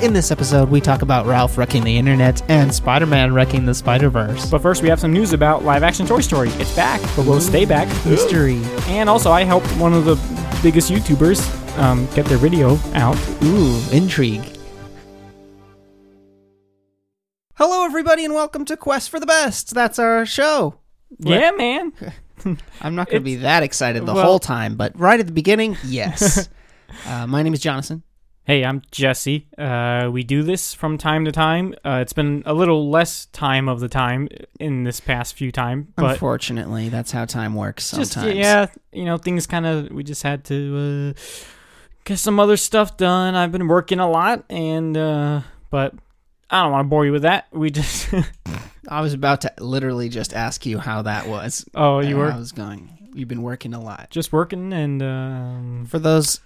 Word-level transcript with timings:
In 0.00 0.14
this 0.14 0.30
episode, 0.30 0.70
we 0.70 0.80
talk 0.80 1.02
about 1.02 1.26
Ralph 1.26 1.58
wrecking 1.58 1.84
the 1.84 1.98
internet 1.98 2.42
and 2.48 2.74
Spider 2.74 3.04
Man 3.04 3.34
wrecking 3.34 3.66
the 3.66 3.74
Spider 3.74 4.08
Verse. 4.08 4.48
But 4.50 4.62
first, 4.62 4.80
we 4.82 4.88
have 4.88 4.98
some 4.98 5.12
news 5.12 5.34
about 5.34 5.62
live 5.62 5.82
action 5.82 6.06
Toy 6.06 6.20
Story. 6.22 6.48
It's 6.52 6.74
back, 6.74 7.02
but 7.14 7.26
will 7.26 7.36
it 7.36 7.42
stay 7.42 7.66
back? 7.66 7.86
Mystery. 8.06 8.62
And 8.86 9.10
also, 9.10 9.30
I 9.30 9.44
helped 9.44 9.66
one 9.76 9.92
of 9.92 10.06
the 10.06 10.14
biggest 10.62 10.90
YouTubers 10.90 11.38
um, 11.78 12.06
get 12.14 12.24
their 12.24 12.38
video 12.38 12.78
out. 12.94 13.18
Ooh, 13.44 13.78
intrigue. 13.92 14.42
Hello, 17.56 17.84
everybody, 17.84 18.24
and 18.24 18.32
welcome 18.32 18.64
to 18.64 18.78
Quest 18.78 19.10
for 19.10 19.20
the 19.20 19.26
Best. 19.26 19.74
That's 19.74 19.98
our 19.98 20.24
show. 20.24 20.76
Yeah, 21.18 21.50
man. 21.50 21.92
I'm 22.80 22.94
not 22.94 23.08
going 23.08 23.20
to 23.20 23.24
be 23.24 23.36
that 23.36 23.62
excited 23.62 24.06
the 24.06 24.14
well- 24.14 24.24
whole 24.24 24.38
time, 24.38 24.76
but 24.76 24.98
right 24.98 25.20
at 25.20 25.26
the 25.26 25.32
beginning, 25.32 25.76
yes. 25.84 26.48
uh, 27.06 27.26
my 27.26 27.42
name 27.42 27.52
is 27.52 27.60
Jonathan. 27.60 28.02
Hey, 28.50 28.64
I'm 28.64 28.82
Jesse. 28.90 29.46
Uh, 29.56 30.10
we 30.12 30.24
do 30.24 30.42
this 30.42 30.74
from 30.74 30.98
time 30.98 31.24
to 31.24 31.30
time. 31.30 31.72
Uh, 31.84 32.00
it's 32.02 32.12
been 32.12 32.42
a 32.44 32.52
little 32.52 32.90
less 32.90 33.26
time 33.26 33.68
of 33.68 33.78
the 33.78 33.88
time 33.88 34.28
in 34.58 34.82
this 34.82 34.98
past 34.98 35.34
few 35.34 35.52
time, 35.52 35.92
but 35.94 36.14
Unfortunately, 36.14 36.88
that's 36.88 37.12
how 37.12 37.26
time 37.26 37.54
works 37.54 37.84
sometimes. 37.84 38.12
just 38.12 38.34
yeah, 38.34 38.66
you 38.90 39.04
know, 39.04 39.18
things 39.18 39.46
kind 39.46 39.66
of 39.66 39.92
we 39.92 40.02
just 40.02 40.24
had 40.24 40.42
to 40.46 41.14
uh, 41.14 41.20
get 42.04 42.18
some 42.18 42.40
other 42.40 42.56
stuff 42.56 42.96
done. 42.96 43.36
I've 43.36 43.52
been 43.52 43.68
working 43.68 44.00
a 44.00 44.10
lot, 44.10 44.46
and 44.50 44.96
uh, 44.96 45.42
but 45.70 45.94
I 46.50 46.62
don't 46.64 46.72
want 46.72 46.86
to 46.86 46.88
bore 46.88 47.06
you 47.06 47.12
with 47.12 47.22
that. 47.22 47.46
We 47.52 47.70
just 47.70 48.12
I 48.88 49.00
was 49.00 49.14
about 49.14 49.42
to 49.42 49.52
literally 49.60 50.08
just 50.08 50.34
ask 50.34 50.66
you 50.66 50.78
how 50.78 51.02
that 51.02 51.28
was. 51.28 51.64
oh, 51.76 52.00
you 52.00 52.16
were 52.16 52.32
I 52.32 52.36
was 52.36 52.50
going. 52.50 53.10
You've 53.14 53.28
been 53.28 53.42
working 53.42 53.74
a 53.74 53.80
lot. 53.80 54.08
just 54.10 54.32
working, 54.32 54.72
and 54.72 55.00
um, 55.00 55.86
For 55.88 56.00
those 56.00 56.40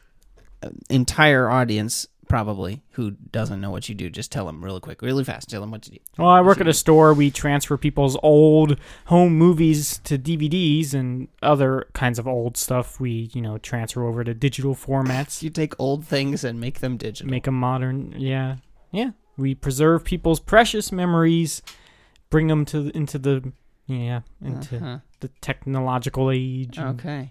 entire 0.91 1.49
audience, 1.51 2.07
probably, 2.29 2.83
who 2.93 3.11
doesn't 3.11 3.61
know 3.61 3.71
what 3.71 3.89
you 3.89 3.95
do, 3.95 4.09
just 4.11 4.33
tell 4.33 4.47
them 4.47 4.65
really 4.65 4.81
quick, 4.81 5.03
really 5.03 5.25
fast. 5.25 5.49
Tell 5.51 5.61
them 5.61 5.71
what 5.71 5.83
to 5.83 5.91
do. 5.91 5.99
Well, 6.19 6.29
I 6.29 6.41
work 6.41 6.61
at 6.61 6.67
a 6.67 6.73
store. 6.73 7.13
We 7.15 7.31
transfer 7.31 7.77
people's 7.77 8.17
old 8.23 8.79
home 9.07 9.35
movies 9.37 9.99
to 10.05 10.19
DVDs 10.19 10.95
and 10.95 11.29
other 11.43 11.87
kinds 11.93 12.19
of 12.19 12.27
old 12.27 12.57
stuff. 12.57 12.99
We, 12.99 13.31
you 13.35 13.43
know, 13.43 13.59
transfer 13.59 14.05
over 14.05 14.25
to 14.25 14.33
digital 14.35 14.75
formats, 14.75 15.43
You 15.43 15.51
take 15.51 15.79
old 15.79 16.05
things 16.07 16.45
and 16.45 16.59
make 16.61 16.81
them 16.81 16.97
digital. 16.97 17.31
make 17.31 17.45
them 17.45 17.55
modern. 17.61 18.15
Yeah, 18.19 18.57
yeah. 18.91 19.11
We 19.37 19.55
preserve 19.55 20.05
people's 20.05 20.41
precious 20.41 20.93
memories, 20.93 21.61
bring 22.31 22.47
them 22.47 22.65
to 22.67 22.89
into 22.97 23.19
the 23.19 23.53
yeah 23.87 24.21
into 24.43 24.77
Uh-huh. 24.77 24.99
the 25.21 25.29
technological 25.41 26.31
age. 26.31 26.79
and- 26.79 26.99
Okay. 27.01 27.31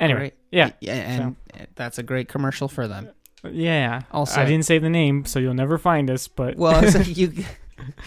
Anyway, 0.00 0.18
Great. 0.18 0.34
yeah, 0.52 0.70
Yeah, 0.80 0.94
and 0.94 1.36
that's 1.74 1.98
a 1.98 2.02
great 2.02 2.28
commercial 2.28 2.68
for 2.68 2.86
them. 2.88 3.08
yeah. 3.50 4.02
Also- 4.12 4.40
I 4.40 4.44
didn't 4.44 4.64
say 4.64 4.78
the 4.78 4.90
name, 4.90 5.24
so 5.24 5.38
you'll 5.38 5.54
never 5.54 5.78
find 5.78 6.10
us. 6.10 6.28
But 6.28 6.56
Well, 6.56 6.88
so 6.90 7.00
you, 7.00 7.32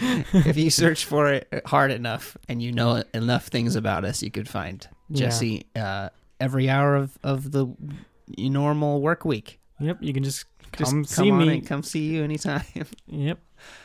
if 0.00 0.56
you 0.56 0.70
search 0.70 1.04
for 1.04 1.32
it 1.32 1.48
hard 1.66 1.90
enough 1.90 2.36
and 2.48 2.62
you 2.62 2.72
know 2.72 3.02
enough 3.14 3.46
things 3.48 3.76
about 3.76 4.04
us, 4.04 4.22
you 4.22 4.30
could 4.30 4.48
find 4.48 4.86
Yeah. 5.08 5.26
Jesse 5.26 5.66
uh, 5.76 6.08
every 6.40 6.68
hour 6.70 6.96
of, 6.96 7.18
of 7.22 7.52
the 7.52 7.66
normal 8.38 9.00
work 9.02 9.24
week. 9.24 9.60
yep, 9.80 9.98
you 10.00 10.12
can 10.14 10.22
just 10.24 10.46
Just 10.76 10.90
come 10.92 11.04
see 11.04 11.30
me. 11.30 11.60
come 11.60 11.82
see 11.82 12.00
you 12.14 12.24
anytime. 12.24 12.62
Yep. 13.06 13.38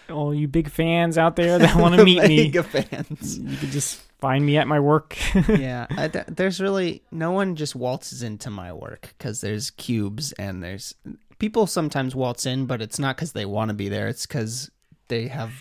All 0.10 0.34
you 0.34 0.48
big 0.48 0.70
fans 0.70 1.18
out 1.18 1.36
there 1.36 1.60
that 1.60 1.76
want 1.76 1.96
to 1.96 2.04
meet 2.06 2.24
me, 2.24 2.52
fans. 2.52 3.38
you 3.38 3.58
can 3.58 3.72
just 3.72 4.02
find 4.20 4.46
me 4.46 4.58
at 4.58 4.68
my 4.68 4.80
work. 4.80 5.18
yeah, 5.50 5.88
I, 5.90 6.08
there's 6.08 6.62
really 6.62 7.04
no 7.12 7.32
one 7.32 7.56
just 7.56 7.76
waltzes 7.76 8.24
into 8.24 8.50
my 8.50 8.72
work 8.74 9.14
because 9.18 9.42
there's 9.42 9.72
cubes 9.72 10.32
and 10.34 10.64
there's 10.64 10.96
people 11.40 11.68
sometimes 11.68 12.16
waltz 12.16 12.46
in, 12.46 12.66
but 12.66 12.82
it's 12.82 13.00
not 13.00 13.16
because 13.16 13.34
they 13.34 13.46
want 13.46 13.70
to 13.70 13.76
be 13.76 13.90
there. 13.90 14.08
It's 14.08 14.26
because 14.26 14.72
they 15.08 15.28
have. 15.28 15.52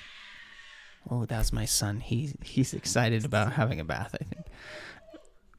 Oh, 1.11 1.25
that's 1.25 1.53
my 1.53 1.65
son. 1.65 2.01
He 2.01 2.33
he's 2.43 2.75
excited 2.75 3.25
about 3.25 3.53
having 3.53 3.81
a 3.81 3.85
bath. 3.85 4.15
I 4.21 4.25
think 4.25 4.47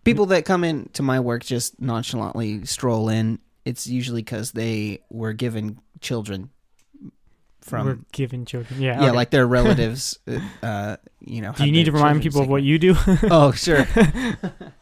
people 0.04 0.26
that 0.28 0.46
come 0.46 0.64
in 0.64 0.90
to 0.94 1.04
my 1.04 1.20
work 1.20 1.44
just 1.44 1.82
nonchalantly 1.82 2.66
stroll 2.66 3.10
in. 3.10 3.40
It's 3.66 3.88
usually 3.88 4.22
because 4.22 4.52
they 4.52 5.02
were 5.10 5.34
given 5.34 5.80
children 6.00 6.50
from 7.68 7.86
We're 7.86 8.00
giving 8.12 8.46
children. 8.46 8.82
Yeah. 8.82 9.00
yeah, 9.02 9.08
okay. 9.08 9.16
like 9.16 9.30
their 9.30 9.46
relatives. 9.60 10.18
uh, 10.28 10.40
uh, 10.66 10.96
you 11.20 11.42
know, 11.42 11.52
Do 11.52 11.66
you 11.66 11.72
need 11.72 11.86
to 11.86 11.92
remind 11.92 12.22
people 12.22 12.42
of 12.42 12.48
what 12.48 12.64
you 12.64 12.80
do? 12.80 12.96
Oh, 13.30 13.52
sure. 13.52 13.86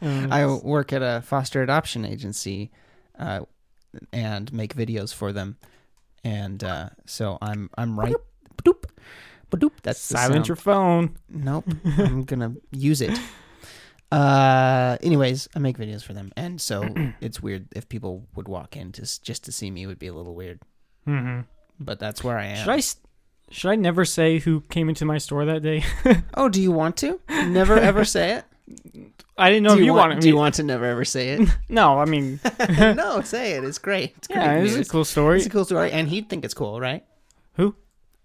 Um, 0.02 0.30
I 0.32 0.46
work 0.46 0.92
at 0.92 1.02
a 1.02 1.20
foster 1.22 1.62
adoption 1.62 2.04
agency 2.04 2.70
uh, 3.18 3.40
and 4.12 4.52
make 4.52 4.74
videos 4.74 5.12
for 5.12 5.32
them, 5.32 5.56
and 6.22 6.62
uh, 6.62 6.90
so 7.06 7.38
I'm 7.42 7.70
I'm 7.76 7.98
right. 7.98 8.14
Badoop, 8.56 8.84
badoop, 9.50 9.72
that's 9.82 9.98
silence 9.98 10.46
your 10.48 10.56
phone. 10.56 11.16
Nope, 11.28 11.64
I'm 11.98 12.22
gonna 12.24 12.54
use 12.70 13.00
it. 13.00 13.18
Uh, 14.12 14.96
anyways, 15.02 15.48
I 15.56 15.58
make 15.58 15.78
videos 15.78 16.04
for 16.04 16.12
them, 16.12 16.30
and 16.36 16.60
so 16.60 16.86
it's 17.20 17.42
weird 17.42 17.66
if 17.74 17.88
people 17.88 18.28
would 18.36 18.46
walk 18.48 18.76
in 18.76 18.92
to 18.92 19.00
just 19.22 19.44
to 19.44 19.50
see 19.52 19.70
me. 19.70 19.82
It 19.82 19.86
would 19.86 19.98
be 19.98 20.06
a 20.06 20.14
little 20.14 20.34
weird, 20.34 20.60
hmm 21.04 21.40
but 21.78 21.98
that's 21.98 22.22
where 22.24 22.38
I 22.38 22.46
am. 22.46 22.56
Should 22.64 22.68
I? 22.72 22.80
Should 23.50 23.70
I 23.70 23.76
never 23.76 24.04
say 24.04 24.38
who 24.40 24.60
came 24.62 24.88
into 24.88 25.04
my 25.04 25.18
store 25.18 25.44
that 25.44 25.62
day? 25.62 25.84
Oh, 26.34 26.48
do 26.48 26.60
you 26.60 26.72
want 26.72 26.96
to? 26.98 27.20
Never 27.28 27.78
ever 27.78 28.04
say 28.04 28.32
it. 28.32 28.44
I 29.38 29.50
didn't 29.50 29.62
know 29.64 29.70
do 29.70 29.74
if 29.76 29.78
you, 29.80 29.84
you 29.86 29.92
want? 29.92 30.10
wanted 30.10 30.22
Do 30.22 30.28
you 30.28 30.36
want 30.36 30.54
to 30.56 30.62
never 30.62 30.84
ever 30.84 31.04
say 31.04 31.30
it? 31.30 31.48
No, 31.68 31.98
I 32.00 32.04
mean, 32.06 32.40
no, 32.78 33.20
say 33.22 33.52
it. 33.52 33.64
It's 33.64 33.78
great. 33.78 34.14
It's 34.16 34.28
great. 34.28 34.36
yeah, 34.36 34.54
it's 34.56 34.88
a 34.88 34.90
cool 34.90 35.04
story. 35.04 35.38
It's 35.38 35.46
a 35.46 35.50
cool 35.50 35.64
story, 35.64 35.92
and 35.92 36.08
he'd 36.08 36.28
think 36.28 36.44
it's 36.44 36.54
cool, 36.54 36.80
right? 36.80 37.04
Who? 37.54 37.74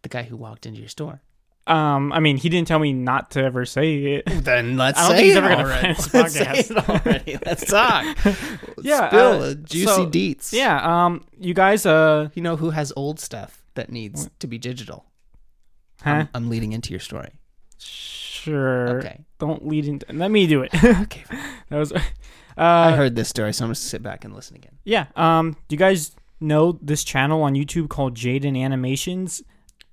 The 0.02 0.10
guy 0.10 0.24
who 0.24 0.36
walked 0.38 0.66
into 0.66 0.80
your 0.80 0.90
store. 0.90 1.22
Um, 1.68 2.12
I 2.12 2.20
mean, 2.20 2.38
he 2.38 2.50
didn't 2.50 2.68
tell 2.68 2.80
me 2.80 2.92
not 2.92 3.32
to 3.32 3.44
ever 3.44 3.66
say 3.66 4.16
it. 4.16 4.24
Then 4.26 4.78
let's 4.78 5.00
I 5.00 5.02
don't 5.04 5.12
say 5.12 5.18
think 5.18 5.26
he's 5.28 5.36
it 5.36 5.38
ever 5.44 5.50
gonna 5.50 5.64
already. 5.64 5.94
find 5.94 5.98
this 5.98 6.14
Let's 6.14 6.34
say 6.34 6.46
podcast. 6.46 6.72
it 6.72 6.90
already. 6.90 7.38
Let's 7.46 7.66
talk. 7.66 8.18
Yeah, 8.84 9.08
Spill 9.10 9.22
uh, 9.32 9.40
the 9.50 9.56
juicy 9.56 9.86
so- 9.86 10.08
deets. 10.08 10.54
Yeah. 10.54 11.06
Um, 11.06 11.24
you 11.40 11.54
guys. 11.54 11.86
Uh, 11.86 12.30
You 12.34 12.42
know 12.42 12.56
who 12.56 12.72
has 12.72 12.92
old 12.96 13.20
stuff 13.20 13.62
that 13.76 13.92
needs 13.92 14.30
to 14.40 14.48
be 14.48 14.58
digital? 14.58 15.06
huh? 16.02 16.10
I'm, 16.10 16.30
I'm 16.34 16.50
leading 16.50 16.72
into 16.74 16.90
your 16.90 17.00
story. 17.00 17.30
Sure. 17.78 18.98
Okay. 19.00 19.24
Don't 19.40 19.68
lead 19.68 19.86
into. 19.86 20.06
Let 20.12 20.32
me 20.32 20.48
do 20.48 20.62
it. 20.64 20.74
Okay. 20.84 21.24
that 21.70 21.78
was. 21.78 21.92
Uh, 21.92 22.00
I 22.58 22.92
heard 22.94 23.16
this 23.16 23.30
story, 23.30 23.54
so 23.54 23.64
I'm 23.64 23.68
gonna 23.70 23.76
sit 23.76 24.02
back 24.04 24.26
and 24.26 24.34
listen 24.36 24.56
again. 24.56 24.78
Yeah. 24.84 25.06
Um. 25.16 25.52
Do 25.68 25.76
you 25.76 25.78
guys 25.80 26.16
know 26.40 26.80
this 26.82 27.04
channel 27.04 27.44
on 27.44 27.54
YouTube 27.54 27.88
called 27.90 28.16
Jaiden 28.16 28.58
Animations? 28.58 29.44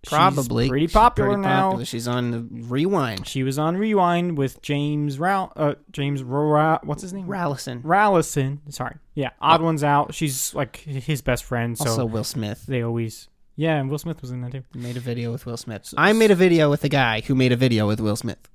She's 0.08 0.16
Probably 0.16 0.68
pretty 0.68 0.88
popular 0.88 1.30
Pretty 1.30 1.42
now. 1.42 1.62
popular. 1.68 1.84
She's 1.84 2.08
on 2.08 2.30
the 2.30 2.40
Rewind. 2.50 3.26
She 3.26 3.42
was 3.42 3.58
on 3.58 3.76
Rewind 3.76 4.38
with 4.38 4.62
James 4.62 5.18
Rao. 5.18 5.52
Uh, 5.54 5.74
James 5.92 6.24
What's 6.24 7.02
his 7.02 7.12
name? 7.12 7.26
Rallison. 7.26 7.82
Rallison. 7.82 8.58
Sorry. 8.72 8.96
Yeah. 9.14 9.30
Odd 9.40 9.60
one's 9.62 9.84
out. 9.84 10.14
She's 10.14 10.54
like 10.54 10.76
his 10.78 11.20
best 11.22 11.44
friend. 11.44 11.76
So 11.76 11.90
also, 11.90 12.06
Will 12.06 12.24
Smith 12.24 12.64
they 12.66 12.82
always. 12.82 13.28
Yeah, 13.56 13.76
and 13.76 13.90
Will 13.90 13.98
Smith 13.98 14.22
was 14.22 14.30
in 14.30 14.40
that 14.42 14.52
too. 14.52 14.62
made 14.72 14.96
a 14.96 15.00
video 15.00 15.32
with 15.32 15.44
Will 15.44 15.56
Smith. 15.56 15.92
I 15.96 16.12
made 16.12 16.30
a 16.30 16.36
video 16.36 16.70
with 16.70 16.84
a 16.84 16.88
guy 16.88 17.20
who 17.22 17.34
made 17.34 17.52
a 17.52 17.56
video 17.56 17.86
with 17.86 18.00
Will 18.00 18.16
Smith. 18.16 18.48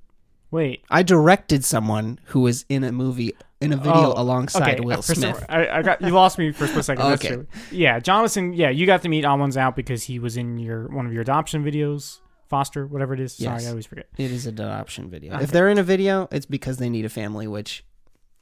Wait. 0.50 0.82
I 0.90 1.02
directed 1.02 1.64
someone 1.64 2.18
who 2.26 2.40
was 2.40 2.64
in 2.68 2.84
a 2.84 2.92
movie 2.92 3.34
in 3.64 3.72
a 3.72 3.76
video 3.76 3.92
Oh, 3.94 4.14
alongside 4.16 4.74
okay, 4.74 4.80
Will 4.80 5.02
some- 5.02 5.16
Smith. 5.16 5.44
I, 5.48 5.68
I 5.68 5.82
got 5.82 6.00
you 6.00 6.08
lost 6.10 6.38
me 6.38 6.52
for 6.52 6.64
a 6.64 6.68
split 6.68 6.84
second. 6.84 7.04
Okay. 7.04 7.38
Yeah, 7.70 7.98
Jonathan. 8.00 8.52
Yeah, 8.52 8.70
you 8.70 8.86
got 8.86 9.02
to 9.02 9.08
meet 9.08 9.24
Odd 9.24 9.40
One's 9.40 9.56
Out 9.56 9.74
because 9.76 10.04
he 10.04 10.18
was 10.18 10.36
in 10.36 10.58
your 10.58 10.88
one 10.88 11.06
of 11.06 11.12
your 11.12 11.22
adoption 11.22 11.64
videos, 11.64 12.20
Foster, 12.48 12.86
whatever 12.86 13.14
it 13.14 13.20
is. 13.20 13.32
Sorry, 13.34 13.64
I 13.64 13.68
always 13.70 13.86
forget. 13.86 14.06
It 14.16 14.30
is 14.30 14.46
an 14.46 14.54
adoption 14.54 15.10
video. 15.10 15.34
Okay. 15.34 15.44
If 15.44 15.50
they're 15.50 15.68
in 15.68 15.78
a 15.78 15.82
video, 15.82 16.28
it's 16.30 16.46
because 16.46 16.76
they 16.78 16.88
need 16.88 17.04
a 17.04 17.08
family, 17.08 17.46
which 17.46 17.84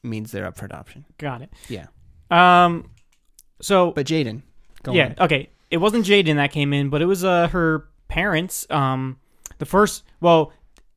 means 0.02 0.32
they're 0.32 0.46
up 0.46 0.56
for 0.56 0.66
adoption. 0.66 1.04
Got 1.18 1.42
it. 1.42 1.50
Yeah. 1.68 1.86
Um. 2.30 2.90
So 3.60 3.92
But 3.92 4.06
Jaiden, 4.06 4.42
yeah, 4.90 5.14
on. 5.18 5.24
okay. 5.26 5.50
It 5.70 5.76
wasn't 5.78 6.04
Jaiden 6.04 6.34
that 6.36 6.50
came 6.52 6.72
in, 6.72 6.90
but 6.90 7.00
it 7.00 7.06
was 7.06 7.24
uh 7.24 7.48
her 7.48 7.88
parents. 8.08 8.66
Um, 8.68 9.18
the 9.58 9.64
first, 9.66 10.02
well, 10.20 10.52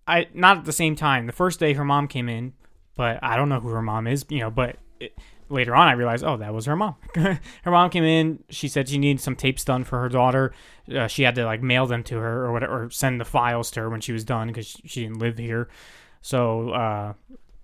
I 0.07 0.27
not 0.33 0.57
at 0.57 0.65
the 0.65 0.73
same 0.73 0.95
time. 0.95 1.27
The 1.27 1.31
first 1.33 1.59
day 1.59 1.73
her 1.73 1.85
mom 1.85 2.07
came 2.07 2.27
in, 2.27 2.53
but 2.95 3.19
I 3.23 3.35
don't 3.37 3.49
know 3.49 3.59
who 3.59 3.69
her 3.69 3.81
mom 3.81 4.07
is. 4.07 4.25
You 4.29 4.39
know, 4.39 4.49
but 4.49 4.77
it, 4.99 5.17
later 5.49 5.75
on 5.75 5.87
I 5.87 5.93
realized, 5.93 6.23
oh, 6.23 6.37
that 6.37 6.53
was 6.53 6.65
her 6.65 6.75
mom. 6.75 6.95
her 7.15 7.39
mom 7.65 7.89
came 7.89 8.03
in. 8.03 8.43
She 8.49 8.67
said 8.67 8.89
she 8.89 8.97
needed 8.97 9.21
some 9.21 9.35
tapes 9.35 9.63
done 9.63 9.83
for 9.83 9.99
her 9.99 10.09
daughter. 10.09 10.53
Uh, 10.93 11.07
she 11.07 11.23
had 11.23 11.35
to 11.35 11.45
like 11.45 11.61
mail 11.61 11.85
them 11.87 12.03
to 12.03 12.17
her 12.17 12.45
or 12.45 12.51
whatever, 12.51 12.85
or 12.85 12.89
send 12.89 13.19
the 13.19 13.25
files 13.25 13.71
to 13.71 13.81
her 13.81 13.89
when 13.89 14.01
she 14.01 14.11
was 14.11 14.23
done 14.23 14.47
because 14.47 14.77
she 14.85 15.03
didn't 15.03 15.19
live 15.19 15.37
here. 15.37 15.69
So 16.21 16.69
uh, 16.71 17.13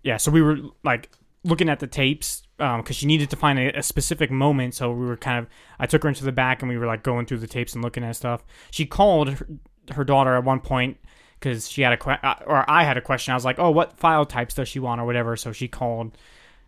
yeah, 0.04 0.18
so 0.18 0.32
we 0.32 0.42
were 0.42 0.58
like 0.84 1.10
looking 1.44 1.70
at 1.70 1.80
the 1.80 1.88
tapes 1.88 2.44
because 2.58 2.96
she 2.96 3.08
needed 3.08 3.30
to 3.32 3.36
find 3.36 3.58
a, 3.58 3.80
a 3.80 3.84
specific 3.84 4.30
moment. 4.30 4.76
So 4.76 4.92
we 4.92 5.06
were 5.06 5.18
kind 5.18 5.40
of, 5.40 5.48
I 5.80 5.88
took 5.88 6.04
her 6.04 6.10
into 6.10 6.24
the 6.24 6.32
back 6.32 6.62
and 6.62 6.70
we 6.70 6.78
were 6.78 6.86
like 6.86 7.04
going 7.04 7.26
through 7.26 7.40
the 7.40 7.48
tapes 7.48 7.74
and 7.74 7.84
looking 7.84 8.04
at 8.04 8.16
stuff. 8.16 8.44
She 8.70 8.86
called 8.86 9.30
her, 9.30 9.48
her 9.92 10.04
daughter 10.04 10.36
at 10.36 10.44
one 10.44 10.60
point 10.60 10.98
because 11.42 11.68
she 11.68 11.82
had 11.82 11.92
a 11.92 11.98
que- 11.98 12.20
uh, 12.24 12.36
or 12.46 12.70
I 12.70 12.84
had 12.84 12.96
a 12.96 13.02
question. 13.02 13.32
I 13.32 13.36
was 13.36 13.44
like, 13.44 13.60
oh, 13.60 13.72
what 13.72 13.98
file 13.98 14.26
types 14.26 14.54
does 14.54 14.70
she 14.70 14.80
want 14.80 15.02
or 15.02 15.06
whatever. 15.06 15.36
So 15.36 15.52
she 15.52 15.68
called. 15.68 16.18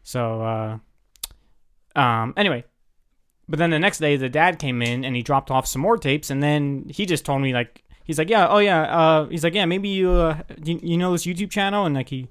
So 0.01 0.41
uh, 0.41 1.99
um, 1.99 2.33
anyway, 2.35 2.65
but 3.47 3.59
then 3.59 3.69
the 3.69 3.79
next 3.79 3.99
day 3.99 4.15
the 4.17 4.29
dad 4.29 4.59
came 4.59 4.81
in 4.81 5.05
and 5.05 5.15
he 5.15 5.21
dropped 5.21 5.51
off 5.51 5.67
some 5.67 5.81
more 5.81 5.97
tapes 5.97 6.29
and 6.29 6.41
then 6.41 6.85
he 6.89 7.05
just 7.05 7.25
told 7.25 7.41
me 7.41 7.53
like 7.53 7.83
he's 8.03 8.17
like 8.17 8.29
yeah 8.29 8.47
oh 8.47 8.59
yeah 8.59 8.81
uh 8.83 9.25
he's 9.27 9.43
like 9.43 9.53
yeah 9.53 9.65
maybe 9.65 9.89
you 9.89 10.11
uh 10.11 10.37
you, 10.63 10.79
you 10.81 10.97
know 10.97 11.11
this 11.11 11.25
youtube 11.25 11.49
channel 11.49 11.85
and 11.85 11.95
like 11.95 12.09
he 12.09 12.27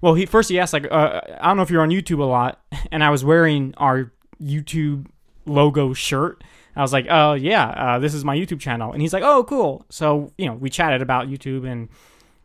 well 0.00 0.14
he 0.14 0.26
first 0.26 0.48
he 0.48 0.58
asked 0.58 0.72
like 0.72 0.86
uh, 0.90 1.20
i 1.40 1.48
don't 1.48 1.56
know 1.56 1.62
if 1.62 1.70
you're 1.70 1.82
on 1.82 1.90
youtube 1.90 2.20
a 2.20 2.24
lot 2.24 2.62
and 2.92 3.02
i 3.02 3.10
was 3.10 3.24
wearing 3.24 3.74
our 3.78 4.12
youtube 4.40 5.06
logo 5.46 5.92
shirt 5.92 6.42
i 6.76 6.82
was 6.82 6.92
like 6.92 7.06
oh 7.10 7.34
yeah 7.34 7.68
uh, 7.68 7.98
this 7.98 8.14
is 8.14 8.24
my 8.24 8.36
youtube 8.36 8.60
channel 8.60 8.92
and 8.92 9.02
he's 9.02 9.12
like 9.12 9.22
oh 9.22 9.44
cool 9.44 9.84
so 9.90 10.32
you 10.38 10.46
know 10.46 10.54
we 10.54 10.70
chatted 10.70 11.02
about 11.02 11.28
youtube 11.28 11.66
and 11.66 11.88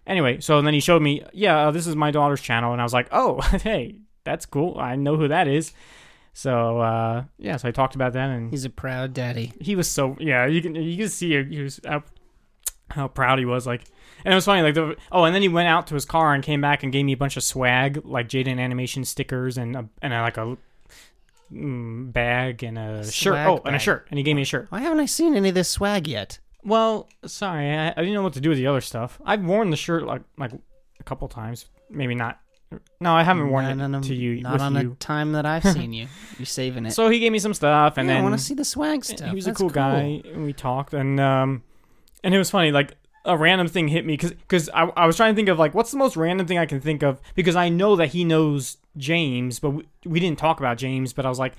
anyway 0.07 0.39
so 0.39 0.61
then 0.61 0.73
he 0.73 0.79
showed 0.79 1.01
me 1.01 1.23
yeah 1.33 1.67
uh, 1.67 1.71
this 1.71 1.87
is 1.87 1.95
my 1.95 2.11
daughter's 2.11 2.41
channel 2.41 2.71
and 2.71 2.81
i 2.81 2.83
was 2.83 2.93
like 2.93 3.07
oh 3.11 3.39
hey 3.63 3.95
that's 4.23 4.45
cool 4.45 4.77
i 4.79 4.95
know 4.95 5.15
who 5.15 5.27
that 5.27 5.47
is 5.47 5.73
so 6.35 6.79
uh, 6.81 7.23
yeah, 7.37 7.55
so 7.55 7.69
I 7.69 7.71
talked 7.71 7.95
about 7.95 8.11
that, 8.11 8.29
and 8.29 8.51
He's 8.51 8.65
a 8.65 8.69
proud 8.69 9.13
daddy. 9.13 9.53
he 9.61 9.77
was 9.77 9.89
so 9.89 10.17
yeah. 10.19 10.45
You 10.45 10.61
can 10.61 10.75
you 10.75 10.97
can 10.97 11.07
see 11.07 11.41
he 11.45 11.61
was 11.61 11.79
how, 11.85 12.03
how 12.91 13.07
proud 13.07 13.39
he 13.39 13.45
was. 13.45 13.65
Like, 13.65 13.83
and 14.25 14.33
it 14.33 14.35
was 14.35 14.43
funny. 14.43 14.61
Like 14.61 14.73
the 14.73 14.97
oh, 15.13 15.23
and 15.23 15.33
then 15.33 15.41
he 15.41 15.47
went 15.47 15.69
out 15.69 15.87
to 15.87 15.93
his 15.93 16.03
car 16.03 16.33
and 16.33 16.43
came 16.43 16.59
back 16.59 16.83
and 16.83 16.91
gave 16.91 17.05
me 17.05 17.13
a 17.13 17.17
bunch 17.17 17.37
of 17.37 17.43
swag, 17.43 18.01
like 18.03 18.27
Jaiden 18.27 18.59
Animation 18.59 19.05
stickers 19.05 19.57
and 19.57 19.77
a, 19.77 19.89
and 20.01 20.11
a, 20.11 20.21
like 20.21 20.35
a 20.35 20.57
mm, 21.51 22.11
bag 22.11 22.63
and 22.63 22.77
a 22.77 23.03
shirt. 23.03 23.33
Swag 23.35 23.47
Oh, 23.47 23.57
and 23.57 23.67
a 23.69 23.71
bag. 23.73 23.81
shirt. 23.81 24.07
And 24.09 24.17
he 24.17 24.23
gave 24.23 24.35
me 24.35 24.41
a 24.43 24.45
shirt. 24.45 24.67
Why 24.69 24.79
haven't 24.81 24.99
I 24.99 25.05
seen 25.05 25.35
any 25.35 25.49
of 25.49 25.55
this 25.55 25.69
swag 25.69 26.07
yet? 26.07 26.39
Well, 26.63 27.07
sorry, 27.25 27.69
I, 27.71 27.89
I 27.89 27.93
didn't 27.95 28.13
know 28.13 28.23
what 28.23 28.33
to 28.33 28.41
do 28.41 28.49
with 28.49 28.57
the 28.57 28.67
other 28.67 28.81
stuff. 28.81 29.19
I've 29.25 29.43
worn 29.43 29.69
the 29.69 29.77
shirt 29.77 30.03
like 30.05 30.23
like 30.37 30.51
a 30.99 31.03
couple 31.03 31.27
times, 31.27 31.65
maybe 31.89 32.15
not. 32.15 32.39
No, 32.99 33.13
I 33.13 33.23
haven't 33.23 33.49
worn 33.51 33.65
Not 33.65 33.77
it 33.77 33.81
on 33.83 33.95
a- 33.95 34.01
to 34.01 34.15
you 34.15 34.41
Not 34.41 34.53
with 34.53 34.61
on 34.63 34.75
you. 34.75 34.91
a 34.93 34.95
time 34.95 35.33
that 35.33 35.45
I've 35.45 35.63
seen 35.63 35.93
you. 35.93 36.07
You're 36.39 36.47
saving 36.47 36.87
it. 36.87 36.91
So 36.93 37.09
he 37.09 37.19
gave 37.19 37.31
me 37.31 37.37
some 37.39 37.53
stuff, 37.53 37.97
and 37.97 38.07
yeah, 38.07 38.15
then 38.15 38.21
I 38.21 38.27
want 38.27 38.37
to 38.39 38.43
see 38.43 38.55
the 38.55 38.65
swag 38.65 39.05
stuff. 39.05 39.29
He 39.29 39.35
was 39.35 39.45
That's 39.45 39.59
a 39.59 39.63
cool, 39.63 39.69
guy. 39.69 40.21
And 40.25 40.43
we 40.43 40.51
talked, 40.53 40.93
and 40.95 41.19
um, 41.19 41.61
and 42.23 42.33
it 42.33 42.37
was 42.39 42.49
funny. 42.49 42.71
Like 42.71 42.95
a 43.25 43.35
random 43.35 43.67
thing 43.67 43.87
hit 43.87 44.05
me 44.05 44.13
because 44.13 44.31
because 44.31 44.69
I, 44.69 44.83
I 44.95 45.05
was 45.07 45.17
trying 45.17 45.33
to 45.33 45.35
think 45.35 45.49
of 45.49 45.59
like 45.59 45.73
what's 45.73 45.91
the 45.91 45.97
most 45.97 46.15
random 46.15 46.47
thing 46.47 46.57
I 46.57 46.65
can 46.65 46.79
think 46.79 47.03
of 47.03 47.19
because 47.33 47.55
I 47.55 47.69
know 47.69 47.95
that 47.95 48.09
he 48.09 48.23
knows 48.23 48.77
James, 48.97 49.59
but 49.59 49.71
we, 49.71 49.87
we 50.05 50.19
didn't 50.19 50.39
talk 50.39 50.59
about 50.59 50.77
James. 50.77 51.11
But 51.11 51.25
I 51.25 51.29
was 51.29 51.39
like, 51.39 51.53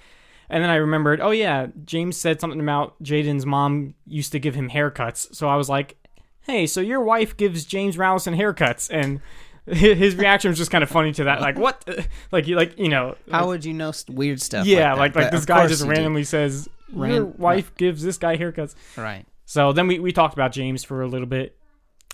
and 0.48 0.62
then 0.62 0.70
I 0.70 0.76
remembered, 0.76 1.20
oh 1.20 1.32
yeah, 1.32 1.66
James 1.84 2.16
said 2.16 2.40
something 2.40 2.60
about 2.60 2.94
Jaiden's 3.02 3.44
mom 3.44 3.94
used 4.06 4.32
to 4.32 4.38
give 4.38 4.54
him 4.54 4.70
haircuts. 4.70 5.34
So 5.34 5.48
I 5.48 5.56
was 5.56 5.68
like, 5.68 5.96
hey, 6.42 6.66
so 6.66 6.80
your 6.80 7.00
wife 7.00 7.36
gives 7.36 7.64
James 7.64 7.96
Rallison 7.96 8.36
haircuts, 8.36 8.88
and 8.90 9.20
his 9.66 10.14
reaction 10.14 10.48
was 10.48 10.58
just 10.58 10.70
kind 10.70 10.84
of 10.84 10.90
funny 10.90 11.12
to 11.12 11.24
that. 11.24 11.40
Like 11.40 11.58
what? 11.58 11.84
Like 12.32 12.46
you 12.46 12.56
like 12.56 12.78
you 12.78 12.88
know 12.88 13.16
How 13.30 13.48
would 13.48 13.64
you 13.64 13.72
know 13.72 13.92
weird 14.08 14.40
stuff? 14.40 14.66
yeah, 14.66 14.94
like 14.94 15.14
like 15.14 15.24
like, 15.24 15.32
this 15.32 15.44
guy 15.44 15.66
just 15.66 15.80
you 15.82 15.86
do. 15.86 15.92
randomly 15.92 16.24
says 16.24 16.68
your 16.92 17.02
Ran- 17.02 17.36
wife 17.38 17.74
gives 17.76 18.02
this 18.02 18.18
guy 18.18 18.36
haircuts. 18.36 18.74
Right. 18.96 19.24
So 19.46 19.72
then 19.72 19.86
we, 19.86 19.98
we 20.00 20.12
talked 20.12 20.34
about 20.34 20.52
James 20.52 20.84
for 20.84 21.00
a 21.02 21.06
little 21.06 21.26
bit, 21.26 21.56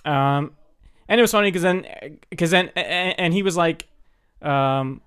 um, 0.04 0.52
and 1.08 1.18
it 1.18 1.22
was 1.22 1.32
funny 1.32 1.48
because 1.48 1.62
then 1.62 1.86
because 2.30 2.50
then 2.50 2.68
and, 2.76 3.18
and 3.18 3.34
he 3.34 3.42
was 3.42 3.56
like, 3.56 3.88
um, 4.42 5.00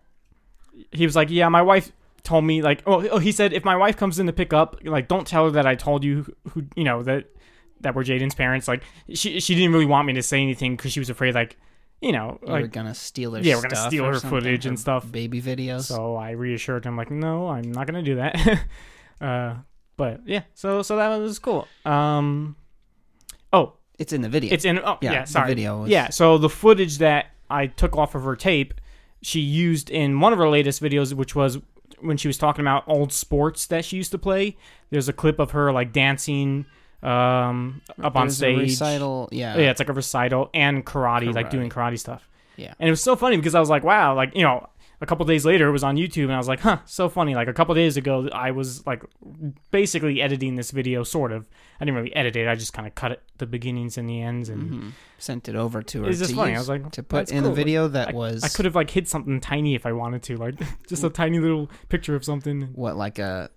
he 0.91 1.05
was 1.05 1.15
like, 1.15 1.29
yeah, 1.29 1.47
my 1.49 1.61
wife 1.61 1.91
told 2.23 2.43
me 2.43 2.61
like, 2.63 2.81
oh, 2.87 3.07
oh, 3.09 3.19
he 3.19 3.31
said 3.31 3.53
if 3.53 3.63
my 3.63 3.75
wife 3.75 3.95
comes 3.95 4.17
in 4.19 4.25
to 4.25 4.33
pick 4.33 4.51
up, 4.53 4.77
like, 4.83 5.07
don't 5.07 5.27
tell 5.27 5.45
her 5.45 5.51
that 5.51 5.67
I 5.67 5.75
told 5.75 6.03
you 6.03 6.23
who, 6.23 6.49
who 6.49 6.63
you 6.75 6.83
know 6.83 7.03
that 7.03 7.25
that 7.81 7.93
were 7.93 8.03
Jaiden's 8.03 8.35
parents. 8.35 8.67
Like, 8.67 8.81
she 9.13 9.39
she 9.39 9.53
didn't 9.55 9.71
really 9.71 9.85
want 9.85 10.07
me 10.07 10.13
to 10.13 10.23
say 10.23 10.41
anything 10.41 10.75
because 10.75 10.91
she 10.91 10.99
was 10.99 11.11
afraid 11.11 11.35
like, 11.35 11.57
you 12.01 12.11
know, 12.11 12.39
You 12.41 12.51
were 12.53 12.61
like. 12.61 12.71
gonna 12.71 12.95
steal 12.95 13.33
her. 13.35 13.41
Yeah, 13.41 13.55
we're 13.55 13.61
gonna 13.61 13.75
steal 13.75 14.05
her 14.05 14.19
footage 14.19 14.65
and 14.65 14.79
stuff. 14.79 15.09
Baby 15.11 15.41
videos. 15.41 15.83
So 15.83 16.15
I 16.15 16.31
reassured 16.31 16.85
him 16.85 16.97
like, 16.97 17.11
no, 17.11 17.49
I'm 17.49 17.71
not 17.71 17.85
gonna 17.85 18.01
do 18.01 18.15
that. 18.15 18.65
uh, 19.21 19.55
but 19.97 20.21
yeah, 20.25 20.41
so 20.53 20.81
so 20.81 20.95
that 20.97 21.15
was 21.17 21.39
cool. 21.39 21.67
Um, 21.85 22.55
oh, 23.53 23.73
it's 23.97 24.13
in 24.13 24.21
the 24.21 24.29
video. 24.29 24.53
it's 24.53 24.65
in. 24.65 24.79
Oh 24.79 24.97
yeah, 25.01 25.11
yeah, 25.11 25.21
the 25.21 25.27
sorry. 25.31 25.47
video 25.47 25.81
was- 25.81 25.89
Yeah, 25.89 26.09
so 26.09 26.37
the 26.37 26.49
footage 26.49 26.97
that 26.99 27.27
I 27.49 27.67
took 27.67 27.95
off 27.97 28.15
of 28.15 28.23
her 28.23 28.35
tape, 28.35 28.73
she 29.21 29.39
used 29.39 29.89
in 29.89 30.19
one 30.19 30.33
of 30.33 30.39
her 30.39 30.49
latest 30.49 30.81
videos, 30.81 31.13
which 31.13 31.35
was 31.35 31.59
when 32.01 32.17
she 32.17 32.27
was 32.27 32.37
talking 32.37 32.61
about 32.61 32.83
old 32.87 33.13
sports 33.13 33.67
that 33.67 33.85
she 33.85 33.95
used 33.97 34.11
to 34.11 34.17
play. 34.17 34.57
There's 34.89 35.07
a 35.07 35.13
clip 35.13 35.39
of 35.39 35.51
her 35.51 35.71
like 35.71 35.93
dancing 35.93 36.65
um, 37.01 37.81
up 38.01 38.15
on 38.15 38.27
There's 38.27 38.33
a 38.33 38.35
stage. 38.37 38.57
recital. 38.59 39.29
Yeah. 39.31 39.57
Yeah, 39.57 39.69
it's 39.71 39.79
like 39.79 39.89
a 39.89 39.93
recital 39.93 40.49
and 40.53 40.85
karate, 40.85 41.33
like 41.33 41.49
doing 41.51 41.69
karate 41.69 41.99
stuff. 41.99 42.27
Yeah. 42.57 42.73
And 42.79 42.87
it 42.87 42.91
was 42.91 43.01
so 43.01 43.15
funny 43.15 43.37
because 43.37 43.53
I 43.53 43.59
was 43.59 43.69
like, 43.69 43.83
wow, 43.83 44.15
like, 44.15 44.35
you 44.35 44.41
know, 44.43 44.67
a 45.05 45.07
couple 45.07 45.25
days 45.25 45.45
later 45.45 45.67
it 45.69 45.71
was 45.71 45.83
on 45.83 45.95
YouTube 45.97 46.23
and 46.25 46.33
I 46.33 46.37
was 46.37 46.47
like, 46.47 46.59
huh, 46.61 46.79
so 46.85 47.07
funny. 47.09 47.35
Like 47.35 47.47
a 47.47 47.53
couple 47.53 47.75
days 47.75 47.95
ago 47.95 48.27
I 48.33 48.51
was 48.51 48.85
like 48.87 49.03
basically 49.71 50.21
editing 50.21 50.55
this 50.55 50.71
video 50.71 51.03
sort 51.03 51.31
of. 51.31 51.47
I 51.79 51.85
didn't 51.85 51.95
really 51.97 52.15
edit 52.15 52.35
it. 52.35 52.47
I 52.47 52.55
just 52.55 52.73
kind 52.73 52.87
of 52.87 52.95
cut 52.95 53.11
it 53.11 53.21
the 53.37 53.45
beginnings 53.45 53.97
and 53.97 54.09
the 54.09 54.21
ends 54.21 54.49
and 54.49 54.71
Mhm. 54.71 54.91
Sent 55.17 55.47
it 55.47 55.55
over 55.55 55.81
to 55.81 56.03
her. 56.03 56.09
It's 56.09 56.19
just 56.19 56.31
to 56.31 56.35
funny. 56.35 56.55
I 56.55 56.57
was 56.57 56.69
like, 56.69 56.91
to 56.91 57.03
put 57.03 57.31
in 57.31 57.41
cool. 57.43 57.49
the 57.49 57.55
video 57.55 57.87
that 57.87 58.09
I, 58.09 58.13
was 58.13 58.43
I 58.43 58.47
could 58.49 58.65
have 58.65 58.75
like 58.75 58.89
hid 58.89 59.07
something 59.07 59.39
tiny 59.39 59.75
if 59.75 59.85
I 59.85 59.91
wanted 59.93 60.23
to, 60.23 60.37
like 60.37 60.55
just 60.89 61.03
a 61.03 61.09
tiny 61.09 61.39
little 61.39 61.69
picture 61.89 62.15
of 62.15 62.25
something, 62.25 62.63
what 62.73 62.97
like 62.97 63.19
a 63.19 63.49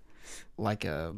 like 0.57 0.85
a 0.85 1.15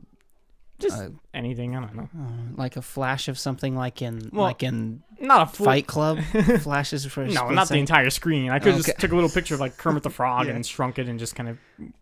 just 0.82 1.02
uh, 1.02 1.10
anything. 1.34 1.76
I 1.76 1.80
don't 1.82 1.96
know. 1.96 2.10
uh, 2.18 2.56
like 2.58 2.76
a 2.78 2.82
flash 2.82 3.28
of 3.28 3.38
something 3.40 3.76
like 3.76 4.02
in 4.02 4.30
Well, 4.34 4.44
like 4.46 4.64
in 4.64 5.04
Not 5.20 5.42
a 5.44 5.46
full, 5.56 5.66
Fight 5.66 5.88
Club 5.88 6.20
flashes 6.62 7.06
for 7.06 7.26
No, 7.26 7.50
not 7.50 7.70
the 7.70 7.78
entire 7.78 8.10
screen. 8.10 8.50
I 8.50 8.60
could 8.60 8.74
Okay. 8.76 8.82
just 8.84 9.00
took 9.00 9.12
a 9.12 9.16
little 9.16 9.30
picture 9.30 9.54
of 9.54 9.60
like 9.62 9.78
Kermit 9.78 10.04
the 10.04 10.10
Frog 10.10 10.46
Yeah. 10.48 10.54
and 10.56 10.66
shrunk 10.66 11.00
it 11.00 11.08
and 11.08 11.20
just 11.20 11.36
kind 11.36 11.50
of 11.50 11.58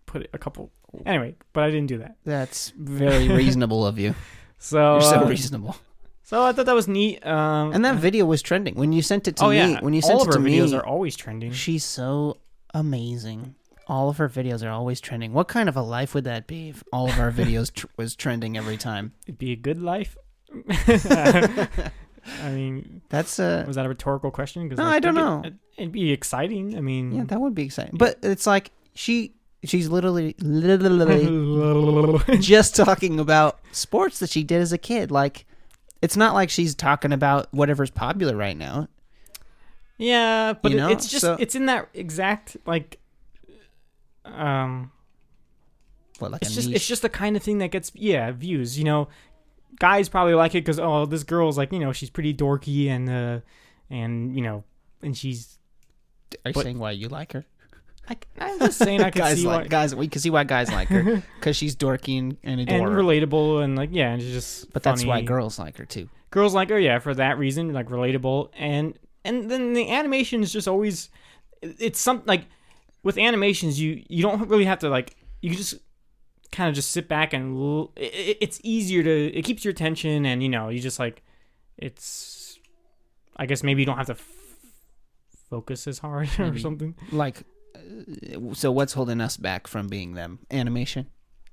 put 0.06 0.24
it 0.24 0.30
a 0.34 0.38
couple. 0.38 0.72
Anyway, 1.06 1.36
but 1.54 1.64
I 1.64 1.70
didn't 1.72 1.88
do 1.88 2.00
that. 2.00 2.16
That's 2.26 2.72
very 2.72 3.28
reasonable 3.42 3.86
of 3.86 4.00
you. 4.00 4.16
So, 4.58 4.94
You're 4.94 5.02
so 5.02 5.24
uh, 5.24 5.28
reasonable. 5.30 5.78
so 6.24 6.44
I 6.44 6.52
thought 6.52 6.66
that 6.66 6.76
was 6.76 6.88
neat. 6.88 7.26
Um, 7.26 7.74
And 7.74 7.86
that 7.86 7.96
video 7.98 8.26
was 8.26 8.42
trending 8.42 8.76
when 8.76 8.92
you 8.92 9.02
sent 9.02 9.28
it 9.28 9.36
to 9.38 9.46
oh 9.46 9.50
me. 9.50 9.58
yeah, 9.58 9.80
When 9.82 9.94
you 9.94 10.02
all 10.04 10.08
sent 10.10 10.22
of 10.22 10.28
it 10.28 10.34
her 10.34 10.40
to 10.44 10.50
videos 10.50 10.72
me, 10.72 10.78
are 10.78 10.86
always 10.86 11.16
trending. 11.16 11.52
she's 11.52 11.84
so 11.86 12.38
amazing. 12.74 13.56
All 13.90 14.10
of 14.10 14.18
her 14.18 14.30
videos 14.30 14.64
are 14.66 14.70
always 14.70 15.02
trending. 15.02 15.34
What 15.34 15.48
kind 15.48 15.68
of 15.68 15.76
a 15.76 15.82
life 15.82 16.14
would 16.14 16.24
that 16.26 16.46
be 16.48 16.70
if 16.70 16.84
all 16.94 17.10
of 17.10 17.20
our 17.20 17.32
videos 17.42 17.74
tr- 17.74 17.88
was 17.98 18.16
trending 18.16 18.56
every 18.56 18.78
time? 18.78 19.14
It'd 19.26 19.38
be 19.40 19.52
a 19.52 19.56
good 19.56 19.82
life. 19.82 20.16
I 22.44 22.52
mean, 22.52 23.02
That's 23.10 23.40
uh 23.40 23.64
was 23.68 23.76
that 23.76 23.86
a 23.86 23.90
rhetorical 23.90 24.32
question? 24.32 24.68
No, 24.70 24.84
I 24.86 25.00
don't 25.00 25.16
know. 25.16 25.42
It, 25.44 25.54
it'd 25.78 25.92
be 25.92 26.12
exciting. 26.12 26.78
I 26.78 26.82
mean, 26.82 27.12
yeah, 27.14 27.24
that 27.26 27.40
would 27.42 27.56
be 27.56 27.64
exciting. 27.64 27.98
But 27.98 28.20
it's 28.24 28.46
like 28.46 28.72
she 28.94 29.34
she's 29.64 29.90
literally 29.90 30.36
literally 30.40 31.26
just 32.40 32.76
talking 32.76 33.20
about 33.20 33.60
sports 33.72 34.20
that 34.20 34.30
she 34.30 34.44
did 34.44 34.62
as 34.62 34.72
a 34.74 34.78
kid. 34.78 35.12
Like 35.12 35.46
it's 36.02 36.16
not 36.18 36.34
like 36.34 36.50
she's 36.50 36.76
talking 36.76 37.14
about 37.14 37.48
whatever's 37.54 37.90
popular 37.92 38.36
right 38.36 38.58
now. 38.58 38.88
Yeah, 39.98 40.54
but 40.54 40.72
You 40.72 40.78
know, 40.78 40.90
it's 40.90 41.08
just 41.10 41.22
so- 41.22 41.38
it's 41.40 41.56
in 41.56 41.66
that 41.68 41.90
exact 41.94 42.58
like 42.66 43.00
um 44.36 44.92
What 46.20 46.32
like 46.32 46.42
it's 46.42 46.54
just 46.56 46.68
niche? 46.68 46.76
it's 46.78 46.88
just 46.88 47.02
the 47.02 47.10
kind 47.10 47.36
of 47.38 47.44
thing 47.44 47.60
that 47.60 47.72
gets 47.72 47.92
yeah, 47.96 48.32
views, 48.32 48.78
you 48.78 48.84
know. 48.84 49.08
Guys 49.80 50.10
probably 50.10 50.34
like 50.34 50.56
it 50.56 50.66
cuz 50.66 50.80
oh, 50.80 51.06
this 51.06 51.24
girl's 51.24 51.58
like, 51.58 51.72
you 51.72 51.80
know, 51.80 51.94
she's 51.94 52.10
pretty 52.10 52.34
dorky 52.34 52.88
and 52.90 53.10
uh 53.10 53.40
and 53.90 54.36
you 54.36 54.42
know, 54.42 54.64
and 55.02 55.16
she's 55.18 55.58
Are 56.46 56.50
you 56.50 56.54
but- 56.54 56.64
saying 56.64 56.80
why 56.80 56.92
you 56.92 57.08
like 57.08 57.34
her? 57.34 57.46
I, 58.10 58.18
I'm 58.40 58.58
just 58.58 58.80
saying 58.80 59.02
I 59.02 59.12
can 59.12 59.20
guys 59.22 59.38
see 59.38 59.46
like 59.46 59.62
why 59.66 59.68
guys. 59.68 59.94
We 59.94 60.08
can 60.08 60.20
see 60.20 60.32
why 60.32 60.44
guys 60.44 60.72
like 60.72 60.88
her 60.88 61.22
because 61.40 61.56
she's 61.56 61.76
dorky 61.76 62.18
and, 62.18 62.38
and 62.44 62.60
and 62.62 62.70
relatable 62.88 63.64
and 63.64 63.76
like 63.76 63.90
yeah, 63.94 64.12
and 64.14 64.22
she's 64.22 64.34
just 64.34 64.74
but 64.74 64.82
that's 64.82 65.06
why 65.06 65.22
girls 65.22 65.60
like 65.60 65.78
her 65.78 65.86
too. 65.86 66.10
girls 66.32 66.56
like 66.56 66.70
her 66.70 66.80
yeah 66.80 66.98
for 66.98 67.14
that 67.14 67.38
reason 67.38 67.72
like 67.72 67.88
relatable 67.88 68.50
and 68.58 68.98
and 69.24 69.50
then 69.52 69.74
the 69.74 69.92
animation 69.92 70.42
is 70.42 70.52
just 70.52 70.68
always 70.68 71.10
it's 71.62 72.00
some 72.00 72.24
like 72.26 72.46
with 73.04 73.18
animations 73.18 73.80
you 73.80 74.04
you 74.10 74.22
don't 74.22 74.48
really 74.50 74.66
have 74.66 74.80
to 74.80 74.90
like 74.90 75.16
you 75.42 75.54
just 75.56 75.76
kind 76.52 76.68
of 76.70 76.76
just 76.76 76.92
sit 76.92 77.08
back 77.08 77.34
and 77.34 77.56
l- 77.58 77.92
it, 77.96 78.14
it- 78.14 78.38
it's 78.42 78.60
easier 78.64 79.04
to 79.04 79.38
it 79.38 79.44
keeps 79.44 79.64
your 79.64 79.72
attention 79.72 80.26
and 80.26 80.42
you 80.44 80.50
know 80.50 80.70
you 80.70 80.80
just 80.80 81.00
like 81.00 81.22
it's 81.78 82.58
i 83.38 83.46
guess 83.46 83.64
maybe 83.64 83.82
you 83.82 83.86
don't 83.86 83.98
have 83.98 84.08
to 84.08 84.14
f- 84.14 84.28
focus 85.50 85.88
as 85.88 86.00
hard 86.00 86.30
or 86.40 86.46
Maybe. 86.46 86.60
something 86.60 86.96
Like, 87.12 87.44
uh, 87.76 88.54
so 88.54 88.72
what's 88.72 88.94
holding 88.94 89.22
us 89.22 89.38
back 89.38 89.68
from 89.68 89.88
being 89.88 90.14
them? 90.16 90.40
Animation. 90.52 91.08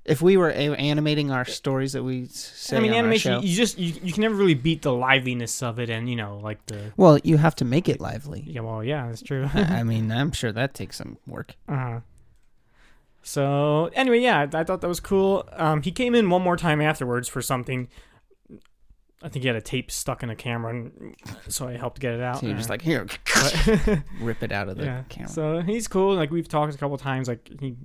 If 0.07 0.21
we 0.21 0.37
were 0.37 0.49
a- 0.49 0.75
animating 0.91 1.31
our 1.31 1.43
stories 1.45 1.91
that 1.93 2.01
we 2.03 2.25
say 2.27 2.77
i 2.77 2.79
mean 2.79 2.93
animation 2.93 3.41
you 3.43 3.53
just 3.55 3.77
you, 3.77 3.93
you 4.01 4.13
can 4.13 4.21
never 4.21 4.35
really 4.35 4.53
beat 4.53 4.81
the 4.81 4.93
liveliness 4.93 5.61
of 5.61 5.79
it 5.79 5.89
and 5.89 6.09
you 6.09 6.15
know 6.15 6.39
like 6.41 6.65
the 6.67 6.93
well, 6.95 7.19
you 7.25 7.35
have 7.37 7.55
to 7.55 7.65
make 7.65 7.89
it 7.89 7.99
lively. 7.99 8.41
yeah 8.47 8.61
well 8.61 8.81
yeah 8.83 9.05
that's 9.07 9.21
true 9.21 9.49
I 9.53 9.83
mean, 9.91 10.09
I'm 10.11 10.31
sure 10.31 10.51
that 10.53 10.73
takes 10.73 10.95
some 10.97 11.17
work. 11.27 11.55
Uh-huh. 11.67 11.99
So 13.23 13.89
anyway, 13.93 14.19
yeah, 14.19 14.47
I 14.53 14.63
thought 14.63 14.81
that 14.81 14.87
was 14.87 14.99
cool. 15.01 15.47
Um, 15.53 15.81
he 15.81 15.91
came 15.91 16.15
in 16.15 16.29
one 16.29 16.41
more 16.41 16.55
time 16.55 16.79
afterwards 16.81 17.27
for 17.27 17.41
something. 17.41 17.89
I 19.21 19.29
think 19.29 19.41
he 19.43 19.47
had 19.47 19.55
a 19.57 19.61
tape 19.61 19.89
stuck 19.91 20.21
in 20.23 20.29
a 20.29 20.35
camera, 20.35 20.71
and 20.73 21.15
so 21.49 21.67
I 21.67 21.75
helped 21.75 21.99
get 21.99 22.13
it 22.13 22.21
out. 22.21 22.39
So 22.39 22.45
you're 22.47 22.55
just 22.55 22.69
Uh, 22.69 22.73
like, 22.73 22.81
here, 22.83 23.05
but- 23.35 23.99
rip 24.21 24.43
it 24.43 24.51
out 24.51 24.69
of 24.69 24.77
the 24.77 24.85
yeah. 24.85 25.03
camera. 25.09 25.29
So 25.29 25.59
he's 25.61 25.87
cool. 25.87 26.15
Like 26.15 26.31
we've 26.31 26.47
talked 26.47 26.73
a 26.73 26.77
couple 26.77 26.97
times. 26.97 27.27
Like 27.27 27.49
he 27.59 27.75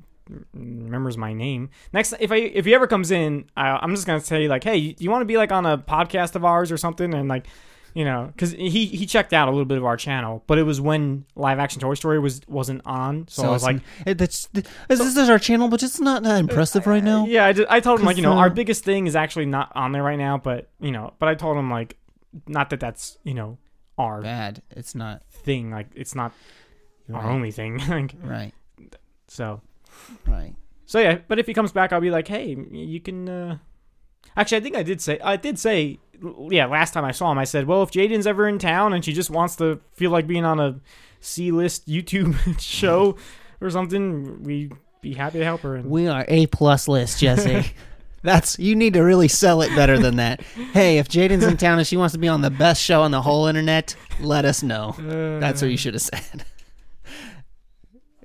remembers 0.53 1.17
my 1.17 1.33
name. 1.33 1.71
Next, 1.93 2.15
if 2.21 2.31
I 2.33 2.37
if 2.37 2.65
he 2.65 2.75
ever 2.75 2.87
comes 2.87 3.11
in, 3.11 3.47
I, 3.57 3.79
I'm 3.83 3.95
just 3.95 4.07
gonna 4.07 4.21
say 4.21 4.49
like, 4.49 4.65
hey, 4.65 4.77
you, 4.77 4.95
you 4.99 5.11
want 5.11 5.23
to 5.23 5.27
be 5.27 5.37
like 5.37 5.53
on 5.53 5.67
a 5.67 5.79
podcast 5.79 6.35
of 6.35 6.45
ours 6.45 6.71
or 6.73 6.77
something, 6.77 7.13
and 7.15 7.29
like, 7.29 7.47
you 7.95 8.05
know, 8.05 8.31
because 8.33 8.53
he 8.53 8.87
he 8.87 9.05
checked 9.07 9.33
out 9.33 9.49
a 9.49 9.51
little 9.51 9.65
bit 9.67 9.79
of 9.79 9.85
our 9.85 9.97
channel, 9.97 10.43
but 10.47 10.59
it 10.59 10.63
was 10.63 10.81
when 10.81 11.25
live 11.35 11.59
action 11.59 11.81
Toy 11.81 11.95
Story 11.95 12.19
was 12.19 12.41
wasn't 12.49 12.83
on, 12.87 13.27
so, 13.29 13.45
I 13.45 13.51
was 13.51 13.63
like, 13.63 13.81
it- 14.07 14.19
that's 14.19 14.47
this, 14.53 14.65
this 14.89 15.01
is 15.17 15.29
our 15.29 15.39
channel, 15.39 15.69
but 15.69 15.83
it's 15.83 16.01
not 16.01 16.23
that 16.23 16.39
impressive 16.41 16.87
right 16.87 17.05
now. 17.05 17.27
yeah, 17.27 17.47
I, 17.47 17.53
just, 17.53 17.71
I 17.71 17.81
told 17.81 18.01
him 18.01 18.07
like, 18.07 18.17
you 18.17 18.23
know, 18.23 18.31
'Cause, 18.31 18.39
our 18.41 18.47
uh, 18.47 18.51
biggest 18.55 18.85
thing 18.85 19.07
is 19.07 19.15
actually 19.17 19.47
not 19.47 19.73
on 19.75 19.93
there 19.93 20.03
right 20.03 20.19
now, 20.19 20.39
but 20.39 20.71
you 20.81 20.91
know, 20.93 21.13
but 21.19 21.29
I 21.29 21.35
told 21.35 21.57
him 21.57 21.71
like, 21.71 21.97
not 22.47 22.71
that 22.71 22.81
that's 22.81 23.19
you 23.25 23.35
know 23.35 23.59
our 23.99 24.23
Bad. 24.23 24.63
It's 24.71 24.95
not 24.95 25.23
thing, 25.31 25.71
like 25.71 25.89
it's 25.95 26.15
not 26.15 26.33
our 27.13 27.29
only 27.29 27.51
thing, 27.51 27.77
like 27.89 28.15
Right. 28.23 28.53
so. 29.29 29.61
Right. 30.27 30.55
So 30.87 30.99
yeah, 30.99 31.19
but 31.29 31.39
if 31.39 31.47
he 31.47 31.55
comes 31.55 31.73
back, 31.73 31.93
I'll 31.93 32.01
be 32.01 32.11
like, 32.11 32.29
hey, 32.29 32.57
you 32.71 33.01
can. 33.01 33.29
Uh... 33.29 33.59
Actually, 34.37 34.59
I 34.59 34.61
think 34.61 34.77
I 34.77 34.83
did 34.83 35.01
say 35.01 35.19
I 35.21 35.37
did 35.37 35.59
say 35.59 35.99
yeah. 36.51 36.67
Last 36.67 36.93
time 36.93 37.05
I 37.05 37.13
saw 37.13 37.31
him, 37.33 37.39
I 37.39 37.45
said, 37.45 37.67
well, 37.67 37.83
if 37.83 37.91
Jaiden's 37.91 38.27
ever 38.27 38.47
in 38.49 38.59
town 38.59 38.93
and 38.93 39.05
she 39.05 39.13
just 39.13 39.31
wants 39.31 39.57
to 39.57 39.81
feel 39.93 40.11
like 40.11 40.27
being 40.27 40.45
on 40.45 40.61
a 40.61 40.81
C 41.21 41.51
list 41.51 41.89
YouTube 41.89 42.61
show 42.61 43.17
or 43.61 43.71
something, 43.71 44.43
we'd 44.43 44.73
be 45.01 45.15
happy 45.15 45.39
to 45.39 45.45
help 45.45 45.63
her. 45.63 45.77
And 45.77 45.91
We 45.91 46.07
are 46.09 46.25
A 46.29 46.47
plus 46.47 46.89
list, 46.89 47.21
Jesse. 47.21 47.73
That's 48.25 48.57
you 48.59 48.77
need 48.77 48.95
to 48.95 49.01
really 49.01 49.27
sell 49.27 49.63
it 49.63 49.75
better 49.75 49.99
than 49.99 50.17
that. 50.17 50.43
Hey, 50.73 50.99
if 50.99 51.09
Jaiden's 51.09 51.43
in 51.43 51.57
town 51.57 51.79
and 51.79 51.87
she 51.87 51.97
wants 51.97 52.13
to 52.13 52.19
be 52.21 52.29
on 52.29 52.41
the 52.41 52.51
best 52.51 52.81
show 52.81 53.03
on 53.03 53.11
the 53.11 53.21
whole 53.21 53.47
internet, 53.49 53.97
let 54.21 54.45
us 54.45 54.63
know. 54.63 54.95
uh, 54.99 55.41
That's 55.41 55.61
what 55.61 55.73
you 55.73 55.77
should 55.77 55.95
have 55.95 56.03
said. 56.03 56.45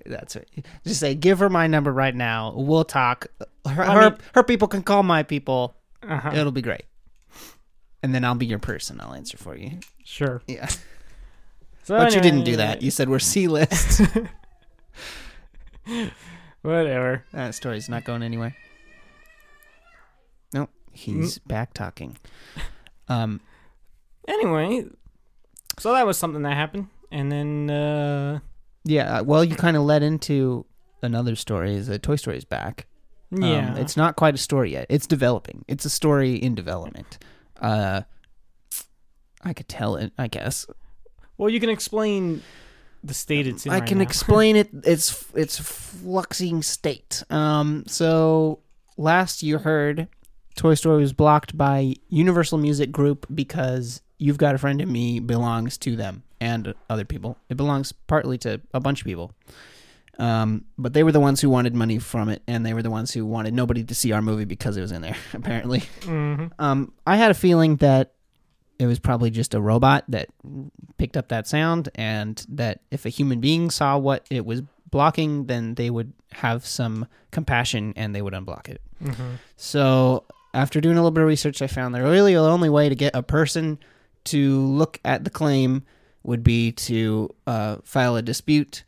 That's 0.08 0.36
what. 0.36 0.46
Just 0.86 1.00
say, 1.00 1.16
give 1.16 1.40
her 1.40 1.50
my 1.50 1.68
number 1.68 1.92
right 1.92 2.16
now. 2.16 2.54
We'll 2.56 2.84
talk. 2.86 3.28
Her, 3.68 3.84
I 3.84 3.94
her, 3.94 4.10
mean- 4.12 4.20
her 4.34 4.44
people 4.44 4.68
can 4.68 4.84
call 4.84 5.04
my 5.04 5.24
people. 5.24 5.76
uh-huh. 6.08 6.32
It'll 6.36 6.52
be 6.52 6.62
great. 6.62 6.86
And 8.04 8.14
then 8.16 8.24
I'll 8.24 8.36
be 8.36 8.46
your 8.46 8.60
person. 8.60 9.00
I'll 9.02 9.14
answer 9.14 9.38
for 9.38 9.56
you. 9.58 9.80
Sure. 10.04 10.42
Yeah. 10.48 10.68
So 11.84 11.98
But 11.98 12.14
you 12.16 12.22
didn't 12.22 12.44
do 12.44 12.58
that. 12.58 12.82
You 12.82 12.92
said 12.92 13.10
we're 13.10 13.20
C 13.20 13.48
list. 13.48 14.02
Whatever. 16.62 17.24
that 17.34 17.56
story's 17.56 17.88
not 17.90 18.04
going 18.04 18.24
anywhere. 18.24 18.56
Nope. 20.54 20.70
He's 20.92 21.38
back 21.40 21.74
talking. 21.74 22.18
Um. 23.08 23.40
Anyway, 24.28 24.86
so 25.80 25.94
that 25.94 26.06
was 26.06 26.18
something 26.18 26.42
that 26.42 26.56
happened, 26.56 26.88
and 27.12 27.32
then 27.32 27.70
uh 27.70 28.40
Yeah. 28.88 29.20
uh, 29.20 29.24
Well, 29.24 29.44
you 29.44 29.56
kind 29.56 29.78
of 29.78 29.84
led 29.84 30.04
into 30.04 30.66
another 31.02 31.36
story. 31.36 31.76
Is 31.76 31.88
that 31.88 32.02
Toy 32.04 32.16
Story 32.16 32.38
is 32.38 32.46
back. 32.46 32.88
Um, 33.32 33.42
yeah, 33.44 33.76
it's 33.76 33.98
not 33.98 34.16
quite 34.16 34.34
a 34.36 34.38
story 34.38 34.72
yet. 34.72 34.86
It's 34.90 35.06
developing. 35.06 35.66
It's 35.68 35.84
a 35.86 35.90
story 35.90 36.36
in 36.36 36.56
development. 36.56 37.18
Uh, 37.62 38.02
I 39.44 39.54
could 39.54 39.68
tell 39.68 39.96
it. 39.98 40.14
I 40.18 40.28
guess 40.28 40.66
well, 41.38 41.50
you 41.50 41.60
can 41.60 41.70
explain 41.70 42.42
the 43.04 43.14
state 43.14 43.46
it's 43.48 43.66
in. 43.66 43.72
I 43.72 43.80
right 43.80 43.88
can 43.88 43.98
now. 44.00 44.04
explain 44.04 44.56
it. 44.62 44.70
It's 44.84 45.26
it's 45.36 45.60
fluxing 45.60 46.64
state. 46.64 47.24
Um. 47.30 47.84
So 47.88 48.60
last 48.98 49.44
you 49.44 49.58
heard, 49.60 50.08
Toy 50.56 50.74
Story 50.76 51.02
was 51.02 51.14
blocked 51.14 51.58
by 51.58 51.96
Universal 52.10 52.58
Music 52.60 52.92
Group 52.92 53.26
because 53.34 54.02
"You've 54.18 54.38
Got 54.38 54.56
a 54.56 54.58
Friend 54.58 54.82
in 54.82 54.92
Me" 54.92 55.20
belongs 55.20 55.78
to 55.80 55.96
them 55.96 56.24
and 56.40 56.74
other 56.90 57.06
people. 57.06 57.38
It 57.50 57.58
belongs 57.58 57.92
partly 57.92 58.38
to 58.40 58.62
a 58.74 58.80
bunch 58.80 59.02
of 59.02 59.06
people. 59.06 59.34
Um, 60.20 60.66
but 60.80 60.94
they 60.94 61.04
were 61.04 61.12
the 61.12 61.20
ones 61.20 61.42
who 61.42 61.50
wanted 61.50 61.76
money 61.76 62.00
from 62.00 62.28
it, 62.30 62.42
and 62.48 62.66
they 62.66 62.74
were 62.74 62.82
the 62.82 62.90
ones 62.90 63.14
who 63.14 63.24
wanted 63.26 63.54
nobody 63.54 63.84
to 63.84 63.94
see 63.94 64.12
our 64.12 64.22
movie 64.22 64.46
because 64.46 64.76
it 64.76 64.82
was 64.82 64.92
in 64.92 65.02
there. 65.04 65.16
Apparently, 65.34 65.82
Mhm. 66.02 66.52
um, 66.58 66.92
I 67.06 67.18
had 67.18 67.30
a 67.30 67.36
feeling 67.36 67.76
that 67.78 68.14
it 68.80 68.88
was 68.88 68.98
probably 69.00 69.30
just 69.30 69.54
a 69.54 69.62
robot 69.62 70.06
that 70.08 70.30
picked 70.98 71.18
up 71.18 71.28
that 71.30 71.48
sound, 71.48 71.90
and 71.96 72.44
that 72.50 72.80
if 72.90 73.06
a 73.06 73.10
human 73.10 73.40
being 73.40 73.70
saw 73.70 73.98
what 73.98 74.26
it 74.32 74.44
was 74.46 74.64
blocking, 74.90 75.46
then 75.46 75.76
they 75.76 75.90
would 75.92 76.14
have 76.34 76.66
some 76.66 77.06
compassion 77.32 77.94
and 77.96 78.16
they 78.16 78.22
would 78.24 78.34
unblock 78.34 78.70
it. 78.70 78.82
Mhm. 79.04 79.38
So, 79.56 80.24
after 80.54 80.82
doing 80.82 80.98
a 80.98 81.00
little 81.02 81.12
bit 81.12 81.22
of 81.22 81.28
research, 81.28 81.62
I 81.62 81.68
found 81.68 81.94
that 81.94 82.02
really 82.02 82.34
the 82.34 82.40
only 82.40 82.70
way 82.70 82.90
to 82.90 82.96
get 82.96 83.16
a 83.16 83.22
person 83.22 83.78
to 84.26 84.62
look 84.66 85.00
at 85.06 85.24
the 85.24 85.30
claim 85.30 85.84
would 86.28 86.44
be 86.44 86.74
to 86.74 87.34
uh, 87.48 87.78
file 87.86 88.18
a 88.18 88.22
dispute, 88.22 88.84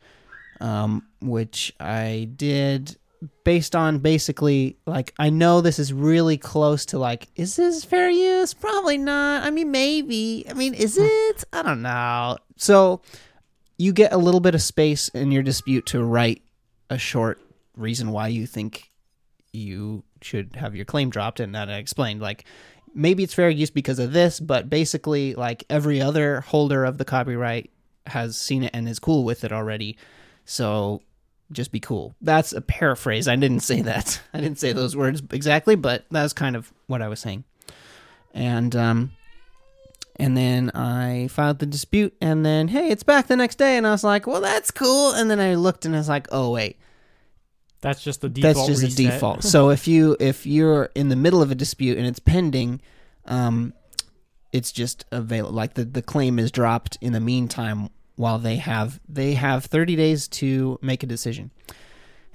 um, 0.60 1.06
which 1.20 1.74
I 1.80 2.28
did 2.36 2.96
based 3.44 3.74
on 3.74 3.98
basically 3.98 4.76
like 4.86 5.12
I 5.18 5.30
know 5.30 5.60
this 5.60 5.78
is 5.78 5.92
really 5.92 6.38
close 6.38 6.86
to 6.86 6.98
like 6.98 7.28
is 7.34 7.56
this 7.56 7.82
fair 7.84 8.10
use? 8.10 8.54
Probably 8.54 8.98
not. 8.98 9.42
I 9.42 9.50
mean 9.50 9.70
maybe. 9.70 10.44
I 10.48 10.52
mean 10.52 10.74
is 10.74 10.98
it? 10.98 11.44
I 11.52 11.62
don't 11.62 11.82
know. 11.82 12.36
So 12.56 13.00
you 13.78 13.94
get 13.94 14.12
a 14.12 14.18
little 14.18 14.40
bit 14.40 14.54
of 14.54 14.62
space 14.62 15.08
in 15.08 15.32
your 15.32 15.42
dispute 15.42 15.86
to 15.86 16.04
write 16.04 16.42
a 16.90 16.98
short 16.98 17.40
reason 17.74 18.12
why 18.12 18.28
you 18.28 18.46
think 18.46 18.90
you 19.52 20.04
should 20.20 20.56
have 20.56 20.76
your 20.76 20.84
claim 20.84 21.08
dropped 21.08 21.40
and 21.40 21.54
that 21.54 21.70
I 21.70 21.76
explained 21.76 22.20
like 22.20 22.44
maybe 22.94 23.22
it's 23.22 23.34
fair 23.34 23.50
use 23.50 23.70
because 23.70 23.98
of 23.98 24.12
this, 24.12 24.40
but 24.40 24.70
basically 24.70 25.34
like 25.34 25.64
every 25.70 26.00
other 26.00 26.40
holder 26.42 26.84
of 26.84 26.98
the 26.98 27.04
copyright 27.04 27.70
has 28.06 28.36
seen 28.36 28.64
it 28.64 28.70
and 28.74 28.88
is 28.88 28.98
cool 28.98 29.24
with 29.24 29.44
it 29.44 29.52
already. 29.52 29.96
So 30.44 31.02
just 31.52 31.72
be 31.72 31.80
cool. 31.80 32.14
That's 32.20 32.52
a 32.52 32.60
paraphrase. 32.60 33.28
I 33.28 33.36
didn't 33.36 33.60
say 33.60 33.82
that. 33.82 34.20
I 34.34 34.40
didn't 34.40 34.58
say 34.58 34.72
those 34.72 34.96
words 34.96 35.22
exactly, 35.30 35.74
but 35.74 36.04
that's 36.10 36.32
kind 36.32 36.56
of 36.56 36.72
what 36.86 37.02
I 37.02 37.08
was 37.08 37.20
saying. 37.20 37.44
And 38.32 38.74
um 38.76 39.12
and 40.16 40.36
then 40.36 40.70
I 40.74 41.28
filed 41.28 41.60
the 41.60 41.66
dispute 41.66 42.14
and 42.20 42.44
then 42.44 42.68
hey, 42.68 42.90
it's 42.90 43.02
back 43.02 43.26
the 43.26 43.36
next 43.36 43.56
day 43.56 43.76
and 43.76 43.86
I 43.86 43.90
was 43.90 44.04
like, 44.04 44.26
"Well, 44.26 44.40
that's 44.40 44.70
cool." 44.70 45.12
And 45.12 45.30
then 45.30 45.40
I 45.40 45.54
looked 45.54 45.86
and 45.86 45.94
I 45.94 45.98
was 45.98 46.08
like, 46.08 46.28
"Oh, 46.30 46.50
wait. 46.50 46.78
That's 47.80 48.02
just 48.02 48.20
the 48.20 48.28
default. 48.28 48.54
That's 48.56 48.66
just 48.66 48.82
reset. 48.82 48.98
a 48.98 49.10
default. 49.10 49.44
so 49.54 49.70
if 49.70 49.88
you 49.88 50.16
if 50.20 50.46
you're 50.46 50.90
in 50.94 51.08
the 51.08 51.16
middle 51.16 51.42
of 51.42 51.50
a 51.50 51.54
dispute 51.54 51.98
and 51.98 52.06
it's 52.06 52.18
pending, 52.18 52.80
um, 53.24 53.72
it's 54.52 54.72
just 54.72 55.04
available. 55.10 55.54
Like 55.54 55.74
the 55.74 55.84
the 55.84 56.02
claim 56.02 56.38
is 56.38 56.50
dropped 56.50 56.98
in 57.00 57.12
the 57.12 57.20
meantime 57.20 57.88
while 58.16 58.38
they 58.38 58.56
have 58.56 59.00
they 59.08 59.34
have 59.34 59.64
30 59.64 59.96
days 59.96 60.28
to 60.28 60.78
make 60.82 61.02
a 61.02 61.06
decision, 61.06 61.50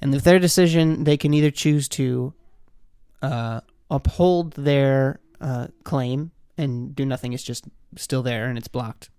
and 0.02 0.14
if 0.16 0.24
their 0.24 0.40
decision 0.40 1.04
they 1.04 1.18
can 1.18 1.34
either 1.34 1.52
choose 1.52 1.88
to 1.90 2.34
uh, 3.22 3.62
uphold 3.90 4.54
their 4.54 5.20
uh, 5.42 5.68
claim 5.84 6.32
and 6.58 6.96
do 6.96 7.06
nothing. 7.06 7.34
It's 7.34 7.44
just 7.44 7.66
still 7.96 8.24
there 8.24 8.48
and 8.48 8.58
it's 8.58 8.68
blocked. 8.68 9.10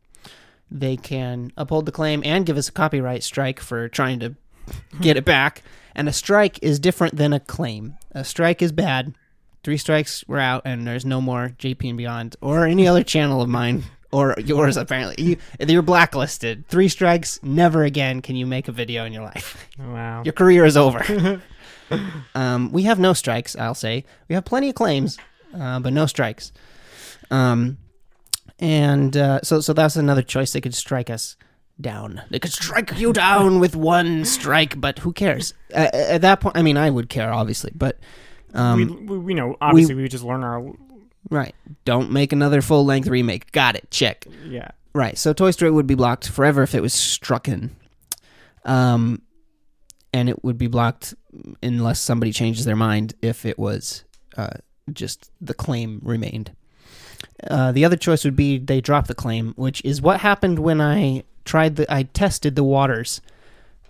They 0.70 0.96
can 0.96 1.52
uphold 1.56 1.86
the 1.86 1.92
claim 1.92 2.22
and 2.24 2.44
give 2.44 2.56
us 2.56 2.68
a 2.68 2.72
copyright 2.72 3.22
strike 3.22 3.60
for 3.60 3.88
trying 3.88 4.20
to 4.20 4.34
get 5.00 5.16
it 5.16 5.24
back. 5.24 5.62
And 5.94 6.08
a 6.08 6.12
strike 6.12 6.58
is 6.62 6.78
different 6.78 7.16
than 7.16 7.32
a 7.32 7.40
claim. 7.40 7.96
A 8.12 8.24
strike 8.24 8.60
is 8.60 8.72
bad. 8.72 9.14
Three 9.64 9.78
strikes, 9.78 10.24
we're 10.28 10.38
out, 10.38 10.62
and 10.64 10.86
there's 10.86 11.04
no 11.04 11.20
more 11.20 11.52
JP 11.58 11.88
and 11.88 11.98
Beyond 11.98 12.36
or 12.40 12.66
any 12.66 12.86
other 12.86 13.02
channel 13.02 13.42
of 13.42 13.48
mine 13.48 13.84
or 14.12 14.36
yours. 14.38 14.76
Apparently, 14.76 15.22
you, 15.22 15.36
you're 15.58 15.82
blacklisted. 15.82 16.68
Three 16.68 16.88
strikes, 16.88 17.40
never 17.42 17.82
again 17.82 18.22
can 18.22 18.36
you 18.36 18.46
make 18.46 18.68
a 18.68 18.72
video 18.72 19.04
in 19.04 19.12
your 19.12 19.22
life. 19.22 19.68
Wow. 19.78 20.22
Your 20.24 20.32
career 20.32 20.64
is 20.64 20.76
over. 20.76 21.42
um, 22.34 22.72
we 22.72 22.84
have 22.84 22.98
no 22.98 23.12
strikes. 23.12 23.54
I'll 23.56 23.74
say 23.74 24.04
we 24.28 24.34
have 24.34 24.44
plenty 24.44 24.70
of 24.70 24.74
claims, 24.74 25.18
uh, 25.54 25.80
but 25.80 25.92
no 25.92 26.06
strikes. 26.06 26.50
Um, 27.30 27.76
and 28.58 29.16
uh, 29.16 29.40
so 29.42 29.60
so 29.60 29.72
that's 29.74 29.96
another 29.96 30.22
choice. 30.22 30.52
They 30.52 30.62
could 30.62 30.74
strike 30.74 31.10
us 31.10 31.36
down. 31.80 32.22
They 32.30 32.38
could 32.38 32.52
strike 32.52 32.98
you 32.98 33.12
down 33.12 33.60
with 33.60 33.76
one 33.76 34.24
strike, 34.24 34.80
but 34.80 34.98
who 35.00 35.12
cares? 35.12 35.54
Uh, 35.74 35.88
at 35.92 36.22
that 36.22 36.40
point, 36.40 36.56
I 36.56 36.62
mean, 36.62 36.76
I 36.76 36.90
would 36.90 37.08
care, 37.08 37.32
obviously, 37.32 37.72
but 37.74 37.98
um, 38.54 38.78
we, 38.78 38.86
we, 38.86 39.18
we 39.18 39.34
know 39.34 39.56
obviously 39.60 39.94
we, 39.94 40.02
would 40.02 40.10
just 40.10 40.24
learn 40.24 40.42
our 40.42 40.72
right. 41.30 41.54
Don't 41.84 42.10
make 42.10 42.32
another 42.32 42.62
full 42.62 42.84
length 42.84 43.08
remake. 43.08 43.52
Got 43.52 43.76
it. 43.76 43.90
Check. 43.90 44.26
yeah. 44.46 44.70
Right. 44.94 45.18
So 45.18 45.34
Toy 45.34 45.50
Story 45.50 45.70
would 45.70 45.86
be 45.86 45.94
blocked 45.94 46.28
forever 46.28 46.62
if 46.62 46.74
it 46.74 46.80
was 46.80 46.94
strucken. 46.94 47.70
Um, 48.64 49.20
and 50.12 50.30
it 50.30 50.42
would 50.42 50.56
be 50.56 50.68
blocked 50.68 51.14
unless 51.62 52.00
somebody 52.00 52.32
changes 52.32 52.64
their 52.64 52.76
mind 52.76 53.14
if 53.20 53.44
it 53.44 53.58
was 53.58 54.04
uh, 54.38 54.54
just 54.90 55.30
the 55.40 55.52
claim 55.52 56.00
remained. 56.02 56.56
Uh, 57.46 57.72
the 57.72 57.84
other 57.84 57.96
choice 57.96 58.24
would 58.24 58.36
be 58.36 58.58
they 58.58 58.80
drop 58.80 59.06
the 59.06 59.14
claim, 59.14 59.52
which 59.56 59.82
is 59.84 60.00
what 60.00 60.20
happened 60.20 60.58
when 60.58 60.80
I 60.80 61.24
tried 61.46 61.76
the 61.76 61.92
I 61.92 62.02
tested 62.02 62.56
the 62.56 62.64
waters 62.64 63.22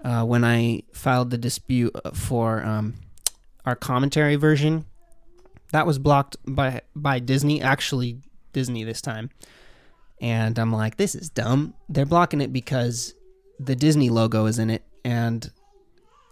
uh, 0.04 0.24
when 0.24 0.44
I 0.44 0.84
filed 0.92 1.30
the 1.30 1.38
dispute 1.38 1.96
for 2.14 2.62
um, 2.62 2.94
our 3.64 3.74
commentary 3.74 4.36
version. 4.36 4.84
That 5.72 5.86
was 5.86 5.98
blocked 5.98 6.36
by 6.46 6.82
by 6.94 7.18
Disney, 7.18 7.60
actually 7.60 8.20
Disney 8.52 8.84
this 8.84 9.00
time. 9.00 9.30
And 10.20 10.58
I'm 10.58 10.72
like, 10.72 10.96
this 10.96 11.14
is 11.14 11.28
dumb. 11.28 11.74
They're 11.88 12.06
blocking 12.06 12.40
it 12.40 12.52
because 12.52 13.14
the 13.58 13.76
Disney 13.76 14.08
logo 14.08 14.46
is 14.46 14.58
in 14.58 14.70
it, 14.70 14.82
and 15.04 15.50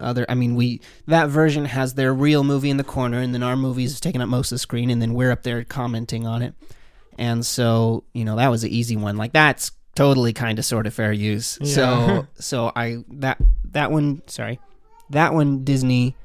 other. 0.00 0.25
I 0.28 0.35
mean, 0.35 0.54
we 0.54 0.81
that 1.07 1.28
version 1.28 1.64
has 1.64 1.95
their 1.95 2.14
real 2.14 2.45
movie 2.45 2.71
in 2.71 2.76
the 2.76 2.85
corner, 2.85 3.19
and 3.19 3.35
then 3.35 3.43
our 3.43 3.57
movie 3.57 3.85
is 3.85 4.00
taking 4.00 4.21
up 4.21 4.28
most 4.28 4.52
of 4.52 4.57
the 4.57 4.61
screen, 4.61 4.90
and 4.90 5.02
then 5.02 5.14
we're 5.14 5.33
up 5.33 5.43
there 5.43 5.64
commenting 5.64 6.26
on 6.26 6.43
it. 6.43 6.54
And 7.19 7.45
so, 7.45 8.04
you 8.12 8.25
know, 8.25 8.37
that 8.37 8.49
was 8.49 8.64
an 8.64 8.71
easy 8.71 8.97
one. 8.97 9.16
Like 9.16 9.33
that's 9.33 9.73
totally 9.94 10.32
kind 10.32 10.58
of 10.58 10.64
sort 10.64 10.86
of 10.86 10.94
fair 10.94 11.12
use. 11.12 11.58
Yeah. 11.60 11.74
So, 11.74 12.26
so 12.34 12.72
I 12.74 13.04
that 13.08 13.38
that 13.72 13.90
one, 13.90 14.22
sorry, 14.26 14.60
that 15.10 15.34
one 15.34 15.64
Disney 15.64 16.16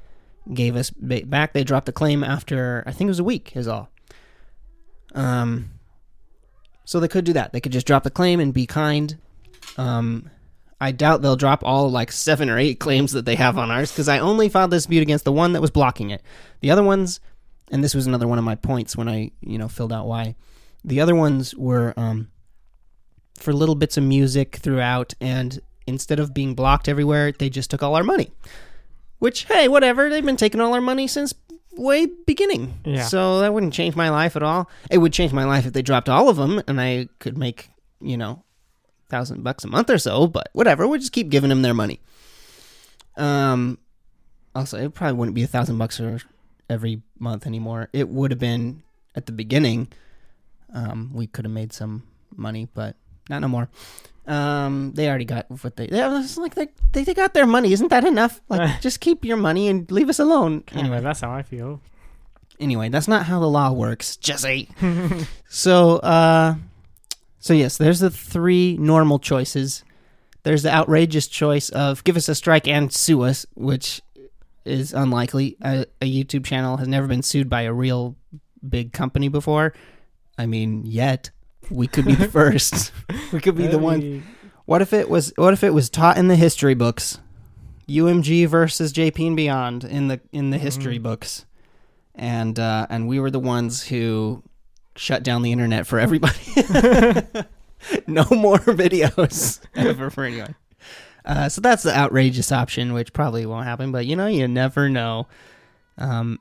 gave 0.54 0.76
us 0.76 0.90
back. 0.90 1.54
They 1.54 1.64
dropped 1.64 1.86
the 1.86 1.92
claim 1.92 2.24
after 2.24 2.84
I 2.86 2.92
think 2.92 3.08
it 3.08 3.12
was 3.12 3.20
a 3.20 3.24
week. 3.24 3.56
Is 3.56 3.68
all. 3.68 3.90
Um. 5.14 5.72
So 6.86 7.00
they 7.00 7.08
could 7.08 7.26
do 7.26 7.34
that. 7.34 7.54
They 7.54 7.62
could 7.62 7.72
just 7.72 7.86
drop 7.86 8.04
the 8.04 8.10
claim 8.10 8.40
and 8.40 8.52
be 8.52 8.66
kind. 8.66 9.18
Um, 9.78 10.32
I 10.82 10.92
doubt 10.92 11.22
they'll 11.22 11.36
drop 11.36 11.64
all 11.64 11.92
like 11.92 12.12
seven 12.12 12.50
or 12.50 12.58
eight 12.58 12.80
claims 12.80 13.12
that 13.12 13.26
they 13.26 13.36
have 13.36 13.58
on 13.58 13.70
ours 13.70 13.92
because 13.92 14.08
I 14.08 14.20
only 14.20 14.50
filed 14.50 14.72
this 14.72 14.84
dispute 14.84 15.02
against 15.02 15.26
the 15.26 15.32
one 15.32 15.54
that 15.54 15.62
was 15.62 15.72
blocking 15.72 16.10
it. 16.10 16.24
The 16.62 16.72
other 16.72 16.84
ones, 16.84 17.20
and 17.72 17.84
this 17.84 17.94
was 17.94 18.08
another 18.08 18.28
one 18.28 18.40
of 18.40 18.44
my 18.44 18.56
points 18.56 18.96
when 18.96 19.10
I 19.10 19.32
you 19.42 19.58
know 19.58 19.68
filled 19.68 19.94
out 19.94 20.08
why. 20.08 20.36
The 20.84 21.02
other 21.02 21.14
ones 21.14 21.54
were 21.54 21.94
um, 21.98 22.30
for 23.42 23.54
little 23.54 23.76
bits 23.76 23.98
of 23.98 24.04
music 24.04 24.58
throughout, 24.58 25.14
and 25.20 25.60
instead 25.88 26.20
of 26.20 26.34
being 26.34 26.56
blocked 26.56 26.88
everywhere, 26.88 27.32
they 27.32 27.50
just 27.50 27.70
took 27.72 27.84
all 27.84 27.96
our 27.96 28.04
money. 28.04 28.32
Which 29.20 29.46
hey, 29.46 29.68
whatever. 29.68 30.10
They've 30.10 30.26
been 30.26 30.38
taking 30.38 30.62
all 30.62 30.74
our 30.74 30.82
money 30.82 31.08
since 31.08 31.34
way 31.76 32.06
beginning. 32.06 32.80
Yeah. 32.86 33.04
So 33.04 33.40
that 33.40 33.54
wouldn't 33.54 33.74
change 33.74 33.96
my 33.96 34.10
life 34.10 34.36
at 34.36 34.44
all. 34.44 34.70
It 34.90 35.00
would 35.00 35.14
change 35.14 35.34
my 35.34 35.44
life 35.46 35.66
if 35.66 35.74
they 35.74 35.82
dropped 35.82 36.10
all 36.10 36.30
of 36.30 36.38
them, 36.38 36.62
and 36.68 36.80
I 36.80 37.10
could 37.20 37.38
make 37.38 37.70
you 38.02 38.18
know 38.18 38.44
thousand 39.10 39.44
bucks 39.44 39.64
a 39.64 39.68
month 39.68 39.90
or 39.90 39.98
so. 39.98 40.28
But 40.28 40.50
whatever, 40.54 40.88
we'll 40.88 41.00
just 41.00 41.12
keep 41.12 41.30
giving 41.30 41.50
them 41.50 41.62
their 41.62 41.74
money. 41.74 42.00
Um, 43.18 43.78
also, 44.56 44.78
it 44.78 44.94
probably 44.94 45.18
wouldn't 45.18 45.36
be 45.36 45.44
a 45.44 45.48
thousand 45.48 45.78
bucks 45.78 45.98
for 45.98 46.20
every 46.70 47.02
month 47.18 47.46
anymore. 47.46 47.90
It 47.94 48.10
would 48.10 48.32
have 48.32 48.40
been 48.40 48.84
at 49.16 49.26
the 49.26 49.32
beginning. 49.32 49.90
Um, 50.74 51.12
we 51.14 51.28
could 51.28 51.46
have 51.46 51.52
made 51.52 51.74
some 51.74 52.04
money, 52.36 52.68
but 52.74 52.96
not 53.30 53.40
no 53.40 53.48
more. 53.48 53.70
Um, 54.30 54.92
they 54.94 55.10
already 55.10 55.26
got 55.26 55.50
what 55.50 55.76
they. 55.76 55.88
they 55.88 56.04
it's 56.20 56.38
like 56.38 56.54
they, 56.54 56.68
they 56.92 57.04
they 57.04 57.14
got 57.16 57.34
their 57.34 57.48
money. 57.48 57.74
Isn't 57.74 57.88
that 57.90 58.06
enough? 58.06 58.42
Like, 58.48 58.80
just 58.82 59.00
keep 59.00 59.26
your 59.26 59.38
money 59.38 59.68
and 59.68 59.90
leave 59.92 60.08
us 60.08 60.20
alone. 60.20 60.64
Anyway, 60.74 61.02
that's 61.02 61.22
how 61.22 61.32
I 61.32 61.42
feel. 61.42 61.82
Anyway, 62.60 62.90
that's 62.90 63.08
not 63.08 63.26
how 63.26 63.40
the 63.40 63.50
law 63.50 63.72
works, 63.72 64.18
Jesse. 64.18 64.70
so, 65.50 65.98
uh, 65.98 66.56
so 67.40 67.54
yes, 67.54 67.78
there's 67.78 68.02
the 68.02 68.12
three 68.12 68.78
normal 68.78 69.18
choices. 69.18 69.84
There's 70.44 70.64
the 70.64 70.74
outrageous 70.74 71.28
choice 71.28 71.70
of 71.70 72.04
give 72.04 72.16
us 72.16 72.30
a 72.30 72.36
strike 72.36 72.68
and 72.68 72.94
sue 72.94 73.24
us, 73.24 73.46
which 73.56 74.02
is 74.64 74.94
unlikely. 74.94 75.58
A, 75.62 75.86
a 76.02 76.06
YouTube 76.06 76.46
channel 76.46 76.78
has 76.78 76.88
never 76.88 77.08
been 77.08 77.24
sued 77.24 77.50
by 77.50 77.64
a 77.64 77.74
real 77.74 78.16
big 78.68 78.94
company 78.94 79.28
before. 79.28 79.74
I 80.38 80.46
mean, 80.46 80.86
yet 80.86 81.32
we 81.70 81.88
could 81.88 82.06
be 82.06 82.16
the 82.16 82.28
first. 82.32 82.92
we 83.34 83.40
could 83.40 83.56
be 83.56 83.68
the 83.68 83.80
one. 83.80 84.24
What 84.66 84.82
if 84.82 84.94
it 84.94 85.10
was? 85.10 85.34
What 85.36 85.54
if 85.54 85.64
it 85.64 85.74
was 85.74 85.90
taught 85.90 86.18
in 86.18 86.28
the 86.28 86.36
history 86.36 86.74
books? 86.74 87.20
UMG 87.88 88.48
versus 88.48 88.94
JP 88.94 89.28
and 89.28 89.36
Beyond 89.36 89.84
in 89.84 90.08
the 90.08 90.22
in 90.32 90.52
the 90.52 90.58
history 90.58 91.00
books, 91.00 91.46
and 92.14 92.60
uh, 92.60 92.86
and 92.90 93.08
we 93.08 93.20
were 93.20 93.32
the 93.32 93.40
ones 93.40 93.84
who 93.84 94.44
shut 94.96 95.24
down 95.24 95.42
the 95.42 95.52
internet 95.52 95.88
for 95.88 96.00
everybody. 96.00 96.40
no 98.08 98.26
more 98.30 98.60
videos 98.60 99.60
ever 99.76 100.10
for 100.10 100.26
anyone. 100.26 100.56
Uh, 101.26 101.50
so 101.50 101.62
that's 101.62 101.84
the 101.84 101.96
outrageous 101.96 102.52
option, 102.52 102.94
which 102.94 103.14
probably 103.14 103.46
won't 103.46 103.66
happen, 103.66 103.92
but 103.92 104.06
you 104.06 104.16
know, 104.16 104.28
you 104.28 104.48
never 104.48 104.90
know. 104.90 105.28
Um, 105.98 106.40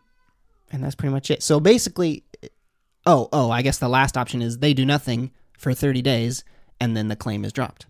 and 0.70 0.84
that's 0.84 0.94
pretty 0.94 1.12
much 1.12 1.30
it. 1.30 1.42
So 1.42 1.60
basically, 1.60 2.24
oh, 3.08 3.28
oh, 3.32 3.50
I 3.50 3.62
guess 3.62 3.78
the 3.78 3.88
last 3.88 4.16
option 4.16 4.42
is 4.42 4.58
they 4.58 4.74
do 4.74 4.84
nothing 4.86 5.30
for 5.58 5.74
30 5.74 6.02
days 6.02 6.44
and 6.80 6.96
then 6.96 7.08
the 7.08 7.16
claim 7.16 7.44
is 7.44 7.52
dropped. 7.52 7.86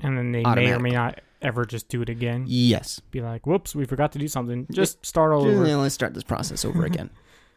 And 0.00 0.16
then 0.18 0.32
they 0.32 0.42
may 0.42 0.72
or 0.72 0.78
may 0.80 0.90
not 0.90 1.20
ever 1.42 1.64
just 1.64 1.88
do 1.88 2.02
it 2.02 2.08
again. 2.08 2.44
Yes. 2.48 3.00
Be 3.10 3.20
like, 3.20 3.46
whoops, 3.46 3.74
we 3.74 3.84
forgot 3.84 4.12
to 4.12 4.18
do 4.18 4.26
something. 4.28 4.66
Just 4.72 5.04
start 5.06 5.32
all 5.32 5.46
over. 5.46 5.64
Let's 5.76 5.94
start 5.94 6.14
this 6.14 6.24
process 6.24 6.64
over 6.64 6.84
again. 6.92 7.10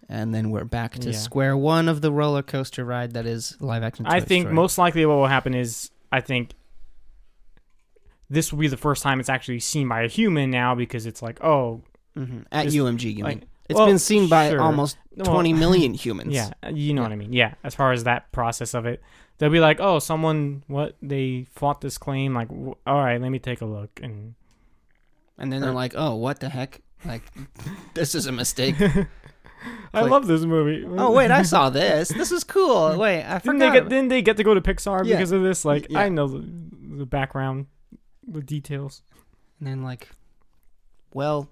And 0.07 0.33
then 0.33 0.49
we're 0.51 0.63
back 0.65 0.93
to 0.99 1.11
Yeah. 1.11 1.17
square 1.17 1.55
one 1.57 1.87
of 1.87 2.01
the 2.01 2.11
roller 2.11 2.41
coaster 2.43 2.83
ride 2.85 3.13
that 3.13 3.25
is 3.25 3.55
live 3.59 3.83
action. 3.83 4.05
I 4.07 4.19
think 4.19 4.43
Story. 4.43 4.55
most 4.55 4.77
likely 4.77 5.05
what 5.05 5.15
will 5.17 5.27
happen 5.27 5.53
is 5.53 5.91
I 6.11 6.21
think 6.21 6.53
this 8.29 8.51
will 8.51 8.59
be 8.59 8.67
the 8.67 8.77
first 8.77 9.01
time 9.03 9.19
it's 9.19 9.29
actually 9.29 9.59
seen 9.59 9.87
by 9.87 10.01
a 10.03 10.07
human 10.07 10.49
now 10.51 10.75
because 10.75 11.05
it's 11.05 11.21
like, 11.21 11.43
oh, 11.43 11.81
Mhm. 12.17 12.45
at 12.51 12.65
just, 12.65 12.75
UMG, 12.75 13.11
you 13.17 13.23
like- 13.23 13.39
mean? 13.39 13.45
It's 13.69 13.77
well, 13.77 13.85
been 13.87 13.99
seen 13.99 14.27
by 14.27 14.49
sure. 14.49 14.61
almost 14.61 14.97
Well, 15.15 15.31
20 15.31 15.53
million 15.53 15.93
humans. 16.05 16.33
yeah, 16.33 16.49
uh, 16.63 16.69
you 16.69 16.93
know 16.93 17.03
what 17.03 17.11
I 17.11 17.15
mean. 17.15 17.31
Yeah, 17.33 17.53
as 17.63 17.75
far 17.75 17.91
as 17.93 18.03
that 18.05 18.31
process 18.31 18.73
of 18.73 18.85
it, 18.85 19.01
they'll 19.37 19.49
be 19.51 19.59
like, 19.59 19.79
oh, 19.79 19.99
someone 19.99 20.63
what 20.67 20.95
they 21.01 21.45
fought 21.53 21.79
this 21.81 21.97
claim. 21.97 22.33
Like, 22.33 22.47
w- 22.49 22.75
all 22.87 22.97
right, 22.97 23.21
let 23.21 23.29
me 23.29 23.39
take 23.39 23.61
a 23.61 23.65
look 23.65 23.99
and. 24.03 24.33
And 25.41 25.53
then 25.53 25.61
they're 25.61 25.71
like, 25.71 25.93
"Oh, 25.95 26.15
what 26.15 26.41
the 26.41 26.49
heck? 26.49 26.81
Like, 27.05 27.23
this 27.93 28.13
is 28.13 28.25
a 28.25 28.31
mistake." 28.33 28.75
I 29.93 30.01
Like- 30.01 30.11
love 30.11 30.27
this 30.27 30.41
movie. 30.41 30.85
oh 30.85 31.11
wait, 31.11 31.31
I 31.31 31.43
saw 31.43 31.69
this. 31.69 32.09
This 32.09 32.31
is 32.33 32.43
cool. 32.43 32.97
Wait, 32.97 33.23
I 33.23 33.39
Didn't 33.39 33.53
forgot. 33.59 33.59
they 33.73 33.79
get? 33.79 33.89
Didn't 33.89 34.07
they 34.09 34.21
get 34.21 34.35
to 34.37 34.43
go 34.43 34.53
to 34.53 34.59
Pixar 34.61 35.05
Yeah. 35.05 35.15
because 35.15 35.31
of 35.31 35.41
this? 35.43 35.63
Like, 35.63 35.87
Yeah. 35.89 35.99
I 35.99 36.09
know 36.09 36.27
the, 36.27 36.45
the 36.97 37.05
background, 37.05 37.67
the 38.27 38.41
details. 38.41 39.01
And 39.59 39.67
then 39.69 39.81
like, 39.81 40.09
well, 41.13 41.49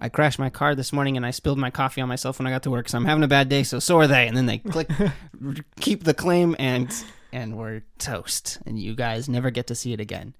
I 0.00 0.08
crashed 0.08 0.38
my 0.38 0.48
car 0.48 0.74
this 0.74 0.92
morning 0.92 1.16
and 1.16 1.26
I 1.26 1.30
spilled 1.30 1.58
my 1.58 1.70
coffee 1.70 2.00
on 2.00 2.08
myself 2.08 2.38
when 2.38 2.46
I 2.46 2.50
got 2.50 2.62
to 2.62 2.70
work, 2.70 2.88
so 2.88 2.96
I'm 2.96 3.04
having 3.04 3.22
a 3.22 3.28
bad 3.28 3.48
day. 3.48 3.62
So 3.62 3.78
so 3.78 3.98
are 3.98 4.06
they. 4.06 4.26
And 4.26 4.36
then 4.36 4.46
they 4.46 4.58
click, 4.72 4.88
keep 5.80 6.04
the 6.04 6.14
claim, 6.14 6.56
and 6.58 6.92
and 7.32 7.56
we're 7.56 7.82
toast. 7.98 8.58
And 8.64 8.78
you 8.78 8.94
guys 8.94 9.28
never 9.28 9.50
get 9.50 9.66
to 9.66 9.74
see 9.74 9.92
it 9.92 10.00
again. 10.00 10.34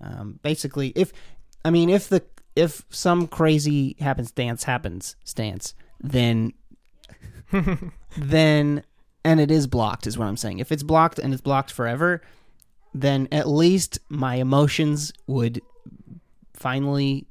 Um, 0.00 0.38
basically, 0.42 0.92
if 0.94 1.12
I 1.64 1.70
mean 1.70 1.88
if 1.88 2.08
the 2.08 2.22
if 2.54 2.84
some 2.90 3.26
crazy 3.26 3.96
happenstance 4.00 4.64
happens 4.64 5.16
stance, 5.24 5.74
then 5.98 6.52
then 8.16 8.84
and 9.24 9.40
it 9.40 9.50
is 9.50 9.66
blocked 9.66 10.06
is 10.06 10.18
what 10.18 10.28
I'm 10.28 10.36
saying. 10.36 10.58
If 10.58 10.70
it's 10.70 10.82
blocked 10.82 11.18
and 11.18 11.32
it's 11.32 11.42
blocked 11.42 11.70
forever, 11.70 12.20
then 12.92 13.28
at 13.32 13.48
least 13.48 13.98
my 14.08 14.36
emotions 14.36 15.12
would 15.26 15.62
finally 16.54 17.26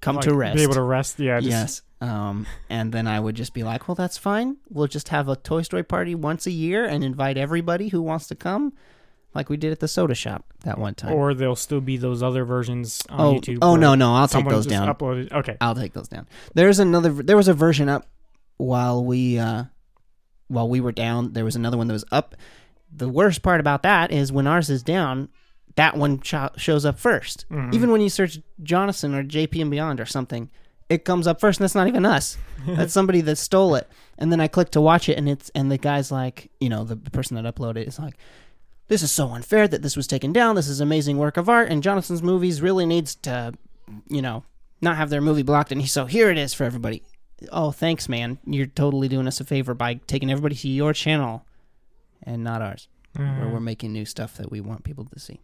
come 0.00 0.16
Like, 0.16 0.24
to 0.24 0.34
rest. 0.34 0.56
Be 0.56 0.62
able 0.62 0.74
to 0.74 0.82
rest. 0.82 1.18
Yeah. 1.18 1.40
Just, 1.40 1.50
yes. 1.50 1.82
Um, 2.00 2.46
and 2.70 2.92
then 2.92 3.06
I 3.06 3.18
would 3.18 3.34
just 3.34 3.54
be 3.54 3.64
like, 3.64 3.88
well, 3.88 3.94
that's 3.94 4.16
fine. 4.16 4.56
We'll 4.68 4.86
just 4.86 5.08
have 5.08 5.28
a 5.28 5.36
Toy 5.36 5.62
Story 5.62 5.82
party 5.82 6.14
once 6.14 6.46
a 6.46 6.50
year 6.50 6.84
and 6.84 7.02
invite 7.02 7.36
everybody 7.36 7.88
who 7.88 8.00
wants 8.02 8.28
to 8.28 8.36
come, 8.36 8.72
like 9.34 9.48
we 9.48 9.56
did 9.56 9.72
at 9.72 9.80
the 9.80 9.88
soda 9.88 10.14
shop 10.14 10.44
that 10.64 10.78
one 10.78 10.94
time. 10.94 11.12
Or 11.12 11.34
there'll 11.34 11.56
still 11.56 11.80
be 11.80 11.96
those 11.96 12.22
other 12.22 12.44
versions 12.44 13.02
on 13.08 13.20
oh, 13.20 13.40
YouTube. 13.40 13.58
oh 13.62 13.74
no, 13.74 13.94
no, 13.96 14.14
I'll 14.14 14.28
take 14.28 14.48
those 14.48 14.66
down. 14.66 14.88
Uploaded. 14.94 15.32
Okay. 15.32 15.56
I'll 15.60 15.74
take 15.74 15.92
those 15.92 16.08
down. 16.08 16.28
There's 16.54 16.78
another. 16.78 17.10
There 17.10 17.36
was 17.36 17.48
a 17.48 17.54
version 17.54 17.88
up 17.88 18.06
while 18.58 19.04
we 19.04 19.38
uh, 19.38 19.64
while 20.46 20.68
we 20.68 20.80
were 20.80 20.92
down. 20.92 21.32
There 21.32 21.44
was 21.44 21.56
another 21.56 21.76
one 21.76 21.88
that 21.88 21.94
was 21.94 22.04
up. 22.12 22.36
The 22.92 23.08
worst 23.08 23.42
part 23.42 23.60
about 23.60 23.82
that 23.82 24.12
is 24.12 24.32
when 24.32 24.46
ours 24.46 24.70
is 24.70 24.82
down, 24.82 25.28
that 25.78 25.96
one 25.96 26.20
shows 26.22 26.84
up 26.84 26.98
1st 26.98 27.44
Mhm. 27.50 27.72
Even 27.74 27.90
when 27.92 28.00
you 28.00 28.08
search 28.10 28.38
Jonathan 28.62 29.14
or 29.14 29.22
JP 29.22 29.60
and 29.62 29.70
Beyond 29.70 30.00
or 30.00 30.06
something, 30.06 30.50
it 30.88 31.04
comes 31.04 31.26
up 31.26 31.38
first, 31.40 31.60
and 31.60 31.64
that's 31.64 31.74
not 31.74 31.86
even 31.88 32.04
us. 32.04 32.36
that's 32.66 32.92
somebody 32.92 33.20
that 33.22 33.36
stole 33.36 33.74
it. 33.76 33.88
And 34.18 34.32
then 34.32 34.40
I 34.40 34.48
click 34.48 34.70
to 34.70 34.80
watch 34.80 35.08
it, 35.08 35.16
and 35.18 35.28
it's 35.28 35.50
and 35.54 35.70
the 35.70 35.78
guy's 35.78 36.10
like, 36.10 36.50
you 36.60 36.68
know, 36.68 36.82
the, 36.84 36.96
person 36.96 37.36
that 37.40 37.54
uploaded 37.54 37.76
it 37.82 37.88
is 37.88 37.98
like. 37.98 38.16
This 38.88 39.02
is 39.02 39.12
so 39.12 39.28
unfair 39.28 39.68
that 39.68 39.82
this 39.82 39.96
was 39.96 40.06
taken 40.06 40.32
down. 40.32 40.56
This 40.56 40.66
is 40.68 40.80
amazing 40.80 41.18
work 41.18 41.36
of 41.36 41.48
art, 41.48 41.68
and 41.70 41.82
Jonathan's 41.82 42.22
movies 42.22 42.62
really 42.62 42.86
needs 42.86 43.14
to, 43.16 43.52
you 44.08 44.22
know, 44.22 44.44
not 44.80 44.96
have 44.96 45.10
their 45.10 45.20
movie 45.20 45.42
blocked. 45.42 45.70
And 45.72 45.80
he 45.82 45.86
so 45.86 46.06
here 46.06 46.30
it 46.30 46.38
is 46.38 46.54
for 46.54 46.64
everybody. 46.64 47.02
Oh, 47.52 47.70
thanks, 47.70 48.08
man. 48.08 48.38
You're 48.46 48.66
totally 48.66 49.06
doing 49.08 49.26
us 49.28 49.40
a 49.40 49.44
favor 49.44 49.74
by 49.74 49.94
taking 50.06 50.30
everybody 50.32 50.54
to 50.56 50.68
your 50.68 50.92
channel 50.94 51.44
and 52.22 52.42
not 52.42 52.62
ours, 52.62 52.88
where 53.14 53.26
Mm. 53.28 53.52
we're 53.52 53.60
making 53.60 53.92
new 53.92 54.04
stuff 54.06 54.36
that 54.38 54.50
we 54.50 54.60
want 54.60 54.82
people 54.84 55.04
to 55.04 55.18
see. 55.20 55.38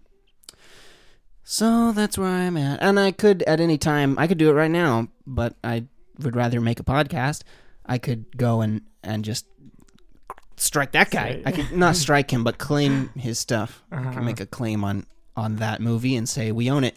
So 1.45 1.93
that's 1.93 2.17
where 2.17 2.29
I'm 2.29 2.57
at. 2.57 2.83
And 2.83 2.99
I 2.99 3.13
could, 3.13 3.43
at 3.43 3.61
any 3.61 3.77
time, 3.79 4.19
I 4.19 4.27
could 4.27 4.39
do 4.39 4.49
it 4.51 4.55
right 4.55 4.71
now, 4.71 5.09
but 5.27 5.55
I 5.63 5.85
would 6.21 6.35
rather 6.35 6.61
make 6.61 6.81
a 6.81 6.85
podcast. 6.85 7.43
I 7.85 7.99
could 7.99 8.37
go 8.37 8.63
and, 8.63 8.81
and 9.03 9.25
just 9.25 9.47
strike 10.57 10.93
that 10.93 11.11
guy. 11.11 11.43
I 11.45 11.53
could 11.53 11.73
not 11.73 11.97
strike 11.97 12.31
him, 12.33 12.45
but 12.45 12.57
claim 12.59 13.09
his 13.17 13.39
stuff. 13.39 13.83
I 13.93 13.97
Uh-huh. 13.97 14.13
can 14.13 14.25
make 14.25 14.41
a 14.41 14.47
claim 14.47 14.85
on, 14.85 15.05
on 15.37 15.57
that 15.57 15.81
movie 15.83 16.17
and 16.17 16.27
say, 16.29 16.51
we 16.51 16.71
own 16.71 16.83
it. 16.85 16.97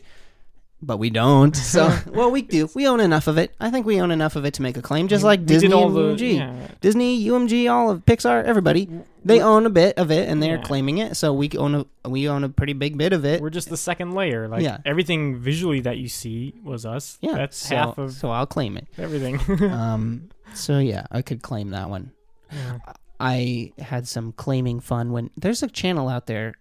But 0.82 0.98
we 0.98 1.10
don't. 1.10 1.56
So, 1.56 1.96
well, 2.08 2.30
we 2.32 2.42
do. 2.42 2.70
We 2.76 2.88
own 2.88 3.00
enough 3.00 3.28
of 3.28 3.38
it. 3.38 3.54
I 3.60 3.70
think 3.72 3.86
we 3.86 4.00
own 4.00 4.12
enough 4.12 4.36
of 4.36 4.46
it 4.46 4.54
to 4.56 4.62
make 4.62 4.78
a 4.78 4.82
claim, 4.82 5.08
just 5.08 5.24
like 5.24 5.46
Disney 5.46 5.74
all 5.74 5.90
the 5.90 6.16
UMG. 6.16 6.36
yeah. 6.38 6.68
Disney, 6.82 7.24
UMG, 7.26 7.72
all 7.72 7.90
of 7.90 8.06
Pixar, 8.06 8.44
everybody, 8.44 8.88
they 9.26 9.42
own 9.42 9.66
a 9.66 9.70
bit 9.70 9.98
of 9.98 10.12
it, 10.12 10.30
and 10.30 10.42
they're 10.42 10.58
Yeah. 10.58 10.64
claiming 10.64 11.00
it. 11.00 11.18
So 11.18 11.34
we 11.34 11.50
own 11.58 11.76
a 12.04 12.10
we 12.10 12.30
own 12.30 12.44
a 12.44 12.50
pretty 12.50 12.74
big 12.74 12.98
bit 12.98 13.12
of 13.14 13.26
it. 13.26 13.42
We're 13.42 13.50
just 13.50 13.70
the 13.70 13.78
second 13.78 14.14
layer. 14.14 14.48
Like 14.48 14.62
Yeah. 14.64 14.78
everything 14.86 15.38
visually 15.38 15.80
that 15.82 15.98
you 15.98 16.08
see 16.08 16.54
was 16.64 16.86
us. 16.86 17.18
Yeah, 17.22 17.34
that's 17.34 17.58
so, 17.58 17.76
half 17.76 17.98
of 17.98 18.14
So 18.14 18.30
I'll 18.30 18.46
claim 18.48 18.78
it. 18.78 18.88
everything. 18.98 19.40
um. 19.72 20.30
So 20.54 20.80
yeah, 20.80 21.06
I 21.12 21.22
could 21.22 21.42
claim 21.42 21.72
that 21.72 21.90
one. 21.90 22.12
Yeah. 22.52 22.78
I 23.20 23.74
had 23.80 24.08
some 24.08 24.32
claiming 24.32 24.80
fun 24.80 25.12
when 25.12 25.32
there's 25.36 25.64
a 25.64 25.68
channel 25.68 26.08
out 26.08 26.28
there. 26.28 26.54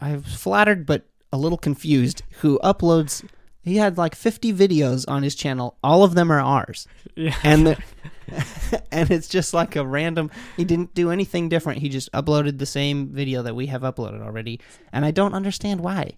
I 0.00 0.14
was 0.14 0.34
flattered 0.34 0.86
but 0.86 1.04
a 1.32 1.36
little 1.36 1.58
confused 1.58 2.22
who 2.40 2.58
uploads. 2.64 3.22
He 3.68 3.76
had 3.76 3.98
like 3.98 4.14
50 4.14 4.52
videos 4.52 5.04
on 5.08 5.22
his 5.22 5.34
channel. 5.34 5.76
All 5.82 6.02
of 6.02 6.14
them 6.14 6.32
are 6.32 6.40
ours, 6.40 6.86
yeah. 7.14 7.36
and 7.42 7.66
the, 7.66 7.82
and 8.92 9.10
it's 9.10 9.28
just 9.28 9.54
like 9.54 9.76
a 9.76 9.86
random. 9.86 10.30
He 10.56 10.64
didn't 10.64 10.94
do 10.94 11.10
anything 11.10 11.48
different. 11.48 11.80
He 11.80 11.88
just 11.88 12.10
uploaded 12.12 12.58
the 12.58 12.66
same 12.66 13.08
video 13.08 13.42
that 13.42 13.54
we 13.54 13.66
have 13.66 13.82
uploaded 13.82 14.22
already, 14.22 14.60
and 14.92 15.04
I 15.04 15.10
don't 15.10 15.34
understand 15.34 15.80
why. 15.80 16.12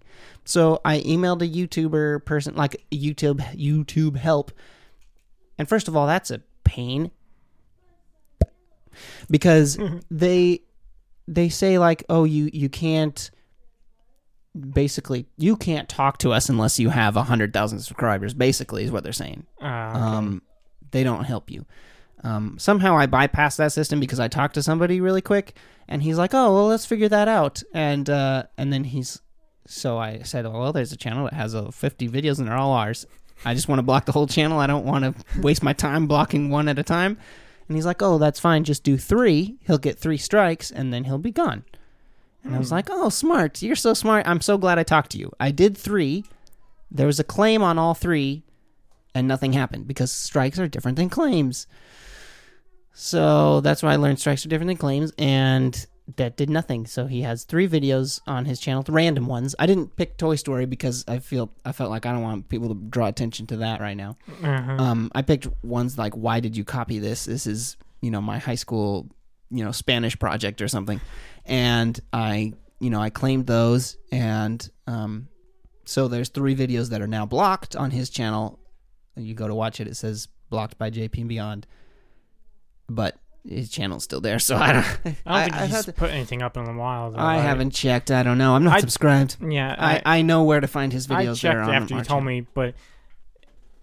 So 0.45 0.81
I 0.83 0.99
emailed 1.01 1.41
a 1.41 1.47
YouTuber 1.47 2.25
person, 2.25 2.55
like 2.55 2.83
YouTube 2.91 3.41
YouTube 3.55 4.17
help, 4.17 4.51
and 5.57 5.67
first 5.67 5.87
of 5.87 5.95
all, 5.95 6.07
that's 6.07 6.31
a 6.31 6.41
pain 6.63 7.11
because 9.29 9.77
they 10.09 10.61
they 11.27 11.49
say 11.49 11.77
like 11.77 12.03
oh 12.09 12.23
you 12.23 12.49
you 12.51 12.69
can't 12.69 13.31
basically 14.53 15.25
you 15.37 15.55
can't 15.55 15.87
talk 15.87 16.17
to 16.17 16.31
us 16.31 16.49
unless 16.49 16.79
you 16.79 16.89
have 16.89 17.15
a 17.15 17.23
hundred 17.23 17.53
thousand 17.53 17.79
subscribers 17.79 18.33
basically 18.33 18.83
is 18.83 18.91
what 18.91 19.03
they're 19.03 19.13
saying 19.13 19.45
Uh, 19.61 19.65
okay. 19.65 19.99
um 19.99 20.41
they 20.91 21.03
don't 21.03 21.23
help 21.23 21.49
you 21.49 21.65
um 22.23 22.57
somehow 22.59 22.97
i 22.97 23.07
bypassed 23.07 23.55
that 23.57 23.71
system 23.71 23.99
because 23.99 24.19
i 24.19 24.27
talked 24.27 24.53
to 24.55 24.61
somebody 24.63 24.99
really 24.99 25.21
quick 25.21 25.55
and 25.87 26.03
he's 26.03 26.17
like 26.17 26.33
oh 26.33 26.53
well 26.53 26.67
let's 26.67 26.85
figure 26.85 27.07
that 27.07 27.29
out 27.29 27.63
and 27.73 28.09
uh 28.09 28.43
and 28.57 28.73
then 28.73 28.83
he's 28.83 29.21
so 29.65 29.97
i 29.97 30.19
said 30.23 30.45
oh, 30.45 30.51
well 30.51 30.73
there's 30.73 30.91
a 30.91 30.97
channel 30.97 31.23
that 31.23 31.33
has 31.33 31.55
uh, 31.55 31.71
50 31.71 32.09
videos 32.09 32.37
and 32.37 32.47
they're 32.47 32.57
all 32.57 32.73
ours 32.73 33.05
i 33.45 33.53
just 33.53 33.69
want 33.69 33.79
to 33.79 33.83
block 33.83 34.05
the 34.05 34.11
whole 34.11 34.27
channel 34.27 34.59
i 34.59 34.67
don't 34.67 34.85
want 34.85 35.05
to 35.05 35.39
waste 35.39 35.63
my 35.63 35.71
time 35.71 36.07
blocking 36.07 36.49
one 36.49 36.67
at 36.67 36.77
a 36.77 36.83
time 36.83 37.17
and 37.69 37.77
he's 37.77 37.85
like, 37.85 38.01
"Oh, 38.01 38.17
that's 38.17 38.39
fine. 38.39 38.65
Just 38.65 38.83
do 38.83 38.97
three. 38.97 39.55
He'll 39.65 39.77
get 39.77 39.97
three 39.97 40.17
strikes, 40.17 40.71
and 40.71 40.91
then 40.93 41.05
he'll 41.05 41.17
be 41.17 41.31
gone." 41.31 41.63
And 42.43 42.55
I 42.55 42.59
was 42.59 42.71
like, 42.71 42.87
"Oh, 42.89 43.09
smart. 43.09 43.61
You're 43.61 43.75
so 43.75 43.93
smart. 43.93 44.27
I'm 44.27 44.41
so 44.41 44.57
glad 44.57 44.79
I 44.79 44.83
talked 44.83 45.11
to 45.11 45.17
you. 45.17 45.31
I 45.39 45.51
did 45.51 45.77
three. 45.77 46.23
There 46.89 47.07
was 47.07 47.19
a 47.19 47.23
claim 47.23 47.61
on 47.61 47.77
all 47.77 47.93
three, 47.93 48.43
and 49.13 49.27
nothing 49.27 49.53
happened 49.53 49.87
because 49.87 50.11
strikes 50.11 50.59
are 50.59 50.67
different 50.67 50.97
than 50.97 51.09
claims. 51.09 51.67
So 52.93 53.61
that's 53.61 53.83
why 53.83 53.93
I 53.93 53.95
learned 53.95 54.19
strikes 54.19 54.45
are 54.45 54.49
different 54.49 54.69
than 54.69 54.77
claims, 54.77 55.13
and 55.17 55.85
that 56.17 56.35
did 56.35 56.49
nothing. 56.49 56.85
So 56.85 57.05
he 57.05 57.21
has 57.21 57.45
three 57.45 57.67
videos 57.67 58.19
on 58.27 58.45
his 58.45 58.59
channel, 58.59 58.83
random 58.89 59.27
ones. 59.27 59.55
I 59.59 59.65
didn't 59.65 59.95
pick 59.95 60.17
Toy 60.17 60.35
Story 60.35 60.65
because 60.65 61.05
I 61.07 61.19
feel 61.19 61.51
I 61.63 61.71
felt 61.71 61.89
like 61.89 62.05
I 62.05 62.11
don't 62.11 62.21
want 62.23 62.49
people 62.49 62.67
to 62.69 62.75
draw 62.75 63.07
attention 63.07 63.47
to 63.47 63.57
that 63.57 63.79
right 63.79 63.95
now. 63.95 64.17
uh-huh. 64.43 64.71
Um, 64.77 65.11
I 65.15 65.21
picked 65.21 65.47
ones 65.63 65.97
like, 65.97 66.15
"Why 66.15 66.39
did 66.39 66.57
you 66.57 66.63
copy 66.65 66.99
this? 66.99 67.25
This 67.25 67.47
is, 67.47 67.77
you 68.01 68.11
know, 68.11 68.21
my 68.21 68.39
high 68.39 68.55
school, 68.55 69.07
you 69.49 69.63
know, 69.63 69.71
Spanish 69.71 70.17
project 70.19 70.61
or 70.61 70.67
something," 70.67 70.99
and 71.45 71.99
I, 72.13 72.53
you 72.79 72.89
know, 72.89 72.99
I 73.01 73.09
claimed 73.09 73.47
those, 73.47 73.97
and 74.11 74.67
um, 74.87 75.27
so 75.85 76.07
there's 76.07 76.29
three 76.29 76.55
videos 76.55 76.89
that 76.89 77.01
are 77.01 77.07
now 77.07 77.25
blocked 77.25 77.75
on 77.75 77.91
his 77.91 78.09
channel. 78.09 78.59
You 79.15 79.33
go 79.33 79.47
to 79.47 79.55
watch 79.55 79.79
it, 79.79 79.87
it 79.87 79.95
says 79.97 80.27
blocked 80.49 80.77
by 80.77 80.89
JP 80.89 81.17
and 81.19 81.29
Beyond, 81.29 81.67
but 82.89 83.17
his 83.47 83.69
channel's 83.69 84.03
still 84.03 84.21
there, 84.21 84.37
so 84.39 84.55
I 84.55 84.73
don't. 84.73 84.85
I 84.85 84.85
don't 84.85 85.03
think 85.03 85.15
I've 85.25 85.69
he's 85.71 85.85
to- 85.85 85.93
put 85.93 86.11
anything 86.11 86.41
up 86.41 86.57
in 86.57 86.65
a 86.67 86.73
while. 86.73 87.11
Though. 87.11 87.19
I 87.19 87.37
haven't 87.37 87.71
checked. 87.71 88.11
I 88.11 88.23
don't 88.23 88.37
know. 88.37 88.53
I'm 88.55 88.63
not 88.63 88.77
I- 88.77 88.79
subscribed. 88.81 89.37
Yeah, 89.41 89.75
I, 89.77 90.01
I 90.05 90.21
know 90.21 90.43
where 90.43 90.59
to 90.59 90.67
find 90.67 90.93
his 90.93 91.07
videos. 91.07 91.31
I 91.31 91.35
checked 91.35 91.57
on 91.59 91.73
after 91.73 91.95
you 91.95 92.03
told 92.03 92.23
me, 92.23 92.41
but 92.53 92.75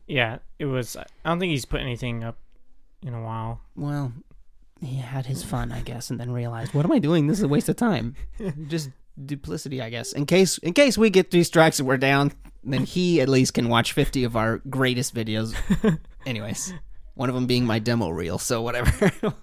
yeah, 0.07 0.39
it 0.59 0.67
was. 0.67 0.97
I 0.97 1.05
don't 1.25 1.39
think 1.41 1.51
he's 1.51 1.65
put 1.65 1.81
anything 1.81 2.25
up 2.25 2.37
in 3.03 3.15
a 3.15 3.23
while. 3.23 3.61
Well, 3.77 4.13
he 4.81 4.97
had 4.97 5.27
his 5.27 5.43
fun, 5.43 5.73
I 5.73 5.81
guess, 5.81 6.11
and 6.11 6.21
then 6.21 6.31
realized, 6.31 6.75
what 6.75 6.85
am 6.85 6.93
I 6.93 6.99
doing? 6.99 7.27
This 7.27 7.39
is 7.39 7.45
a 7.45 7.49
waste 7.49 7.69
of 7.69 7.77
time. 7.77 8.15
Just 8.69 8.91
duplicity, 9.25 9.83
I 9.83 9.91
guess. 9.91 10.13
In 10.13 10.27
case 10.27 10.59
in 10.59 10.73
case 10.73 10.97
we 10.97 11.11
get 11.11 11.31
three 11.31 11.45
strikes 11.45 11.79
and 11.79 11.89
we're 11.89 11.97
down, 11.97 12.33
then 12.63 12.85
he 12.85 13.21
at 13.21 13.29
least 13.29 13.55
can 13.55 13.69
watch 13.69 13.93
fifty 13.93 14.25
of 14.25 14.37
our 14.37 14.59
greatest 14.71 15.15
videos. 15.15 15.55
Anyways, 16.27 16.73
one 17.15 17.29
of 17.29 17.35
them 17.35 17.47
being 17.47 17.65
my 17.65 17.79
demo 17.79 18.11
reel. 18.11 18.39
So 18.39 18.63
whatever. 18.63 19.13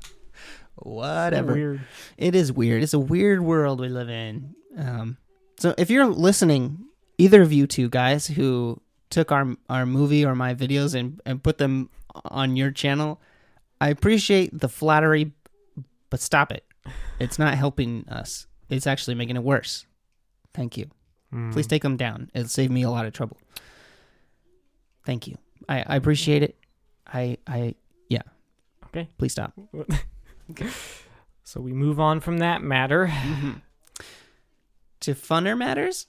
whatever. 0.75 1.53
Weird. 1.53 1.81
It 2.17 2.35
is 2.35 2.51
weird. 2.51 2.83
It's 2.83 2.93
a 2.93 2.99
weird 2.99 3.41
world 3.41 3.79
we 3.79 3.89
live 3.89 4.09
in. 4.09 4.55
Um, 4.77 5.17
so 5.59 5.73
if 5.77 5.89
you're 5.89 6.05
listening, 6.05 6.85
either 7.17 7.41
of 7.41 7.51
you 7.51 7.67
two 7.67 7.89
guys 7.89 8.27
who 8.27 8.81
took 9.09 9.31
our 9.31 9.55
our 9.69 9.85
movie 9.85 10.25
or 10.25 10.35
my 10.35 10.53
videos 10.53 10.95
and, 10.95 11.21
and 11.25 11.43
put 11.43 11.57
them 11.57 11.89
on 12.25 12.55
your 12.55 12.71
channel, 12.71 13.21
I 13.79 13.89
appreciate 13.89 14.57
the 14.57 14.69
flattery, 14.69 15.31
but 16.09 16.19
stop 16.19 16.51
it. 16.51 16.65
It's 17.19 17.39
not 17.39 17.55
helping 17.55 18.07
us. 18.09 18.47
It's 18.69 18.87
actually 18.87 19.15
making 19.15 19.35
it 19.35 19.43
worse. 19.43 19.85
Thank 20.53 20.77
you. 20.77 20.89
Hmm. 21.31 21.51
Please 21.51 21.67
take 21.67 21.81
them 21.81 21.97
down. 21.97 22.29
It'll 22.33 22.47
save 22.47 22.71
me 22.71 22.83
a 22.83 22.89
lot 22.89 23.05
of 23.05 23.13
trouble. 23.13 23.37
Thank 25.05 25.27
you. 25.27 25.37
I, 25.67 25.83
I 25.87 25.95
appreciate 25.95 26.43
it. 26.43 26.57
I 27.07 27.37
I 27.45 27.75
yeah. 28.09 28.21
Okay. 28.87 29.09
Please 29.17 29.33
stop. 29.33 29.53
okay. 30.51 30.69
So 31.43 31.61
we 31.61 31.73
move 31.73 31.99
on 31.99 32.19
from 32.19 32.39
that 32.39 32.61
matter. 32.61 33.11
to 35.01 35.13
funner 35.13 35.57
matters. 35.57 36.07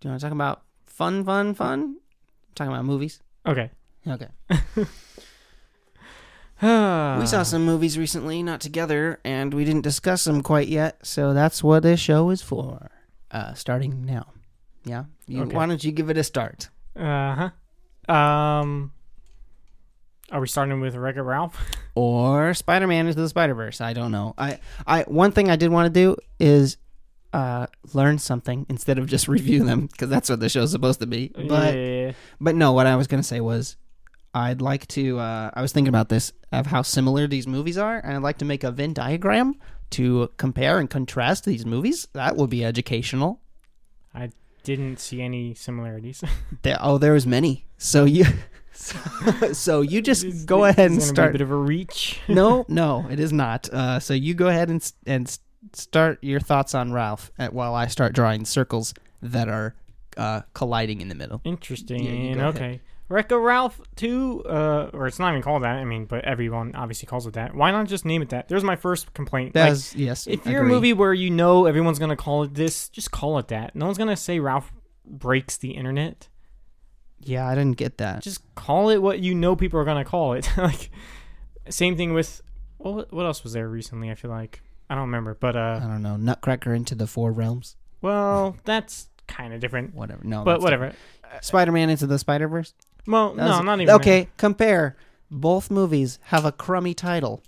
Do 0.00 0.08
you 0.08 0.10
want 0.10 0.20
to 0.20 0.26
talk 0.26 0.32
about 0.32 0.62
fun, 0.86 1.24
fun, 1.24 1.54
fun? 1.54 1.96
talking 2.56 2.72
about 2.72 2.84
movies. 2.84 3.20
Okay. 3.46 3.70
Okay. 4.08 4.28
we 7.20 7.26
saw 7.26 7.42
some 7.42 7.64
movies 7.64 7.98
recently, 7.98 8.42
not 8.42 8.60
together, 8.60 9.20
and 9.24 9.52
we 9.52 9.64
didn't 9.64 9.82
discuss 9.82 10.24
them 10.24 10.42
quite 10.42 10.68
yet. 10.68 11.04
So 11.06 11.34
that's 11.34 11.62
what 11.62 11.82
this 11.82 12.00
show 12.00 12.30
is 12.30 12.42
for. 12.42 12.90
Uh, 13.30 13.52
starting 13.54 14.04
now. 14.06 14.32
Yeah. 14.84 15.04
You, 15.26 15.42
Okay. 15.42 15.56
Why 15.56 15.66
don't 15.66 15.82
you 15.82 15.92
give 15.92 16.08
it 16.10 16.16
a 16.16 16.24
start? 16.24 16.70
Uh 16.94 17.50
huh. 18.08 18.12
Um. 18.12 18.92
Are 20.32 20.40
we 20.40 20.48
starting 20.48 20.80
with 20.80 20.96
Wreck-It 20.96 21.22
Ralph? 21.22 21.56
Or 21.98 22.52
Spider-Man 22.52 23.06
into 23.06 23.18
the 23.18 23.28
Spider-Verse. 23.28 23.80
I 23.80 23.94
don't 23.94 24.12
know. 24.12 24.34
I, 24.36 24.58
I 24.86 25.04
one 25.04 25.32
thing 25.32 25.48
I 25.48 25.56
did 25.56 25.70
want 25.70 25.86
to 25.86 25.90
do 26.00 26.16
is 26.38 26.76
uh, 27.32 27.68
learn 27.94 28.18
something 28.18 28.66
instead 28.68 28.98
of 28.98 29.06
just 29.06 29.28
review 29.36 29.64
them 29.64 29.86
because 29.86 30.10
that's 30.10 30.28
what 30.28 30.40
the 30.40 30.50
show's 30.50 30.70
supposed 30.70 31.00
to 31.00 31.06
be. 31.06 31.32
But 31.34 31.74
yeah. 31.74 32.12
But 32.38 32.54
no, 32.54 32.72
what 32.72 32.86
I 32.86 32.96
was 32.96 33.06
gonna 33.06 33.22
say 33.22 33.40
was, 33.40 33.76
I'd 34.36 34.60
like 34.60 34.86
to. 34.88 35.18
Uh, 35.18 35.50
I 35.54 35.62
was 35.62 35.72
thinking 35.72 35.88
about 35.88 36.10
this 36.10 36.30
of 36.52 36.66
how 36.66 36.82
similar 36.82 37.26
these 37.26 37.46
movies 37.46 37.78
are, 37.78 37.96
and 38.04 38.14
I'd 38.14 38.22
like 38.22 38.36
to 38.38 38.44
make 38.44 38.64
a 38.64 38.70
Venn 38.70 38.92
diagram 38.92 39.54
to 39.90 40.30
compare 40.36 40.78
and 40.78 40.90
contrast 40.90 41.46
these 41.46 41.64
movies. 41.64 42.06
That 42.12 42.36
would 42.36 42.50
be 42.50 42.62
educational. 42.62 43.40
I 44.14 44.30
didn't 44.62 45.00
see 45.00 45.22
any 45.22 45.54
similarities. 45.54 46.22
There, 46.62 46.76
oh, 46.80 46.98
there 46.98 47.14
was 47.14 47.26
many. 47.26 47.64
So 47.78 48.04
you, 48.04 48.26
so, 48.72 48.98
so 49.52 49.80
you 49.80 50.02
just 50.02 50.22
This- 50.22 50.44
go 50.44 50.66
ahead 50.66 50.90
and 50.90 51.02
start. 51.02 51.30
a 51.30 51.32
bit 51.32 51.40
of 51.40 51.50
a 51.50 51.56
reach. 51.56 52.20
no, 52.28 52.66
no, 52.68 53.06
it 53.10 53.18
is 53.18 53.32
not. 53.32 53.70
Uh, 53.72 54.00
so 54.00 54.12
you 54.12 54.34
go 54.34 54.48
ahead 54.48 54.68
and 54.68 54.92
and 55.06 55.38
start 55.72 56.18
your 56.22 56.40
thoughts 56.40 56.74
on 56.74 56.92
Ralph 56.92 57.30
at, 57.38 57.54
while 57.54 57.74
I 57.74 57.86
start 57.86 58.14
drawing 58.14 58.44
circles 58.44 58.92
that 59.22 59.48
are 59.48 59.74
uh, 60.18 60.42
colliding 60.52 61.00
in 61.00 61.08
the 61.08 61.14
middle. 61.14 61.40
Interesting. 61.44 62.04
Yeah, 62.04 62.34
go 62.34 62.48
ahead. 62.50 62.80
Okay. 63.08 63.14
Wreck-It 63.14 63.36
Ralph 63.36 63.80
2, 63.96 64.42
uh, 64.44 64.90
or 64.92 65.06
it's 65.06 65.18
not 65.18 65.30
even 65.30 65.42
called 65.42 65.62
that. 65.62 65.76
I 65.76 65.84
mean, 65.84 66.06
but 66.06 66.24
everyone 66.24 66.74
obviously 66.74 67.06
calls 67.06 67.26
it 67.26 67.34
that. 67.34 67.54
Why 67.54 67.70
not 67.70 67.86
just 67.86 68.04
name 68.04 68.22
it 68.22 68.28
that? 68.30 68.48
There's 68.48 68.64
my 68.64 68.76
first 68.76 69.14
complaint. 69.14 69.54
Like, 69.54 69.68
yes. 69.94 70.26
if 70.26 70.44
you're 70.46 70.60
agree. 70.60 70.70
a 70.70 70.74
movie 70.74 70.92
where 70.92 71.14
you 71.14 71.30
know 71.30 71.66
everyone's 71.66 71.98
gonna 71.98 72.16
call 72.16 72.42
it 72.42 72.54
this, 72.54 72.88
just 72.88 73.10
call 73.10 73.38
it 73.38 73.48
that. 73.48 73.74
No 73.74 73.86
one's 73.86 73.98
gonna 73.98 74.16
say 74.16 74.38
Ralph 74.38 74.72
breaks 75.04 75.56
the 75.56 75.70
internet. 75.72 76.28
yeah, 77.20 77.46
I 77.46 77.54
didn't 77.54 77.76
get 77.76 77.98
that. 77.98 78.22
Just 78.22 78.40
call 78.54 78.90
it 78.90 78.98
what 78.98 79.20
you 79.20 79.34
know 79.34 79.56
people 79.56 79.78
are 79.80 79.84
gonna 79.84 80.04
call 80.04 80.32
it. 80.34 80.48
like, 80.56 80.90
same 81.68 81.96
thing 81.96 82.12
with 82.12 82.42
what 82.78 83.12
what 83.12 83.24
else 83.26 83.42
was 83.42 83.52
there 83.52 83.68
recently? 83.68 84.10
I 84.10 84.14
feel 84.14 84.30
like 84.30 84.62
I 84.90 84.94
don't 84.94 85.04
remember, 85.04 85.34
but 85.34 85.56
uh, 85.56 85.80
I 85.82 85.86
don't 85.86 86.02
know. 86.02 86.16
Nutcracker 86.16 86.74
into 86.74 86.94
the 86.94 87.06
Four 87.06 87.32
Realms. 87.32 87.76
well, 88.02 88.56
that's 88.64 89.08
kind 89.26 89.52
of 89.54 89.60
different. 89.60 89.94
Whatever. 89.94 90.22
No, 90.24 90.44
But 90.44 90.60
whatever. 90.60 90.86
not- 90.86 91.44
Spider-Man 91.44 91.90
into 91.90 92.06
the 92.06 92.18
Spider-Verse. 92.20 92.72
Well, 93.06 93.34
no, 93.34 93.44
was- 93.48 93.64
not 93.64 93.80
even. 93.80 93.94
Okay, 93.96 94.28
compare. 94.36 94.96
Both 95.30 95.70
movies 95.70 96.18
have 96.24 96.44
a 96.44 96.52
crummy 96.52 96.94
title. 96.94 97.42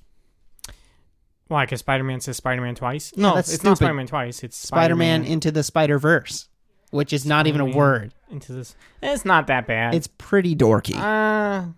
Why? 1.47 1.65
Because 1.65 1.81
Spider 1.81 2.05
Man 2.05 2.21
says 2.21 2.37
Spider 2.37 2.61
Man 2.61 2.75
twice? 2.75 3.13
No, 3.17 3.35
that's 3.35 3.53
it's 3.53 3.65
not. 3.65 3.77
Spider 3.79 3.95
Man 3.95 4.07
twice. 4.07 4.43
It's 4.43 4.57
Spider-Man 4.57 5.21
Spider-Man. 5.23 5.33
into 5.33 5.51
the 5.51 5.63
Spider-Verse. 5.63 6.49
which 6.91 7.13
is 7.13 7.25
not 7.27 7.47
even 7.47 7.61
a 7.61 7.65
word. 7.67 8.13
into 8.31 8.53
this. 8.53 8.75
It's 9.03 9.25
not 9.25 9.47
that 9.47 9.67
bad. 9.67 9.95
It's 9.95 10.07
pretty 10.07 10.55
dorky. 10.57 10.97
uh, 10.97 11.69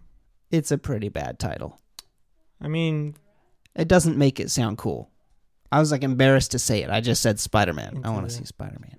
It's 0.50 0.70
a 0.72 0.78
pretty 0.78 1.08
bad 1.08 1.38
title. 1.38 1.78
I 2.60 2.68
mean, 2.68 3.14
It 3.76 3.88
doesn't 3.88 4.16
make 4.16 4.40
it 4.40 4.50
sound 4.50 4.78
cool. 4.78 5.10
I 5.72 5.78
was 5.78 5.92
like 5.92 6.02
embarrassed 6.02 6.50
to 6.52 6.58
say 6.58 6.82
it. 6.82 6.90
I 6.90 7.00
just 7.00 7.22
said 7.22 7.38
Spider 7.38 7.72
Man. 7.72 8.00
I 8.04 8.10
want 8.10 8.28
to 8.28 8.34
see 8.34 8.44
Spider 8.44 8.78
Man. 8.80 8.96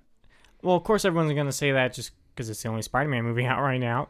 well, 0.62 0.76
of 0.76 0.84
course, 0.84 1.04
everyone's 1.04 1.34
gonna 1.34 1.52
say 1.52 1.72
that 1.72 1.92
just 1.92 2.12
because 2.34 2.48
it's 2.48 2.62
the 2.62 2.68
only 2.70 2.80
Spider-Man 2.82 3.24
movie 3.24 3.44
out 3.52 3.60
right 3.60 3.78
now. 3.80 4.08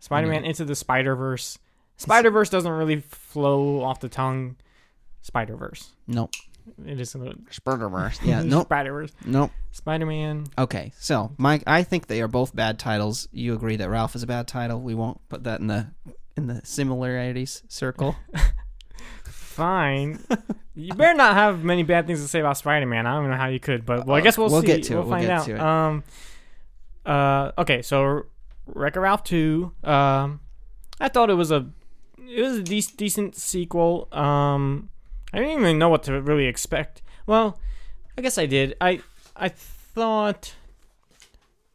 Spider-Man 0.00 0.44
into 0.44 0.64
the 0.64 0.74
Spider-Verse. 0.74 1.58
Spider-Verse 1.96 2.50
doesn't 2.50 2.70
really 2.70 3.00
flow 3.00 3.82
off 3.82 4.00
the 4.00 4.08
tongue. 4.08 4.56
Spider-Verse. 5.22 5.90
Nope. 6.06 6.30
It 6.86 7.00
is 7.00 7.14
a 7.14 7.18
little 7.18 7.34
Spider 7.50 7.88
Verse. 7.88 8.20
Yeah. 8.24 8.42
Nope. 8.42 8.66
Spider-Verse. 8.66 9.12
Nope. 9.24 9.50
Spider-Man. 9.72 10.46
Okay. 10.58 10.92
So, 10.98 11.32
Mike, 11.38 11.62
I 11.66 11.82
think 11.82 12.06
they 12.06 12.20
are 12.20 12.28
both 12.28 12.54
bad 12.54 12.78
titles. 12.78 13.26
You 13.32 13.54
agree 13.54 13.76
that 13.76 13.88
Ralph 13.88 14.14
is 14.14 14.22
a 14.22 14.26
bad 14.26 14.46
title. 14.46 14.80
We 14.80 14.94
won't 14.94 15.18
put 15.30 15.44
that 15.44 15.60
in 15.60 15.66
the 15.68 15.86
in 16.36 16.46
the 16.46 16.60
similarities 16.64 17.62
circle. 17.68 18.16
Fine. 19.24 20.20
you 20.74 20.92
better 20.94 21.16
not 21.16 21.34
have 21.34 21.64
many 21.64 21.82
bad 21.82 22.06
things 22.06 22.20
to 22.22 22.28
say 22.28 22.40
about 22.40 22.56
Spider-Man. 22.58 23.06
I 23.06 23.14
don't 23.14 23.28
know 23.30 23.36
how 23.36 23.48
you 23.48 23.58
could, 23.60 23.84
but 23.84 24.06
well, 24.06 24.16
I 24.16 24.20
guess 24.20 24.38
we'll, 24.38 24.48
We'll 24.50 24.60
see. 24.60 24.66
get 24.68 24.82
to 24.84 24.92
it. 24.92 24.96
We'll 24.96 25.04
We'll 25.04 25.10
find 25.10 25.22
get 25.26 25.30
out. 25.30 25.44
to 25.46 25.54
it. 25.54 25.60
Um. 25.60 26.04
Uh. 27.04 27.52
Okay. 27.58 27.82
So, 27.82 28.26
Wreck-It 28.74 29.00
Ralph 29.00 29.24
two. 29.24 29.72
Um. 29.84 30.40
I 31.00 31.08
thought 31.08 31.30
it 31.30 31.34
was 31.34 31.50
a 31.50 31.66
it 32.18 32.42
was 32.42 32.58
a 32.58 32.62
dec- 32.62 32.96
decent 32.96 33.36
sequel. 33.36 34.08
Um. 34.12 34.90
I 35.32 35.38
didn't 35.38 35.58
even 35.60 35.78
know 35.78 35.88
what 35.90 36.02
to 36.04 36.20
really 36.22 36.46
expect. 36.46 37.02
Well, 37.26 37.58
I 38.16 38.22
guess 38.22 38.38
I 38.38 38.46
did. 38.46 38.76
I 38.80 39.00
I 39.36 39.48
thought 39.48 40.54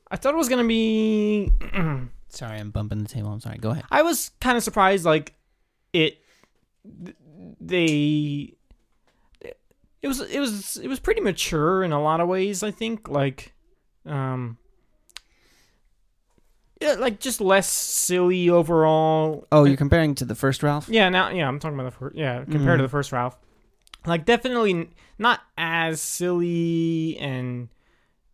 I 0.10 0.16
thought 0.18 0.34
it 0.34 0.38
was 0.38 0.50
gonna 0.50 0.64
be. 0.68 1.52
Sorry, 2.30 2.58
I'm 2.60 2.72
bumping 2.72 3.04
the 3.04 3.08
table. 3.10 3.32
I'm 3.32 3.40
sorry. 3.40 3.60
Go 3.60 3.70
ahead. 3.72 3.84
I 3.92 4.02
was 4.02 4.32
kind 4.42 4.58
of 4.58 4.64
surprised, 4.64 5.06
like 5.06 5.34
it. 5.94 6.18
th- 7.06 7.16
They. 7.62 8.54
It 10.02 10.08
was 10.08 10.20
it 10.20 10.40
was 10.40 10.78
it 10.78 10.88
was 10.88 11.00
pretty 11.00 11.22
mature 11.22 11.84
in 11.84 11.92
a 11.92 12.02
lot 12.02 12.20
of 12.20 12.28
ways. 12.28 12.64
I 12.64 12.72
think 12.72 13.08
like, 13.08 13.54
um. 14.06 14.58
Yeah, 16.84 16.94
like 16.96 17.20
just 17.22 17.40
less 17.40 17.70
silly 17.72 18.50
overall. 18.50 19.48
Oh, 19.54 19.64
you're 19.64 19.78
comparing 19.78 20.16
to 20.16 20.26
the 20.26 20.36
first 20.36 20.62
Ralph? 20.64 20.90
Yeah, 20.90 21.08
now 21.10 21.30
yeah, 21.30 21.48
I'm 21.48 21.58
talking 21.60 21.80
about 21.80 21.92
the 21.92 21.98
first. 21.98 22.16
Yeah, 22.18 22.44
compared 22.44 22.76
Mhm. 22.76 22.78
to 22.80 22.84
the 22.84 22.90
first 22.90 23.12
Ralph, 23.14 23.38
like 24.06 24.26
definitely 24.26 24.90
not 25.18 25.40
as 25.58 26.02
silly 26.02 27.18
and, 27.20 27.70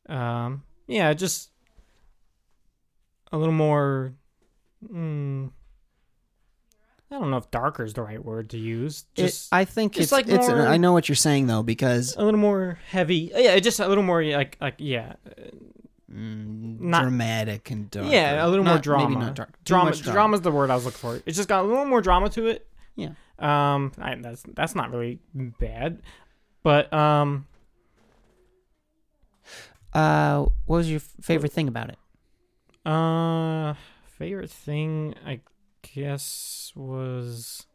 um, 0.08 0.64
yeah, 0.88 1.14
just 1.14 1.52
a 3.32 3.38
little 3.38 3.54
more. 3.54 4.14
Mm, 4.92 5.52
I 7.12 7.20
don't 7.20 7.30
know 7.32 7.38
if 7.38 7.52
darker 7.52 7.84
is 7.84 7.94
the 7.94 8.02
right 8.02 8.24
word 8.24 8.50
to 8.52 8.58
use. 8.58 9.06
It- 9.16 9.22
Just 9.24 9.50
I 9.54 9.66
think 9.66 9.94
just 9.94 10.06
it's 10.06 10.12
like 10.12 10.28
it's. 10.28 10.48
more- 10.48 10.66
I 10.68 10.78
know 10.78 10.94
what 10.94 11.08
you're 11.10 11.16
saying 11.16 11.46
though 11.48 11.62
because 11.64 12.16
a 12.16 12.24
little 12.26 12.40
more 12.40 12.80
heavy. 12.90 13.32
Yeah, 13.36 13.60
just 13.60 13.80
a 13.80 13.88
little 13.88 14.04
more 14.04 14.24
like 14.24 14.58
like 14.60 14.76
yeah, 14.80 15.14
mm, 16.12 16.80
Not- 16.80 17.04
dramatic 17.04 17.70
and 17.72 17.90
dark. 17.92 18.08
Yeah, 18.10 18.46
a 18.46 18.48
little 18.48 18.66
more 18.66 18.78
drama. 18.80 19.04
Maybe 19.04 19.14
drama. 19.16 19.26
not 19.28 19.36
dark. 19.36 19.52
Too 19.64 19.74
drama. 19.74 19.86
much 19.92 20.02
Drama's 20.02 20.42
the 20.42 20.52
word 20.52 20.70
I 20.70 20.76
was 20.76 20.86
looking 20.86 20.98
for. 21.00 21.16
It 21.26 21.32
just 21.34 21.50
got 21.50 21.64
a 21.64 21.68
little 21.68 21.86
more 21.86 22.02
drama 22.02 22.30
to 22.30 22.48
it. 22.48 22.68
Yeah. 22.96 23.10
Um, 23.40 23.92
I, 23.98 24.16
that's 24.16 24.44
that's 24.54 24.76
not 24.76 24.92
really 24.92 25.20
bad, 25.34 26.02
but 26.64 26.92
um, 26.94 27.46
Uh, 29.94 30.46
what 30.66 30.78
was 30.78 30.92
your 30.92 31.00
favorite 31.00 31.52
thing 31.52 31.68
about 31.68 31.90
it? 31.90 31.98
uh, 32.86 33.74
favorite 34.18 34.50
thing 34.50 35.14
I 35.26 35.40
guess 35.82 36.72
was, 36.76 37.66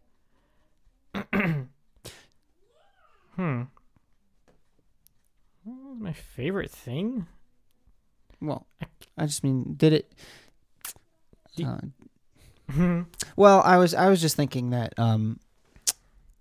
hmm, 1.35 1.63
what 3.37 3.67
was 5.65 5.99
my 6.01 6.13
favorite 6.13 6.71
thing? 6.71 7.27
Well, 8.47 8.67
I 9.19 9.27
just 9.27 9.43
mean, 9.45 9.75
did 9.77 9.93
it? 9.93 10.13
Uh, 11.65 11.79
Hmm. 12.71 13.03
well, 13.37 13.61
I 13.61 13.77
was 13.77 13.93
I 13.95 14.09
was 14.09 14.21
just 14.23 14.37
thinking 14.37 14.71
that 14.71 14.99
um, 14.99 15.39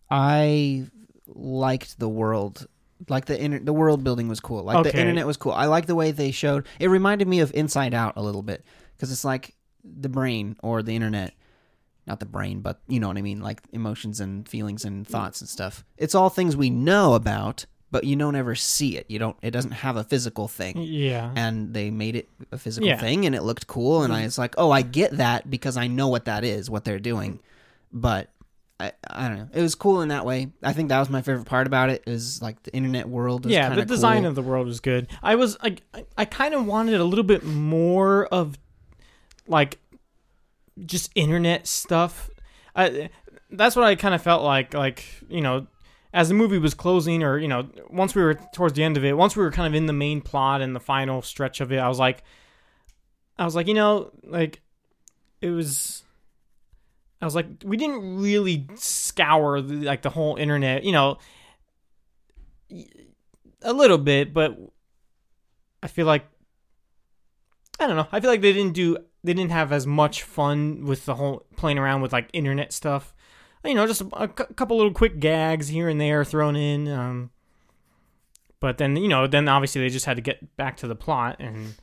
I 0.09 0.85
liked 1.27 1.99
the 1.99 2.07
world. 2.09 2.67
Like 3.09 3.25
the 3.25 3.41
inter- 3.41 3.59
the 3.59 3.73
world 3.73 4.03
building 4.03 4.29
was 4.29 4.39
cool. 4.39 4.63
Like 4.63 4.83
the 4.83 4.97
internet 4.97 5.27
was 5.27 5.35
cool. 5.37 5.51
I 5.51 5.65
like 5.65 5.85
the 5.85 5.95
way 5.95 6.11
they 6.11 6.31
showed. 6.31 6.65
It 6.79 6.87
reminded 6.87 7.27
me 7.27 7.41
of 7.41 7.53
Inside 7.53 7.93
Out 7.93 8.13
a 8.15 8.21
little 8.21 8.41
bit 8.41 8.63
because 8.95 9.11
it's 9.11 9.25
like 9.25 9.55
the 9.83 10.07
brain 10.07 10.55
or 10.63 10.81
the 10.81 10.95
internet, 10.95 11.33
not 12.07 12.21
the 12.21 12.25
brain, 12.25 12.61
but 12.61 12.79
you 12.87 13.01
know 13.01 13.09
what 13.09 13.17
I 13.17 13.21
mean. 13.21 13.41
Like 13.41 13.61
emotions 13.73 14.21
and 14.21 14.47
feelings 14.47 14.85
and 14.85 15.05
thoughts 15.05 15.41
and 15.41 15.49
stuff. 15.49 15.83
It's 15.97 16.15
all 16.15 16.29
things 16.29 16.55
we 16.55 16.69
know 16.69 17.13
about, 17.15 17.65
but 17.93 18.06
you 18.06 18.15
don't 18.15 18.36
ever 18.36 18.56
see 18.56 18.97
it. 18.97 19.06
You 19.08 19.19
don't. 19.19 19.38
It 19.43 19.51
doesn't 19.51 19.71
have 19.71 19.97
a 19.97 20.03
physical 20.03 20.47
thing 20.47 20.77
yeah. 20.79 21.32
and 21.36 21.75
they 21.75 21.91
made 21.91 22.15
it 22.15 22.27
a 22.51 22.58
physical 22.58 22.88
Yeah. 22.88 22.95
Mm-hmm. 22.95 23.06
thing 23.06 23.25
and 23.27 23.36
it 23.36 23.43
looked 23.43 23.67
cool 23.67 24.01
and 24.01 24.12
I 24.12 24.23
was 24.23 24.39
like, 24.39 24.56
"Oh, 24.58 24.71
I 24.71 24.82
get 24.82 25.17
that 25.17 25.47
because 25.47 25.77
I 25.77 25.86
know 25.86 26.08
what 26.08 26.25
that 26.25 26.43
is, 26.43 26.71
what 26.71 26.86
they're 26.86 26.97
doing." 26.97 27.39
But 27.91 28.32
I, 28.79 28.93
I 29.08 29.27
don't 29.27 29.38
know. 29.38 29.49
It 29.53 29.62
was 29.62 29.75
cool 29.75 30.01
in 30.01 30.08
that 30.10 30.25
way. 30.25 30.51
I 30.63 30.73
think 30.73 30.89
that 30.89 30.97
was 30.97 31.12
my 31.12 31.21
favorite 31.21 31.45
part 31.45 31.67
about 31.67 31.91
it 31.91 32.01
is 32.08 32.41
like 32.41 32.63
the 32.63 32.73
internet 32.73 33.08
world. 33.08 33.45
yeah, 33.45 33.69
the 33.75 33.86
design 33.86 34.23
cool. 34.23 34.29
of 34.29 34.36
the 34.36 34.41
world 34.41 34.65
was 34.65 34.79
good. 34.79 35.08
I 35.21 35.36
was 35.36 35.62
like, 35.62 35.84
I, 35.93 36.06
I 36.17 36.25
kind 36.25 36.56
of 36.56 36.65
wanted 36.65 36.99
a 36.99 37.03
little 37.03 37.23
bit 37.23 37.43
more 37.43 38.25
of 38.25 38.58
like 39.47 39.77
just 40.84 41.12
internet 41.13 41.67
stuff. 41.67 42.32
I, 42.75 43.12
that's 43.51 43.75
what 43.75 43.86
I 43.86 43.93
kind 43.93 44.15
of 44.15 44.23
felt 44.23 44.43
like. 44.43 44.73
Like 44.73 45.06
you 45.29 45.41
know, 45.41 45.67
as 46.13 46.30
the 46.30 46.36
movie 46.36 46.60
was 46.60 46.73
closing, 46.73 47.23
or 47.23 47.38
you 47.38 47.47
know, 47.47 47.67
once 47.89 48.15
we 48.15 48.21
were 48.21 48.36
towards 48.54 48.76
the 48.76 48.84
end 48.84 48.97
of 48.97 49.04
it, 49.06 49.17
once 49.17 49.36
we 49.36 49.43
were 49.43 49.52
kind 49.52 49.67
of 49.67 49.76
in 49.76 49.88
the 49.88 49.93
main 49.93 50.21
plot 50.21 50.62
and 50.62 50.76
the 50.76 50.80
final 50.80 51.21
stretch 51.21 51.62
of 51.62 51.71
it, 51.71 51.78
I 51.78 51.88
was 51.88 51.99
like, 51.99 52.23
I 53.38 53.45
was 53.45 53.56
like, 53.56 53.67
you 53.67 53.73
know, 53.73 54.12
like 54.23 54.62
it 55.41 55.49
was. 55.49 56.04
I 57.21 57.26
was 57.26 57.36
like, 57.36 57.45
we 57.63 57.78
didn't 57.78 58.17
really 58.21 58.67
scour 58.76 59.62
the, 59.62 59.76
like 59.76 60.02
the 60.02 60.10
whole 60.10 60.36
internet, 60.36 60.84
you 60.84 60.91
know 60.91 61.19
a 63.63 63.73
little 63.73 63.97
bit, 63.97 64.34
but 64.34 64.58
I 65.82 65.88
feel 65.88 66.06
like 66.06 66.26
I 67.80 67.88
don't 67.88 67.95
know. 67.95 68.08
I 68.12 68.19
feel 68.19 68.30
like 68.30 68.41
they 68.41 68.54
didn't 68.54 68.73
do 68.73 68.97
they 69.23 69.34
didn't 69.34 69.52
have 69.52 69.71
as 69.71 69.88
much 69.88 70.23
fun 70.23 70.86
with 70.86 71.06
the 71.06 71.15
whole 71.15 71.45
playing 71.56 71.78
around 71.78 72.02
with 72.02 72.13
like 72.13 72.30
internet 72.34 72.73
stuff. 72.73 73.13
You 73.65 73.73
know, 73.76 73.88
just 73.88 74.02
a, 74.02 74.08
a 74.13 74.28
couple 74.28 74.76
little 74.78 74.91
quick 74.91 75.19
gags 75.19 75.69
here 75.69 75.88
and 75.89 75.99
there 76.02 76.26
thrown 76.26 76.56
in. 76.56 76.88
Um, 76.89 77.32
but 78.60 78.78
then 78.78 78.95
you 78.97 79.08
know, 79.08 79.26
then 79.28 79.47
obviously 79.47 79.82
they 79.82 79.89
just 79.89 80.06
had 80.06 80.17
to 80.17 80.21
get 80.21 80.56
back 80.58 80.78
to 80.78 80.88
the 80.88 80.95
plot 80.95 81.38
and. 81.39 81.76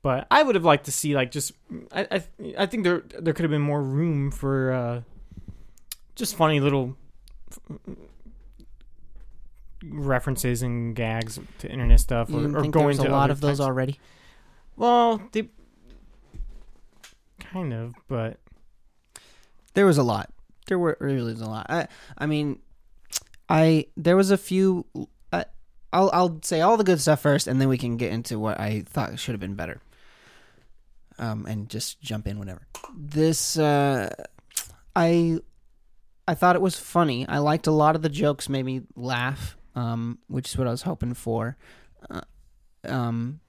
But 0.00 0.28
I 0.30 0.44
would 0.44 0.54
have 0.54 0.64
liked 0.64 0.84
to 0.84 0.92
see 0.92 1.14
like 1.14 1.32
just 1.32 1.52
I 1.92 2.06
I, 2.10 2.24
I 2.58 2.66
think 2.66 2.84
there 2.84 3.02
there 3.18 3.34
could 3.34 3.42
have 3.42 3.50
been 3.50 3.60
more 3.62 3.82
room 3.82 4.30
for 4.30 4.72
uh, 4.72 5.02
just 6.14 6.36
funny 6.36 6.60
little 6.60 6.96
references 9.84 10.62
and 10.62 10.94
gags 10.94 11.38
to 11.58 11.68
internet 11.70 12.00
stuff 12.00 12.32
or, 12.32 12.44
or 12.56 12.68
going 12.68 12.96
to 12.96 13.08
a 13.08 13.10
lot 13.10 13.30
of 13.30 13.40
those 13.40 13.58
types- 13.58 13.66
already. 13.66 13.98
Well, 14.76 15.20
they 15.32 15.48
kind 17.40 17.72
of, 17.72 17.94
but 18.06 18.38
There 19.74 19.86
was 19.86 19.98
a 19.98 20.02
lot. 20.04 20.30
There 20.68 20.78
were 20.78 20.96
really 21.00 21.32
a 21.32 21.36
lot. 21.36 21.66
I 21.68 21.88
I 22.16 22.26
mean, 22.26 22.60
I 23.48 23.86
there 23.96 24.16
was 24.16 24.30
a 24.30 24.38
few. 24.38 24.86
I'll 25.92 26.10
I'll 26.12 26.38
say 26.42 26.60
all 26.60 26.76
the 26.76 26.84
good 26.84 27.00
stuff 27.00 27.20
first, 27.20 27.46
and 27.46 27.60
then 27.60 27.68
we 27.68 27.78
can 27.78 27.96
get 27.96 28.12
into 28.12 28.38
what 28.38 28.60
I 28.60 28.82
thought 28.82 29.18
should 29.18 29.32
have 29.32 29.40
been 29.40 29.54
better. 29.54 29.80
Um, 31.18 31.46
and 31.46 31.68
just 31.68 32.00
jump 32.00 32.28
in 32.28 32.38
whenever. 32.38 32.62
This 32.94 33.58
uh, 33.58 34.14
I 34.94 35.38
I 36.26 36.34
thought 36.34 36.56
it 36.56 36.62
was 36.62 36.78
funny. 36.78 37.26
I 37.26 37.38
liked 37.38 37.66
a 37.66 37.72
lot 37.72 37.96
of 37.96 38.02
the 38.02 38.08
jokes. 38.08 38.48
Made 38.48 38.64
me 38.64 38.82
laugh. 38.94 39.56
Um, 39.74 40.18
which 40.26 40.48
is 40.48 40.58
what 40.58 40.66
I 40.66 40.70
was 40.70 40.82
hoping 40.82 41.14
for. 41.14 41.56
Uh, 42.10 42.22
um, 42.84 43.40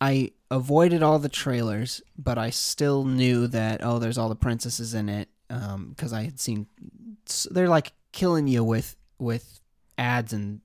I 0.00 0.32
avoided 0.50 1.02
all 1.02 1.18
the 1.18 1.30
trailers, 1.30 2.02
but 2.16 2.36
I 2.36 2.50
still 2.50 3.04
knew 3.04 3.46
that 3.48 3.80
oh, 3.82 3.98
there's 3.98 4.18
all 4.18 4.28
the 4.28 4.36
princesses 4.36 4.94
in 4.94 5.08
it 5.08 5.28
because 5.48 6.12
I 6.12 6.22
had 6.24 6.38
seen 6.38 6.66
they're 7.50 7.68
like 7.68 7.92
killing 8.12 8.46
you 8.46 8.62
with 8.64 8.96
with 9.18 9.60
ads 9.96 10.32
and 10.32 10.60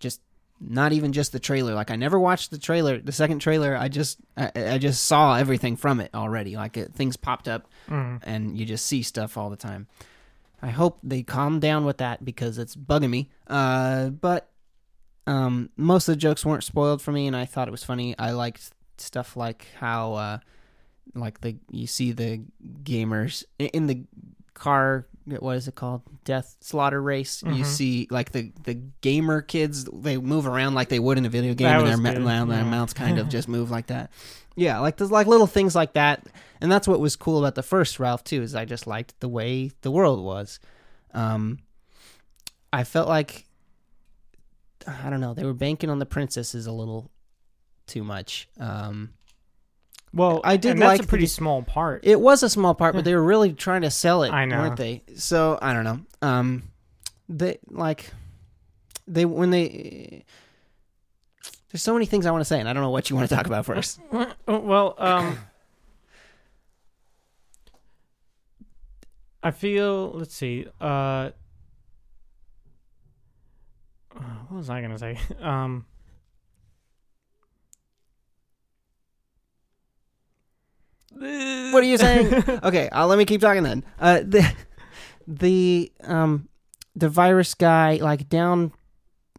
just 0.00 0.20
not 0.60 0.92
even 0.92 1.12
just 1.12 1.32
the 1.32 1.38
trailer. 1.38 1.74
Like 1.74 1.90
I 1.90 1.96
never 1.96 2.18
watched 2.18 2.50
the 2.50 2.58
trailer, 2.58 2.98
the 2.98 3.12
second 3.12 3.38
trailer. 3.40 3.76
I 3.76 3.88
just 3.88 4.18
I, 4.36 4.50
I 4.54 4.78
just 4.78 5.04
saw 5.04 5.36
everything 5.36 5.76
from 5.76 6.00
it 6.00 6.10
already. 6.14 6.56
Like 6.56 6.76
it, 6.76 6.92
things 6.94 7.16
popped 7.16 7.48
up 7.48 7.66
mm, 7.88 8.20
and 8.22 8.56
you 8.58 8.64
just 8.66 8.86
see 8.86 9.02
stuff 9.02 9.36
all 9.36 9.50
the 9.50 9.56
time. 9.56 9.86
I 10.62 10.68
hope 10.70 10.98
they 11.02 11.22
calm 11.22 11.60
down 11.60 11.84
with 11.84 11.98
that 11.98 12.24
because 12.24 12.58
it's 12.58 12.74
bugging 12.76 13.10
me. 13.10 13.30
Uh, 13.46 14.08
but 14.08 14.50
Um, 15.26 15.70
most 15.76 16.06
of 16.08 16.14
the 16.14 16.20
jokes 16.20 16.44
weren't 16.44 16.64
spoiled 16.64 17.00
for 17.00 17.10
me, 17.12 17.26
and 17.26 17.34
I 17.34 17.46
thought 17.46 17.66
it 17.68 17.70
was 17.70 17.84
funny. 17.84 18.14
I 18.18 18.32
liked 18.32 18.70
stuff 18.98 19.36
like 19.36 19.66
how, 19.80 20.12
uh, 20.14 20.38
like 21.14 21.40
the 21.40 21.56
you 21.70 21.86
see 21.86 22.12
the 22.12 22.42
gamers 22.82 23.44
in 23.58 23.86
the 23.86 24.04
car. 24.54 25.06
What 25.26 25.56
is 25.56 25.68
it 25.68 25.74
called? 25.74 26.02
Death 26.24 26.56
slaughter 26.60 27.00
race. 27.00 27.42
You 27.42 27.62
Mhm. 27.62 27.66
see 27.66 28.08
like 28.10 28.32
the 28.32 28.52
the 28.64 28.74
gamer 29.00 29.40
kids. 29.40 29.84
They 29.84 30.16
move 30.18 30.46
around 30.46 30.74
like 30.74 30.88
they 30.90 30.98
would 30.98 31.16
in 31.18 31.24
a 31.24 31.30
video 31.30 31.54
game, 31.54 31.66
That 31.68 31.78
and 31.80 31.88
their, 31.88 31.96
ma- 31.96 32.44
their 32.44 32.58
yeah. 32.58 32.64
mouths 32.64 32.92
kind 32.92 33.18
of 33.18 33.28
just 33.36 33.48
move 33.48 33.70
like 33.70 33.86
that. 33.86 34.10
Yeah, 34.56 34.78
like 34.80 34.96
there's 34.98 35.10
like 35.10 35.26
little 35.26 35.46
things 35.46 35.74
like 35.74 35.94
that, 35.94 36.26
and 36.60 36.70
that's 36.70 36.86
what 36.86 37.00
was 37.00 37.16
cool 37.16 37.38
about 37.38 37.54
the 37.54 37.62
first 37.62 37.98
Ralph 37.98 38.22
too. 38.22 38.42
Is 38.42 38.54
I 38.54 38.64
just 38.66 38.86
liked 38.86 39.18
the 39.20 39.28
way 39.28 39.70
the 39.80 39.90
world 39.90 40.22
was. 40.22 40.60
Um, 41.14 41.60
I 42.72 42.84
felt 42.84 43.08
like 43.08 43.46
I 44.86 45.08
don't 45.08 45.20
know 45.20 45.32
they 45.34 45.44
were 45.44 45.54
banking 45.54 45.88
on 45.90 45.98
the 45.98 46.06
princesses 46.06 46.66
a 46.66 46.72
little 46.72 47.10
too 47.86 48.04
much. 48.04 48.48
Um, 48.60 49.14
Well, 50.14 50.40
I 50.44 50.56
did 50.56 50.78
like 50.78 51.00
a 51.00 51.02
the- 51.02 51.08
pretty 51.08 51.26
small 51.26 51.62
part. 51.62 52.00
it 52.04 52.20
was 52.20 52.42
a 52.44 52.48
small 52.48 52.74
part, 52.74 52.94
but 52.94 53.04
they 53.04 53.14
were 53.14 53.22
really 53.22 53.52
trying 53.52 53.82
to 53.82 53.90
sell 53.90 54.22
it, 54.22 54.30
I 54.32 54.44
know. 54.44 54.58
weren't 54.60 54.76
they? 54.76 55.02
So 55.16 55.58
I 55.60 55.72
don't 55.72 55.82
know. 55.84 56.00
Um, 56.22 56.70
they 57.28 57.58
like 57.68 58.10
they 59.08 59.24
when 59.24 59.50
they. 59.50 60.24
There's 61.70 61.82
so 61.82 61.92
many 61.92 62.06
things 62.06 62.24
I 62.26 62.30
want 62.30 62.40
to 62.42 62.44
say, 62.44 62.60
and 62.60 62.68
I 62.68 62.72
don't 62.72 62.82
know 62.84 62.90
what 62.90 63.10
you 63.10 63.16
want 63.16 63.28
to 63.28 63.34
talk 63.34 63.46
about 63.46 63.66
first. 63.66 63.98
Well, 64.46 64.94
um, 64.98 65.38
I 69.42 69.50
feel. 69.50 70.10
Let's 70.12 70.34
see. 70.34 70.66
Uh, 70.80 71.30
what 74.12 74.56
was 74.58 74.70
I 74.70 74.80
gonna 74.80 74.98
say? 74.98 75.18
Um, 75.40 75.86
What 81.16 81.82
are 81.82 81.86
you 81.86 81.98
saying? 81.98 82.34
okay, 82.62 82.88
uh, 82.88 83.06
let 83.06 83.18
me 83.18 83.24
keep 83.24 83.40
talking 83.40 83.62
then. 83.62 83.84
Uh, 83.98 84.20
the 84.20 84.54
the 85.26 85.92
um 86.02 86.48
the 86.96 87.08
virus 87.08 87.54
guy 87.54 87.96
like 87.96 88.28
down. 88.28 88.72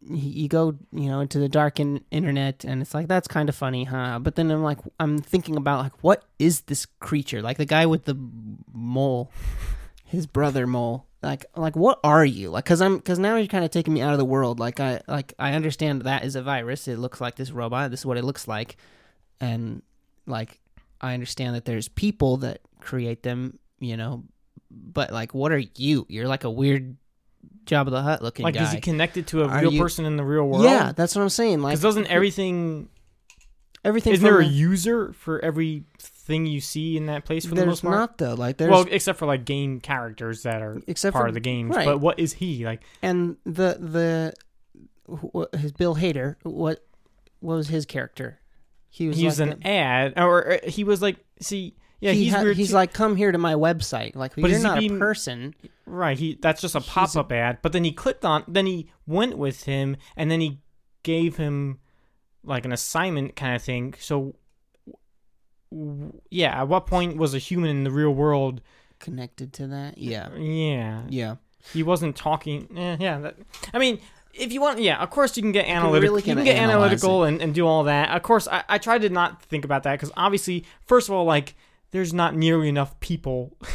You 0.07 0.47
go, 0.47 0.75
you 0.91 1.09
know, 1.09 1.21
into 1.21 1.39
the 1.39 1.49
dark 1.49 1.79
in, 1.79 2.03
internet, 2.11 2.63
and 2.63 2.79
it's 2.79 2.93
like 2.93 3.07
that's 3.07 3.27
kind 3.27 3.49
of 3.49 3.55
funny, 3.55 3.85
huh? 3.85 4.19
But 4.19 4.35
then 4.35 4.51
I'm 4.51 4.61
like, 4.61 4.77
I'm 4.99 5.17
thinking 5.17 5.55
about 5.55 5.79
like, 5.79 6.03
what 6.03 6.23
is 6.38 6.61
this 6.61 6.85
creature? 6.99 7.41
Like 7.41 7.57
the 7.57 7.65
guy 7.65 7.88
with 7.88 8.05
the 8.05 8.15
mole, 8.71 9.31
his 10.05 10.27
brother 10.27 10.67
mole. 10.67 11.07
Like, 11.23 11.47
like 11.55 11.75
what 11.75 11.99
are 12.03 12.23
you? 12.23 12.51
Like, 12.51 12.65
cause 12.65 12.81
I'm, 12.81 12.99
cause 12.99 13.17
now 13.17 13.35
you're 13.38 13.47
kind 13.47 13.65
of 13.65 13.71
taking 13.71 13.95
me 13.95 14.01
out 14.01 14.11
of 14.11 14.19
the 14.19 14.25
world. 14.25 14.59
Like, 14.59 14.79
I, 14.79 15.01
like 15.07 15.33
I 15.39 15.53
understand 15.53 16.03
that 16.03 16.23
is 16.23 16.35
a 16.35 16.43
virus. 16.43 16.88
It 16.88 16.99
looks 16.99 17.19
like 17.19 17.35
this 17.35 17.49
robot. 17.49 17.89
This 17.89 18.01
is 18.01 18.05
what 18.05 18.17
it 18.17 18.23
looks 18.23 18.47
like, 18.47 18.77
and 19.41 19.81
like 20.27 20.59
I 21.06 21.13
understand 21.13 21.56
that 21.56 21.65
there's 21.65 21.88
people 21.88 22.38
that 22.38 22.60
create 22.82 23.24
them, 23.24 23.60
you 23.80 23.98
know, 23.98 24.24
but 24.72 25.12
like, 25.12 25.34
what 25.34 25.52
are 25.52 25.63
you? 25.78 26.06
You're 26.10 26.28
like 26.28 26.44
a 26.44 26.50
weird 26.50 26.98
Jabba 27.65 27.89
the 27.91 28.02
Hutt 28.02 28.22
looking 28.22 28.44
like, 28.44 28.56
guy. 28.56 28.63
is 28.63 28.72
he 28.74 28.80
connected 28.82 29.28
to 29.28 29.44
a 29.44 29.48
Are 29.48 29.62
real 29.62 29.74
you- 29.74 29.82
person 29.82 30.06
in 30.06 30.18
the 30.18 30.24
real 30.24 30.48
world? 30.48 30.63
yeah, 30.63 30.91
that's 30.96 31.15
what 31.15 31.22
I'm 31.22 31.30
saying. 31.30 31.62
Like, 31.62 31.80
doesn't 31.80 32.08
everything? 32.08 32.89
everything? 33.84 34.13
Isn't 34.13 34.24
there 34.24 34.39
a 34.39 34.46
user 34.46 35.13
for 35.13 35.39
everything 35.44 36.46
you 36.46 36.60
see 36.62 36.98
in 36.98 37.06
that 37.08 37.26
place 37.26 37.46
for 37.46 37.56
the 37.56 37.65
most 37.65 37.82
part? 37.84 37.94
not 37.96 38.18
though. 38.18 38.34
Like, 38.34 38.58
there's 38.58 38.72
well, 38.72 38.86
except 38.89 39.20
for 39.20 39.26
like 39.26 39.46
game 39.46 39.80
characters 39.80 40.44
that 40.44 40.62
are 40.62 40.82
except 40.88 41.13
part 41.13 41.26
for 41.26 41.28
of 41.30 41.34
the 41.36 41.39
games. 41.39 41.76
right. 41.76 41.86
But 41.86 42.00
what 42.00 42.20
is 42.20 42.34
he 42.34 42.65
like? 42.65 42.82
and 43.02 43.38
the 43.46 43.78
the 43.80 44.34
his 45.58 45.72
Bill 45.72 45.96
Hader. 45.96 46.36
What 46.44 46.84
what 47.39 47.56
was 47.56 47.68
his 47.68 47.86
character? 47.86 48.39
He 48.95 49.10
was 49.10 49.17
He 49.17 49.25
was 49.25 49.41
like 49.41 49.51
an 49.51 49.67
ad, 49.67 50.13
or 50.17 50.53
uh, 50.53 50.58
he 50.69 50.86
was 50.86 51.01
like, 51.01 51.17
see, 51.41 51.75
yeah, 51.99 52.12
he 52.13 52.25
he's 52.25 52.34
ha- 52.34 52.43
weird. 52.43 52.55
he's 52.55 52.69
too. 52.69 52.75
like, 52.75 52.93
come 52.93 53.17
here 53.17 53.29
to 53.29 53.38
my 53.38 53.55
website. 53.55 54.15
Like, 54.15 54.36
But 54.38 54.49
you're 54.49 54.60
not 54.62 54.79
being- 54.79 54.95
a 54.95 54.99
person. 54.99 55.53
Right, 55.86 56.17
he 56.17 56.38
that's 56.41 56.62
just 56.62 56.75
a 56.75 56.79
pop 56.81 57.13
up 57.17 57.29
ad. 57.34 57.58
But 57.62 57.73
then 57.73 57.84
he 57.84 57.91
clicked 57.91 58.23
on, 58.23 58.45
then 58.47 58.65
he 58.65 58.89
went 59.05 59.38
with 59.38 59.63
him, 59.63 59.97
and 60.15 60.31
then 60.31 60.39
he 60.39 60.62
gave 61.03 61.36
him 61.36 61.79
like 62.43 62.63
an 62.63 62.71
assignment 62.71 63.36
kind 63.36 63.53
of 63.53 63.62
thing. 63.62 63.95
So, 63.99 64.36
yeah, 66.29 66.62
at 66.62 66.67
what 66.69 66.88
point 66.88 67.17
was 67.17 67.34
a 67.34 67.38
human 67.38 67.69
in 67.69 67.84
the 67.84 67.91
real 67.91 68.12
world? 68.13 68.62
Connected 68.99 69.51
to 69.53 69.67
that, 69.67 69.97
yeah, 69.97 70.34
Yeah, 70.36 71.01
yeah. 71.10 71.36
he 71.73 71.84
wasn't 71.84 72.15
talking. 72.15 72.69
Eh, 72.77 72.97
yeah, 72.99 73.19
that, 73.19 73.36
I 73.73 73.79
mean. 73.79 73.99
If 74.38 74.52
you 74.52 74.62
want, 74.62 74.80
yeah, 74.80 75.02
of 75.02 75.10
course 75.10 75.36
you 75.38 75.43
can 75.43 75.52
get 75.52 75.65
analytical. 75.67 76.02
really 76.02 76.21
you 76.21 76.36
can 76.36 76.43
get 76.43 76.58
analytical 76.58 77.24
and, 77.24 77.41
and 77.41 77.54
do 77.54 77.65
all 77.65 77.84
that. 77.86 78.15
Of 78.15 78.21
course, 78.24 78.48
I, 78.48 78.63
I 78.67 78.78
tried 78.78 79.02
to 79.04 79.10
not 79.10 79.41
think 79.43 79.63
about 79.65 79.84
that 79.84 79.93
because 79.93 80.12
obviously, 80.17 80.65
first 80.86 81.08
of 81.10 81.15
all, 81.15 81.26
like 81.26 81.56
there's 81.91 82.13
not 82.13 82.36
nearly 82.36 82.69
enough 82.69 83.00
people. 83.00 83.56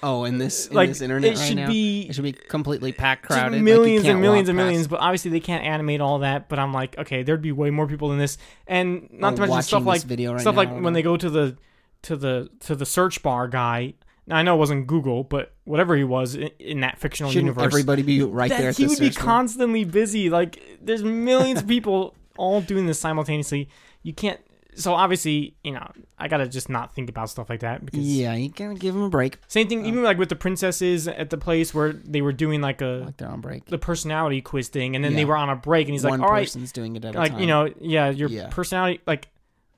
Oh, 0.00 0.24
in 0.24 0.38
this 0.38 0.68
in 0.68 0.76
like 0.76 0.90
this 0.90 1.00
internet 1.00 1.32
it 1.32 1.38
right 1.38 1.48
should 1.48 1.56
now, 1.56 1.66
be 1.66 2.02
it 2.08 2.14
should 2.14 2.22
be 2.22 2.32
completely 2.32 2.92
packed, 2.92 3.24
crowded, 3.26 3.56
like, 3.56 3.62
millions 3.62 4.04
can't 4.04 4.12
and 4.12 4.22
millions 4.22 4.48
and 4.48 4.56
millions. 4.56 4.86
But 4.86 5.00
obviously, 5.00 5.32
they 5.32 5.40
can't 5.40 5.64
animate 5.64 6.00
all 6.00 6.20
that. 6.20 6.48
But 6.48 6.60
I'm 6.60 6.72
like, 6.72 6.96
okay, 6.98 7.24
there'd 7.24 7.42
be 7.42 7.50
way 7.50 7.70
more 7.70 7.88
people 7.88 8.10
than 8.10 8.18
this, 8.18 8.38
and 8.68 9.08
not 9.12 9.32
Oh, 9.32 9.36
to 9.36 9.40
mention 9.42 9.62
stuff 9.62 9.84
like 9.84 10.02
video 10.02 10.34
right 10.34 10.40
stuff 10.40 10.54
now, 10.54 10.60
like 10.60 10.70
when 10.70 10.92
they 10.92 11.02
go 11.02 11.16
to 11.16 11.28
the 11.28 11.56
to 12.02 12.14
the 12.14 12.48
to 12.60 12.76
the 12.76 12.86
search 12.86 13.22
bar 13.24 13.48
guy. 13.48 13.94
Now 14.28 14.36
I 14.36 14.42
know 14.42 14.54
it 14.54 14.58
wasn't 14.58 14.86
Google, 14.86 15.24
but 15.24 15.54
whatever 15.64 15.96
he 15.96 16.04
was 16.04 16.34
in, 16.34 16.50
in 16.58 16.80
that 16.80 16.98
fictional 17.00 17.32
Shouldn't 17.32 17.46
universe, 17.46 17.64
everybody 17.64 18.02
be 18.02 18.22
right 18.22 18.48
that 18.50 18.58
there? 18.60 18.68
At 18.70 18.76
he 18.76 18.84
the 18.84 18.90
would 18.90 18.98
be 19.00 19.10
constantly 19.10 19.84
busy. 19.84 20.28
Like 20.30 20.62
there's 20.82 21.02
millions 21.02 21.60
of 21.62 21.66
people 21.66 22.14
all 22.36 22.60
doing 22.60 22.86
this 22.86 23.00
simultaneously. 23.00 23.68
You 24.02 24.12
can't. 24.12 24.38
So 24.74 24.92
obviously, 24.94 25.56
you 25.64 25.72
know, 25.72 25.90
I 26.18 26.28
gotta 26.28 26.46
just 26.46 26.68
not 26.68 26.94
think 26.94 27.10
about 27.10 27.30
stuff 27.30 27.50
like 27.50 27.60
that 27.60 27.84
because 27.84 28.06
Yeah, 28.06 28.34
you 28.34 28.50
gotta 28.50 28.74
give 28.74 28.94
him 28.94 29.02
a 29.02 29.08
break. 29.10 29.38
same 29.48 29.66
thing. 29.66 29.82
Uh, 29.84 29.88
even 29.88 30.04
like 30.04 30.18
with 30.18 30.28
the 30.28 30.36
princesses 30.36 31.08
at 31.08 31.30
the 31.30 31.38
place 31.38 31.74
where 31.74 31.94
they 31.94 32.20
were 32.20 32.32
doing 32.32 32.60
like 32.60 32.80
a 32.80 33.02
Like 33.06 33.16
they're 33.16 33.28
on 33.30 33.40
break. 33.40 33.64
the 33.64 33.78
personality 33.78 34.40
quiz 34.40 34.68
thing, 34.68 34.94
and 34.94 35.04
then 35.04 35.16
they 35.16 35.24
were 35.24 35.36
on 35.36 35.48
a 35.48 35.56
break, 35.56 35.88
and 35.88 35.94
he's 35.94 36.04
One 36.04 36.20
like, 36.20 36.28
"All 36.28 36.32
right, 36.32 36.54
doing 36.74 36.94
it 36.94 37.04
at 37.04 37.14
like 37.16 37.32
time. 37.32 37.40
you 37.40 37.46
know, 37.48 37.72
yeah, 37.80 38.10
your 38.10 38.28
Yeah. 38.28 38.48
personality." 38.50 39.00
Like, 39.06 39.28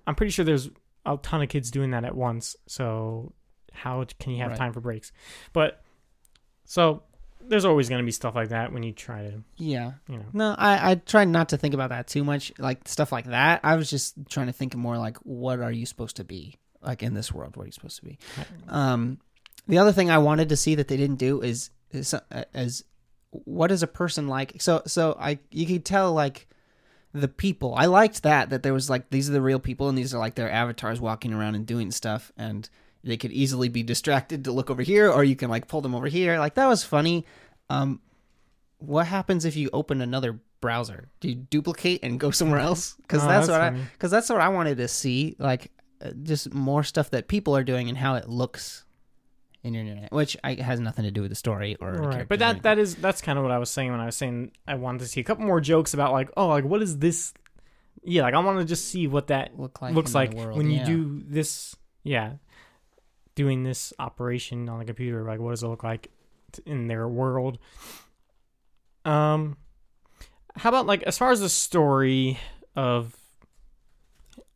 I'm 0.07 0.15
pretty 0.17 0.33
sure 0.33 0.45
there's 0.45 0.69
a 1.07 1.17
ton 1.23 1.41
of 1.41 1.49
kids 1.49 1.71
doing 1.71 1.93
that 1.93 2.05
at 2.05 2.15
once. 2.15 2.57
So 2.67 3.33
how 3.73 4.05
can 4.19 4.33
you 4.33 4.39
have 4.43 4.51
Right. 4.51 4.59
time 4.59 4.73
for 4.73 4.81
breaks? 4.81 5.13
But 5.53 5.83
so 6.65 7.03
there's 7.43 7.65
always 7.65 7.89
going 7.89 8.01
to 8.01 8.05
be 8.05 8.13
stuff 8.13 8.35
like 8.35 8.51
that 8.51 8.73
when 8.73 8.83
you 8.83 8.93
try 8.93 9.23
to, 9.23 9.43
Yeah. 9.57 9.93
you 10.09 10.19
know. 10.19 10.27
No, 10.33 10.55
I 10.59 10.91
I 10.91 10.95
try 10.97 11.25
not 11.25 11.49
to 11.51 11.57
think 11.57 11.75
about 11.75 11.89
that 11.91 12.07
too 12.07 12.23
much, 12.23 12.53
like 12.59 12.87
stuff 12.87 13.13
like 13.13 13.27
that. 13.27 13.61
I 13.65 13.77
was 13.77 13.89
just 13.91 14.15
trying 14.29 14.47
to 14.47 14.53
think 14.53 14.75
more 14.77 14.99
like, 14.99 15.17
what 15.19 15.61
are 15.61 15.73
you 15.73 15.87
supposed 15.87 16.17
to 16.17 16.25
be 16.25 16.57
like 16.83 17.03
in 17.03 17.15
this 17.15 17.33
world? 17.33 17.57
What 17.57 17.65
are 17.65 17.67
you 17.67 17.73
supposed 17.73 17.97
to 18.01 18.05
be? 18.05 18.19
Um, 18.69 19.19
the 19.67 19.79
other 19.79 19.93
thing 19.93 20.11
I 20.11 20.19
wanted 20.19 20.49
to 20.51 20.57
see 20.57 20.75
that 20.77 20.89
they 20.89 20.97
didn't 20.97 21.17
do 21.19 21.41
is 21.41 21.71
is, 21.93 22.15
is 22.55 22.85
what 23.31 23.71
is 23.73 23.83
a 23.83 23.87
person 23.89 24.29
like? 24.29 24.61
So 24.61 24.83
so 24.87 25.17
I 25.19 25.39
you 25.51 25.67
could 25.67 25.85
tell 25.85 26.13
like 26.13 26.47
the 27.13 27.27
people. 27.29 27.75
I 27.75 27.87
liked 27.87 28.23
that 28.23 28.51
that 28.51 28.63
there 28.63 28.73
was 28.75 28.89
like 28.91 29.11
these 29.11 29.29
are 29.29 29.33
the 29.33 29.43
real 29.43 29.59
people 29.59 29.89
and 29.89 29.97
these 29.99 30.15
are 30.15 30.19
like 30.19 30.35
their 30.37 30.51
avatars 30.51 31.01
walking 31.01 31.33
around 31.33 31.55
and 31.57 31.67
doing 31.67 31.91
stuff 31.91 32.31
and 32.37 32.69
they 33.03 33.17
could 33.17 33.33
easily 33.33 33.69
be 33.69 33.83
distracted 33.83 34.45
to 34.45 34.53
look 34.53 34.71
over 34.71 34.83
here 34.83 35.11
or 35.11 35.25
you 35.25 35.37
can 35.37 35.49
like 35.51 35.69
pull 35.69 35.81
them 35.81 35.95
over 35.95 36.07
here. 36.07 36.39
Like 36.39 36.55
that 36.55 36.67
was 36.67 36.85
funny. 36.85 37.25
Um 37.69 38.01
what 38.79 39.07
happens 39.07 39.45
if 39.45 39.57
you 39.57 39.69
open 39.73 40.01
another 40.01 40.41
browser? 40.61 41.09
Do 41.21 41.29
you 41.29 41.35
duplicate 41.35 42.01
and 42.03 42.19
go 42.19 42.31
somewhere 42.31 42.61
else? 42.61 42.97
Cuz 43.09 43.23
Oh, 43.23 43.27
that's, 43.27 43.47
that's 43.47 43.49
what 43.49 43.61
funny. 43.61 43.81
I 43.83 43.97
cuz 43.99 44.11
that's 44.11 44.29
what 44.29 44.41
I 44.41 44.49
wanted 44.49 44.77
to 44.79 44.89
see 44.89 45.37
like 45.39 45.71
uh, 46.03 46.11
just 46.23 46.53
more 46.55 46.83
stuff 46.83 47.11
that 47.11 47.29
people 47.29 47.57
are 47.57 47.65
doing 47.65 47.89
and 47.89 47.99
how 47.99 48.15
it 48.15 48.29
looks 48.29 48.85
in 49.63 49.75
your 49.75 49.83
internet, 49.83 50.11
which 50.11 50.37
I, 50.43 50.55
has 50.55 50.81
nothing 50.81 51.05
to 51.05 51.11
do 51.11 51.21
with 51.21 51.31
the 51.31 51.35
story 51.35 51.77
or 51.81 51.93
Right, 51.93 52.27
but 52.27 52.39
that 52.39 52.63
that 52.63 52.79
is 52.79 52.97
that's 52.97 53.21
kind 53.21 53.39
of 53.39 53.45
what 53.45 53.53
I 53.53 53.59
was 53.59 53.69
saying 53.71 53.91
when 53.91 54.01
I 54.01 54.07
was 54.07 54.17
saying 54.17 54.53
I 54.67 54.75
wanted 54.77 55.01
to 55.01 55.07
see 55.07 55.21
a 55.21 55.25
couple 55.25 55.45
more 55.45 55.61
jokes 55.61 55.93
about 55.93 56.13
like 56.13 56.31
oh 56.37 56.49
like 56.49 56.65
what 56.65 56.81
is 56.83 56.99
this 56.99 57.35
yeah 58.03 58.23
like 58.23 58.33
I 58.35 58.39
want 58.39 58.59
to 58.59 58.65
just 58.65 58.89
see 58.89 59.07
what 59.07 59.27
that 59.27 59.59
look 59.59 59.83
like 59.83 59.95
looks 59.95 60.15
like 60.15 60.33
when 60.35 60.71
you 60.71 60.85
do 60.85 61.23
this 61.27 61.77
yeah 62.03 62.33
doing 63.41 63.63
this 63.63 63.93
operation 63.99 64.69
on 64.69 64.79
the 64.79 64.85
computer 64.85 65.23
like 65.25 65.41
what 65.41 65.51
does 65.51 65.63
it 65.63 65.69
look 65.69 65.83
like 65.83 66.11
in 66.67 66.89
their 66.89 67.09
world 67.09 67.59
um 69.05 69.57
how 70.57 70.69
about 70.69 70.87
like 70.87 71.03
as 71.05 71.17
far 71.17 71.31
as 71.31 71.41
the 71.41 71.49
story 71.49 72.39
of 72.77 73.17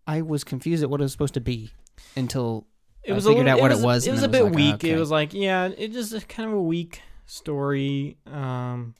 I 0.07 0.21
was 0.21 0.45
confused 0.45 0.83
at 0.83 0.91
what 0.91 1.01
it 1.01 1.05
was 1.05 1.13
supposed 1.13 1.35
to 1.35 1.41
be 1.41 1.71
until 2.17 2.67
it 3.03 3.13
I 3.13 3.15
was 3.15 3.27
figured 3.27 3.47
a, 3.47 3.51
out 3.51 3.61
what 3.61 3.71
it 3.71 3.77
was, 3.77 3.85
was, 3.85 4.07
it 4.07 4.11
was 4.13 4.23
a 4.23 4.29
bit 4.29 4.45
was 4.45 4.53
like, 4.53 4.57
weak 4.57 4.75
okay. 4.75 4.91
it 4.91 4.99
was 4.99 5.11
like 5.11 5.33
yeah 5.33 5.67
it 5.67 5.93
just 5.93 6.29
kind 6.29 6.49
of 6.49 6.55
a 6.55 6.63
weak 6.63 7.01
story 7.27 8.19
um 8.27 8.95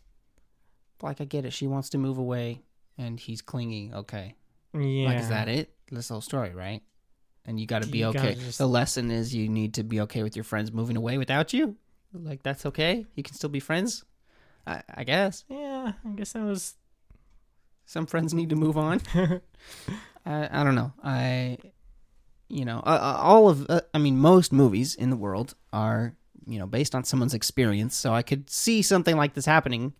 like 1.05 1.21
I 1.21 1.25
get 1.25 1.45
it. 1.45 1.53
She 1.53 1.67
wants 1.67 1.91
to 1.91 1.99
move 1.99 2.19
away, 2.19 2.63
and 2.99 3.21
he's 3.21 3.43
clinging. 3.43 3.95
Okay, 3.95 4.35
yeah 4.73 5.09
like 5.09 5.19
is 5.19 5.29
that 5.29 5.49
it? 5.49 5.73
This 5.91 6.09
whole 6.09 6.21
story, 6.21 6.55
right? 6.55 6.83
And 7.47 7.61
you 7.61 7.67
got 7.67 7.83
to 7.83 7.89
be 7.89 8.05
okay. 8.07 8.35
just- 8.35 8.59
The 8.59 8.67
lesson 8.67 9.11
is 9.11 9.35
you 9.35 9.49
need 9.49 9.75
to 9.75 9.83
be 9.85 10.01
okay 10.03 10.23
with 10.23 10.35
your 10.37 10.45
friends 10.45 10.73
moving 10.73 10.97
away 10.97 11.19
without 11.19 11.53
you. 11.53 11.77
Like 12.13 12.43
that's 12.43 12.65
okay. 12.67 13.05
You 13.15 13.23
can 13.23 13.35
still 13.35 13.51
be 13.51 13.61
friends. 13.61 14.05
I, 14.67 14.83
I 14.95 15.05
guess. 15.05 15.45
yeah 15.51 15.93
i 16.07 16.09
guess 16.17 16.33
that 16.33 16.43
was 16.43 16.75
Some 17.85 18.07
friends 18.07 18.33
need 18.33 18.49
to 18.51 18.57
move 18.57 18.79
on. 18.79 19.03
I, 20.25 20.61
I 20.61 20.65
don't 20.65 20.75
know. 20.75 20.93
I, 21.03 21.59
you 22.49 22.65
know, 22.65 22.79
uh, 22.79 22.99
uh, 23.01 23.19
all 23.21 23.51
of, 23.51 23.67
uh, 23.69 23.83
I 23.93 23.99
mean, 23.99 24.17
most 24.19 24.53
movies 24.53 24.95
in 24.95 25.11
the 25.11 25.17
world 25.17 25.55
are, 25.73 26.15
you 26.47 26.59
know, 26.59 26.67
based 26.67 26.95
on 26.95 27.05
someone's 27.05 27.35
experience. 27.35 27.95
So 27.95 28.15
I 28.15 28.23
could 28.23 28.49
see 28.49 28.81
something 28.81 29.17
like 29.19 29.35
this 29.35 29.45
happening 29.45 29.93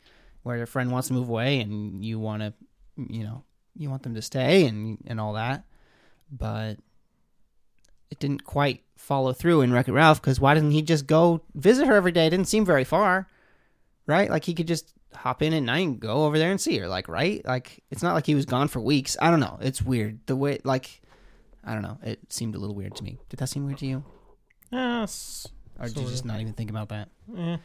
where 0.45 0.57
your 0.57 0.67
friend 0.67 0.91
wants 0.91 1.09
to 1.09 1.15
move 1.15 1.29
away 1.29 1.61
and 1.61 2.03
you 2.03 2.19
want 2.19 2.41
to, 2.41 2.55
you 2.97 3.23
know, 3.23 3.45
you 3.77 3.91
want 3.91 4.03
them 4.03 4.15
to 4.15 4.23
stay 4.23 4.65
and, 4.67 4.97
and 5.07 5.21
all 5.21 5.35
that. 5.35 5.65
But 6.31 6.79
it 8.15 8.21
didn't 8.21 8.45
quite 8.45 8.83
follow 8.97 9.33
through 9.33 9.61
in 9.61 9.73
Wreck 9.73 9.89
It 9.89 9.93
Ralph 9.93 10.21
because 10.23 10.41
why 10.41 10.55
didn't 10.55 10.71
he 10.71 10.81
just 10.83 11.07
go 11.07 11.43
visit 11.55 11.87
her 11.87 11.95
every 11.95 12.13
day? 12.13 12.27
It 12.27 12.31
didn't 12.31 12.49
seem 12.49 12.65
very 12.65 12.85
far, 12.85 13.29
right? 14.07 14.31
Like 14.31 14.45
he 14.45 14.55
could 14.55 14.69
just 14.69 14.93
hop 15.15 15.43
in 15.43 15.53
at 15.53 15.63
night 15.63 15.87
and 15.87 16.01
go 16.01 16.25
over 16.25 16.39
there 16.39 16.51
and 16.51 16.61
see 16.61 16.79
her, 16.79 16.89
like, 16.89 17.09
right? 17.09 17.45
Like 17.45 17.83
it's 17.91 18.03
not 18.03 18.15
like 18.15 18.27
he 18.27 18.35
was 18.35 18.47
gone 18.47 18.69
for 18.69 18.81
weeks. 18.81 19.17
I 19.21 19.31
don't 19.31 19.41
know. 19.41 19.59
It's 19.61 19.83
weird 19.83 20.21
the 20.27 20.37
way, 20.37 20.61
like, 20.65 21.03
I 21.65 21.73
don't 21.75 21.83
know. 21.83 21.99
It 22.03 22.21
seemed 22.33 22.55
a 22.55 22.59
little 22.59 22.75
weird 22.77 22.97
to 22.97 23.05
me. 23.05 23.19
Did 23.29 23.39
that 23.41 23.49
seem 23.49 23.67
weird 23.67 23.79
to 23.79 23.87
you, 23.87 24.05
Yes. 24.71 25.47
or 25.79 25.87
did 25.89 25.99
you 25.99 26.09
just 26.09 26.25
not 26.25 26.41
even 26.41 26.53
think 26.55 26.71
about 26.71 26.89
that? 26.91 27.09
Eh. 27.37 27.57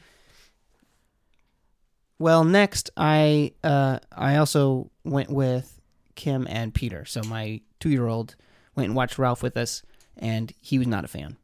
Well, 2.18 2.44
next 2.44 2.90
I 2.98 3.54
uh 3.64 4.00
I 4.12 4.36
also 4.38 4.92
went 5.06 5.30
with 5.30 5.80
Kim 6.16 6.48
and 6.50 6.74
Peter. 6.74 7.06
So 7.06 7.22
my 7.24 7.62
two 7.80 7.90
year 7.90 8.08
old 8.08 8.36
went 8.76 8.88
and 8.88 8.96
watched 8.96 9.18
Ralph 9.18 9.42
with 9.42 9.56
us, 9.56 9.84
and 10.20 10.54
he 10.62 10.78
was 10.78 10.88
not 10.88 11.06
a 11.06 11.08
fan. 11.08 11.38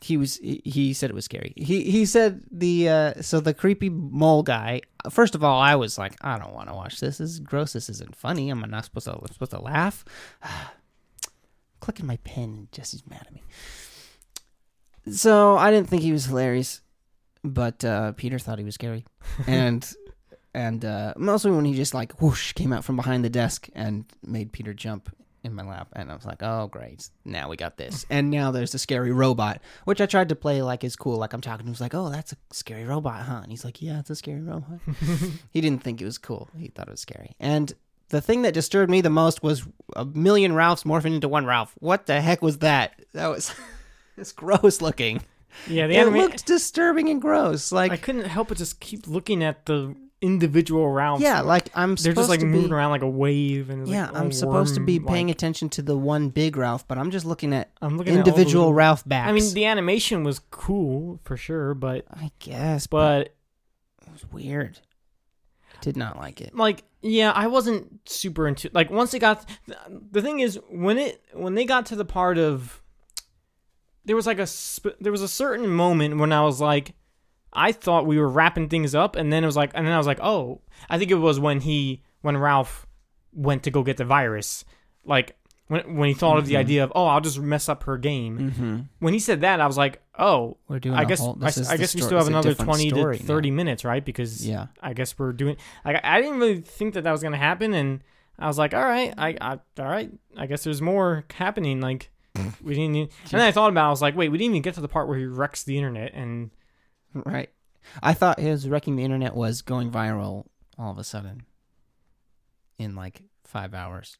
He 0.00 0.16
was 0.16 0.36
he- 0.36 0.92
said 0.94 1.10
it 1.10 1.14
was 1.14 1.24
scary. 1.24 1.52
He 1.56 1.90
he 1.90 2.06
said 2.06 2.44
the 2.52 2.88
uh 2.88 3.22
so 3.22 3.40
the 3.40 3.52
creepy 3.52 3.88
mole 3.88 4.44
guy. 4.44 4.82
First 5.10 5.34
of 5.34 5.42
all, 5.42 5.60
I 5.60 5.74
was 5.74 5.98
like, 5.98 6.14
I 6.20 6.38
don't 6.38 6.54
want 6.54 6.68
to 6.68 6.74
watch 6.74 7.00
this. 7.00 7.18
This 7.18 7.30
is 7.30 7.40
gross. 7.40 7.72
This 7.72 7.88
isn't 7.88 8.14
funny. 8.14 8.48
I'm 8.50 8.60
not 8.60 8.84
supposed 8.84 9.06
to 9.06 9.14
I'm 9.14 9.26
supposed 9.32 9.50
to 9.50 9.60
laugh. 9.60 10.04
Clicking 11.80 12.06
my 12.06 12.16
pen, 12.18 12.44
and 12.44 12.72
Jesse's 12.72 13.04
mad 13.08 13.24
at 13.26 13.32
me. 13.32 13.42
So 15.10 15.56
I 15.56 15.70
didn't 15.70 15.88
think 15.88 16.02
he 16.02 16.12
was 16.12 16.26
hilarious, 16.26 16.80
but 17.42 17.84
uh, 17.84 18.12
Peter 18.12 18.38
thought 18.38 18.58
he 18.58 18.64
was 18.64 18.74
scary 18.74 19.04
and 19.46 19.90
and 20.54 20.84
uh, 20.84 21.14
mostly 21.16 21.50
when 21.50 21.64
he 21.64 21.74
just 21.74 21.94
like 21.94 22.20
whoosh 22.20 22.52
came 22.52 22.72
out 22.72 22.84
from 22.84 22.96
behind 22.96 23.24
the 23.24 23.30
desk 23.30 23.68
and 23.74 24.04
made 24.22 24.52
Peter 24.52 24.74
jump 24.74 25.14
in 25.44 25.54
my 25.54 25.62
lap, 25.62 25.88
and 25.94 26.10
I 26.10 26.14
was 26.14 26.24
like, 26.24 26.42
oh 26.42 26.68
great, 26.68 27.08
now 27.24 27.48
we 27.48 27.56
got 27.56 27.76
this, 27.76 28.04
and 28.10 28.30
now 28.30 28.50
there's 28.50 28.72
the 28.72 28.78
scary 28.78 29.12
robot, 29.12 29.60
which 29.84 30.00
I 30.00 30.06
tried 30.06 30.28
to 30.30 30.36
play 30.36 30.62
like 30.62 30.84
is 30.84 30.96
cool, 30.96 31.16
like 31.18 31.32
I'm 31.32 31.40
talking 31.40 31.64
to 31.64 31.64
him, 31.64 31.70
was 31.70 31.80
like, 31.80 31.94
oh 31.94 32.10
that's 32.10 32.32
a 32.32 32.36
scary 32.52 32.84
robot, 32.84 33.22
huh? 33.22 33.40
And 33.42 33.50
he's 33.50 33.64
like, 33.64 33.80
yeah, 33.82 34.00
it's 34.00 34.10
a 34.10 34.16
scary 34.16 34.42
robot. 34.42 34.80
he 35.50 35.60
didn't 35.60 35.82
think 35.82 36.00
it 36.00 36.04
was 36.04 36.18
cool; 36.18 36.48
he 36.56 36.68
thought 36.68 36.88
it 36.88 36.92
was 36.92 37.00
scary, 37.00 37.34
and. 37.40 37.72
The 38.10 38.22
thing 38.22 38.40
that 38.40 38.54
disturbed 38.54 38.90
me 38.90 39.02
the 39.02 39.10
most 39.10 39.42
was 39.42 39.66
a 39.94 40.02
million 40.02 40.54
Ralphs 40.54 40.84
morphing 40.84 41.14
into 41.14 41.28
one 41.28 41.44
Ralph. 41.44 41.74
What 41.78 42.06
the 42.06 42.22
heck 42.22 42.40
was 42.40 42.60
that? 42.60 42.98
That 43.12 43.26
was 43.26 43.54
it's 44.16 44.32
gross 44.32 44.80
looking. 44.80 45.20
Yeah, 45.66 45.86
the 45.86 45.94
it 45.94 45.98
anime. 45.98 46.14
looked 46.14 46.46
disturbing 46.46 47.08
and 47.08 47.20
gross. 47.20 47.72
Like 47.72 47.92
I 47.92 47.96
couldn't 47.96 48.24
help 48.24 48.48
but 48.48 48.56
just 48.56 48.80
keep 48.80 49.06
looking 49.06 49.42
at 49.42 49.66
the 49.66 49.94
individual 50.20 50.88
Ralphs. 50.90 51.22
yeah, 51.22 51.40
like 51.42 51.70
I'm 51.74 51.90
they're 51.90 51.96
supposed 52.12 52.16
just 52.16 52.28
like 52.28 52.40
to 52.40 52.46
moving 52.46 52.68
be, 52.68 52.74
around 52.74 52.90
like 52.90 53.02
a 53.02 53.08
wave, 53.08 53.70
and 53.70 53.86
Yeah, 53.86 54.06
like, 54.06 54.16
I'm 54.16 54.32
supposed 54.32 54.74
to 54.74 54.80
be 54.80 54.98
paying 54.98 55.26
worm-like. 55.26 55.36
attention 55.36 55.68
to 55.70 55.82
the 55.82 55.96
one 55.96 56.28
big 56.30 56.56
Ralph, 56.56 56.86
but 56.88 56.98
I'm 56.98 57.10
just 57.10 57.24
looking 57.26 57.52
at 57.52 57.70
I'm 57.80 57.96
looking 57.96 58.16
at 58.16 58.24
the 58.24 58.30
individual 58.30 58.74
Ralph 58.74 59.06
backs. 59.06 59.28
I 59.28 59.32
mean, 59.32 59.54
the 59.54 59.64
animation 59.66 60.24
was 60.24 60.40
cool 60.50 61.20
for 61.24 61.36
sure, 61.36 61.74
but 61.74 62.04
I 62.12 62.30
guess, 62.40 62.86
but 62.86 63.34
but 64.00 64.06
it 64.08 64.12
was 64.12 64.26
weird. 64.32 64.78
I 65.76 65.80
did 65.80 65.96
not 65.96 66.16
like 66.16 66.40
it. 66.40 66.54
like 66.56 66.82
yeah, 67.00 67.30
I 67.30 67.46
wasn't 67.46 68.00
super 68.08 68.48
into 68.48 68.70
like 68.72 68.90
once 68.90 69.14
it 69.14 69.20
got 69.20 69.48
the 70.10 70.20
thing 70.20 70.40
is 70.40 70.58
when 70.68 70.98
it 70.98 71.22
when 71.32 71.54
they 71.54 71.64
got 71.64 71.86
to 71.86 71.96
the 71.96 72.04
part 72.04 72.38
of 72.38 72.82
there 74.04 74.16
was 74.16 74.26
like 74.26 74.40
a 74.40 74.46
sp- 74.48 74.98
there 75.00 75.12
was 75.12 75.22
a 75.22 75.28
certain 75.28 75.68
moment 75.68 76.16
when 76.18 76.32
I 76.32 76.42
was 76.42 76.60
like 76.60 76.94
I 77.52 77.72
thought 77.72 78.06
we 78.06 78.18
were 78.18 78.28
wrapping 78.28 78.68
things 78.68 78.94
up 78.94 79.16
and 79.16 79.32
then 79.32 79.42
it 79.42 79.46
was 79.46 79.56
like 79.56 79.70
and 79.74 79.86
then 79.86 79.92
I 79.94 79.98
was 79.98 80.06
like 80.06 80.20
oh 80.20 80.60
I 80.90 80.98
think 80.98 81.10
it 81.10 81.14
was 81.16 81.40
when 81.40 81.60
he 81.60 82.02
when 82.22 82.36
Ralph 82.36 82.86
went 83.32 83.62
to 83.64 83.70
go 83.70 83.82
get 83.82 83.96
the 83.96 84.04
virus 84.04 84.64
like 85.04 85.36
when 85.68 85.96
when 85.96 86.08
he 86.08 86.14
thought 86.14 86.38
of 86.38 86.46
the 86.46 86.54
Mhm. 86.54 86.58
idea 86.58 86.84
of 86.84 86.92
oh 86.94 87.06
I'll 87.06 87.20
just 87.20 87.38
mess 87.38 87.68
up 87.68 87.84
her 87.84 87.96
game 87.98 88.38
Mm-hmm. 88.38 88.78
when 89.00 89.12
he 89.12 89.18
said 89.18 89.42
that 89.42 89.60
I 89.60 89.66
was 89.66 89.76
like 89.76 90.02
oh 90.18 90.56
We're 90.68 90.78
doing. 90.78 90.96
I 90.96 91.04
guess 91.04 91.20
whole, 91.20 91.38
I, 91.42 91.46
I 91.46 91.76
guess 91.76 91.94
we 91.94 92.00
still 92.00 92.18
have 92.18 92.26
another 92.26 92.54
20 92.54 92.90
to 92.90 92.96
story 92.96 93.18
now. 93.18 93.26
30 93.26 93.50
minutes 93.50 93.84
right 93.84 94.04
because 94.04 94.46
Yeah, 94.46 94.66
I 94.82 94.92
guess 94.94 95.18
we're 95.18 95.32
doing. 95.32 95.56
Like 95.84 96.00
I 96.04 96.20
didn't 96.20 96.38
really 96.40 96.60
think 96.60 96.94
that 96.94 97.04
that 97.04 97.12
was 97.12 97.22
gonna 97.22 97.36
happen, 97.36 97.72
and 97.74 98.02
I 98.38 98.46
was 98.46 98.56
like, 98.58 98.72
all 98.74 98.84
right, 98.84 99.12
I, 99.18 99.36
I 99.40 99.50
all 99.80 99.88
right, 99.88 100.10
I 100.36 100.46
guess 100.46 100.64
there's 100.64 100.80
more 100.82 101.24
happening. 101.34 101.80
Like 101.80 102.10
we 102.62 102.74
didn't. 102.74 102.94
Even, 102.96 103.08
and 103.24 103.30
then 103.32 103.40
I 103.42 103.50
thought 103.52 103.70
about, 103.70 103.84
it, 103.84 103.88
I 103.88 103.90
was 103.90 104.00
like, 104.02 104.16
wait, 104.16 104.28
we 104.30 104.38
didn't 104.38 104.52
even 104.54 104.62
get 104.62 104.74
to 104.74 104.80
the 104.80 104.86
part 104.88 105.08
where 105.08 105.18
he 105.18 105.24
wrecks 105.26 105.62
the 105.64 105.76
internet, 105.76 106.12
and 106.14 106.50
right. 107.14 107.50
I 108.02 108.12
thought 108.14 108.38
his 108.40 108.68
wrecking 108.68 108.96
the 108.96 109.04
internet 109.04 109.34
was 109.34 109.62
going 109.62 109.90
viral 109.90 110.44
all 110.78 110.90
of 110.92 110.98
a 110.98 111.04
sudden 111.04 111.44
in 112.78 112.94
like 112.94 113.22
five 113.44 113.74
hours. 113.74 114.16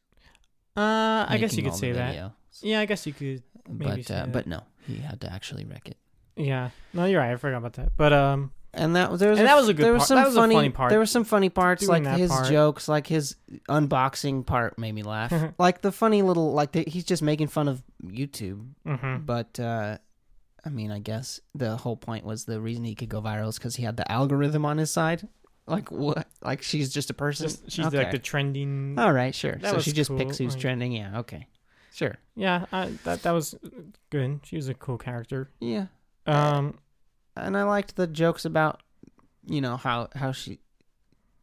uh, 0.75 1.25
I 1.29 1.37
guess 1.39 1.55
you 1.55 1.63
could 1.63 1.75
say 1.75 1.91
that. 1.93 2.31
Yeah, 2.61 2.79
I 2.79 2.85
guess 2.85 3.05
you 3.05 3.13
could. 3.13 3.43
Maybe 3.67 4.03
But 4.03 4.11
uh, 4.11 4.25
but 4.27 4.47
no, 4.47 4.63
he 4.87 4.95
had 4.97 5.21
to 5.21 5.31
actually 5.31 5.65
wreck 5.65 5.87
it. 5.89 5.97
Yeah, 6.35 6.71
no, 6.93 7.05
you're 7.05 7.19
right. 7.19 7.31
I 7.31 7.35
forgot 7.35 7.57
about 7.57 7.73
that. 7.73 7.91
But 7.95 8.13
um, 8.13 8.51
And 8.73 8.95
that 8.95 9.17
there 9.19 9.29
was 9.29 9.39
And 9.39 9.45
a, 9.47 9.49
that 9.51 9.55
was 9.55 9.69
a 9.69 9.73
good 9.73 9.83
there 9.85 9.91
part. 9.91 9.99
Was 9.99 10.07
some 10.07 10.17
That 10.17 10.25
was 10.27 10.35
funny, 10.35 10.55
funny 10.55 10.69
part. 10.69 10.89
There 10.89 10.97
were 10.99 11.05
some 11.05 11.23
funny 11.25 11.49
parts, 11.49 11.85
Doing 11.85 12.05
like 12.05 12.17
his 12.17 12.31
part. 12.31 12.47
jokes, 12.47 12.87
like 12.87 13.05
his 13.05 13.35
unboxing 13.69 14.45
part 14.45 14.79
made 14.79 14.93
me 14.93 15.03
laugh. 15.03 15.33
like 15.59 15.81
the 15.81 15.91
funny 15.91 16.21
little, 16.23 16.53
like 16.53 16.71
the, 16.71 16.83
he's 16.87 17.03
just 17.03 17.21
making 17.21 17.47
fun 17.47 17.67
of 17.67 17.83
YouTube. 18.03 18.65
mhm. 18.87 19.25
But 19.25 19.59
uh, 19.59 19.97
I 20.65 20.69
mean, 20.69 20.91
I 20.91 20.99
guess 20.99 21.39
the 21.55 21.77
whole 21.77 21.95
point 21.95 22.25
was 22.25 22.45
the 22.45 22.59
reason 22.59 22.83
he 22.83 22.95
could 22.95 23.09
go 23.09 23.21
viral 23.21 23.49
is 23.49 23.57
because 23.57 23.75
he 23.75 23.83
had 23.83 23.97
the 23.97 24.09
algorithm 24.11 24.65
on 24.65 24.77
his 24.77 24.91
side. 24.91 25.27
Like 25.67 25.91
what? 25.91 26.27
Like 26.43 26.61
she's 26.63 26.91
just 26.91 27.09
a 27.09 27.13
person. 27.13 27.47
Just, 27.47 27.71
she's 27.71 27.85
okay. 27.85 27.97
like 27.97 28.11
the 28.11 28.19
trending. 28.19 28.97
All 28.97 29.13
right, 29.13 29.33
sure. 29.33 29.55
That 29.55 29.75
so 29.75 29.79
she 29.79 29.91
just 29.91 30.09
cool, 30.09 30.17
picks 30.17 30.37
who's 30.37 30.53
like- 30.53 30.61
trending. 30.61 30.91
Yeah. 30.91 31.19
Okay. 31.19 31.47
Sure. 31.91 32.15
Yeah, 32.35 32.65
I, 32.71 32.91
that 33.03 33.23
that 33.23 33.31
was 33.31 33.55
good. 34.09 34.39
She 34.43 34.55
was 34.55 34.69
a 34.69 34.73
cool 34.73 34.97
character. 34.97 35.49
Yeah. 35.59 35.87
Um, 36.25 36.77
and 37.35 37.57
I 37.57 37.63
liked 37.63 37.95
the 37.95 38.07
jokes 38.07 38.45
about, 38.45 38.81
you 39.45 39.59
know, 39.59 39.75
how 39.75 40.09
how 40.15 40.31
she, 40.31 40.59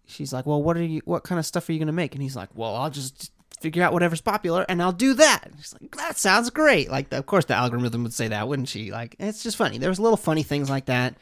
she's 0.06 0.32
like, 0.32 0.46
well, 0.46 0.62
what 0.62 0.76
are 0.76 0.84
you, 0.84 1.02
what 1.04 1.24
kind 1.24 1.38
of 1.38 1.44
stuff 1.44 1.68
are 1.68 1.72
you 1.72 1.78
gonna 1.78 1.92
make? 1.92 2.14
And 2.14 2.22
he's 2.22 2.36
like, 2.36 2.48
well, 2.54 2.74
I'll 2.74 2.90
just 2.90 3.32
figure 3.60 3.82
out 3.82 3.92
whatever's 3.92 4.20
popular 4.20 4.64
and 4.68 4.82
I'll 4.82 4.92
do 4.92 5.14
that. 5.14 5.42
And 5.44 5.54
she's 5.56 5.74
like, 5.80 5.96
that 5.96 6.16
sounds 6.16 6.50
great. 6.50 6.90
Like, 6.90 7.12
of 7.12 7.26
course, 7.26 7.46
the 7.46 7.54
algorithm 7.54 8.02
would 8.02 8.14
say 8.14 8.28
that, 8.28 8.48
wouldn't 8.48 8.68
she? 8.68 8.92
Like, 8.92 9.16
it's 9.18 9.42
just 9.42 9.56
funny. 9.56 9.78
There 9.78 9.88
was 9.88 10.00
little 10.00 10.16
funny 10.16 10.42
things 10.42 10.68
like 10.70 10.86
that, 10.86 11.16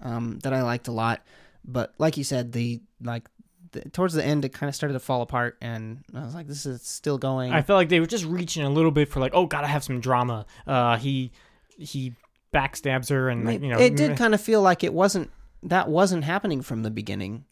um, 0.00 0.38
that 0.40 0.52
I 0.52 0.62
liked 0.62 0.88
a 0.88 0.92
lot. 0.92 1.22
But 1.64 1.94
like 1.98 2.16
you 2.16 2.24
said, 2.24 2.52
the 2.52 2.80
like. 3.02 3.28
The, 3.72 3.80
towards 3.90 4.14
the 4.14 4.24
end, 4.24 4.44
it 4.44 4.50
kind 4.50 4.68
of 4.68 4.76
started 4.76 4.92
to 4.92 5.00
fall 5.00 5.22
apart, 5.22 5.58
and 5.60 6.04
I 6.14 6.24
was 6.24 6.36
like, 6.36 6.46
"This 6.46 6.66
is 6.66 6.82
still 6.82 7.18
going." 7.18 7.52
I 7.52 7.62
felt 7.62 7.76
like 7.76 7.88
they 7.88 7.98
were 7.98 8.06
just 8.06 8.24
reaching 8.24 8.62
a 8.62 8.70
little 8.70 8.92
bit 8.92 9.08
for 9.08 9.18
like, 9.18 9.32
oh, 9.34 9.44
gotta 9.46 9.66
have 9.66 9.82
some 9.82 9.98
drama. 9.98 10.46
Uh, 10.68 10.96
he 10.96 11.32
he 11.76 12.14
backstabs 12.54 13.10
her, 13.10 13.28
and 13.28 13.46
It, 13.50 13.62
you 13.62 13.68
know, 13.68 13.78
it 13.78 13.96
did 13.96 14.16
kind 14.16 14.34
of 14.34 14.40
feel 14.40 14.62
like 14.62 14.84
it 14.84 14.94
wasn't 14.94 15.30
that 15.64 15.88
wasn't 15.88 16.22
happening 16.22 16.62
from 16.62 16.84
the 16.84 16.90
beginning. 16.92 17.44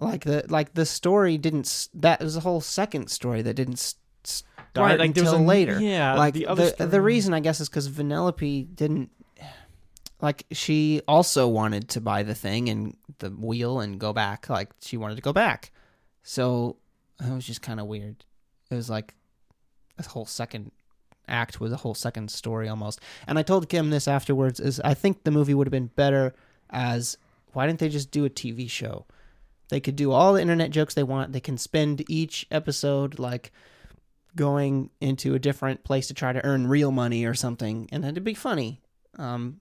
Like 0.00 0.24
the 0.24 0.44
like 0.48 0.74
the 0.74 0.86
story 0.86 1.36
didn't 1.36 1.88
that 1.94 2.20
was 2.20 2.36
a 2.36 2.40
whole 2.40 2.60
second 2.60 3.10
story 3.10 3.42
that 3.42 3.54
didn't 3.54 3.78
start 4.24 4.44
right, 4.74 4.98
like 4.98 5.08
until 5.08 5.36
a, 5.36 5.38
later. 5.38 5.78
Yeah, 5.78 6.14
like 6.14 6.34
the 6.34 6.46
the 6.78 6.86
the, 6.86 7.00
reason 7.02 7.34
I 7.34 7.40
guess 7.40 7.60
is 7.60 7.68
because 7.68 7.88
Vanellope 7.88 8.74
didn't 8.74 9.10
like 10.22 10.46
she 10.52 11.02
also 11.06 11.48
wanted 11.48 11.90
to 11.90 12.00
buy 12.00 12.22
the 12.22 12.34
thing 12.34 12.68
and 12.70 12.96
the 13.18 13.28
wheel 13.30 13.80
and 13.80 13.98
go 13.98 14.12
back. 14.14 14.48
Like 14.48 14.70
she 14.80 14.96
wanted 14.96 15.16
to 15.16 15.22
go 15.22 15.34
back, 15.34 15.70
so 16.22 16.76
it 17.22 17.32
was 17.32 17.46
just 17.46 17.60
kind 17.60 17.78
of 17.78 17.86
weird. 17.86 18.24
It 18.70 18.74
was 18.74 18.88
like 18.88 19.14
a 19.98 20.02
whole 20.08 20.26
second 20.26 20.72
act 21.28 21.60
was 21.60 21.72
a 21.72 21.76
whole 21.76 21.94
second 21.94 22.30
story 22.30 22.68
almost. 22.68 23.00
And 23.26 23.38
I 23.38 23.42
told 23.42 23.68
Kim 23.68 23.90
this 23.90 24.08
afterwards: 24.08 24.60
is 24.60 24.80
I 24.80 24.94
think 24.94 25.24
the 25.24 25.30
movie 25.30 25.54
would 25.54 25.66
have 25.66 25.72
been 25.72 25.86
better 25.88 26.34
as 26.70 27.16
why 27.52 27.66
didn't 27.66 27.80
they 27.80 27.88
just 27.88 28.10
do 28.10 28.24
a 28.24 28.30
TV 28.30 28.68
show? 28.68 29.06
They 29.70 29.80
could 29.80 29.96
do 29.96 30.12
all 30.12 30.34
the 30.34 30.42
internet 30.42 30.70
jokes 30.70 30.94
they 30.94 31.02
want. 31.02 31.32
They 31.32 31.40
can 31.40 31.56
spend 31.58 32.04
each 32.10 32.46
episode 32.50 33.18
like 33.18 33.50
going 34.36 34.90
into 35.00 35.34
a 35.34 35.38
different 35.38 35.82
place 35.84 36.06
to 36.08 36.14
try 36.14 36.32
to 36.32 36.44
earn 36.44 36.66
real 36.66 36.92
money 36.92 37.24
or 37.24 37.34
something, 37.34 37.88
and 37.90 38.04
it'd 38.04 38.22
be 38.24 38.34
funny. 38.34 38.80
Um, 39.18 39.60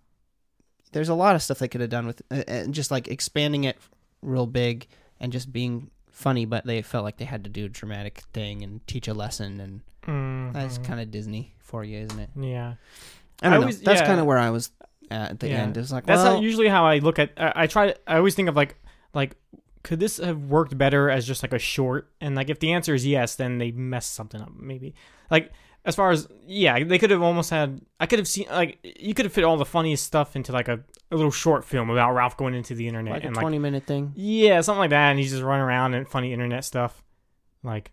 there's 0.91 1.09
a 1.09 1.15
lot 1.15 1.35
of 1.35 1.41
stuff 1.41 1.59
they 1.59 1.67
could 1.67 1.81
have 1.81 1.89
done 1.89 2.07
with 2.07 2.21
uh, 2.31 2.43
uh, 2.47 2.65
just 2.67 2.91
like 2.91 3.07
expanding 3.07 3.63
it 3.63 3.77
real 4.21 4.45
big 4.47 4.87
and 5.19 5.31
just 5.31 5.51
being 5.51 5.89
funny, 6.11 6.45
but 6.45 6.65
they 6.65 6.81
felt 6.81 7.03
like 7.03 7.17
they 7.17 7.25
had 7.25 7.43
to 7.45 7.49
do 7.49 7.65
a 7.65 7.69
dramatic 7.69 8.19
thing 8.33 8.61
and 8.63 8.85
teach 8.87 9.07
a 9.07 9.13
lesson, 9.13 9.59
and 9.59 9.81
Mhm. 10.05 10.53
that's 10.53 10.77
kind 10.79 10.99
of 10.99 11.11
Disney 11.11 11.53
for 11.59 11.83
you, 11.83 11.99
isn't 11.99 12.19
it? 12.19 12.29
yeah. 12.39 12.73
I 13.41 13.45
don't 13.45 13.53
I 13.53 13.55
know. 13.55 13.61
always- 13.61 13.81
That's 13.81 14.01
yeah. 14.01 14.07
kind 14.07 14.19
of 14.19 14.25
where 14.25 14.37
I 14.37 14.49
was 14.49 14.71
at, 15.09 15.39
the 15.39 15.47
Yeah. 15.49 15.61
end. 15.63 15.77
It's 15.77 15.91
like, 15.91 16.05
That's 16.05 16.23
well, 16.23 16.33
not 16.35 16.43
usually 16.43 16.67
how 16.67 16.85
I 16.85 16.97
look 16.99 17.19
at. 17.19 17.31
I, 17.37 17.53
I 17.55 17.67
try. 17.67 17.87
To, 17.87 17.97
I 18.11 18.17
always 18.17 18.35
think 18.35 18.49
of 18.49 18.55
like 18.55 18.75
like 19.13 19.35
could 19.83 19.99
this 19.99 20.17
have 20.17 20.43
worked 20.45 20.77
better 20.77 21.09
as 21.09 21.25
just 21.27 21.43
like 21.43 21.53
a 21.53 21.59
short? 21.59 22.11
And 22.21 22.35
like 22.35 22.49
if 22.49 22.59
the 22.59 22.71
answer 22.73 22.93
is 22.93 23.05
yes, 23.05 23.35
then 23.35 23.57
they 23.57 23.71
messed 23.71 24.13
something 24.13 24.41
up 24.41 24.51
maybe. 24.55 24.93
Like 25.31 25.51
as 25.85 25.95
far 25.95 26.11
as 26.11 26.27
yeah, 26.45 26.83
they 26.83 26.99
could 26.99 27.09
have 27.11 27.21
almost 27.21 27.49
had. 27.49 27.81
I 27.99 28.05
could 28.05 28.19
have 28.19 28.27
seen 28.27 28.47
like 28.49 28.79
you 28.83 29.13
could 29.13 29.25
have 29.25 29.33
fit 29.33 29.43
all 29.43 29.57
the 29.57 29.65
funniest 29.65 30.05
stuff 30.05 30.35
into 30.35 30.51
like 30.51 30.67
a, 30.67 30.81
a 31.11 31.15
little 31.15 31.31
short 31.31 31.63
film 31.63 31.89
about 31.89 32.13
Ralph 32.13 32.35
going 32.37 32.53
into 32.53 32.75
the 32.75 32.87
internet 32.87 33.13
like 33.13 33.23
a 33.23 33.27
and 33.27 33.35
like 33.35 33.43
twenty 33.43 33.59
minute 33.59 33.85
thing. 33.85 34.11
yeah, 34.15 34.59
something 34.61 34.79
like 34.79 34.89
that, 34.91 35.11
and 35.11 35.19
he's 35.19 35.31
just 35.31 35.43
running 35.43 35.63
around 35.65 35.93
and 35.93 36.07
funny 36.07 36.33
internet 36.33 36.65
stuff. 36.65 37.01
Like 37.63 37.91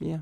Yeah, 0.00 0.18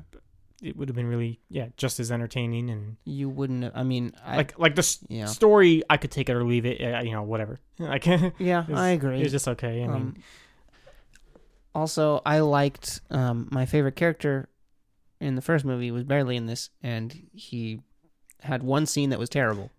it 0.63 0.77
would 0.77 0.87
have 0.87 0.95
been 0.95 1.07
really 1.07 1.41
yeah, 1.49 1.67
just 1.75 1.99
as 1.99 2.11
entertaining 2.11 2.69
and 2.69 2.95
you 3.03 3.27
wouldn't. 3.29 3.63
Have, 3.63 3.73
I 3.75 3.83
mean, 3.83 4.13
I, 4.25 4.37
like 4.37 4.57
like 4.57 4.75
the 4.75 4.97
yeah, 5.09 5.25
story. 5.25 5.83
I 5.89 5.97
could 5.97 6.11
take 6.11 6.29
it 6.29 6.33
or 6.35 6.43
leave 6.45 6.65
it. 6.65 6.79
You 7.05 7.11
know, 7.11 7.23
whatever. 7.23 7.59
Like 7.79 8.07
it 8.07 8.33
yeah, 8.39 8.65
was- 8.69 8.79
I 8.79 8.89
agree. 8.91 9.21
was 9.21 9.31
just 9.33 9.49
okay. 9.49 9.83
I 9.83 9.87
mean, 9.87 9.91
Um, 9.95 10.15
also, 11.75 12.21
I 12.25 12.39
liked 12.39 13.01
um, 13.11 13.49
my 13.51 13.65
favorite 13.65 13.97
character 13.97 14.47
in 15.19 15.35
the 15.35 15.41
first 15.41 15.65
movie 15.65 15.91
was 15.91 16.03
barely 16.03 16.37
in 16.37 16.45
this, 16.45 16.69
and 16.81 17.27
he 17.33 17.81
had 18.41 18.63
one 18.63 18.85
scene 18.85 19.09
that 19.09 19.19
was 19.19 19.29
terrible. 19.29 19.69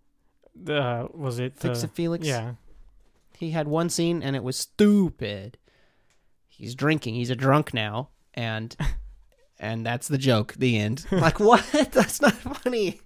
uh, 0.68 1.08
was 1.12 1.38
it 1.38 1.58
Fix 1.58 1.82
uh, 1.82 1.86
it, 1.86 1.90
Felix. 1.92 2.26
Yeah, 2.26 2.52
he 3.38 3.50
had 3.50 3.66
one 3.66 3.88
scene 3.88 4.22
and 4.22 4.36
it 4.36 4.42
was 4.42 4.56
stupid. 4.56 5.58
He's 6.48 6.74
drinking. 6.74 7.14
He's 7.14 7.30
a 7.30 7.36
drunk 7.36 7.72
now, 7.72 8.10
and 8.34 8.76
and 9.58 9.84
that's 9.84 10.08
the 10.08 10.18
joke. 10.18 10.54
The 10.58 10.78
end. 10.78 11.06
Like 11.10 11.40
what? 11.40 11.64
That's 11.92 12.20
not 12.20 12.34
funny. 12.34 13.00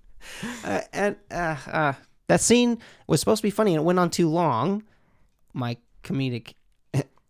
Uh, 0.65 0.81
and 0.93 1.17
uh, 1.31 1.57
uh, 1.67 1.93
that 2.27 2.41
scene 2.41 2.79
was 3.07 3.21
supposed 3.21 3.41
to 3.41 3.47
be 3.47 3.51
funny, 3.51 3.75
and 3.75 3.83
it 3.83 3.85
went 3.85 3.99
on 3.99 4.11
too 4.11 4.29
long. 4.29 4.83
My 5.53 5.77
comedic 6.05 6.55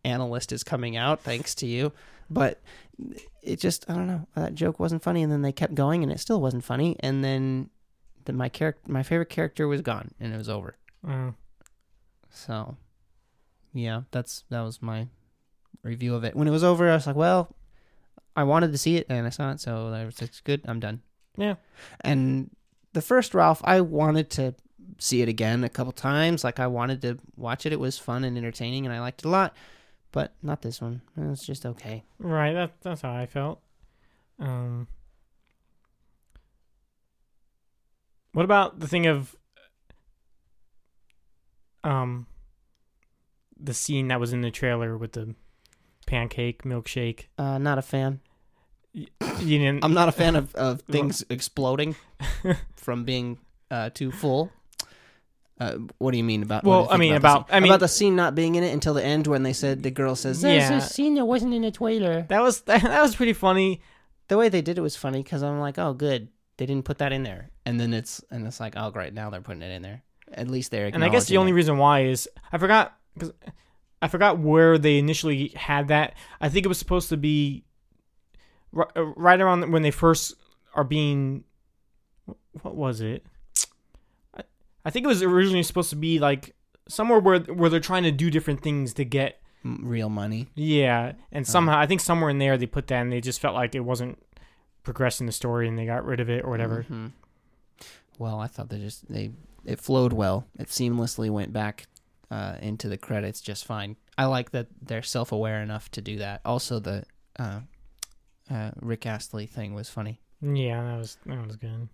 analyst 0.04 0.52
is 0.52 0.62
coming 0.64 0.96
out, 0.96 1.20
thanks 1.20 1.54
to 1.56 1.66
you. 1.66 1.92
But 2.28 2.60
it 3.42 3.58
just, 3.58 3.88
I 3.90 3.94
don't 3.94 4.06
know. 4.06 4.26
That 4.36 4.54
joke 4.54 4.78
wasn't 4.78 5.02
funny, 5.02 5.22
and 5.22 5.32
then 5.32 5.42
they 5.42 5.52
kept 5.52 5.74
going, 5.74 6.02
and 6.02 6.12
it 6.12 6.20
still 6.20 6.40
wasn't 6.40 6.64
funny. 6.64 6.96
And 7.00 7.24
then, 7.24 7.70
then 8.24 8.36
my 8.36 8.48
character, 8.48 8.82
my 8.90 9.02
favorite 9.02 9.28
character, 9.30 9.66
was 9.66 9.80
gone, 9.80 10.12
and 10.20 10.32
it 10.32 10.36
was 10.36 10.48
over. 10.48 10.76
uh, 11.06 11.32
So, 12.30 12.76
yeah, 13.72 14.02
that's 14.10 14.44
that 14.50 14.60
was 14.62 14.80
my 14.82 15.08
review 15.82 16.14
of 16.14 16.24
it. 16.24 16.36
When 16.36 16.46
it 16.48 16.52
was 16.52 16.64
over, 16.64 16.88
I 16.88 16.94
was 16.94 17.06
like, 17.06 17.16
well, 17.16 17.54
I 18.36 18.44
wanted 18.44 18.72
to 18.72 18.78
see 18.78 18.96
it, 18.96 19.06
and 19.08 19.26
I 19.26 19.30
saw 19.30 19.50
it, 19.52 19.60
so 19.60 19.90
that 19.90 20.04
was 20.04 20.20
it's 20.22 20.40
good. 20.40 20.60
I'm 20.66 20.80
done. 20.80 21.02
yeah. 21.36 21.56
And 22.02 22.50
the 22.92 23.02
first 23.02 23.34
Ralph, 23.34 23.60
I 23.64 23.80
wanted 23.80 24.30
to 24.30 24.54
see 24.98 25.22
it 25.22 25.28
again 25.28 25.64
a 25.64 25.68
couple 25.68 25.92
times. 25.92 26.44
Like 26.44 26.60
I 26.60 26.66
wanted 26.66 27.02
to 27.02 27.18
watch 27.36 27.66
it. 27.66 27.72
It 27.72 27.80
was 27.80 27.98
fun 27.98 28.22
and 28.24 28.36
entertaining, 28.36 28.86
and 28.86 28.94
I 28.94 29.00
liked 29.00 29.22
it 29.22 29.26
a 29.26 29.30
lot. 29.30 29.56
But 30.12 30.34
not 30.42 30.62
this 30.62 30.80
one. 30.80 31.02
It 31.16 31.22
was 31.22 31.40
just 31.40 31.64
okay. 31.64 32.04
Right. 32.18 32.52
That 32.52 32.72
that's 32.82 33.02
how 33.02 33.12
I 33.12 33.26
felt. 33.26 33.60
Um. 34.38 34.88
What 38.32 38.44
about 38.44 38.78
the 38.80 38.88
thing 38.88 39.06
of 39.06 39.34
um 41.82 42.26
the 43.58 43.74
scene 43.74 44.08
that 44.08 44.20
was 44.20 44.32
in 44.32 44.40
the 44.40 44.50
trailer 44.50 44.96
with 44.96 45.12
the 45.12 45.34
pancake 46.06 46.62
milkshake? 46.62 47.26
Uh, 47.38 47.58
not 47.58 47.78
a 47.78 47.82
fan. 47.82 48.20
You 48.92 49.06
didn't. 49.38 49.84
I'm 49.84 49.94
not 49.94 50.08
a 50.08 50.12
fan 50.12 50.34
of, 50.34 50.54
of 50.56 50.80
things 50.90 51.24
exploding 51.30 51.94
from 52.76 53.04
being 53.04 53.38
uh, 53.70 53.90
too 53.90 54.10
full. 54.10 54.50
Uh, 55.60 55.76
what 55.98 56.12
do 56.12 56.16
you 56.16 56.24
mean 56.24 56.42
about? 56.42 56.64
Well, 56.64 56.88
I 56.90 56.96
mean, 56.96 57.10
the 57.12 57.18
about- 57.18 57.48
I 57.52 57.60
mean- 57.60 57.70
about 57.70 57.80
the 57.80 57.88
scene 57.88 58.16
not 58.16 58.34
being 58.34 58.54
in 58.54 58.64
it 58.64 58.72
until 58.72 58.94
the 58.94 59.04
end 59.04 59.26
when 59.26 59.42
they 59.42 59.52
said 59.52 59.82
the 59.82 59.90
girl 59.90 60.16
says, 60.16 60.40
"There's 60.40 60.70
Yeah. 60.70 60.78
a 60.78 60.80
scene 60.80 61.16
that 61.16 61.26
wasn't 61.26 61.52
in 61.52 61.60
the 61.62 61.70
trailer." 61.70 62.22
that 62.30 62.40
was 62.42 62.60
that 62.62 63.02
was 63.02 63.14
pretty 63.14 63.34
funny. 63.34 63.82
The 64.28 64.38
way 64.38 64.48
they 64.48 64.62
did 64.62 64.78
it 64.78 64.80
was 64.80 64.96
funny 64.96 65.22
because 65.22 65.42
I'm 65.42 65.60
like, 65.60 65.78
"Oh, 65.78 65.92
good, 65.92 66.28
they 66.56 66.64
didn't 66.64 66.86
put 66.86 66.98
that 66.98 67.12
in 67.12 67.24
there." 67.24 67.50
And 67.66 67.78
then 67.78 67.92
it's 67.92 68.24
and 68.30 68.46
it's 68.46 68.58
like, 68.58 68.72
"Oh, 68.76 68.90
great, 68.90 69.12
now 69.12 69.28
they're 69.28 69.42
putting 69.42 69.60
it 69.62 69.70
in 69.70 69.82
there." 69.82 70.02
At 70.32 70.48
least 70.48 70.70
they're. 70.70 70.86
And 70.86 71.04
I 71.04 71.08
guess 71.10 71.26
the 71.26 71.36
only 71.36 71.50
acknowledging 71.50 71.56
reason 71.56 71.78
why 71.78 72.04
is 72.04 72.26
I 72.52 72.56
forgot 72.58 72.96
because 73.14 73.32
I 74.00 74.08
forgot 74.08 74.38
where 74.38 74.78
they 74.78 74.96
initially 74.96 75.48
had 75.48 75.88
that. 75.88 76.14
I 76.40 76.48
think 76.48 76.64
it 76.64 76.68
was 76.68 76.78
supposed 76.78 77.10
to 77.10 77.18
be 77.18 77.64
uh, 78.74 78.84
right 79.16 79.40
around 79.40 79.70
when 79.72 79.82
they 79.82 79.90
first 79.90 80.34
are 80.74 80.84
being. 80.84 81.44
What 82.62 82.76
was 82.76 83.00
it? 83.02 83.26
I- 84.90 84.92
think 84.92 85.04
it 85.04 85.08
was 85.08 85.22
originally 85.22 85.62
supposed 85.62 85.90
to 85.90 85.96
be 85.96 86.18
like 86.18 86.54
somewhere 86.88 87.18
where 87.20 87.40
where 87.40 87.70
they're 87.70 87.80
trying 87.80 88.02
to 88.02 88.12
do 88.12 88.30
different 88.30 88.62
things 88.62 88.92
to 88.94 89.04
get 89.04 89.40
real 89.64 90.08
money. 90.08 90.48
yeah, 90.54 91.12
and 91.32 91.46
somehow 91.46 91.78
I 91.78 91.86
think 91.86 92.00
somewhere 92.00 92.30
in 92.30 92.38
there 92.38 92.56
they 92.58 92.66
put 92.66 92.86
that 92.88 93.00
and 93.02 93.12
they 93.12 93.20
just 93.20 93.40
felt 93.40 93.54
like 93.54 93.74
it 93.74 93.80
wasn't 93.80 94.18
progressing 94.82 95.26
the 95.26 95.32
story 95.32 95.68
and 95.68 95.78
they 95.78 95.84
got 95.86 96.04
rid 96.04 96.18
of 96.20 96.28
it 96.30 96.44
or 96.44 96.50
whatever. 96.50 96.84
Mhm. 96.90 97.12
Well, 98.18 98.38
I 98.40 98.46
thought 98.46 98.68
they 98.70 98.78
just 98.78 99.10
they 99.12 99.30
it 99.64 99.78
flowed 99.80 100.12
well. 100.12 100.46
It 100.58 100.68
seamlessly 100.68 101.30
went 101.30 101.52
back 101.52 101.86
uh, 102.30 102.56
into 102.62 102.88
the 102.88 102.96
credits 102.98 103.40
just 103.40 103.64
fine. 103.64 103.96
I 104.16 104.24
like 104.26 104.50
that 104.52 104.68
they're 104.80 105.02
self 105.02 105.32
aware 105.32 105.62
enough 105.62 105.90
to 105.92 106.00
do 106.00 106.16
that. 106.18 106.40
Also, 106.44 106.78
the 106.80 107.04
uh, 107.38 107.60
uh, 108.50 108.70
Rick 108.80 109.04
Astley 109.06 109.46
thing 109.46 109.74
was 109.74 109.88
funny, 109.90 110.20
Yeah, 110.42 110.82
that 110.82 110.98
was 110.98 111.16
that 111.26 111.46
was 111.46 111.56
good. 111.56 111.88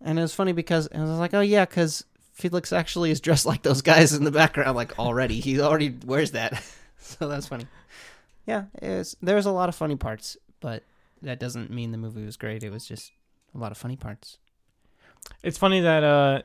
and 0.00 0.18
it 0.18 0.22
was 0.22 0.34
funny 0.34 0.52
because 0.52 0.88
I 0.94 1.00
was 1.00 1.18
like, 1.18 1.34
oh 1.34 1.40
yeah, 1.40 1.64
because 1.64 2.04
Felix 2.36 2.70
actually 2.70 3.10
is 3.10 3.22
dressed 3.22 3.46
like 3.46 3.62
those 3.62 3.80
guys 3.80 4.12
in 4.12 4.24
the 4.24 4.30
background, 4.30 4.76
like 4.76 4.98
already. 4.98 5.40
He 5.40 5.58
already 5.58 5.96
wears 6.04 6.32
that, 6.32 6.62
so 6.98 7.28
that's 7.28 7.48
funny. 7.48 7.66
Yeah, 8.44 8.64
was, 8.82 9.16
a 9.22 9.50
lot 9.50 9.70
of 9.70 9.74
funny 9.74 9.96
parts, 9.96 10.36
but 10.60 10.82
that 11.22 11.40
doesn't 11.40 11.70
mean 11.70 11.92
the 11.92 11.98
movie 11.98 12.26
was 12.26 12.36
great. 12.36 12.62
It 12.62 12.70
was 12.70 12.84
just 12.86 13.10
a 13.54 13.58
lot 13.58 13.72
of 13.72 13.78
funny 13.78 13.96
parts. 13.96 14.36
It's 15.42 15.56
funny 15.56 15.80
that 15.80 16.04
uh 16.04 16.42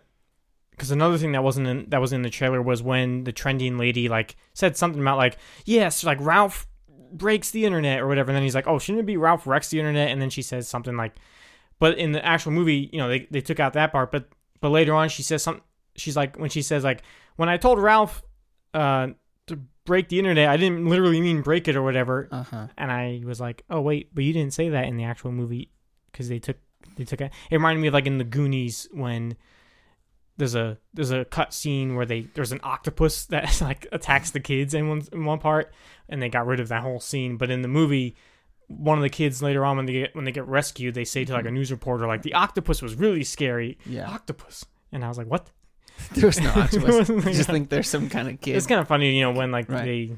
because 0.71 0.91
another 0.91 1.17
thing 1.17 1.33
that 1.33 1.43
wasn't 1.43 1.67
in, 1.67 1.89
that 1.89 1.99
was 1.99 2.13
in 2.13 2.21
the 2.21 2.29
trailer 2.29 2.61
was 2.61 2.81
when 2.81 3.25
the 3.25 3.33
trending 3.33 3.77
lady 3.77 4.07
like 4.07 4.37
said 4.53 4.77
something 4.77 5.01
about 5.01 5.17
like 5.17 5.37
yes 5.65 6.03
like 6.03 6.17
Ralph 6.21 6.65
breaks 7.11 7.51
the 7.51 7.65
internet 7.65 7.99
or 7.99 8.07
whatever 8.07 8.31
and 8.31 8.37
then 8.37 8.43
he's 8.43 8.55
like 8.55 8.65
oh 8.65 8.79
shouldn't 8.79 9.01
it 9.01 9.05
be 9.05 9.17
Ralph 9.17 9.45
wrecks 9.45 9.69
the 9.69 9.77
internet 9.77 10.09
and 10.09 10.19
then 10.19 10.31
she 10.31 10.41
says 10.41 10.67
something 10.67 10.95
like 10.97 11.13
but 11.77 11.99
in 11.99 12.13
the 12.13 12.25
actual 12.25 12.53
movie 12.53 12.89
you 12.91 12.97
know 12.97 13.09
they, 13.09 13.27
they 13.29 13.41
took 13.41 13.59
out 13.59 13.73
that 13.73 13.91
part 13.91 14.11
but 14.11 14.29
but 14.61 14.69
later 14.69 14.95
on 14.95 15.09
she 15.09 15.21
says 15.21 15.43
something 15.43 15.63
she's 15.95 16.15
like 16.15 16.37
when 16.37 16.49
she 16.49 16.61
says 16.61 16.83
like 16.83 17.03
when 17.35 17.49
I 17.49 17.57
told 17.57 17.79
Ralph 17.79 18.23
uh 18.73 19.09
to 19.47 19.59
break 19.85 20.09
the 20.09 20.19
internet 20.19 20.47
I 20.49 20.57
didn't 20.57 20.85
literally 20.87 21.19
mean 21.21 21.41
break 21.41 21.67
it 21.67 21.75
or 21.75 21.81
whatever 21.81 22.27
Uh 22.31 22.43
huh. 22.43 22.67
and 22.77 22.91
I 22.91 23.21
was 23.25 23.39
like, 23.41 23.63
"Oh 23.69 23.81
wait, 23.81 24.13
but 24.13 24.23
you 24.23 24.33
didn't 24.33 24.53
say 24.53 24.69
that 24.69 24.85
in 24.85 24.97
the 24.97 25.03
actual 25.05 25.31
movie 25.31 25.71
because 26.11 26.29
they 26.29 26.39
took 26.39 26.57
they 26.95 27.03
took 27.03 27.21
it." 27.21 27.31
It 27.49 27.55
reminded 27.55 27.81
me 27.81 27.87
of 27.87 27.93
like 27.93 28.05
in 28.07 28.17
the 28.17 28.23
Goonies 28.23 28.87
when 28.91 29.35
there's 30.37 30.55
a 30.55 30.77
there's 30.93 31.11
a 31.11 31.25
cut 31.25 31.53
scene 31.53 31.95
where 31.95 32.05
they 32.05 32.21
there's 32.33 32.51
an 32.51 32.59
octopus 32.63 33.25
that 33.33 33.59
like 33.61 33.87
attacks 33.91 34.31
the 34.31 34.39
kids 34.39 34.73
in 34.73 34.87
one 34.87 35.01
in 35.11 35.25
one 35.25 35.39
part, 35.39 35.73
and 36.09 36.21
they 36.21 36.29
got 36.29 36.45
rid 36.47 36.59
of 36.59 36.69
that 36.69 36.81
whole 36.83 36.99
scene. 36.99 37.37
But 37.37 37.51
in 37.51 37.61
the 37.61 37.67
movie, 37.67 38.15
one 38.67 38.97
of 38.97 39.01
the 39.03 39.09
kids 39.09 39.41
later 39.43 39.65
on 39.65 39.77
when 39.77 39.85
they 39.85 39.93
get 39.93 40.15
when 40.15 40.25
they 40.25 40.31
get 40.31 40.47
rescued, 40.47 40.93
they 40.95 41.05
say 41.05 41.25
to 41.25 41.33
like 41.33 41.45
a 41.45 41.51
news 41.51 41.71
reporter 41.71 42.07
like 42.07 42.21
the 42.21 42.33
octopus 42.33 42.81
was 42.81 42.95
really 42.95 43.23
scary. 43.23 43.77
Yeah. 43.85 44.09
Octopus, 44.09 44.65
and 44.91 45.03
I 45.03 45.09
was 45.09 45.17
like, 45.17 45.27
"What?" 45.27 45.51
There 46.13 46.25
was 46.27 46.39
no 46.39 46.51
octopus. 46.51 47.09
I 47.09 47.13
Yeah. 47.13 47.21
just 47.33 47.49
think 47.49 47.69
there's 47.69 47.89
some 47.89 48.09
kind 48.09 48.27
of 48.29 48.39
kid. 48.41 48.55
It's 48.55 48.67
kind 48.67 48.79
of 48.81 48.87
funny, 48.87 49.15
you 49.17 49.21
know, 49.23 49.31
when 49.31 49.51
like 49.51 49.69
Right. 49.69 49.83
they. 49.85 50.17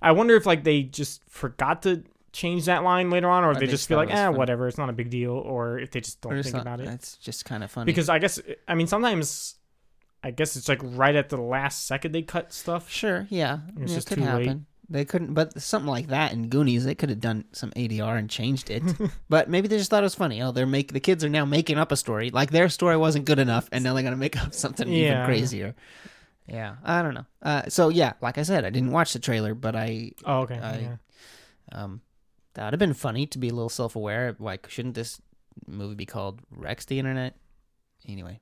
I 0.00 0.12
wonder 0.12 0.36
if 0.36 0.46
like 0.46 0.64
they 0.64 0.82
just 0.82 1.22
forgot 1.28 1.82
to 1.82 2.04
change 2.32 2.66
that 2.66 2.84
line 2.84 3.10
later 3.10 3.28
on, 3.28 3.42
or, 3.44 3.50
Or 3.50 3.54
they 3.54 3.60
they 3.60 3.66
just 3.66 3.88
feel 3.88 3.96
like, 3.98 4.10
eh, 4.10 4.14
funny. 4.26 4.36
whatever, 4.38 4.68
it's 4.68 4.78
not 4.78 4.88
a 4.90 4.92
big 4.92 5.10
deal, 5.10 5.32
or 5.32 5.78
if 5.78 5.90
they 5.90 6.00
just 6.00 6.20
don't 6.20 6.40
think 6.42 6.54
not- 6.54 6.62
about 6.62 6.80
it. 6.80 6.88
It's 6.88 7.16
just 7.16 7.44
kind 7.44 7.64
of 7.64 7.70
funny. 7.70 7.86
Because 7.86 8.08
I 8.08 8.18
guess, 8.18 8.38
I 8.68 8.74
mean, 8.74 8.86
sometimes, 8.86 9.56
I 10.22 10.30
guess 10.30 10.54
it's 10.56 10.68
like 10.68 10.80
right 10.82 11.16
at 11.16 11.30
the 11.30 11.40
last 11.40 11.86
second 11.86 12.12
they 12.12 12.22
cut 12.22 12.52
stuff. 12.52 12.90
sure, 12.90 13.26
yeah, 13.30 13.58
It's 13.80 13.90
yeah, 13.92 13.96
just 13.96 14.12
it 14.12 14.14
could 14.16 14.24
too 14.24 14.30
late. 14.30 14.56
They 14.90 15.04
couldn't, 15.04 15.34
but 15.34 15.60
something 15.60 15.90
like 15.90 16.06
that 16.08 16.32
in 16.32 16.48
Goonies, 16.48 16.84
they 16.86 16.94
could 16.94 17.10
have 17.10 17.20
done 17.20 17.44
some 17.52 17.70
ADR 17.72 18.18
and 18.18 18.30
changed 18.30 18.70
it. 18.70 18.82
but 19.28 19.50
maybe 19.50 19.68
they 19.68 19.76
just 19.76 19.90
thought 19.90 20.02
it 20.02 20.06
was 20.06 20.14
funny. 20.14 20.40
Oh, 20.40 20.50
they're 20.50 20.64
make 20.66 20.92
the 20.94 21.00
kids 21.00 21.22
are 21.24 21.28
now 21.28 21.44
making 21.44 21.76
up 21.76 21.92
a 21.92 21.96
story. 21.96 22.30
Like 22.30 22.50
their 22.52 22.70
story 22.70 22.96
wasn't 22.96 23.26
good 23.26 23.38
enough, 23.38 23.68
and 23.70 23.84
now 23.84 23.92
they're 23.92 24.02
gonna 24.02 24.16
make 24.16 24.42
up 24.42 24.54
something 24.54 24.88
even 24.88 25.12
Yeah. 25.12 25.26
crazier. 25.26 25.74
Yeah, 26.46 26.76
I 26.82 27.02
don't 27.02 27.12
know. 27.12 27.26
Uh, 27.42 27.62
so 27.68 27.90
yeah, 27.90 28.14
like 28.22 28.38
I 28.38 28.42
said, 28.42 28.64
I 28.64 28.70
didn't 28.70 28.92
watch 28.92 29.12
the 29.12 29.18
trailer, 29.18 29.54
but 29.54 29.76
I 29.76 30.12
Oh, 30.24 30.40
okay. 30.40 30.58
I- 30.58 30.78
yeah. 30.78 30.96
um, 31.72 32.00
that 32.54 32.64
would 32.64 32.72
have 32.72 32.78
been 32.80 32.94
funny 32.94 33.26
to 33.26 33.38
be 33.38 33.50
a 33.50 33.54
little 33.54 33.68
self 33.68 33.94
aware. 33.94 34.34
Like, 34.38 34.70
shouldn't 34.70 34.94
this 34.94 35.20
movie 35.66 35.96
be 35.96 36.06
called 36.06 36.40
Wrecks 36.50 36.86
the 36.86 36.98
Internet? 36.98 37.36
Anyway, 38.08 38.40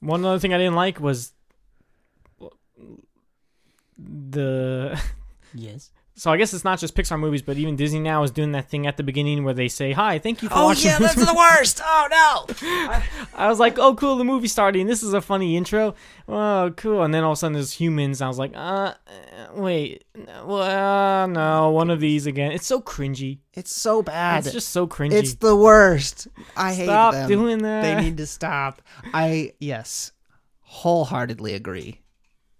One 0.00 0.24
other 0.24 0.38
thing 0.38 0.54
I 0.54 0.58
didn't 0.58 0.76
like 0.76 0.98
was 0.98 1.32
the 3.98 5.00
yes. 5.56 5.90
so 6.14 6.30
I 6.30 6.36
guess 6.38 6.54
it's 6.54 6.64
not 6.64 6.78
just 6.78 6.94
Pixar 6.94 7.18
movies, 7.18 7.42
but 7.42 7.56
even 7.58 7.76
Disney 7.76 8.00
now 8.00 8.22
is 8.22 8.30
doing 8.30 8.52
that 8.52 8.68
thing 8.70 8.86
at 8.86 8.96
the 8.96 9.02
beginning 9.02 9.44
where 9.44 9.52
they 9.54 9.68
say, 9.68 9.92
"Hi, 9.92 10.18
thank 10.18 10.42
you 10.42 10.48
for 10.48 10.54
Oh 10.56 10.64
watching." 10.66 10.90
Oh 10.90 10.92
yeah, 10.92 10.98
that's 10.98 11.14
the 11.26 11.34
worst. 11.34 11.80
Oh 11.84 12.06
no. 12.10 13.02
I 13.34 13.48
was 13.48 13.58
like, 13.58 13.78
"Oh, 13.78 13.94
cool, 13.94 14.16
the 14.16 14.24
movie's 14.24 14.52
starting. 14.52 14.86
This 14.86 15.02
is 15.02 15.12
a 15.12 15.20
funny 15.20 15.56
intro. 15.56 15.94
Oh, 16.28 16.72
cool." 16.76 17.02
And 17.02 17.12
then 17.12 17.22
all 17.24 17.32
of 17.32 17.36
a 17.36 17.40
sudden, 17.40 17.52
there's 17.54 17.72
humans. 17.72 18.20
And 18.20 18.26
I 18.26 18.28
was 18.28 18.38
like, 18.38 18.52
"Uh, 18.54 18.58
uh, 18.58 18.94
wait, 19.54 20.04
well, 20.44 20.62
uh, 20.62 21.26
no, 21.26 21.70
one 21.70 21.90
of 21.90 22.00
these 22.00 22.26
again." 22.26 22.52
It's 22.52 22.66
so 22.66 22.80
cringy. 22.80 23.40
It's 23.52 23.74
so 23.74 24.00
bad. 24.02 24.44
It's 24.44 24.54
just 24.54 24.70
so 24.70 24.86
cringy. 24.86 25.12
It's 25.12 25.34
the 25.34 25.54
worst. 25.56 26.28
I 26.56 26.72
hate 26.72 26.84
Stop 26.84 27.12
them. 27.12 27.28
doing 27.28 27.58
that. 27.58 27.82
They 27.82 28.02
need 28.02 28.16
to 28.16 28.26
stop. 28.26 28.80
I 29.12 29.52
yes, 29.60 30.12
wholeheartedly 30.60 31.54
agree. 31.54 32.00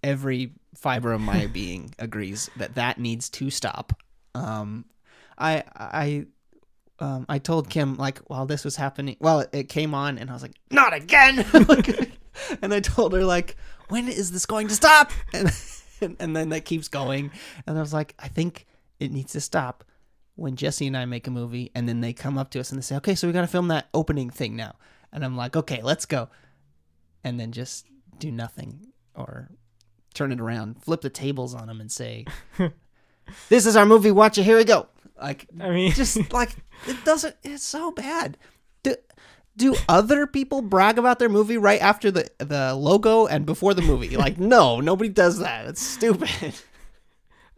Every 0.03 0.53
fiber 0.87 1.13
of 1.13 1.21
my 1.21 1.49
being 1.49 1.93
agrees 1.99 2.49
that 2.59 2.77
that 2.77 2.97
needs 2.97 3.29
to 3.29 3.51
stop. 3.51 4.01
Um, 4.37 4.85
I 5.37 5.65
I 5.75 6.27
um 7.01 7.27
I 7.29 7.41
told 7.41 7.69
Kim 7.69 7.97
like 7.97 8.21
while 8.29 8.47
this 8.47 8.65
was 8.65 8.77
happening, 8.77 9.17
well 9.19 9.45
it 9.53 9.69
came 9.69 9.95
on 9.95 10.17
and 10.17 10.31
I 10.31 10.33
was 10.33 10.43
like, 10.43 10.55
not 10.71 10.95
again. 10.95 11.45
and 12.63 12.73
I 12.73 12.79
told 12.79 13.15
her 13.15 13.25
like, 13.25 13.57
when 13.89 14.07
is 14.07 14.31
this 14.31 14.47
going 14.47 14.69
to 14.69 14.75
stop? 14.75 15.11
And 15.33 15.53
and, 16.01 16.17
and 16.21 16.37
then 16.37 16.51
that 16.51 16.67
keeps 16.67 16.89
going, 16.89 17.33
and 17.67 17.77
I 17.77 17.81
was 17.81 17.93
like, 17.93 18.15
I 18.19 18.29
think 18.29 18.67
it 19.01 19.11
needs 19.11 19.33
to 19.33 19.41
stop 19.41 19.83
when 20.37 20.55
Jesse 20.55 20.87
and 20.87 20.97
I 20.97 21.05
make 21.07 21.27
a 21.27 21.31
movie 21.31 21.73
and 21.75 21.89
then 21.89 22.01
they 22.01 22.13
come 22.13 22.39
up 22.39 22.51
to 22.51 22.61
us 22.61 22.71
and 22.71 22.79
they 22.79 22.83
say, 22.83 22.97
okay, 22.97 23.15
so 23.15 23.27
we 23.27 23.33
got 23.33 23.41
to 23.41 23.47
film 23.47 23.69
that 23.69 23.89
opening 23.93 24.29
thing 24.29 24.55
now. 24.55 24.77
And 25.11 25.25
I'm 25.25 25.37
like, 25.37 25.57
okay, 25.57 25.81
let's 25.83 26.05
go. 26.05 26.29
And 27.25 27.41
then 27.41 27.53
just 27.53 27.87
do 28.19 28.31
nothing 28.31 28.89
or 29.15 29.49
turn 30.17 30.33
it 30.33 30.41
around, 30.41 30.83
flip 30.83 31.03
the 31.03 31.11
tables 31.11 31.55
on 31.55 31.69
them 31.69 31.81
and 31.81 31.93
say, 31.93 32.25
this 33.49 33.67
is 33.67 33.77
our 33.77 33.87
movie. 33.87 34.11
Watch 34.11 34.39
it. 34.39 34.45
Here 34.45 34.57
we 34.57 34.65
go. 34.65 34.89
Like, 35.21 35.47
I 35.61 35.71
mean, 35.71 35.93
just 35.93 36.33
like, 36.33 36.51
it 36.87 37.05
doesn't, 37.05 37.37
it's 37.43 37.65
so 37.65 37.91
bad. 37.91 38.37
Do, 38.83 38.97
do 39.57 39.75
other 39.89 40.27
people 40.27 40.63
brag 40.63 40.99
about 40.99 41.19
their 41.19 41.29
movie 41.29 41.57
right 41.59 41.81
after 41.81 42.11
the, 42.11 42.29
the 42.39 42.75
logo 42.75 43.27
and 43.27 43.47
before 43.47 43.75
the 43.75 43.83
movie? 43.83 44.17
Like, 44.17 44.39
no, 44.39 44.81
nobody 44.81 45.09
does 45.11 45.39
that. 45.39 45.67
It's 45.67 45.83
stupid. 45.83 46.55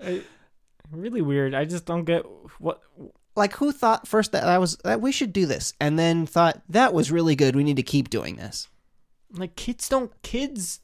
I, 0.03 0.23
really 0.91 1.23
weird. 1.23 1.55
I 1.55 1.65
just 1.65 1.85
don't 1.87 2.05
get 2.05 2.25
what. 2.59 2.81
like 3.37 3.55
who 3.55 3.73
thought 3.73 4.07
first 4.09 4.33
that 4.33 4.45
that 4.45 4.61
was 4.61 4.77
that 4.79 5.01
we 5.01 5.13
should 5.13 5.33
do 5.33 5.47
this 5.47 5.73
and 5.81 5.99
then 5.99 6.27
thought 6.27 6.63
that 6.69 6.93
was 6.95 7.13
really 7.13 7.37
good 7.37 7.55
we 7.55 7.63
need 7.65 7.77
to 7.77 7.83
keep 7.83 8.09
doing 8.11 8.37
this 8.37 8.69
Like 9.33 9.55
kids 9.57 9.89
don't 9.89 10.11
kids 10.23 10.81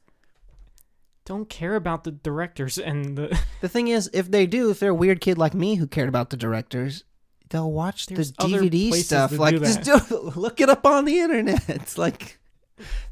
don't 1.24 1.48
care 1.48 1.74
about 1.74 2.04
the 2.04 2.10
directors 2.10 2.78
and 2.78 3.16
the. 3.16 3.38
the 3.60 3.68
thing 3.68 3.88
is 3.88 4.10
if 4.12 4.30
they 4.30 4.46
do 4.46 4.70
if 4.70 4.78
they're 4.80 4.90
a 4.90 4.94
weird 4.94 5.20
kid 5.20 5.38
like 5.38 5.54
me 5.54 5.76
who 5.76 5.86
cared 5.86 6.08
about 6.08 6.30
the 6.30 6.36
directors 6.36 7.04
they'll 7.50 7.70
watch 7.70 8.06
There's 8.06 8.32
the 8.32 8.44
dvd 8.44 8.92
stuff 8.94 9.32
like 9.38 9.54
do 9.54 9.60
just 9.60 9.82
do 10.10 10.32
look 10.34 10.60
it 10.60 10.68
up 10.68 10.86
on 10.86 11.04
the 11.04 11.20
internet 11.20 11.68
it's 11.68 11.96
like 12.06 12.38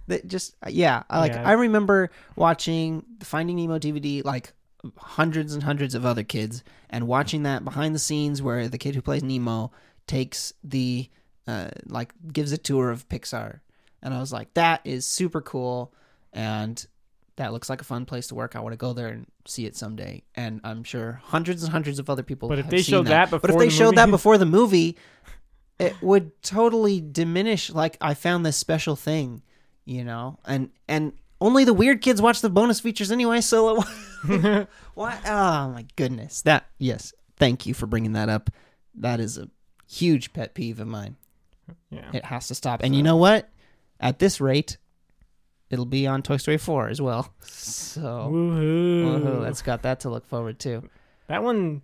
that 0.09 0.27
just 0.27 0.55
yeah 0.69 1.03
I 1.09 1.21
like 1.21 1.33
Yeah. 1.33 1.49
i 1.49 1.53
remember 1.53 2.11
watching 2.35 3.05
the 3.19 3.25
finding 3.25 3.57
nemo 3.57 3.79
dvd 3.79 4.25
like 4.25 4.53
hundreds 4.97 5.55
and 5.55 5.63
hundreds 5.63 5.95
of 5.95 6.05
other 6.05 6.25
kids 6.25 6.65
and 6.91 7.07
watching 7.07 7.45
that 7.45 7.65
behind 7.65 7.95
the 7.95 7.99
scenes 8.01 8.43
where 8.43 8.69
the 8.69 8.79
kid 8.79 8.95
who 8.95 9.03
plays 9.03 9.23
nemo 9.23 9.71
takes 10.07 10.53
the 10.65 11.09
uh 11.47 11.69
like 11.87 12.13
gives 12.33 12.51
a 12.53 12.59
tour 12.59 12.91
of 12.91 13.09
pixar 13.09 13.61
and 14.03 14.13
i 14.13 14.19
was 14.19 14.33
like 14.33 14.53
that 14.55 14.81
is 14.85 15.07
super 15.07 15.41
cool 15.41 15.93
and 16.33 16.87
that 17.43 17.53
looks 17.53 17.69
like 17.69 17.81
a 17.81 17.85
fun 17.85 18.05
place 18.07 18.29
to 18.29 18.35
work 18.35 18.55
i 18.57 18.61
want 18.61 18.73
to 18.73 18.77
go 18.77 18.93
there 18.93 19.09
and 19.09 19.27
see 19.47 19.67
it 19.67 19.77
someday. 19.77 20.23
And 20.35 20.61
i'm 20.65 20.85
sure 20.85 21.21
hundreds 21.25 21.63
and 21.63 21.73
hundreds 21.73 21.99
of 21.99 22.09
other 22.09 22.23
people 22.23 22.49
But 22.49 22.59
if 22.61 22.69
they 22.71 22.79
seen 22.83 22.93
showed 22.93 23.07
that. 23.09 23.31
but 23.31 23.37
if 23.37 23.43
before 23.43 23.61
they 23.61 23.67
the 23.67 23.71
showed 23.75 23.97
that 23.97 24.07
movie- 24.07 24.11
before 24.13 24.39
the 24.39 24.47
movie 24.47 24.97
it 25.79 26.01
would 26.01 26.41
totally 26.43 27.01
diminish 27.01 27.71
like 27.71 27.97
i 28.01 28.15
found 28.15 28.47
this 28.47 28.57
special 28.57 28.97
thing 28.97 29.43
you 29.85 30.05
know? 30.05 30.39
And 30.45 30.71
and 30.87 31.13
only 31.41 31.65
the 31.65 31.75
weird 31.75 32.03
kids 32.03 32.23
watch 32.23 32.41
the 32.41 32.49
bonus 32.49 32.79
features 32.79 33.11
anyway 33.11 33.41
so 33.41 33.83
why 34.95 35.19
oh 35.27 35.69
my 35.71 35.85
goodness. 35.97 36.43
That 36.43 36.67
yes 36.79 37.13
thank 37.37 37.67
you 37.67 37.75
for 37.75 37.87
bringing 37.87 38.13
that 38.13 38.29
up. 38.29 38.49
That 38.95 39.19
is 39.19 39.39
a 39.39 39.49
huge 39.91 40.33
pet 40.33 40.55
peeve 40.55 40.79
of 40.79 40.87
mine. 40.87 41.17
Yeah. 41.91 42.09
it 42.13 42.25
has 42.27 42.47
to 42.49 42.55
stop. 42.55 42.83
And 42.85 42.95
you 42.95 43.03
know 43.03 43.17
what? 43.17 43.49
At 43.99 44.21
this 44.21 44.41
rate 44.41 44.77
it'll 45.73 45.85
be 45.85 46.07
on 46.07 46.23
toy 46.23 46.37
story 46.37 46.59
4 46.59 46.89
as 46.91 47.01
well 47.03 47.33
so 47.43 48.01
Woohoo! 48.31 49.05
woohoo, 49.23 49.43
that's 49.43 49.63
got 49.63 49.83
that 49.83 50.01
to 50.01 50.11
look 50.11 50.25
forward 50.27 50.61
to 50.61 50.89
that 51.29 51.43
one. 51.43 51.83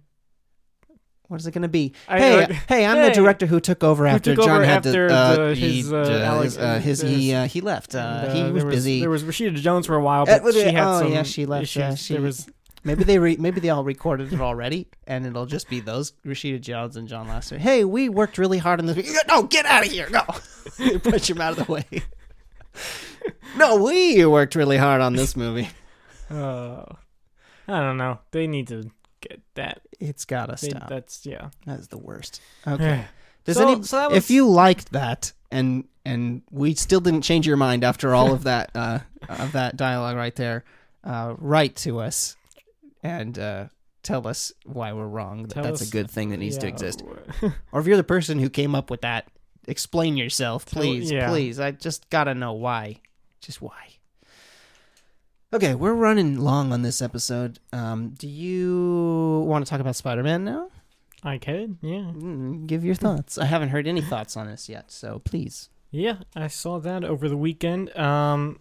what 1.29 1.41
is 1.41 1.47
it 1.47 1.53
going 1.53 1.63
to 1.63 1.69
be? 1.69 1.93
I- 2.07 2.19
hey, 2.21 2.43
I- 2.45 2.53
hey, 2.53 2.87
I'm 2.87 3.03
the 3.03 3.11
director 3.15 3.47
who 3.47 3.61
took 3.61 3.83
over 3.83 4.07
after 4.07 4.35
took 4.35 4.45
John 4.47 4.57
over 4.57 4.65
had 4.65 4.87
after 4.87 5.09
to, 5.09 5.15
uh, 5.15 5.35
the- 5.49 5.55
he, 5.55 5.77
his, 5.79 5.93
uh, 5.93 5.97
uh, 5.97 6.25
Alex- 6.25 6.57
uh, 6.57 6.79
his 6.81 7.01
he 7.01 7.33
uh, 7.35 7.47
he 7.47 7.61
left. 7.61 7.95
Uh, 7.95 8.25
and, 8.29 8.33
he 8.37 8.43
uh, 8.45 8.51
was 8.53 8.65
busy. 8.65 9.01
There 9.01 9.11
was 9.11 9.25
Rashida 9.25 9.55
Jones 9.57 9.87
for 9.87 9.95
a 9.97 10.03
while, 10.03 10.23
Uh, 10.23 10.27
but 10.27 10.43
was 10.43 10.55
she 10.55 10.63
had 10.71 10.87
oh, 10.87 10.99
some 11.01 11.13
yeah, 11.13 11.23
she 11.23 11.45
left, 11.47 11.75
yeah, 11.77 11.89
issues. 11.93 12.05
she- 12.07 12.15
there 12.15 12.23
was 12.23 12.49
maybe 12.85 13.05
they 13.05 13.19
re- 13.19 13.37
maybe 13.39 13.61
they 13.61 13.71
all 13.71 13.85
recorded 13.85 14.33
it 14.33 14.41
already, 14.41 14.89
and 15.07 15.27
it'll 15.27 15.47
just 15.47 15.69
be 15.69 15.81
those 15.81 16.13
Rashida 16.27 16.61
Jones 16.61 16.97
and 16.97 17.07
John 17.09 17.27
Lasseter. 17.29 17.59
Hey, 17.59 17.85
we 17.85 18.09
worked 18.09 18.39
really 18.39 18.59
hard 18.59 18.81
on 18.81 18.87
this. 18.87 18.97
No, 19.29 19.43
get 19.45 19.65
out 19.67 19.85
of 19.87 19.93
here! 19.93 20.09
No, 20.11 20.23
push 21.01 21.31
him 21.31 21.41
out 21.41 21.59
of 21.59 21.67
the 21.67 21.73
way. 21.73 21.87
No, 23.57 23.77
we 23.83 24.25
worked 24.27 24.55
really 24.55 24.77
hard 24.77 25.01
on 25.01 25.15
this 25.15 25.37
movie. 25.37 25.69
uh, 26.31 26.85
I 27.69 27.81
don't 27.81 27.97
know. 27.99 28.19
They 28.31 28.47
need 28.47 28.69
to 28.69 28.91
get 29.21 29.41
that. 29.55 29.83
It's 30.01 30.25
gotta 30.25 30.57
They, 30.61 30.71
stop. 30.71 30.89
that's 30.89 31.27
yeah. 31.27 31.51
That's 31.67 31.89
the 31.89 31.99
worst. 31.99 32.41
Okay. 32.67 33.05
Does 33.45 33.57
So- 33.57 33.69
any, 33.73 33.83
so 33.83 33.97
that 33.97 34.11
was- 34.11 34.19
if 34.19 34.31
you 34.31 34.49
liked 34.49 34.93
that 34.93 35.33
and 35.51 35.85
and 36.05 36.43
we 36.51 36.75
still 36.75 37.01
didn't 37.01 37.23
change 37.23 37.47
your 37.47 37.57
mind 37.57 37.85
after 37.85 38.15
all 38.15 38.33
of 38.33 38.45
that 38.51 38.71
uh, 38.75 39.01
of 39.29 39.53
that 39.53 39.77
dialogue 39.77 40.17
right 40.17 40.35
there, 40.37 40.65
uh, 41.05 41.35
write 41.39 41.77
to 41.77 41.99
us 42.01 42.37
and 43.03 43.39
uh, 43.39 43.67
tell 44.03 44.27
us 44.27 44.53
why 44.65 44.93
we're 44.93 45.07
wrong. 45.07 45.43
That 45.45 45.55
Tell 45.55 45.63
that's 45.65 45.83
us- 45.83 45.89
a 45.89 45.93
good 45.93 46.11
thing 46.11 46.31
that 46.31 46.39
needs 46.39 46.57
to 46.59 46.67
Yeah. 46.67 46.73
exist. 46.73 47.03
Or 47.73 47.81
if 47.81 47.87
you're 47.87 47.97
the 47.99 48.05
person 48.05 48.39
who 48.39 48.49
came 48.51 48.75
up 48.75 48.91
with 48.91 49.03
that, 49.03 49.29
explain 49.67 50.17
yourself, 50.17 50.65
please, 50.67 51.11
yeah. 51.11 51.29
please. 51.29 51.61
I 51.61 51.73
just 51.73 52.09
gotta 52.11 52.35
know 52.35 52.53
why. 52.55 52.97
Just 53.41 53.63
why. 53.63 53.89
Okay, 55.53 55.75
we're 55.75 55.95
running 55.95 56.39
long 56.39 56.73
on 56.73 56.83
this 56.83 57.01
episode. 57.01 57.59
Um, 57.73 58.11
do 58.11 58.29
you 58.29 59.45
want 59.47 59.65
to 59.65 59.71
talk 59.71 59.81
about 59.81 59.97
Spider-Man 59.97 60.45
now? 60.45 60.69
I 61.23 61.39
could, 61.39 61.79
yeah, 61.83 62.13
Mm, 62.15 62.67
give 62.67 62.85
your 62.85 62.95
thoughts. 62.95 63.39
I 63.39 63.47
haven't 63.47 63.71
heard 63.71 63.87
any 63.87 64.01
thoughts 64.03 64.37
on 64.37 64.47
this 64.47 64.69
yet, 64.69 64.91
so 64.93 65.21
please. 65.25 65.69
yeah. 65.91 66.19
I 66.37 66.47
saw 66.49 66.79
that 66.81 67.03
over 67.03 67.29
the 67.29 67.37
weekend. 67.37 67.97
Um, 67.97 68.61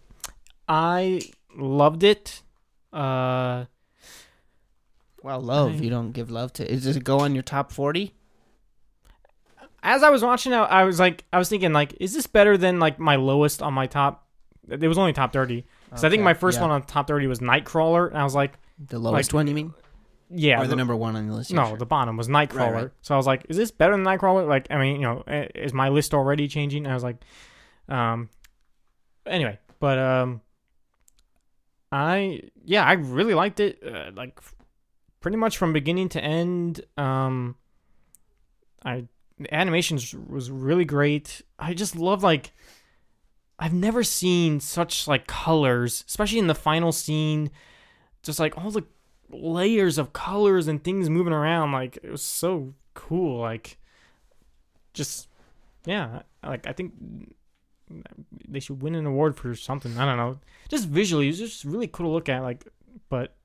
I 0.68 1.20
loved 1.56 2.02
it. 2.02 2.42
Uh, 2.92 3.66
Well, 5.22 5.40
love. 5.40 5.72
I- 5.72 5.74
You 5.84 5.90
don't 5.90 6.12
give 6.12 6.30
love 6.30 6.52
to. 6.54 6.64
Does 6.66 6.96
it 6.96 7.04
go 7.04 7.20
on 7.20 7.34
your 7.34 7.42
top 7.42 7.70
forty? 7.70 8.14
as 9.82 10.02
I 10.02 10.10
was 10.10 10.22
watching, 10.22 10.52
I, 10.52 10.64
I 10.64 10.84
was 10.84 10.98
like, 10.98 11.24
I 11.32 11.38
was 11.38 11.48
thinking, 11.48 11.72
like, 11.72 11.94
is 12.00 12.12
this 12.14 12.26
better 12.26 12.56
than 12.56 12.80
like 12.80 12.98
my 12.98 13.16
lowest 13.16 13.62
on 13.62 13.72
my 13.74 13.86
top? 13.86 14.26
It 14.70 14.86
was 14.88 14.98
only 14.98 15.12
top 15.12 15.32
thirty. 15.32 15.64
So 15.96 16.06
I 16.06 16.10
think 16.10 16.20
Okay, 16.20 16.24
my 16.24 16.34
first 16.34 16.58
yeah. 16.58 16.62
one 16.62 16.70
on 16.70 16.82
top 16.82 17.06
thirty 17.06 17.26
was 17.26 17.38
Nightcrawler, 17.40 18.08
and 18.08 18.18
I 18.18 18.24
was 18.24 18.34
like, 18.34 18.54
The 18.88 18.98
lowest 18.98 19.32
like- 19.32 19.38
one, 19.38 19.46
you 19.46 19.54
mean? 19.54 19.74
yeah, 20.30 20.58
or 20.60 20.64
the 20.64 20.70
the- 20.70 20.76
number 20.76 20.94
one 20.94 21.16
on 21.16 21.26
the 21.26 21.34
list? 21.34 21.50
Yeah, 21.50 21.56
No, 21.62 21.68
sure. 21.68 21.76
the 21.78 21.86
bottom 21.86 22.16
was 22.16 22.28
Nightcrawler. 22.28 22.56
Right, 22.72 22.74
right. 22.82 22.90
So 23.02 23.14
I 23.14 23.16
was 23.16 23.26
like, 23.26 23.46
is 23.48 23.56
this 23.56 23.70
better 23.70 23.92
than 23.92 24.04
Nightcrawler? 24.04 24.46
Like, 24.46 24.66
I 24.70 24.76
mean, 24.78 24.96
you 24.96 25.02
know, 25.02 25.24
i- 25.26 25.48
is 25.54 25.72
my 25.72 25.88
list 25.88 26.12
already 26.14 26.48
changing? 26.48 26.86
I 26.86 26.94
was 26.94 27.02
like, 27.02 27.16
um, 27.88 28.28
anyway, 29.26 29.58
but 29.80 29.98
um, 29.98 30.40
I 31.90 32.42
yeah, 32.64 32.84
I 32.84 32.92
really 32.94 33.34
liked 33.34 33.60
it. 33.60 33.82
Uh, 33.82 34.10
like, 34.14 34.34
f- 34.38 34.54
pretty 35.20 35.36
much 35.38 35.56
from 35.56 35.72
beginning 35.72 36.08
to 36.10 36.22
end. 36.22 36.82
Um, 36.98 37.56
I 38.84 39.06
the 39.38 39.52
animations 39.54 40.14
was 40.14 40.50
really 40.50 40.84
great. 40.84 41.42
I 41.58 41.74
just 41.74 41.96
love 41.96 42.22
like. 42.22 42.52
I've 43.58 43.74
never 43.74 44.04
seen 44.04 44.60
such 44.60 45.08
like 45.08 45.26
colors, 45.26 46.04
especially 46.06 46.38
in 46.38 46.46
the 46.46 46.54
final 46.54 46.92
scene. 46.92 47.50
Just 48.22 48.38
like 48.38 48.56
all 48.58 48.70
the 48.70 48.84
layers 49.30 49.98
of 49.98 50.12
colors 50.12 50.68
and 50.68 50.82
things 50.82 51.10
moving 51.10 51.32
around 51.32 51.72
like 51.72 51.98
it 52.02 52.10
was 52.10 52.22
so 52.22 52.72
cool 52.94 53.40
like 53.40 53.78
just 54.94 55.28
yeah 55.84 56.22
like 56.42 56.66
i 56.66 56.72
think 56.72 56.92
they 58.48 58.60
should 58.60 58.82
win 58.82 58.94
an 58.94 59.06
award 59.06 59.36
for 59.36 59.54
something 59.54 59.96
i 59.98 60.04
don't 60.04 60.16
know 60.16 60.38
just 60.68 60.88
visually 60.88 61.26
it 61.26 61.30
was 61.30 61.38
just 61.38 61.64
really 61.64 61.86
cool 61.86 62.06
to 62.06 62.12
look 62.12 62.28
at 62.28 62.42
like 62.42 62.66
but 63.08 63.36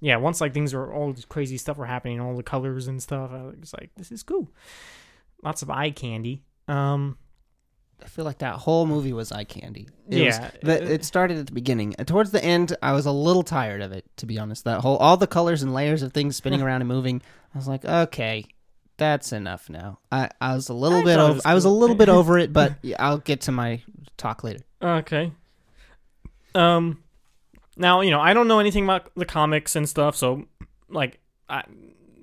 yeah 0.00 0.16
once 0.16 0.40
like 0.40 0.54
things 0.54 0.72
are 0.72 0.92
all 0.92 1.14
crazy 1.28 1.56
stuff 1.56 1.76
were 1.76 1.86
happening 1.86 2.20
all 2.20 2.36
the 2.36 2.42
colors 2.42 2.88
and 2.88 3.02
stuff 3.02 3.30
i 3.32 3.42
was 3.42 3.74
like 3.78 3.90
this 3.96 4.10
is 4.10 4.22
cool 4.22 4.50
lots 5.42 5.62
of 5.62 5.70
eye 5.70 5.90
candy 5.90 6.42
um 6.66 7.16
I 8.02 8.06
feel 8.06 8.24
like 8.24 8.38
that 8.38 8.56
whole 8.56 8.86
movie 8.86 9.12
was 9.12 9.30
eye 9.32 9.44
candy. 9.44 9.88
It 10.08 10.26
was- 10.26 10.38
Yeah. 10.38 10.50
the, 10.62 10.92
it 10.92 11.04
started 11.04 11.38
at 11.38 11.46
the 11.46 11.52
beginning. 11.52 11.94
Towards 12.06 12.30
the 12.30 12.42
end, 12.44 12.76
I 12.82 12.92
was 12.92 13.06
a 13.06 13.12
little 13.12 13.42
tired 13.42 13.82
of 13.82 13.92
it, 13.92 14.04
to 14.16 14.26
be 14.26 14.38
honest. 14.38 14.64
That 14.64 14.80
whole 14.80 14.96
all 14.98 15.16
the 15.16 15.26
colors 15.26 15.62
and 15.62 15.72
layers 15.74 16.02
of 16.02 16.12
things 16.12 16.36
spinning 16.36 16.62
around 16.64 16.82
and 16.82 16.88
moving. 16.88 17.22
I 17.54 17.58
was 17.58 17.68
like, 17.68 17.84
okay, 17.84 18.44
that's 18.96 19.32
enough 19.32 19.68
now. 19.70 19.98
I, 20.12 20.28
I 20.40 20.54
was 20.54 20.68
a 20.68 20.74
little 20.74 20.98
I 21.00 21.04
bit 21.04 21.18
over. 21.18 21.34
was 21.34 21.46
I 21.46 21.54
was 21.54 21.64
a 21.64 21.70
little 21.70 21.96
bit 21.96 22.08
over 22.18 22.38
it, 22.38 22.52
but 22.52 22.74
I'll 22.98 23.18
get 23.18 23.42
to 23.42 23.52
my 23.52 23.82
talk 24.16 24.44
later. 24.44 24.60
Okay. 24.82 25.32
Um, 26.54 27.02
now 27.76 28.00
you 28.00 28.10
know 28.10 28.20
I 28.20 28.34
don't 28.34 28.48
know 28.48 28.58
anything 28.58 28.84
about 28.84 29.10
the 29.14 29.24
comics 29.24 29.76
and 29.76 29.88
stuff, 29.88 30.16
so 30.16 30.46
like, 30.88 31.20
I, 31.48 31.62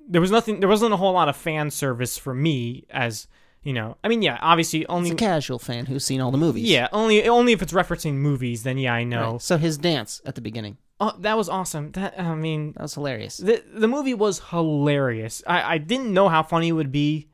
there 0.08 0.20
was 0.20 0.30
nothing. 0.30 0.60
There 0.60 0.68
wasn't 0.68 0.92
a 0.92 0.96
whole 0.96 1.12
lot 1.12 1.28
of 1.28 1.36
fan 1.36 1.70
service 1.70 2.18
for 2.18 2.34
me, 2.34 2.84
as 2.90 3.26
you 3.68 3.74
know. 3.74 3.98
I 4.02 4.08
mean, 4.08 4.22
yeah, 4.22 4.38
obviously 4.40 4.86
only. 4.86 5.10
He's 5.10 5.12
a 5.12 5.16
casual 5.16 5.58
fan 5.58 5.84
who's 5.84 6.02
seen 6.02 6.22
all 6.22 6.30
the 6.30 6.38
movies. 6.38 6.64
Yeah, 6.64 6.88
only 6.90 7.28
only 7.28 7.52
if 7.52 7.60
it's 7.60 7.74
referencing 7.74 8.14
movies, 8.14 8.62
then 8.62 8.78
yeah, 8.78 8.94
I 8.94 9.04
know. 9.04 9.32
Right. 9.32 9.42
So 9.42 9.58
his 9.58 9.76
dance 9.76 10.22
at 10.24 10.34
the 10.36 10.40
beginning 10.40 10.78
Oh, 11.00 11.14
that 11.20 11.36
was 11.36 11.48
awesome. 11.48 11.92
That 11.92 12.18
I 12.18 12.34
mean, 12.34 12.72
that 12.72 12.82
was 12.82 12.94
hilarious. 12.94 13.36
the 13.36 13.62
the 13.72 13.86
movie 13.86 14.14
was 14.14 14.40
hilarious. 14.50 15.42
I 15.46 15.74
I 15.74 15.78
didn't 15.78 16.12
know 16.12 16.28
how 16.28 16.42
funny 16.42 16.68
it 16.68 16.72
would 16.72 16.90
be, 16.90 17.28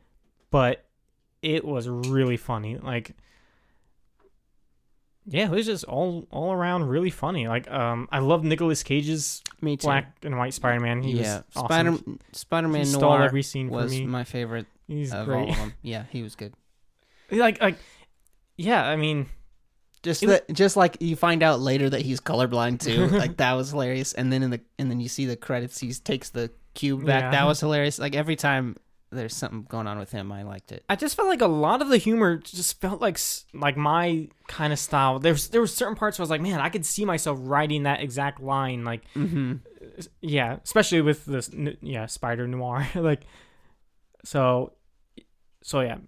but 0.51 0.85
it 1.41 1.65
was 1.65 1.89
really 1.89 2.37
funny. 2.37 2.77
Like, 2.77 3.13
yeah, 5.27 5.47
it 5.47 5.51
was 5.51 5.67
just 5.67 5.85
all 5.85 6.27
all 6.31 6.53
around 6.53 6.89
really 6.89 7.11
funny. 7.11 7.49
Like, 7.49 7.71
um, 7.71 8.07
I 8.13 8.19
love 8.19 8.45
Nicolas 8.45 8.83
Cage's 8.83 9.43
Me 9.63 9.79
too. 9.79 9.87
black 9.87 10.17
and 10.23 10.37
white 10.37 10.53
Spider 10.53 10.81
Man. 10.81 11.03
He 11.03 11.13
yeah, 11.13 11.37
was 11.37 11.45
awesome. 11.57 11.97
Spider 11.97 12.19
Spider 12.33 12.69
Man 12.69 12.85
stole 12.85 13.01
Noir 13.01 13.23
every 13.23 13.43
scene 13.43 13.69
for 13.69 13.77
was 13.77 13.93
me. 13.93 14.05
my 14.05 14.25
favorite 14.25 14.67
He's 14.87 15.13
of 15.13 15.21
all 15.21 15.25
great. 15.27 15.51
of 15.51 15.57
them. 15.57 15.75
Yeah, 15.83 16.05
he 16.11 16.23
was 16.23 16.35
good. 16.35 16.55
like 17.31 17.61
like, 17.61 17.77
yeah. 18.57 18.85
I 18.87 18.97
mean, 18.97 19.27
Just 20.03 20.21
that, 20.27 20.49
just 20.53 20.77
like 20.77 20.97
you 21.01 21.17
find 21.17 21.43
out 21.43 21.61
later 21.61 21.89
that 21.91 22.03
he's 22.03 22.21
colorblind 22.21 22.81
too. 22.81 23.07
like 23.17 23.37
that 23.39 23.53
was 23.55 23.71
hilarious. 23.71 24.13
And 24.13 24.33
then 24.33 24.43
in 24.43 24.51
the 24.51 24.61
and 24.79 24.91
then 24.91 25.01
you 25.01 25.09
see 25.09 25.27
the 25.27 25.37
credits, 25.37 25.79
he 25.81 25.93
takes 25.93 26.31
the 26.31 26.51
cube 26.75 27.05
back. 27.07 27.23
Yeah. 27.25 27.31
That 27.31 27.45
was 27.47 27.61
hilarious. 27.61 27.99
Like 27.99 28.15
every 28.15 28.37
time 28.37 28.77
there's 29.11 29.35
something 29.37 29.63
going 29.69 29.87
on 29.87 29.97
with 29.99 30.11
him, 30.11 30.33
I 30.33 30.43
liked 30.43 30.73
it. 30.73 30.83
I 30.89 30.97
just 30.97 31.15
felt 31.17 31.29
like 31.29 31.41
a 31.41 31.47
lot 31.47 31.81
of 31.81 31.89
the 31.89 31.99
humor 31.99 32.37
just 32.37 32.81
felt 32.81 33.01
like 33.01 33.19
like 33.55 33.77
my 33.77 34.29
kind 34.49 34.73
of 34.73 34.79
style. 34.79 35.19
There's 35.21 35.49
there 35.49 35.61
were 35.61 35.67
certain 35.69 35.95
parts 35.95 36.19
where 36.19 36.25
I 36.25 36.27
was 36.27 36.31
like, 36.31 36.41
man, 36.43 36.61
I 36.61 36.69
could 36.69 36.85
see 36.85 37.05
myself 37.05 37.39
writing 37.41 37.85
that 37.85 38.01
exact 38.03 38.41
line. 38.41 38.85
Like, 38.85 39.03
Mm-hmm. 39.15 39.55
yeah, 40.21 40.57
especially 40.65 41.01
with 41.01 41.25
this, 41.27 41.49
yeah, 41.81 42.07
Spider 42.07 42.49
Noir. 42.49 42.87
like, 42.97 43.23
so, 44.25 44.73
so 45.63 45.81
yeah, 45.81 45.99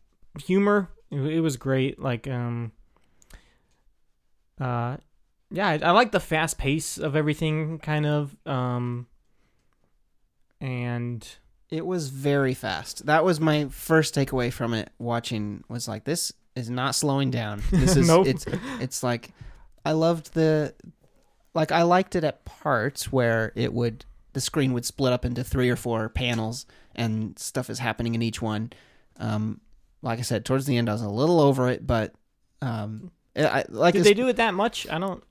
humor. 0.43 0.91
It, 1.11 1.21
it 1.21 1.41
was 1.41 1.57
great. 1.57 1.99
Like, 2.01 2.27
um, 2.27 2.73
uh, 4.61 4.97
yeah, 5.51 5.69
I, 5.69 5.79
I 5.83 5.91
like 5.93 6.11
the 6.13 6.21
fast 6.21 6.59
pace 6.59 6.99
of 6.99 7.15
everything, 7.15 7.79
kind 7.79 8.05
of. 8.07 8.37
Um, 8.47 9.07
and 10.61 11.27
It 11.71 11.85
was 11.87 12.09
very 12.09 12.55
fast. 12.55 13.07
That 13.07 13.25
was 13.25 13.41
my 13.41 13.67
first 13.69 14.15
takeaway 14.15 14.53
from 14.53 14.75
it. 14.75 14.91
Watching 14.99 15.63
was 15.69 15.87
like 15.89 16.05
this 16.05 16.33
is 16.55 16.71
not 16.71 16.95
slowing 16.95 17.31
down. 17.31 17.63
This 17.71 17.97
is 17.97 18.09
Nope. 18.09 18.27
it's 18.27 18.47
it's 18.81 19.03
like 19.03 19.31
I 19.85 19.93
loved 19.93 20.33
the 20.35 20.75
like 21.55 21.73
I 21.73 21.83
liked 21.83 22.17
it 22.17 22.25
at 22.25 22.45
parts 22.45 23.13
where 23.13 23.53
it 23.55 23.73
would 23.73 24.05
the 24.37 24.41
screen 24.43 24.75
would 24.75 24.85
split 24.85 25.15
up 25.15 25.25
into 25.25 25.43
three 25.43 25.71
or 25.71 25.77
four 25.77 26.11
panels 26.11 26.67
and 26.95 27.39
stuff 27.39 27.71
is 27.71 27.79
happening 27.79 28.15
in 28.15 28.21
each 28.21 28.43
one. 28.43 28.71
Um, 29.19 29.63
like 30.03 30.19
I 30.19 30.23
said, 30.23 30.45
towards 30.45 30.67
the 30.67 30.77
end 30.77 30.91
I 30.91 30.93
was 30.93 31.01
a 31.01 31.09
little 31.09 31.41
over 31.41 31.71
it, 31.71 31.87
but 31.87 32.13
um, 32.61 33.13
I, 33.35 33.65
like 33.71 33.95
did 33.95 34.05
they 34.05 34.13
do 34.13 34.29
it 34.29 34.37
that 34.37 34.53
much? 34.53 34.87
I 34.91 34.99
don't. 34.99 35.25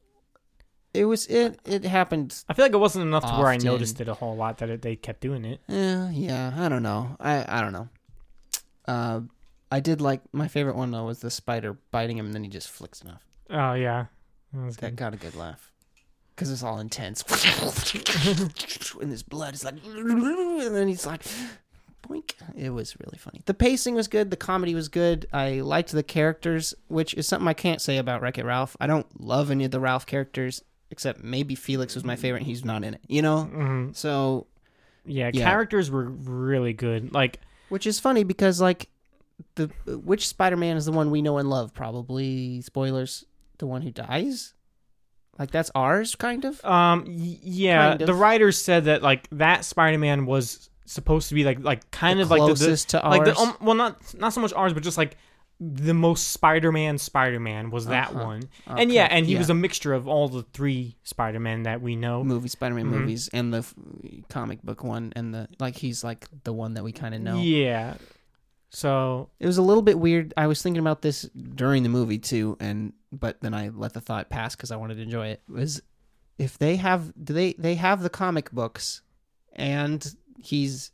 it 0.91 1.05
was 1.05 1.27
it 1.27 1.59
it 1.65 1.83
happened 1.85 2.43
I 2.49 2.55
feel 2.55 2.65
like 2.65 2.73
it 2.73 2.77
wasn't 2.77 3.05
enough 3.05 3.23
to 3.25 3.37
where 3.37 3.49
I 3.49 3.57
noticed 3.57 4.01
it 4.01 4.07
a 4.07 4.15
whole 4.15 4.35
lot 4.35 4.57
that 4.57 4.71
it, 4.71 4.81
they 4.81 4.95
kept 4.95 5.21
doing 5.21 5.45
it. 5.45 5.61
Yeah, 5.67 6.09
yeah, 6.09 6.55
I 6.57 6.67
don't 6.67 6.81
know. 6.81 7.15
I 7.19 7.45
I 7.47 7.61
don't 7.61 7.73
know. 7.73 7.89
Uh, 8.87 9.21
I 9.71 9.81
did 9.81 10.01
like 10.01 10.21
my 10.33 10.47
favorite 10.47 10.77
one 10.77 10.89
though 10.89 11.05
was 11.05 11.19
the 11.19 11.29
spider 11.29 11.77
biting 11.91 12.17
him 12.17 12.25
and 12.25 12.33
then 12.33 12.43
he 12.43 12.49
just 12.49 12.71
flicks 12.71 13.01
it 13.01 13.07
off. 13.07 13.23
Oh 13.51 13.73
yeah, 13.75 14.07
That 14.51 14.77
That 14.77 14.95
got 14.95 15.13
a 15.13 15.17
good 15.17 15.35
laugh 15.35 15.71
because 16.35 16.51
it's 16.51 16.63
all 16.63 16.79
intense. 16.79 17.23
and 19.01 19.11
his 19.11 19.23
blood 19.23 19.53
is 19.53 19.63
like, 19.63 19.75
and 19.85 20.75
then 20.75 20.87
he's 20.87 21.05
like, 21.05 21.23
boink. 22.07 22.33
It 22.55 22.69
was 22.71 22.95
really 22.99 23.17
funny. 23.17 23.41
The 23.45 23.53
pacing 23.53 23.95
was 23.95 24.07
good. 24.07 24.31
The 24.31 24.37
comedy 24.37 24.75
was 24.75 24.89
good. 24.89 25.27
I 25.33 25.61
liked 25.61 25.91
the 25.91 26.03
characters, 26.03 26.73
which 26.87 27.13
is 27.13 27.27
something 27.27 27.47
I 27.47 27.53
can't 27.53 27.81
say 27.81 27.97
about 27.97 28.21
Wreck 28.21 28.37
It 28.37 28.45
Ralph. 28.45 28.75
I 28.79 28.87
don't 28.87 29.07
love 29.21 29.51
any 29.51 29.65
of 29.65 29.71
the 29.71 29.79
Ralph 29.79 30.05
characters 30.05 30.61
except 30.91 31.23
maybe 31.23 31.55
Felix 31.55 31.95
was 31.95 32.03
my 32.03 32.15
favorite. 32.15 32.39
and 32.39 32.47
He's 32.47 32.63
not 32.63 32.83
in 32.83 32.93
it, 32.93 33.01
you 33.07 33.21
know. 33.21 33.49
Mhm. 33.51 33.95
So 33.95 34.47
Yeah, 35.05 35.31
Yeah. 35.33 35.43
characters 35.45 35.89
were 35.91 36.05
really 36.05 36.73
good. 36.73 37.13
Like 37.13 37.39
Which 37.69 37.85
is 37.87 37.99
funny 37.99 38.23
because 38.23 38.59
like 38.61 38.89
the 39.55 39.67
which 39.85 40.27
Spider-Man 40.27 40.77
is 40.77 40.85
the 40.85 40.91
one 40.91 41.11
we 41.11 41.21
know 41.21 41.37
and 41.37 41.49
love? 41.49 41.73
Probably 41.73 42.61
spoilers, 42.61 43.25
the 43.57 43.67
one 43.67 43.81
who 43.83 43.91
dies. 43.91 44.53
Like 45.37 45.51
that's 45.51 45.71
ours, 45.75 46.15
kind 46.15 46.45
of. 46.45 46.63
Um. 46.65 47.03
y- 47.07 47.37
Yeah. 47.43 47.89
Kind 47.89 48.01
of. 48.01 48.07
The 48.07 48.13
writers 48.13 48.57
said 48.57 48.85
that 48.85 49.01
like 49.03 49.27
that 49.31 49.65
Spider-Man 49.65 50.25
was 50.25 50.69
supposed 50.85 51.29
to 51.29 51.35
be 51.35 51.43
like 51.43 51.59
like 51.59 51.89
kind 51.91 52.19
The 52.19 52.23
of 52.23 52.29
like 52.29 52.39
the, 52.41 52.45
closest 52.45 52.89
to 52.89 52.97
like 52.99 53.25
the 53.25 53.31
ours. 53.31 53.39
um, 53.39 53.57
well 53.59 53.75
not 53.75 54.13
not 54.19 54.33
so 54.33 54.39
much 54.41 54.53
ours 54.53 54.71
but 54.71 54.83
just 54.83 54.97
like 54.99 55.17
the 55.59 55.93
most 55.93 56.29
Spider-Man 56.33 56.97
Spider-Man 56.97 57.71
was 57.71 57.85
that 57.87 58.09
Uh-huh. 58.11 58.25
one. 58.25 58.43
Okay, 58.69 58.81
And 58.83 58.91
yeah, 58.91 59.07
and 59.09 59.25
he 59.25 59.33
yeah. 59.33 59.39
was 59.39 59.49
a 59.49 59.53
mixture 59.53 59.93
of 59.93 60.05
all 60.07 60.27
the 60.27 60.43
three 60.53 60.97
Spider-Man 61.03 61.63
that 61.63 61.81
we 61.81 61.95
know. 61.95 62.23
movie 62.25 62.49
Spider-Man 62.49 62.85
Mhm. 62.87 62.89
movies 62.99 63.29
and 63.33 63.53
the 63.53 63.59
f- 63.59 63.73
comic 64.29 64.61
book 64.63 64.83
one 64.83 65.13
and 65.15 65.33
the 65.33 65.47
like. 65.59 65.77
He's 65.77 66.03
like 66.03 66.27
the 66.43 66.51
one 66.53 66.73
that 66.73 66.83
we 66.83 66.91
kind 66.91 67.15
of 67.15 67.21
know. 67.21 67.37
Yeah. 67.39 67.95
So 68.75 69.29
It 69.39 69.45
was 69.45 69.57
a 69.57 69.61
little 69.61 69.81
bit 69.81 69.97
weird. 69.97 70.33
I 70.35 70.47
was 70.47 70.61
thinking 70.61 70.81
about 70.81 71.01
this 71.01 71.21
during 71.23 71.83
the 71.83 71.89
movie 71.89 72.19
too, 72.19 72.57
and 72.59 72.91
but 73.09 73.39
then 73.39 73.53
I 73.53 73.69
let 73.69 73.93
the 73.93 74.01
thought 74.01 74.29
pass 74.29 74.53
because 74.53 74.69
I 74.69 74.75
wanted 74.75 74.95
to 74.95 75.01
enjoy 75.01 75.27
it. 75.27 75.41
Was 75.47 75.81
if 76.37 76.57
they 76.57 76.75
have 76.75 77.13
do 77.23 77.33
they 77.33 77.53
they 77.53 77.75
have 77.75 78.01
the 78.01 78.09
comic 78.09 78.51
books, 78.51 79.01
and 79.53 80.05
he's 80.43 80.91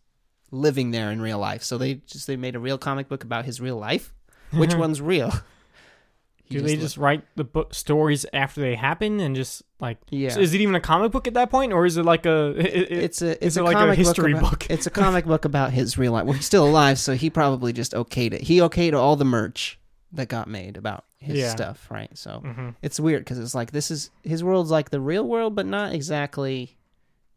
living 0.52 0.92
there 0.92 1.10
in 1.10 1.20
real 1.22 1.40
life. 1.40 1.64
So 1.64 1.80
they 1.80 1.96
just 1.96 2.28
they 2.28 2.36
made 2.36 2.56
a 2.56 2.60
real 2.60 2.78
comic 2.78 3.10
book 3.10 3.24
about 3.24 3.46
his 3.46 3.60
real 3.60 3.78
life. 3.78 4.14
Which 4.52 4.76
one's 4.76 5.02
real? 5.02 5.32
Do 6.50 6.62
they 6.62 6.76
li- 6.76 6.82
just 6.82 6.98
write 6.98 7.24
the 7.36 7.46
book 7.46 7.74
stories 7.74 8.28
after 8.32 8.62
they 8.62 8.76
happen 8.76 9.20
and 9.20 9.36
just 9.36 9.64
like 9.82 9.98
yeah? 10.10 10.30
So 10.30 10.40
is 10.40 10.54
it 10.54 10.62
even 10.62 10.76
a 10.76 10.80
comic 10.80 11.12
book 11.12 11.28
at 11.28 11.34
that 11.34 11.50
point, 11.50 11.74
or 11.74 11.86
is 11.86 11.98
it 11.98 12.06
like 12.06 12.26
a? 12.26 12.50
It, 12.58 12.66
it- 12.66 12.92
it's 12.92 13.22
a 13.22 13.46
it's 13.46 13.58
a 13.58 13.60
it 13.60 13.64
like 13.64 13.76
a 13.76 13.80
comic 13.80 13.98
history 13.98 14.32
book, 14.34 14.40
about- 14.42 14.52
book? 14.52 14.68
it's 14.70 14.88
a 14.88 14.90
comic 14.92 15.26
book 15.26 15.44
about 15.44 15.72
his 15.72 15.98
real 15.98 16.14
life. 16.14 16.24
Well, 16.26 16.34
he's 16.34 16.46
still 16.46 16.66
alive, 16.68 16.98
so 17.00 17.14
he 17.16 17.30
probably 17.30 17.74
just 17.74 17.92
okayed 17.94 18.32
it. 18.34 18.42
He 18.44 18.60
okayed 18.60 18.94
all 18.94 19.16
the 19.18 19.26
merch 19.26 19.78
that 20.14 20.28
got 20.30 20.48
made 20.48 20.78
about 20.78 21.06
his 21.20 21.38
Yeah. 21.40 21.50
stuff, 21.50 21.88
right? 21.90 22.16
So 22.18 22.42
Mhm. 22.46 22.76
it's 22.82 23.00
weird 23.00 23.24
because 23.26 23.40
it's 23.40 23.56
like 23.56 23.72
this 23.72 23.90
is 23.92 24.12
his 24.24 24.44
world's 24.44 24.70
like 24.72 24.90
the 24.92 25.00
real 25.02 25.24
world, 25.28 25.56
but 25.56 25.66
not 25.66 25.94
exactly. 25.94 26.78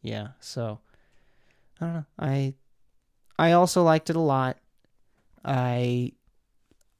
Yeah, 0.03 0.29
so 0.41 0.81
I 1.81 1.85
don't 1.85 1.95
know. 1.95 2.05
I 2.19 2.55
I 3.39 3.53
also 3.53 3.83
liked 3.83 4.11
it 4.11 4.17
a 4.17 4.21
lot. 4.21 4.59
I 5.45 6.13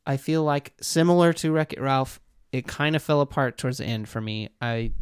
I 0.07 0.17
feel 0.17 0.43
like 0.45 0.75
similar 0.81 1.33
to 1.35 1.51
Wreck 1.53 1.73
It 1.73 1.81
Ralph, 1.81 2.21
it 2.53 2.67
kind 2.67 2.95
of 2.95 3.03
fell 3.03 3.21
apart 3.21 3.57
towards 3.59 3.79
the 3.79 3.85
end 3.85 4.09
for 4.09 4.21
me. 4.21 4.51
I 4.61 4.93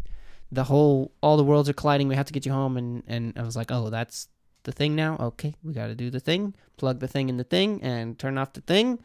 the 0.52 0.64
whole 0.64 1.10
all 1.22 1.36
the 1.36 1.44
worlds 1.44 1.68
are 1.68 1.72
colliding. 1.72 2.06
We 2.06 2.14
have 2.14 2.26
to 2.26 2.32
get 2.32 2.46
you 2.46 2.52
home, 2.52 2.76
and 2.76 3.02
and 3.08 3.32
I 3.36 3.42
was 3.42 3.56
like, 3.56 3.72
oh, 3.72 3.90
that's 3.90 4.28
the 4.64 4.72
thing 4.72 4.94
now. 4.94 5.16
Okay, 5.18 5.54
we 5.64 5.72
got 5.72 5.86
to 5.86 5.94
do 5.94 6.10
the 6.10 6.20
thing. 6.20 6.54
Plug 6.76 7.00
the 7.00 7.08
thing 7.08 7.28
in 7.28 7.38
the 7.38 7.44
thing 7.44 7.82
and 7.82 8.18
turn 8.18 8.38
off 8.38 8.52
the 8.52 8.60
thing. 8.60 8.98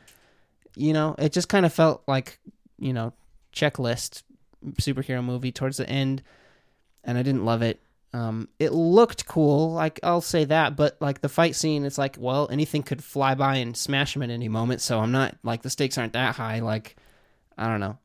You 0.75 0.93
know, 0.93 1.15
it 1.17 1.31
just 1.31 1.49
kind 1.49 1.65
of 1.65 1.73
felt 1.73 2.03
like 2.07 2.39
you 2.77 2.93
know 2.93 3.13
checklist 3.53 4.23
superhero 4.73 5.23
movie 5.23 5.53
towards 5.53 5.77
the 5.77 5.89
end, 5.89 6.21
and 7.03 7.17
I 7.17 7.23
didn't 7.23 7.45
love 7.45 7.61
it. 7.61 7.79
Um, 8.13 8.49
it 8.59 8.71
looked 8.71 9.25
cool, 9.25 9.73
like 9.73 9.99
I'll 10.01 10.21
say 10.21 10.45
that, 10.45 10.75
but 10.75 10.97
like 10.99 11.21
the 11.21 11.29
fight 11.29 11.55
scene, 11.55 11.85
it's 11.85 11.97
like, 11.97 12.15
well, 12.17 12.47
anything 12.51 12.81
could 12.81 13.03
fly 13.03 13.35
by 13.35 13.57
and 13.57 13.75
smash 13.75 14.15
him 14.15 14.23
at 14.23 14.29
any 14.29 14.47
moment. 14.47 14.81
So 14.81 14.99
I'm 14.99 15.11
not 15.11 15.35
like 15.43 15.61
the 15.61 15.69
stakes 15.69 15.97
aren't 15.97 16.13
that 16.13 16.35
high. 16.35 16.61
Like, 16.61 16.95
I 17.57 17.67
don't 17.67 17.81
know, 17.81 17.97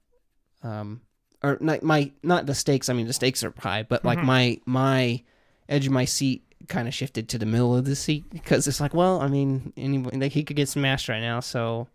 um, 0.64 1.00
or 1.42 1.58
not 1.60 1.82
my 1.82 2.12
not 2.22 2.46
the 2.46 2.54
stakes. 2.54 2.88
I 2.88 2.92
mean, 2.92 3.06
the 3.06 3.12
stakes 3.12 3.42
are 3.44 3.52
high, 3.58 3.82
but 3.82 4.04
like 4.04 4.18
Mhm. 4.18 4.24
my 4.24 4.60
my 4.66 5.22
edge 5.68 5.86
of 5.86 5.92
my 5.92 6.04
seat 6.04 6.42
kind 6.68 6.86
of 6.86 6.94
shifted 6.94 7.28
to 7.30 7.38
the 7.38 7.46
middle 7.46 7.76
of 7.76 7.84
the 7.84 7.96
seat 7.96 8.24
because 8.30 8.66
it's 8.68 8.80
like, 8.80 8.94
well, 8.94 9.20
I 9.20 9.28
mean, 9.28 9.72
anybody 9.76 10.16
like 10.18 10.32
he 10.32 10.44
could 10.44 10.56
get 10.56 10.68
smashed 10.68 11.08
right 11.08 11.20
now. 11.20 11.40
So 11.40 11.88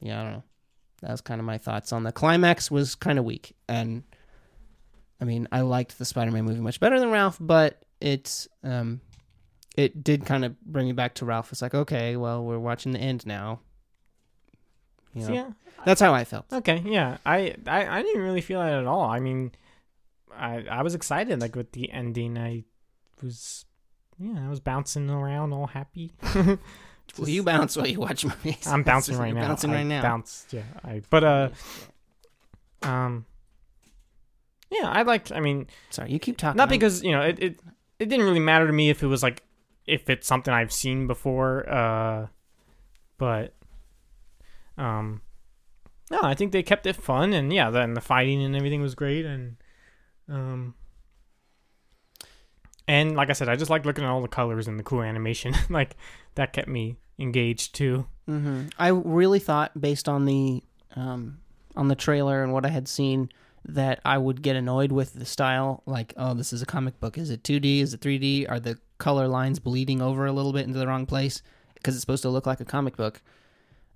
yeah, 0.00 0.20
I 0.20 0.22
don't 0.24 0.32
know. 0.32 0.42
That 1.02 1.10
was 1.10 1.20
kind 1.20 1.40
of 1.40 1.44
my 1.44 1.58
thoughts 1.58 1.92
on 1.92 2.04
the 2.04 2.12
climax. 2.12 2.70
Was 2.70 2.94
kind 2.94 3.18
of 3.18 3.24
weak, 3.24 3.54
and 3.68 4.04
I 5.20 5.24
mean, 5.24 5.48
I 5.50 5.60
liked 5.62 5.98
the 5.98 6.04
Spider-Man 6.04 6.44
movie 6.44 6.60
much 6.60 6.78
better 6.80 6.98
than 7.00 7.10
Ralph, 7.10 7.38
but 7.40 7.82
it's 8.00 8.46
um, 8.62 9.00
it 9.76 10.04
did 10.04 10.24
kind 10.24 10.44
of 10.44 10.60
bring 10.64 10.86
me 10.86 10.92
back 10.92 11.14
to 11.14 11.24
Ralph. 11.24 11.50
It's 11.50 11.62
like, 11.62 11.74
okay, 11.74 12.16
well, 12.16 12.44
we're 12.44 12.58
watching 12.58 12.92
the 12.92 13.00
end 13.00 13.26
now. 13.26 13.60
You 15.14 15.28
know, 15.28 15.34
Yeah. 15.34 15.50
that's 15.84 16.00
how 16.00 16.14
I 16.14 16.24
felt. 16.24 16.46
Okay. 16.52 16.82
Yeah. 16.86 17.18
I, 17.26 17.54
I 17.66 17.86
I 17.98 18.02
didn't 18.02 18.22
really 18.22 18.40
feel 18.40 18.60
that 18.60 18.72
at 18.72 18.86
all. 18.86 19.04
I 19.08 19.20
mean, 19.20 19.52
I 20.34 20.64
I 20.70 20.82
was 20.82 20.94
excited 20.94 21.40
like 21.40 21.54
with 21.56 21.72
the 21.72 21.90
ending. 21.92 22.38
I 22.38 22.64
was, 23.22 23.64
yeah, 24.18 24.44
I 24.46 24.48
was 24.48 24.60
bouncing 24.60 25.10
around 25.10 25.52
all 25.52 25.66
happy. 25.68 26.12
Well, 27.18 27.28
you 27.28 27.42
bounce 27.42 27.76
while 27.76 27.86
you 27.86 28.00
watch 28.00 28.24
movies. 28.44 28.66
I'm 28.66 28.84
bouncing 28.84 29.18
right 29.18 29.34
now. 29.34 29.46
Bouncing 29.48 29.70
I 29.70 29.74
right 29.74 29.82
now. 29.86 30.00
Bounced, 30.00 30.50
yeah. 30.54 30.62
I, 30.82 31.02
but 31.10 31.22
uh, 31.24 31.48
um, 32.82 33.26
yeah, 34.70 34.88
I 34.88 35.02
liked. 35.02 35.30
I 35.30 35.40
mean, 35.40 35.66
Sorry, 35.90 36.10
you 36.10 36.18
keep 36.18 36.38
talking. 36.38 36.56
not 36.56 36.70
because 36.70 37.02
you 37.02 37.12
know 37.12 37.20
it, 37.20 37.38
it. 37.38 37.60
It 37.98 38.08
didn't 38.08 38.24
really 38.24 38.40
matter 38.40 38.66
to 38.66 38.72
me 38.72 38.88
if 38.88 39.02
it 39.02 39.08
was 39.08 39.22
like 39.22 39.42
if 39.86 40.08
it's 40.08 40.26
something 40.26 40.54
I've 40.54 40.72
seen 40.72 41.06
before. 41.06 41.68
Uh, 41.68 42.26
but 43.18 43.54
um, 44.78 45.22
no, 46.10 46.20
I 46.22 46.34
think 46.34 46.52
they 46.52 46.62
kept 46.62 46.86
it 46.86 46.96
fun 46.96 47.32
and 47.32 47.52
yeah, 47.52 47.70
then 47.70 47.94
the 47.94 48.00
fighting 48.00 48.42
and 48.42 48.54
everything 48.56 48.82
was 48.82 48.94
great 48.94 49.24
and 49.24 49.56
um. 50.28 50.74
And 52.88 53.14
like 53.16 53.30
I 53.30 53.32
said, 53.32 53.48
I 53.48 53.56
just 53.56 53.70
like 53.70 53.84
looking 53.86 54.04
at 54.04 54.10
all 54.10 54.20
the 54.20 54.28
colors 54.28 54.66
and 54.66 54.78
the 54.78 54.82
cool 54.82 55.02
animation. 55.02 55.54
like 55.70 55.96
that 56.34 56.52
kept 56.52 56.68
me 56.68 56.96
engaged 57.18 57.74
too. 57.74 58.06
hmm 58.26 58.64
I 58.78 58.88
really 58.88 59.38
thought, 59.38 59.80
based 59.80 60.08
on 60.08 60.24
the 60.24 60.62
um, 60.96 61.38
on 61.76 61.88
the 61.88 61.94
trailer 61.94 62.42
and 62.42 62.52
what 62.52 62.66
I 62.66 62.68
had 62.68 62.88
seen, 62.88 63.30
that 63.64 64.00
I 64.04 64.18
would 64.18 64.42
get 64.42 64.56
annoyed 64.56 64.92
with 64.92 65.14
the 65.14 65.24
style. 65.24 65.82
Like, 65.86 66.12
oh, 66.16 66.34
this 66.34 66.52
is 66.52 66.62
a 66.62 66.66
comic 66.66 66.98
book. 67.00 67.16
Is 67.16 67.30
it 67.30 67.42
2D? 67.42 67.80
Is 67.80 67.94
it 67.94 68.00
3D? 68.00 68.50
Are 68.50 68.60
the 68.60 68.78
color 68.98 69.28
lines 69.28 69.58
bleeding 69.58 70.02
over 70.02 70.26
a 70.26 70.32
little 70.32 70.52
bit 70.52 70.66
into 70.66 70.78
the 70.78 70.86
wrong 70.86 71.06
place? 71.06 71.42
Because 71.74 71.94
it's 71.94 72.02
supposed 72.02 72.22
to 72.22 72.28
look 72.28 72.46
like 72.46 72.60
a 72.60 72.64
comic 72.64 72.96
book. 72.96 73.22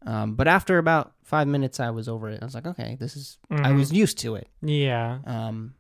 Um, 0.07 0.35
but 0.37 0.47
after 0.49 0.79
about 0.79 1.13
five 1.25 1.49
minutes, 1.49 1.81
I 1.81 1.91
was 1.91 2.09
over 2.09 2.31
it. 2.31 2.41
I 2.41 2.45
was 2.45 2.55
like, 2.55 2.67
okay, 2.67 2.97
this 3.01 3.17
is. 3.17 3.39
I 3.51 3.55
Mhm. 3.73 3.77
was 3.77 3.93
used 3.93 4.19
to 4.21 4.37
it. 4.37 4.49
Yeah. 4.63 5.19
Um, 5.27 5.75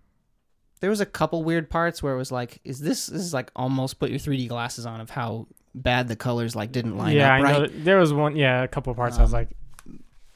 there 0.80 0.90
was 0.90 1.00
a 1.00 1.06
couple 1.06 1.42
weird 1.44 1.70
parts 1.70 2.02
where 2.02 2.12
it 2.12 2.18
was 2.18 2.30
like, 2.32 2.60
is 2.64 2.80
this, 2.80 3.06
this 3.06 3.22
is 3.22 3.32
like 3.32 3.50
almost 3.56 3.98
put 3.98 4.10
your 4.10 4.18
3D 4.18 4.48
glasses 4.48 4.84
on 4.84 5.00
of 5.00 5.10
how 5.10 5.46
bad 5.74 6.08
the 6.08 6.16
colors 6.16 6.54
like 6.56 6.72
didn't 6.72 6.96
line 6.98 7.14
yeah, 7.16 7.26
up 7.34 7.40
I 7.40 7.42
right. 7.42 7.72
know. 7.72 7.78
There 7.84 7.98
was 7.98 8.12
one, 8.12 8.34
yeah, 8.36 8.62
a 8.62 8.68
couple 8.68 8.94
parts 8.94 9.16
I 9.18 9.22
was 9.22 9.32
Um, 9.32 9.38
like, 9.40 9.50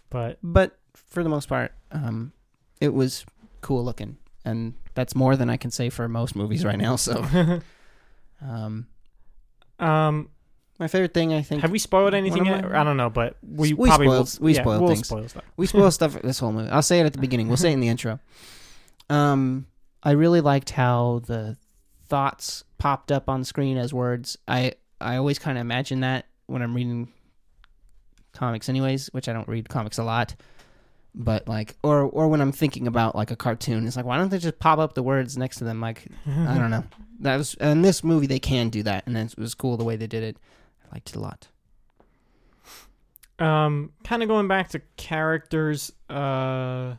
but 0.09 0.38
but 0.43 0.78
for 0.95 1.22
the 1.22 1.28
most 1.28 1.49
part, 1.49 1.72
um, 1.93 2.32
it 2.80 2.95
was 2.95 3.24
cool 3.61 3.84
looking, 3.84 4.16
and 4.45 4.74
that's 4.95 5.14
more 5.14 5.36
than 5.36 5.51
I 5.51 5.57
can 5.57 5.70
say 5.70 5.91
for 5.91 6.09
most 6.09 6.34
movies 6.36 6.64
right 6.64 6.78
now. 6.78 6.97
So, 6.97 7.22
um, 8.43 8.86
um, 9.78 10.28
my 10.80 10.88
favorite 10.88 11.14
thing, 11.14 11.32
I 11.32 11.42
think, 11.42 11.62
have 11.62 11.70
we 11.70 11.78
spoiled 11.78 12.14
anything 12.14 12.46
yet? 12.46 12.64
I 12.64 12.82
don't 12.82 12.96
know, 12.96 13.10
but 13.10 13.36
we, 13.42 13.74
We 13.74 13.88
probably 13.88 14.06
spoiled- 14.06 14.38
will. 14.40 14.44
we 14.46 14.54
yeah, 14.54 14.62
spoiled 14.62 14.80
we'll 14.82 14.90
things. 14.94 15.06
Spoil 15.06 15.28
stuff. 15.28 15.44
we 15.56 15.66
spoil 15.66 15.90
stuff 15.92 16.22
this 16.22 16.38
whole 16.38 16.52
movie. 16.52 16.70
I'll 16.70 16.82
say 16.82 16.98
it 17.00 17.06
at 17.06 17.12
the 17.12 17.18
beginning. 17.20 17.46
We'll 17.48 17.56
say 17.58 17.70
it 17.70 17.74
in 17.74 17.80
the 17.80 17.88
intro. 17.94 18.18
Um, 19.08 19.66
I 20.02 20.12
really 20.12 20.40
liked 20.40 20.70
how 20.70 21.20
the 21.26 21.56
thoughts 22.08 22.64
popped 22.78 23.12
up 23.12 23.28
on 23.28 23.44
screen 23.44 23.76
as 23.76 23.92
words. 23.94 24.36
I 24.48 24.72
I 25.00 25.16
always 25.16 25.38
kind 25.38 25.56
of 25.58 25.62
imagine 25.62 26.00
that 26.00 26.26
when 26.46 26.62
I'm 26.62 26.74
reading 26.74 27.12
comics, 28.32 28.68
anyways, 28.68 29.08
which 29.08 29.28
I 29.28 29.32
don't 29.32 29.48
read 29.48 29.68
comics 29.68 29.98
a 29.98 30.04
lot. 30.04 30.34
But 31.14 31.48
like, 31.48 31.76
or 31.82 32.02
or 32.02 32.28
when 32.28 32.40
I'm 32.40 32.52
thinking 32.52 32.86
about 32.86 33.16
like 33.16 33.30
a 33.30 33.36
cartoon, 33.36 33.86
it's 33.86 33.96
like, 33.96 34.04
why 34.06 34.16
don't 34.16 34.30
they 34.30 34.38
just 34.38 34.58
pop 34.60 34.78
up 34.78 34.94
the 34.94 35.02
words 35.02 35.36
next 35.36 35.56
to 35.56 35.64
them? 35.64 35.80
Like, 35.80 36.06
I 36.26 36.56
don't 36.56 36.70
know. 36.76 36.84
That 37.20 37.36
was 37.36 37.54
in 37.54 37.82
this 37.82 38.02
movie 38.04 38.26
they 38.26 38.38
can 38.38 38.70
do 38.70 38.82
that, 38.84 39.06
and 39.06 39.16
it 39.16 39.34
was 39.36 39.54
cool 39.54 39.76
the 39.76 39.84
way 39.84 39.96
they 39.96 40.06
did 40.06 40.22
it. 40.22 40.36
I 40.91 40.97
liked 40.97 41.11
it 41.11 41.16
a 41.16 41.20
lot. 41.20 41.49
Um, 43.38 43.93
kind 44.05 44.22
of 44.22 44.28
going 44.28 44.49
back 44.49 44.68
to 44.70 44.82
characters. 44.97 45.93
Uh, 46.09 46.97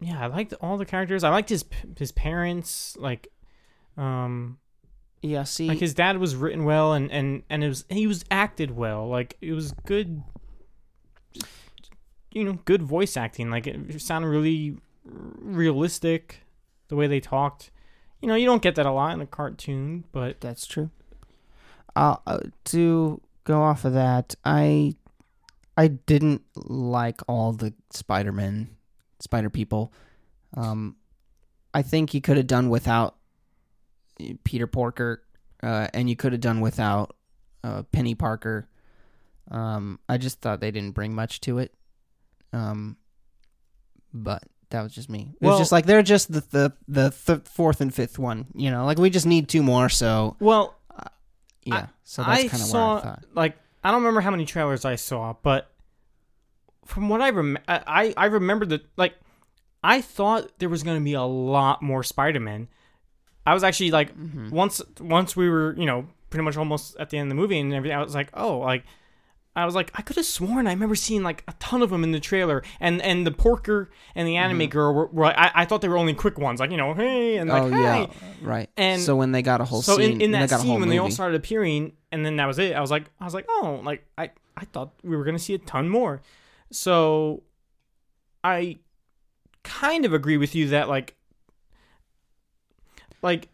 yeah, 0.00 0.22
I 0.22 0.26
liked 0.26 0.54
all 0.54 0.78
the 0.78 0.86
characters. 0.86 1.22
I 1.22 1.28
liked 1.28 1.50
his 1.50 1.64
his 1.98 2.12
parents. 2.12 2.96
Like, 2.98 3.28
um, 3.96 4.58
Yeah, 5.20 5.44
see, 5.44 5.68
like 5.68 5.78
his 5.80 5.94
dad 5.94 6.18
was 6.18 6.34
written 6.34 6.64
well, 6.64 6.94
and 6.94 7.10
and 7.12 7.42
and 7.50 7.62
it 7.62 7.68
was 7.68 7.84
he 7.90 8.06
was 8.06 8.24
acted 8.30 8.70
well. 8.70 9.06
Like 9.06 9.36
it 9.40 9.52
was 9.52 9.72
good. 9.84 10.22
You 12.32 12.44
know, 12.44 12.58
good 12.64 12.82
voice 12.82 13.16
acting. 13.16 13.50
Like 13.50 13.66
it 13.66 14.00
sounded 14.00 14.28
really 14.28 14.78
realistic. 15.04 16.40
The 16.88 16.96
way 16.96 17.06
they 17.06 17.20
talked. 17.20 17.70
You 18.22 18.28
know, 18.28 18.34
you 18.34 18.46
don't 18.46 18.62
get 18.62 18.76
that 18.76 18.86
a 18.86 18.92
lot 18.92 19.14
in 19.14 19.20
a 19.20 19.26
cartoon, 19.26 20.04
but 20.12 20.40
That's 20.40 20.66
true. 20.66 20.90
Uh, 21.94 22.16
uh, 22.26 22.38
to 22.64 23.20
go 23.44 23.62
off 23.62 23.84
of 23.84 23.92
that, 23.94 24.34
I 24.44 24.94
I 25.76 25.88
didn't 25.88 26.42
like 26.56 27.20
all 27.28 27.52
the 27.52 27.74
Spider-Man, 27.90 28.68
Spider 29.20 29.50
people. 29.50 29.92
Um, 30.56 30.96
I 31.74 31.82
think 31.82 32.12
you 32.14 32.20
could 32.20 32.36
have 32.36 32.46
done 32.46 32.68
without 32.70 33.16
uh, 34.20 34.34
Peter 34.44 34.66
Porker, 34.66 35.22
uh, 35.62 35.88
and 35.94 36.08
you 36.08 36.16
could 36.16 36.32
have 36.32 36.40
done 36.40 36.60
without 36.60 37.14
uh, 37.64 37.82
Peni 37.92 38.16
Parker. 38.18 38.68
Um, 39.50 39.98
I 40.08 40.18
just 40.18 40.40
thought 40.40 40.60
they 40.60 40.70
didn't 40.70 40.92
bring 40.92 41.14
much 41.14 41.40
to 41.42 41.58
it. 41.58 41.74
Um, 42.52 42.96
but 44.14 44.42
that 44.70 44.82
was 44.82 44.92
just 44.92 45.08
me. 45.10 45.32
It 45.40 45.44
Well- 45.44 45.52
was 45.54 45.60
just 45.60 45.72
like 45.72 45.86
they're 45.86 46.02
just 46.02 46.32
the 46.32 46.40
the 46.50 46.72
the 46.88 47.10
th- 47.10 47.42
fourth 47.44 47.80
and 47.80 47.92
fifth 47.94 48.18
one. 48.18 48.46
You 48.54 48.70
know, 48.70 48.84
like 48.84 48.98
we 48.98 49.10
just 49.10 49.26
need 49.26 49.48
two 49.48 49.62
more. 49.62 49.88
So 49.88 50.36
well, 50.40 50.74
yeah, 51.64 51.86
so 52.04 52.22
that's 52.22 52.48
kind 52.50 52.62
of 52.62 52.72
where 52.72 52.82
I 52.82 53.00
thought. 53.00 53.24
like 53.34 53.56
I 53.84 53.90
don't 53.90 54.00
remember 54.02 54.20
how 54.20 54.30
many 54.30 54.44
trailers 54.46 54.84
I 54.84 54.96
saw, 54.96 55.34
but 55.42 55.70
from 56.84 57.08
what 57.08 57.20
I 57.20 57.30
rem- 57.30 57.58
I 57.68 57.80
I 57.86 58.14
I 58.16 58.26
remember 58.26 58.66
that 58.66 58.82
like 58.96 59.14
I 59.84 60.00
thought 60.00 60.58
there 60.58 60.68
was 60.68 60.82
going 60.82 60.98
to 60.98 61.04
be 61.04 61.14
a 61.14 61.22
lot 61.22 61.82
more 61.82 62.02
Spider-Man. 62.02 62.68
I 63.46 63.54
was 63.54 63.64
actually 63.64 63.90
like 63.90 64.16
Mm-hmm. 64.16 64.50
once 64.50 64.80
once 65.00 65.34
we 65.36 65.48
were, 65.48 65.74
you 65.76 65.86
know, 65.86 66.06
pretty 66.30 66.44
much 66.44 66.56
almost 66.56 66.96
at 66.98 67.10
the 67.10 67.18
end 67.18 67.30
of 67.30 67.36
the 67.36 67.40
movie 67.40 67.58
and 67.58 67.72
everything 67.74 67.96
I 67.96 68.02
was 68.02 68.14
like, 68.14 68.30
"Oh, 68.34 68.58
like 68.58 68.84
I 69.54 69.66
was 69.66 69.74
like, 69.74 69.90
I 69.94 70.00
could 70.02 70.16
have 70.16 70.24
sworn 70.24 70.66
I 70.66 70.72
remember 70.72 70.94
seeing 70.94 71.22
like 71.22 71.44
a 71.46 71.52
ton 71.58 71.82
of 71.82 71.90
them 71.90 72.04
in 72.04 72.12
the 72.12 72.20
trailer, 72.20 72.62
and 72.80 73.02
and 73.02 73.26
the 73.26 73.30
Porker 73.30 73.90
and 74.14 74.26
the 74.26 74.36
anime 74.36 74.60
Mm-hmm. 74.60 74.70
girl 74.70 74.94
were, 74.94 75.06
were 75.08 75.26
I, 75.26 75.50
I 75.54 75.64
thought 75.66 75.82
they 75.82 75.88
were 75.88 75.98
only 75.98 76.14
quick 76.14 76.38
ones, 76.38 76.58
like 76.58 76.70
you 76.70 76.78
know, 76.78 76.94
hey, 76.94 77.36
and 77.36 77.50
like 77.50 77.62
oh 77.64 77.68
hey, 77.70 77.82
yeah, 77.82 78.06
right. 78.40 78.70
And 78.76 79.02
so 79.02 79.14
when 79.14 79.32
they 79.32 79.42
got 79.42 79.60
a 79.60 79.64
whole 79.64 79.82
so 79.82 79.98
scene, 79.98 80.12
in, 80.12 80.20
in 80.22 80.30
that 80.32 80.40
they 80.40 80.46
got 80.46 80.56
a 80.56 80.58
scene 80.60 80.68
whole 80.68 80.78
when 80.80 80.88
movie, 80.88 80.96
they 80.96 80.98
all 80.98 81.10
started 81.10 81.36
appearing 81.36 81.92
and 82.10 82.24
then 82.24 82.36
that 82.36 82.46
was 82.46 82.58
it 82.58 82.74
i 82.74 82.80
was 82.80 82.90
like 82.90 83.04
i 83.20 83.24
was 83.24 83.32
like 83.32 83.46
oh 83.48 83.80
like 83.84 84.04
i 84.18 84.30
i 84.56 84.64
thought 84.66 84.92
we 85.02 85.16
were 85.16 85.24
gonna 85.24 85.38
see 85.38 85.54
a 85.54 85.58
ton 85.58 85.88
more 85.88 86.20
so 86.70 87.42
i 88.44 88.76
kind 89.62 90.04
of 90.04 90.12
agree 90.12 90.36
with 90.36 90.54
you 90.54 90.68
that 90.68 90.88
like 90.90 91.16
like 93.22 93.48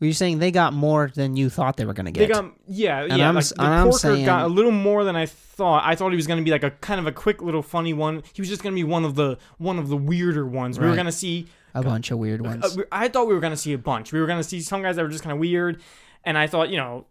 were 0.00 0.06
you 0.06 0.12
saying 0.12 0.38
they 0.38 0.50
got 0.50 0.72
more 0.72 1.10
than 1.14 1.36
you 1.36 1.48
thought 1.50 1.76
they 1.76 1.84
were 1.86 1.92
going 1.94 2.06
to 2.06 2.12
get. 2.12 2.28
they 2.28 2.32
got 2.34 2.52
yeah 2.68 3.02
And 3.04 3.16
yeah 3.18 3.28
I'm 3.28 3.34
like 3.34 3.44
the 3.46 3.62
I'm 3.62 3.84
porker 3.84 3.98
saying- 3.98 4.24
got 4.26 4.44
a 4.44 4.48
little 4.48 4.70
more 4.72 5.04
than 5.04 5.16
i 5.16 5.26
thought 5.26 5.82
i 5.86 5.94
thought 5.94 6.10
he 6.10 6.16
was 6.16 6.26
gonna 6.26 6.42
be 6.42 6.50
like 6.50 6.62
a 6.64 6.70
kind 6.70 7.00
of 7.00 7.06
a 7.06 7.12
quick 7.12 7.40
little 7.40 7.62
funny 7.62 7.92
one 7.94 8.22
he 8.34 8.42
was 8.42 8.48
just 8.48 8.62
gonna 8.62 8.74
be 8.74 8.84
one 8.84 9.04
of 9.04 9.14
the 9.14 9.38
one 9.58 9.78
of 9.78 9.88
the 9.88 9.96
weirder 9.96 10.46
ones 10.46 10.78
we 10.78 10.86
were 10.86 10.94
gonna 10.96 11.10
see 11.12 11.46
a 11.74 11.82
bunch 11.82 12.10
of 12.10 12.16
weird 12.18 12.40
ones. 12.40 12.64
Uh, 12.78 12.82
I 12.90 13.08
thought 13.08 13.26
we 13.28 13.34
were 13.34 13.40
gonna 13.40 13.54
see 13.54 13.74
a 13.74 13.78
bunch. 13.78 14.10
We 14.10 14.18
were 14.18 14.26
gonna 14.26 14.42
see 14.42 14.62
some 14.62 14.80
guys 14.80 14.96
that 14.96 15.02
were 15.02 15.10
just 15.10 15.22
kind 15.22 15.34
of 15.34 15.38
weird, 15.38 15.82
and 16.24 16.38
I 16.38 16.46
thought, 16.46 16.70
you 16.70 16.78
know, 16.78 17.04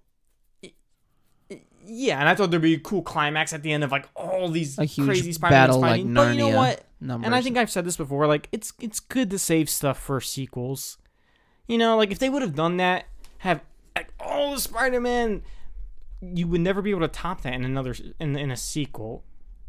yeah, 1.85 2.19
and 2.19 2.27
I 2.27 2.33
thought 2.33 2.49
there'd 2.49 2.63
be 2.63 2.73
a 2.73 2.79
cool 2.79 3.03
climax 3.03 3.53
at 3.53 3.61
the 3.61 3.71
end 3.71 3.83
of 3.83 3.91
like 3.91 4.09
all 4.15 4.49
these 4.49 4.79
a 4.79 4.85
huge 4.85 5.07
crazy 5.07 5.33
Spider-Man 5.33 5.67
battle 5.67 5.79
like 5.79 5.91
fighting. 5.91 6.07
Narnia 6.07 6.15
but 6.15 6.31
you 6.35 6.37
know 6.51 6.57
what? 6.57 6.83
numbers. 6.99 7.25
And 7.27 7.35
I 7.35 7.41
think 7.41 7.57
I've 7.57 7.69
said 7.69 7.85
this 7.85 7.95
before. 7.95 8.25
Like, 8.25 8.49
it's 8.51 8.73
it's 8.79 8.99
good 8.99 9.29
to 9.29 9.37
save 9.37 9.69
stuff 9.69 9.99
for 9.99 10.19
sequels. 10.19 10.97
You 11.67 11.77
know, 11.77 11.97
like 11.97 12.11
if 12.11 12.19
they 12.19 12.29
would 12.29 12.41
have 12.41 12.55
done 12.55 12.77
that, 12.77 13.05
have 13.39 13.61
like 13.95 14.13
all 14.19 14.53
the 14.53 14.59
Spider-Man, 14.59 15.41
you 16.21 16.47
would 16.47 16.61
never 16.61 16.81
be 16.81 16.91
able 16.91 17.01
to 17.01 17.07
top 17.07 17.41
that 17.41 17.53
in 17.53 17.63
another 17.65 17.95
in 18.19 18.35
in 18.35 18.51
a 18.51 18.57
sequel. 18.57 19.23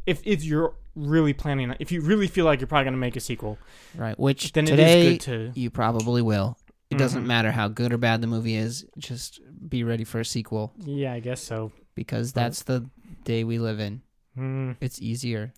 If 0.05 0.20
if 0.24 0.44
you're 0.44 0.74
really 0.94 1.32
planning, 1.32 1.74
if 1.80 1.90
you 1.92 2.01
really 2.01 2.26
feel 2.26 2.44
like 2.44 2.61
you're 2.61 2.66
probably 2.66 2.84
gonna 2.84 2.97
make 2.97 3.16
a 3.16 3.20
sequel, 3.20 3.59
right, 3.94 4.18
which 4.18 4.53
then 4.53 4.64
today 4.66 4.82
it 5.01 5.07
is 5.07 5.12
good 5.26 5.53
to 5.55 5.61
you 5.61 5.70
probably 5.70 6.22
will. 6.22 6.57
It 6.90 6.99
doesn't 6.99 7.24
Mhm. 7.24 7.26
matter 7.26 7.51
how 7.51 7.66
good 7.66 7.92
or 7.92 7.99
bad 7.99 8.20
the 8.20 8.28
movie 8.28 8.55
is. 8.55 8.86
Just 8.97 9.40
be 9.68 9.82
ready 9.82 10.05
for 10.05 10.20
a 10.20 10.24
sequel 10.24 10.72
Yeah, 10.78 11.12
I 11.14 11.20
guess 11.20 11.40
so. 11.42 11.72
because 11.97 12.32
that's 12.32 12.62
the 12.62 12.88
day 13.24 13.42
we 13.42 13.59
live 13.59 13.80
in. 13.80 14.03
Mm, 14.38 14.76
It's 14.80 15.01
easier. 15.03 15.53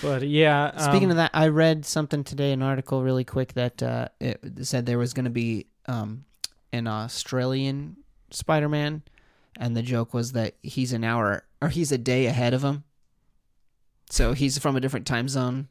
But 0.00 0.22
yeah, 0.22 0.76
Speaking 0.78 1.04
um, 1.04 1.12
of 1.12 1.16
that, 1.16 1.30
I 1.34 1.48
read 1.48 1.84
something 1.84 2.24
today, 2.24 2.52
an 2.52 2.62
article 2.62 3.02
really 3.02 3.24
quick 3.24 3.52
that 3.54 3.82
uh, 3.82 4.08
it 4.20 4.40
said 4.62 4.86
there 4.86 4.98
was 4.98 5.12
going 5.12 5.24
to 5.24 5.30
be 5.30 5.66
um, 5.86 6.24
an 6.72 6.86
Australian 6.86 7.96
Spider-Man, 8.30 9.02
and 9.58 9.76
the 9.76 9.82
joke 9.82 10.14
was 10.14 10.32
that 10.32 10.54
he's 10.62 10.92
an 10.92 11.04
hour 11.04 11.44
or 11.60 11.68
he's 11.68 11.92
a 11.92 11.98
day 11.98 12.26
ahead 12.26 12.54
of 12.54 12.62
him. 12.62 12.84
So 14.10 14.32
he's 14.32 14.58
from 14.58 14.76
a 14.76 14.80
different 14.80 15.06
time 15.06 15.28
zone, 15.28 15.68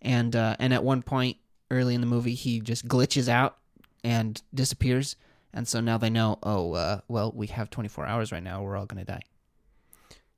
and 0.00 0.34
uh, 0.36 0.56
and 0.58 0.72
at 0.72 0.84
one 0.84 1.02
point 1.02 1.36
early 1.70 1.94
in 1.94 2.00
the 2.00 2.06
movie, 2.06 2.34
he 2.34 2.60
just 2.60 2.86
glitches 2.86 3.28
out 3.28 3.58
and 4.04 4.40
disappears, 4.54 5.16
and 5.52 5.66
so 5.66 5.80
now 5.80 5.98
they 5.98 6.10
know. 6.10 6.38
Oh, 6.42 6.72
uh, 6.72 7.00
well, 7.08 7.32
we 7.34 7.48
have 7.48 7.70
24 7.70 8.06
hours 8.06 8.32
right 8.32 8.42
now. 8.42 8.62
We're 8.62 8.76
all 8.76 8.86
going 8.86 9.04
to 9.04 9.10
die 9.10 9.22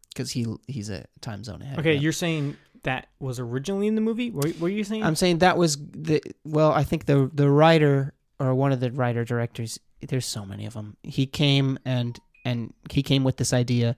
because 0.09 0.33
he 0.33 0.47
he's 0.67 0.91
a 0.91 1.05
time 1.21 1.45
zone 1.45 1.63
ahead. 1.63 1.79
of 1.79 1.81
okay, 1.81 1.95
you're 1.95 2.13
saying 2.13 2.57
that 2.85 3.09
was 3.19 3.39
originally 3.41 3.87
in 3.87 3.95
the 3.95 4.01
movie. 4.01 4.31
What 4.31 4.47
what 4.47 4.61
were 4.61 4.69
you 4.69 4.85
saying? 4.85 5.03
I'm 5.03 5.17
saying 5.17 5.39
that 5.39 5.59
was 5.59 5.77
the 5.77 6.23
well. 6.45 6.73
I 6.73 6.85
think 6.85 7.07
the 7.07 7.31
the 7.33 7.51
writer 7.51 8.15
or 8.39 8.55
one 8.55 8.73
of 8.73 8.81
the 8.81 8.91
writer 8.91 9.25
directors 9.25 9.79
there's 10.09 10.27
so 10.27 10.45
many 10.45 10.67
of 10.67 10.75
them. 10.75 10.97
He 11.03 11.27
came 11.27 11.79
and 11.85 12.19
and 12.45 12.73
he 12.91 13.03
came 13.03 13.25
with 13.25 13.37
this 13.37 13.53
idea 13.53 13.97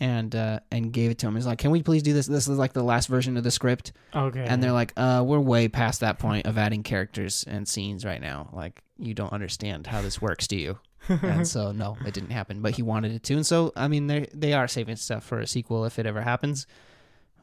and 0.00 0.34
uh 0.34 0.60
and 0.70 0.92
gave 0.92 1.10
it 1.10 1.18
to 1.18 1.26
him. 1.26 1.34
He's 1.36 1.46
like, 1.46 1.58
"Can 1.58 1.70
we 1.70 1.82
please 1.82 2.02
do 2.02 2.12
this? 2.12 2.26
This 2.26 2.48
is 2.48 2.58
like 2.58 2.72
the 2.72 2.82
last 2.82 3.06
version 3.06 3.36
of 3.36 3.44
the 3.44 3.50
script." 3.50 3.92
Okay. 4.14 4.44
And 4.44 4.62
they're 4.62 4.72
like, 4.72 4.92
"Uh, 4.96 5.24
we're 5.26 5.40
way 5.40 5.68
past 5.68 6.00
that 6.00 6.18
point 6.18 6.46
of 6.46 6.58
adding 6.58 6.82
characters 6.82 7.44
and 7.46 7.66
scenes 7.66 8.04
right 8.04 8.20
now. 8.20 8.50
Like, 8.52 8.82
you 8.98 9.14
don't 9.14 9.32
understand 9.32 9.86
how 9.86 10.02
this 10.02 10.20
works, 10.20 10.46
do 10.46 10.56
you?" 10.56 10.78
and 11.08 11.46
so 11.56 11.72
no, 11.72 11.96
it 12.04 12.12
didn't 12.12 12.30
happen, 12.30 12.60
but 12.60 12.74
he 12.76 12.82
wanted 12.82 13.12
it 13.12 13.22
to. 13.24 13.34
And 13.34 13.46
so, 13.46 13.72
I 13.76 13.88
mean, 13.88 14.06
they 14.06 14.28
they 14.34 14.52
are 14.52 14.68
saving 14.68 14.96
stuff 14.96 15.24
for 15.24 15.38
a 15.38 15.46
sequel 15.46 15.84
if 15.84 15.98
it 15.98 16.06
ever 16.06 16.20
happens, 16.20 16.66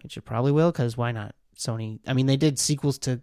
which 0.03 0.17
it 0.17 0.21
probably 0.21 0.51
will 0.51 0.71
cuz 0.71 0.95
why 0.97 1.11
not? 1.11 1.33
Sony. 1.57 1.99
I 2.07 2.13
mean, 2.13 2.25
they 2.25 2.37
did 2.37 2.59
sequels 2.59 2.97
to 2.99 3.21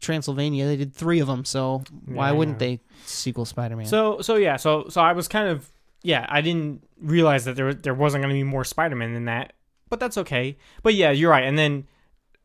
Transylvania. 0.00 0.66
They 0.66 0.76
did 0.76 0.94
3 0.94 1.20
of 1.20 1.26
them, 1.26 1.44
so 1.44 1.82
why 2.06 2.28
Yeah. 2.28 2.32
wouldn't 2.32 2.58
they 2.58 2.80
sequel 3.04 3.44
Spider-Man? 3.44 3.86
So 3.86 4.20
so 4.20 4.36
yeah, 4.36 4.56
so 4.56 4.86
so 4.88 5.00
I 5.00 5.12
was 5.12 5.28
kind 5.28 5.48
of 5.48 5.70
yeah, 6.02 6.24
I 6.30 6.40
didn't 6.40 6.82
realize 7.00 7.44
that 7.44 7.56
there 7.56 7.74
there 7.74 7.92
wasn't 7.94 8.22
going 8.22 8.30
to 8.34 8.38
be 8.38 8.44
more 8.44 8.64
Spider-Man 8.64 9.12
than 9.12 9.26
that, 9.26 9.52
but 9.90 10.00
that's 10.00 10.16
okay. 10.18 10.56
But 10.82 10.94
yeah, 10.94 11.10
you're 11.10 11.30
right. 11.30 11.44
And 11.44 11.58
then 11.58 11.86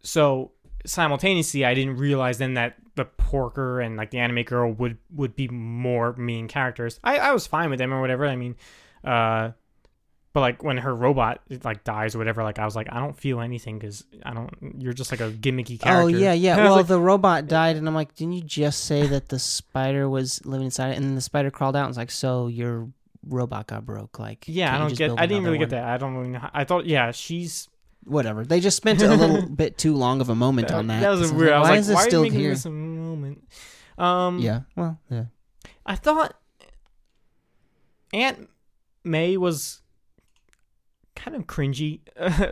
so 0.01 0.51
simultaneously, 0.85 1.63
I 1.65 1.73
didn't 1.73 1.95
realize 1.97 2.37
then 2.37 2.55
that 2.55 2.75
the 2.95 3.05
Porker 3.05 3.79
and 3.81 3.95
like 3.97 4.11
the 4.11 4.19
anime 4.19 4.43
girl 4.43 4.71
would 4.73 4.97
would 5.13 5.35
be 5.35 5.47
more 5.47 6.13
main 6.17 6.47
characters. 6.49 6.99
I 7.03 7.17
I 7.17 7.31
was 7.31 7.47
fine 7.47 7.69
with 7.69 7.79
them 7.79 7.93
or 7.93 8.01
whatever. 8.01 8.25
I 8.25 8.35
mean, 8.35 8.55
uh. 9.03 9.51
But 10.35 10.41
like 10.41 10.63
when 10.65 10.75
her 10.75 10.93
robot 10.93 11.39
like 11.63 11.85
dies 11.85 12.13
or 12.13 12.17
whatever, 12.17 12.43
like 12.43 12.59
I 12.59 12.65
was 12.65 12.75
like, 12.75 12.89
I 12.91 12.99
don't 12.99 13.17
feel 13.17 13.39
anything 13.39 13.79
because 13.79 14.03
I 14.25 14.33
don't. 14.33 14.75
You're 14.77 14.91
just 14.91 15.09
like 15.09 15.21
a 15.21 15.31
gimmicky 15.31 15.79
character. 15.79 16.03
Oh 16.03 16.07
yeah, 16.07 16.33
yeah. 16.33 16.57
And 16.57 16.59
I 16.63 16.63
was 16.65 16.69
Well, 16.71 16.77
like, 16.79 16.87
the 16.87 16.99
robot 16.99 17.47
died, 17.47 17.77
and 17.77 17.87
I'm 17.87 17.95
like, 17.95 18.15
didn't 18.15 18.33
you 18.33 18.41
just 18.41 18.83
say 18.83 19.07
that 19.07 19.29
the 19.29 19.39
spider 19.39 20.09
was 20.09 20.45
living 20.45 20.65
inside 20.65 20.89
it? 20.89 20.97
And 20.97 21.05
then 21.05 21.15
the 21.15 21.21
spider 21.21 21.49
crawled 21.51 21.77
out, 21.77 21.83
and 21.83 21.87
was 21.87 21.95
like, 21.95 22.11
so 22.11 22.47
your 22.47 22.89
robot 23.25 23.67
got 23.67 23.85
broke? 23.85 24.19
Like, 24.19 24.43
yeah, 24.45 24.75
I 24.75 24.77
don't 24.77 24.93
get. 24.93 25.17
I 25.17 25.25
didn't 25.25 25.45
really 25.45 25.57
get 25.57 25.69
that. 25.69 25.85
I 25.85 25.95
don't 25.95 26.15
really. 26.15 26.31
Know 26.31 26.39
how, 26.39 26.51
I 26.53 26.65
thought, 26.65 26.85
yeah, 26.85 27.11
she's 27.11 27.69
Whatever. 28.03 28.43
They 28.43 28.59
just 28.59 28.75
spent 28.75 29.01
a 29.01 29.15
little 29.15 29.47
bit 29.55 29.77
too 29.77 29.95
long 29.95 30.19
of 30.19 30.27
a 30.27 30.35
moment 30.35 30.69
on 30.69 30.87
that. 30.87 30.99
That 30.99 31.09
was 31.11 31.29
So 31.29 31.35
weird. 31.35 31.53
I 31.53 31.59
was 31.59 31.65
why 31.65 31.71
like, 31.71 31.79
is 31.79 31.87
this 31.87 31.95
why 31.95 32.07
still 32.07 32.23
here? 32.23 32.49
this 32.49 32.65
a 32.65 32.69
moment? 32.71 33.47
Um, 33.97 34.39
Yeah. 34.39 34.63
Well, 34.75 34.99
yeah. 35.09 35.25
I 35.85 35.95
thought 35.95 36.35
Aunt 38.13 38.49
May 39.05 39.37
was 39.37 39.81
kind 41.25 41.35
of 41.35 41.47
cringy. 41.47 41.99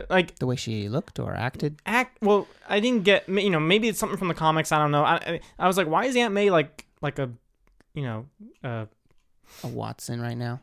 like 0.10 0.36
The 0.36 0.46
way 0.46 0.56
she 0.56 0.88
looked 0.88 1.18
or 1.20 1.34
acted. 1.34 1.80
act. 1.86 2.18
Well, 2.20 2.48
I 2.68 2.80
didn't 2.80 3.04
get. 3.04 3.28
You 3.28 3.50
know, 3.50 3.60
maybe 3.60 3.88
it's 3.88 3.98
something 3.98 4.18
from 4.18 4.28
the 4.28 4.34
comics. 4.34 4.72
I 4.72 4.78
don't 4.78 4.90
know. 4.90 5.04
I 5.04 5.40
I, 5.58 5.66
was 5.68 5.76
like, 5.76 5.86
why 5.86 6.06
is 6.06 6.16
Aunt 6.16 6.34
May 6.34 6.50
like 6.50 6.84
like 7.00 7.18
a, 7.20 7.30
you 7.94 8.02
know, 8.02 8.26
uh, 8.64 8.86
A 9.62 9.68
Watson 9.68 10.20
right 10.20 10.36
now. 10.36 10.60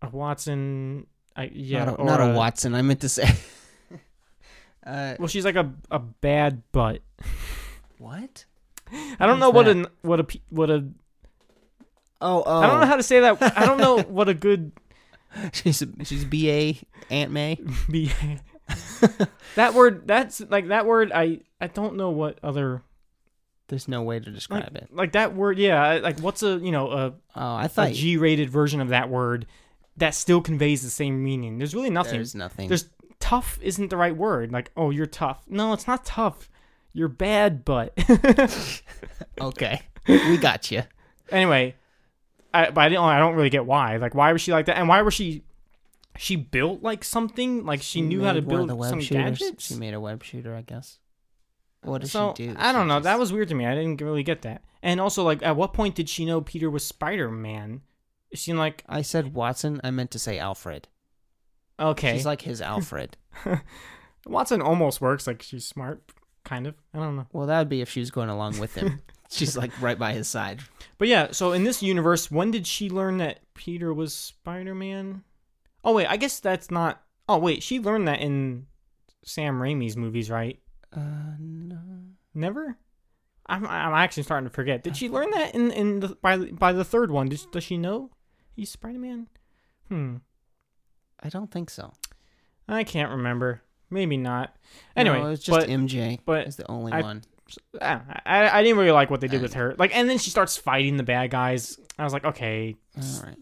a 0.00 0.08
Watson? 0.08 1.06
I, 1.36 1.50
yeah, 1.52 1.84
not 1.84 2.00
a, 2.00 2.04
not 2.04 2.20
a 2.20 2.32
Watson. 2.34 2.74
I 2.74 2.82
meant 2.82 3.00
to 3.00 3.08
say. 3.08 3.28
uh, 4.86 5.16
Well, 5.18 5.28
she's 5.28 5.44
like 5.44 5.56
a 5.56 5.70
a 5.90 5.98
bad 5.98 6.62
butt. 6.72 7.02
what? 7.98 8.46
I 9.18 9.26
don't 9.26 9.38
know 9.40 9.50
what 9.50 9.66
that? 9.66 9.76
a 9.76 9.90
what 10.02 10.20
a 10.20 10.26
what 10.50 10.70
a 10.70 10.84
Oh, 12.24 12.44
oh. 12.46 12.60
I 12.60 12.66
don't 12.68 12.80
know 12.80 12.86
how 12.86 12.96
to 12.96 13.02
say 13.02 13.18
that. 13.20 13.58
I 13.58 13.66
don't 13.66 13.78
know 13.78 13.98
what 14.08 14.28
a 14.28 14.34
good 14.34 14.70
she's 15.52 15.82
she's 16.04 16.24
B 16.24 16.50
A 16.50 16.78
Aunt 17.10 17.30
May. 17.30 17.58
BA. 17.88 18.40
that 19.56 19.74
word. 19.74 20.06
That's 20.06 20.40
like 20.40 20.68
that 20.68 20.86
word. 20.86 21.12
I 21.12 21.40
I 21.60 21.66
don't 21.66 21.96
know 21.96 22.10
what 22.10 22.38
other 22.42 22.82
There's 23.68 23.88
no 23.88 24.02
way 24.02 24.18
to 24.20 24.26
like, 24.26 24.34
describe 24.34 24.76
it. 24.76 24.88
like 24.92 25.12
that 25.12 25.34
word. 25.34 25.58
Yeah, 25.58 26.00
like 26.02 26.18
what's 26.20 26.42
a 26.42 26.58
you 26.58 26.72
know 26.72 26.90
a, 26.90 27.14
Oh, 27.36 27.54
I 27.56 27.64
a 27.64 27.68
thought 27.68 27.92
G-rated 27.92 28.50
version 28.50 28.80
of 28.80 28.88
that 28.88 29.08
word 29.08 29.46
that 29.96 30.14
still 30.14 30.40
conveys 30.40 30.82
the 30.82 30.90
same 30.90 31.22
meaning. 31.22 31.58
There's 31.58 31.74
really 31.74 31.90
nothing. 31.90 32.14
there's 32.14 32.34
nothing. 32.34 32.68
There's 32.68 32.88
tough 33.20 33.58
isn't 33.62 33.90
the 33.90 33.96
right 33.96 34.16
word. 34.16 34.52
Like 34.52 34.70
oh 34.76 34.90
you're 34.90 35.06
tough. 35.06 35.42
No, 35.48 35.72
it's 35.72 35.86
not 35.86 36.04
tough. 36.04 36.48
You're 36.94 37.08
bad, 37.08 37.64
but 37.64 37.96
okay. 39.40 39.80
we 40.06 40.36
got 40.36 40.70
you. 40.70 40.82
anyway. 41.30 41.74
I 42.54 42.70
but 42.70 42.80
I 42.82 42.88
don't 42.88 43.04
I 43.08 43.18
don't 43.18 43.34
really 43.34 43.50
get 43.50 43.66
why. 43.66 43.96
Like 43.96 44.14
why 44.14 44.32
was 44.32 44.40
she 44.42 44.52
like 44.52 44.66
that? 44.66 44.76
And 44.78 44.88
why 44.88 45.02
was 45.02 45.14
she? 45.14 45.44
She 46.18 46.36
built 46.36 46.82
like 46.82 47.04
something. 47.04 47.64
Like 47.64 47.80
she, 47.82 48.02
knew 48.02 48.22
how 48.22 48.32
to 48.34 48.42
made 48.42 48.50
one 48.50 48.60
of 48.62 48.66
build 48.78 48.84
some 48.88 49.00
shooters. 49.00 49.38
gadgets. 49.38 49.66
She 49.68 49.74
made 49.76 49.94
a 49.94 50.00
web 50.00 50.22
shooter, 50.22 50.54
I 50.54 50.60
guess. 50.62 50.98
What 51.82 52.02
does 52.02 52.12
so 52.12 52.34
she 52.36 52.48
do? 52.48 52.54
I 52.58 52.70
don't 52.72 52.84
She 52.84 52.88
know. 52.88 52.94
just- 52.96 53.04
That 53.04 53.18
was 53.18 53.32
weird 53.32 53.48
to 53.48 53.54
me. 53.54 53.66
I 53.66 53.74
didn't 53.74 54.00
really 54.00 54.22
get 54.22 54.42
that. 54.42 54.62
And 54.82 55.00
also, 55.00 55.24
like, 55.24 55.42
at 55.42 55.56
what 55.56 55.72
point 55.72 55.94
did 55.94 56.08
she 56.08 56.24
know 56.26 56.40
Peter 56.42 56.68
was 56.70 56.84
Spider 56.84 57.30
Man? 57.30 57.80
Is 58.30 58.40
she 58.40 58.52
like 58.52 58.84
I 58.88 59.00
said 59.02 59.34
Watson. 59.34 59.80
I 59.82 59.90
meant 59.90 60.10
to 60.12 60.18
say 60.18 60.38
Alfred. 60.38 60.88
okay? 61.80 62.12
She's 62.14 62.26
like 62.26 62.42
his 62.42 62.60
Alfred. 62.60 63.16
Watson 64.26 64.60
almost 64.62 65.00
works. 65.00 65.26
Like 65.26 65.42
she's 65.42 65.64
smart, 65.66 66.02
kind 66.44 66.66
of. 66.66 66.74
I 66.94 66.98
don't 66.98 67.16
know. 67.16 67.26
well, 67.32 67.46
that 67.46 67.58
would 67.58 67.68
be 67.68 67.80
if 67.80 67.88
she 67.90 68.00
was 68.00 68.10
going 68.10 68.28
along 68.28 68.58
with 68.58 68.74
him. 68.74 69.00
She's 69.36 69.56
like 69.56 69.80
right 69.80 69.98
by 69.98 70.12
his 70.12 70.28
side. 70.28 70.60
But 70.98 71.08
yeah. 71.08 71.28
So 71.32 71.52
in 71.52 71.64
this 71.64 71.82
universe, 71.82 72.30
when 72.30 72.50
did 72.50 72.66
she 72.66 72.90
learn 72.90 73.18
that 73.18 73.40
Peter 73.54 73.92
was 73.94 74.14
Spider 74.14 74.74
Man? 74.74 75.24
Oh 75.84 75.94
wait, 75.94 76.06
I 76.06 76.16
guess 76.16 76.38
that's 76.38 76.70
not. 76.70 77.02
Oh 77.28 77.38
wait, 77.38 77.62
she 77.62 77.80
learned 77.80 78.08
that 78.08 78.20
in 78.20 78.66
Sam 79.24 79.58
Raimi's 79.58 79.96
movies, 79.96 80.30
right? 80.30 80.60
Uh, 80.94 81.00
no. 81.38 81.78
Never. 82.34 82.76
I'm 83.46 83.66
I'm 83.66 83.94
actually 83.94 84.22
starting 84.24 84.48
to 84.48 84.54
forget. 84.54 84.84
Did 84.84 84.96
she 84.96 85.08
learn 85.08 85.30
that 85.30 85.54
in 85.54 85.70
in 85.70 86.00
the 86.00 86.08
by 86.20 86.36
by 86.36 86.72
the 86.72 86.84
third 86.84 87.10
one? 87.10 87.28
Does 87.28 87.46
does 87.46 87.64
she 87.64 87.76
know 87.76 88.10
he's 88.54 88.70
Spider 88.70 88.98
Man? 88.98 89.28
Hmm. 89.88 90.16
I 91.20 91.28
don't 91.28 91.50
think 91.50 91.70
so. 91.70 91.92
I 92.68 92.84
can't 92.84 93.10
remember. 93.10 93.62
Maybe 93.90 94.16
not. 94.16 94.56
Anyway, 94.96 95.18
no, 95.18 95.26
it 95.26 95.30
was 95.30 95.40
just 95.42 95.58
but, 95.58 95.68
MJ. 95.68 96.18
but 96.24 96.46
is 96.46 96.56
the 96.56 96.70
only 96.70 96.92
I- 96.92 97.02
one. 97.02 97.22
I. 97.80 98.00
I 98.58 98.62
didn't 98.62 98.78
really 98.78 98.90
like 98.90 99.10
what 99.10 99.20
they 99.20 99.28
did 99.28 99.42
with 99.42 99.54
her. 99.54 99.74
Like, 99.78 99.94
and 99.96 100.08
then 100.08 100.18
she 100.18 100.30
starts 100.30 100.56
fighting 100.56 100.96
the 100.96 101.02
bad 101.02 101.30
guys. 101.30 101.78
I 101.98 102.04
was 102.04 102.12
like, 102.12 102.24
okay, 102.24 102.76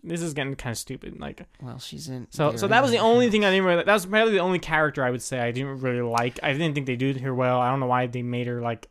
this 0.02 0.20
is 0.22 0.34
getting 0.34 0.54
kind 0.54 0.72
of 0.72 0.78
stupid. 0.78 1.18
Like, 1.20 1.46
Well, 1.62 1.78
she's 1.78 2.08
in. 2.08 2.26
so 2.30 2.56
so 2.56 2.66
that 2.68 2.82
was 2.82 2.90
the 2.90 2.98
only 2.98 3.30
thing 3.30 3.44
I 3.44 3.50
didn't 3.50 3.64
really. 3.64 3.84
That 3.84 3.92
was 3.92 4.06
probably 4.06 4.32
the 4.32 4.40
only 4.40 4.58
character 4.58 5.04
I 5.04 5.10
would 5.10 5.22
say 5.22 5.38
I 5.40 5.50
didn't 5.52 5.80
really 5.80 6.02
like. 6.02 6.38
I 6.42 6.52
didn't 6.52 6.74
think 6.74 6.86
they 6.86 6.96
did 6.96 7.20
her 7.20 7.34
well. 7.34 7.60
I 7.60 7.70
don't 7.70 7.80
know 7.80 7.86
why 7.86 8.06
they 8.06 8.22
made 8.22 8.46
her 8.46 8.60
like 8.60 8.88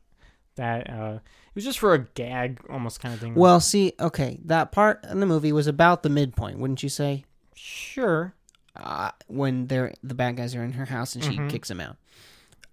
that. 0.55 0.89
Uh, 0.89 1.19
it 1.47 1.55
was 1.55 1.63
just 1.65 1.79
for 1.79 1.93
a 1.93 1.99
gag, 1.99 2.61
almost 2.69 2.99
kind 3.01 3.13
of 3.13 3.19
thing. 3.19 3.35
Well, 3.35 3.59
see, 3.59 3.93
okay, 3.99 4.39
that 4.45 4.71
part 4.71 5.03
in 5.09 5.19
the 5.19 5.25
movie 5.25 5.51
was 5.51 5.67
about 5.67 6.03
the 6.03 6.09
midpoint, 6.09 6.59
wouldn't 6.59 6.83
you 6.83 6.89
say? 6.89 7.25
sure. 7.55 8.33
uh, 8.75 9.11
when 9.27 9.67
they're 9.67 9.93
the 10.03 10.13
bad 10.13 10.37
guys 10.37 10.55
are 10.55 10.63
in 10.63 10.71
her 10.73 10.85
house 10.85 11.13
and 11.15 11.23
she 11.23 11.31
Mhm. 11.31 11.49
kicks 11.49 11.67
them 11.67 11.81
out. 11.81 11.97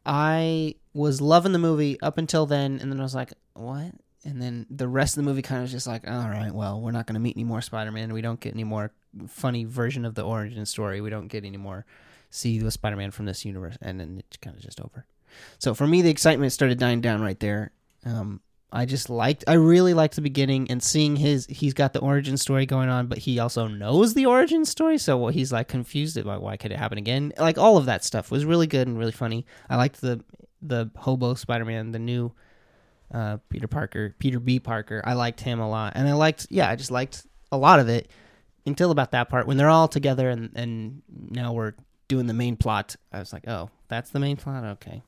I 0.04 0.76
was 0.96 1.20
loving 1.20 1.52
the 1.52 1.58
movie 1.58 2.00
up 2.00 2.16
until 2.16 2.46
then, 2.46 2.78
and 2.80 2.90
then 2.90 2.98
I 2.98 3.02
was 3.02 3.14
like, 3.14 3.32
"What?" 3.52 3.92
And 4.24 4.40
then 4.42 4.66
the 4.70 4.88
rest 4.88 5.16
of 5.16 5.22
the 5.22 5.30
movie 5.30 5.42
kind 5.42 5.58
of 5.58 5.64
was 5.64 5.72
just 5.72 5.86
like, 5.86 6.08
"All 6.08 6.28
right, 6.28 6.52
well, 6.52 6.80
we're 6.80 6.90
not 6.90 7.06
going 7.06 7.14
to 7.14 7.20
meet 7.20 7.36
any 7.36 7.44
more 7.44 7.60
Spider-Man. 7.60 8.12
We 8.12 8.22
don't 8.22 8.40
get 8.40 8.54
any 8.54 8.64
more 8.64 8.92
funny 9.28 9.64
version 9.64 10.04
of 10.04 10.14
the 10.14 10.22
origin 10.22 10.64
story. 10.66 11.00
We 11.00 11.10
don't 11.10 11.28
get 11.28 11.44
any 11.44 11.58
more 11.58 11.84
see 12.30 12.58
the 12.58 12.70
Spider-Man 12.70 13.10
from 13.10 13.26
this 13.26 13.44
universe." 13.44 13.76
And 13.82 14.00
then 14.00 14.22
it's 14.26 14.38
kind 14.38 14.56
of 14.56 14.62
just 14.62 14.80
over. 14.80 15.04
So 15.58 15.74
for 15.74 15.86
me, 15.86 16.00
the 16.00 16.10
excitement 16.10 16.52
started 16.52 16.78
dying 16.78 17.02
down 17.02 17.20
right 17.20 17.38
there. 17.38 17.72
Um, 18.04 18.40
I 18.72 18.84
just 18.84 19.08
liked, 19.08 19.44
I 19.46 19.54
really 19.54 19.94
liked 19.94 20.16
the 20.16 20.22
beginning 20.22 20.70
and 20.70 20.82
seeing 20.82 21.16
his, 21.16 21.46
he's 21.46 21.72
got 21.72 21.92
the 21.92 22.00
origin 22.00 22.36
story 22.36 22.66
going 22.66 22.88
on, 22.88 23.06
but 23.06 23.18
he 23.18 23.38
also 23.38 23.68
knows 23.68 24.14
the 24.14 24.26
origin 24.26 24.64
story. 24.64 24.98
So 24.98 25.16
what 25.16 25.34
he's 25.34 25.52
like 25.52 25.68
confused 25.68 26.16
about 26.16 26.42
why 26.42 26.56
could 26.56 26.72
it 26.72 26.78
happen 26.78 26.98
again? 26.98 27.32
Like 27.38 27.58
all 27.58 27.76
of 27.76 27.86
that 27.86 28.02
stuff 28.04 28.30
was 28.30 28.44
really 28.44 28.66
good 28.66 28.88
and 28.88 28.98
really 28.98 29.12
funny. 29.12 29.46
I 29.70 29.76
liked 29.76 30.00
the, 30.00 30.22
the 30.62 30.90
hobo 30.96 31.34
Spider-Man, 31.34 31.92
the 31.92 31.98
new, 31.98 32.32
uh, 33.12 33.38
Peter 33.48 33.68
Parker, 33.68 34.14
Peter 34.18 34.40
B. 34.40 34.58
Parker. 34.58 35.02
I 35.04 35.12
liked 35.14 35.40
him 35.40 35.60
a 35.60 35.68
lot. 35.68 35.92
And 35.96 36.08
I 36.08 36.12
liked, 36.14 36.46
yeah, 36.50 36.68
I 36.68 36.76
just 36.76 36.90
liked 36.90 37.26
a 37.52 37.56
lot 37.56 37.78
of 37.80 37.88
it 37.88 38.10
until 38.64 38.90
about 38.90 39.12
that 39.12 39.28
part 39.28 39.46
when 39.46 39.56
they're 39.56 39.68
all 39.70 39.88
together 39.88 40.28
and, 40.28 40.50
and 40.56 41.02
now 41.10 41.52
we're 41.52 41.74
doing 42.08 42.26
the 42.26 42.34
main 42.34 42.56
plot. 42.56 42.96
I 43.12 43.18
was 43.18 43.32
like, 43.32 43.46
oh, 43.48 43.70
that's 43.88 44.10
the 44.10 44.18
main 44.18 44.36
plot? 44.36 44.64
Okay. 44.64 45.02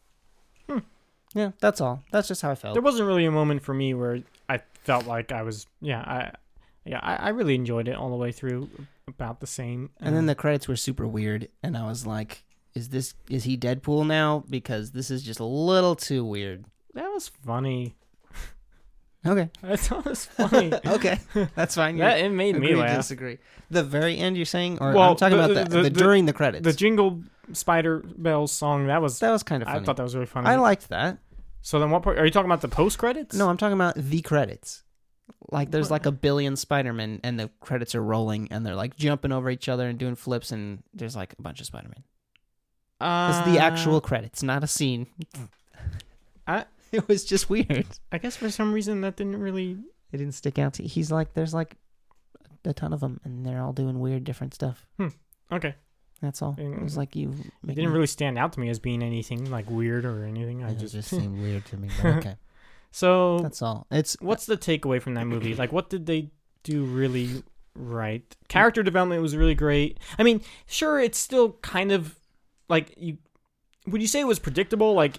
Hmm. 0.69 0.79
Yeah, 1.35 1.51
that's 1.61 1.81
all. 1.81 2.03
That's 2.11 2.29
just 2.29 2.43
how 2.43 2.51
I 2.51 2.55
felt. 2.55 2.75
There 2.75 2.83
wasn't 2.83 3.07
really 3.07 3.25
a 3.25 3.31
moment 3.31 3.63
for 3.63 3.75
me 3.75 3.95
where 3.95 4.23
I 4.49 4.61
felt 4.85 5.07
like 5.07 5.33
I 5.33 5.43
was. 5.43 5.67
Yeah, 5.81 6.01
I. 6.01 6.33
Yeah, 6.85 7.01
I, 7.03 7.17
I 7.17 7.29
really 7.31 7.55
enjoyed 7.55 7.87
it 7.87 7.97
all 7.97 8.09
the 8.09 8.17
way 8.17 8.33
through. 8.33 8.71
About 9.07 9.41
the 9.41 9.47
same. 9.47 9.91
And 10.01 10.15
then 10.15 10.25
Um, 10.25 10.27
the 10.27 10.35
credits 10.35 10.69
were 10.69 10.77
super 10.77 11.07
weird, 11.07 11.49
and 11.63 11.77
I 11.77 11.87
was 11.87 12.07
like, 12.07 12.45
"Is 12.75 12.89
this 12.91 13.15
is 13.29 13.45
he 13.45 13.57
Deadpool 13.57 14.07
now? 14.07 14.45
Because 14.49 14.93
this 14.93 15.11
is 15.11 15.23
just 15.23 15.41
a 15.41 15.45
little 15.45 15.95
too 15.97 16.25
weird." 16.25 16.65
that 16.95 17.09
was 17.13 17.29
funny. 17.29 17.95
Okay, 19.27 19.51
that's 19.63 19.91
was 19.91 20.25
funny. 20.27 20.73
okay, 20.87 21.19
that's 21.55 21.75
fine. 21.75 21.97
You 21.97 22.03
that 22.03 22.21
it 22.21 22.31
made 22.31 22.57
me 22.59 22.75
laugh. 22.75 22.97
disagree. 22.97 23.39
The 23.71 23.83
very 23.83 24.17
end, 24.17 24.37
you're 24.37 24.47
saying, 24.47 24.79
or 24.81 24.93
Well, 24.93 25.11
I'm 25.11 25.17
talking 25.17 25.37
the- 25.39 25.45
about 25.53 25.71
the, 25.71 25.77
the- 25.77 25.83
the, 25.85 25.91
during 25.91 26.27
the 26.27 26.33
credits. 26.33 26.65
The 26.65 26.73
Jingle 26.73 27.23
Spider 27.53 27.99
Bells 28.17 28.53
song 28.53 28.87
that 28.87 29.03
was. 29.03 29.19
that 29.19 29.31
was 29.31 29.43
kind 29.43 29.63
of 29.63 29.69
I 29.69 29.81
thought 29.81 29.97
that 29.97 30.03
was 30.03 30.15
really 30.15 30.27
funny. 30.27 30.47
I 30.47 30.57
liked 30.57 30.89
that. 30.91 31.19
so 31.63 31.81
then, 31.81 31.91
what 31.91 32.03
part 32.03 32.19
are 32.19 32.25
you 32.25 32.31
talking 32.31 32.49
about? 32.51 32.61
The 32.61 32.69
post 32.69 32.99
credits? 32.99 33.35
No, 33.37 33.49
I'm 33.49 33.57
talking 33.57 33.75
about 33.75 33.97
the 33.97 34.21
credits. 34.23 34.85
Like 35.51 35.71
there's 35.71 35.91
like 35.91 36.07
a 36.07 36.13
billion 36.13 36.57
Spider-Man 36.57 37.21
and 37.25 37.39
the 37.41 37.51
credits 37.61 37.95
are 37.95 38.03
rolling 38.03 38.49
and 38.51 38.65
they're 38.65 38.75
like 38.75 38.97
jumping 38.97 39.33
over 39.33 39.51
each 39.51 39.69
other 39.69 39.89
and 39.89 39.99
doing 39.99 40.15
flips 40.15 40.53
and 40.53 40.83
there's 40.95 41.17
like 41.17 41.35
a 41.39 41.43
bunch 41.43 41.61
of 41.61 41.67
Spider-Man. 41.67 42.03
Uh, 43.01 43.33
It's 43.45 43.51
the 43.51 43.59
actual 43.63 44.01
credits, 44.01 44.43
not 44.43 44.65
a 44.65 44.67
scene. 44.67 45.07
I- 46.47 46.65
it 46.93 47.07
was 47.09 47.25
just 47.25 47.49
weird. 47.51 47.87
I 48.11 48.19
guess 48.19 48.37
for 48.37 48.51
some 48.51 48.73
reason 48.73 49.01
that 49.03 49.17
didn't 49.17 49.41
really. 49.41 49.77
It 50.13 50.17
didn't 50.19 50.33
stick 50.35 50.59
out 50.59 50.75
to 50.75 50.83
He's 50.85 51.13
like 51.13 51.35
there's 51.35 51.53
like 51.53 51.77
a 52.65 52.73
ton 52.73 52.93
of 52.93 53.01
them 53.01 53.21
and 53.25 53.45
they're 53.47 53.63
all 53.63 53.73
doing 53.73 54.01
weird 54.01 54.25
different 54.25 54.55
stuff. 54.55 54.87
Okay, 55.53 55.75
That's 56.21 56.43
all. 56.43 56.57
It 56.59 56.83
was 56.83 56.97
like 56.97 57.15
you 57.15 57.35
it 57.67 57.75
didn't 57.75 57.93
really 57.93 58.07
stand 58.07 58.39
out 58.39 58.53
to 58.55 58.61
me 58.61 58.69
as 58.71 58.79
being 58.79 59.03
anything 59.03 59.51
like 59.51 59.71
weird 59.71 60.05
or 60.05 60.25
anything. 60.25 60.65
I 60.65 60.71
It 60.71 60.79
just, 60.79 60.95
just 60.95 61.09
seemed 61.17 61.39
weird 61.39 61.65
to 61.67 61.77
me. 61.77 61.89
But 62.03 62.17
okay, 62.17 62.37
so 62.91 63.39
that's 63.41 63.63
all. 63.63 63.87
It's 63.91 64.17
what's 64.21 64.47
the 64.47 64.57
takeaway 64.57 65.01
from 65.01 65.15
that 65.15 65.27
movie? 65.27 65.55
Like, 65.55 65.73
what 65.73 65.89
did 65.91 66.07
they 66.07 66.31
do 66.65 66.85
really 66.85 67.43
right? 67.75 68.35
Character 68.49 68.83
development 68.83 69.23
was 69.23 69.37
really 69.37 69.55
great. 69.55 69.99
I 70.19 70.23
mean, 70.23 70.41
sure, 70.67 70.99
it's 70.99 71.19
still 71.19 71.53
kind 71.63 71.93
of 71.93 72.19
like 72.69 72.95
you. 72.97 73.19
Would 73.87 74.03
you 74.03 74.09
say 74.09 74.21
it 74.21 74.27
was 74.27 74.39
predictable? 74.39 74.95
Like, 74.95 75.19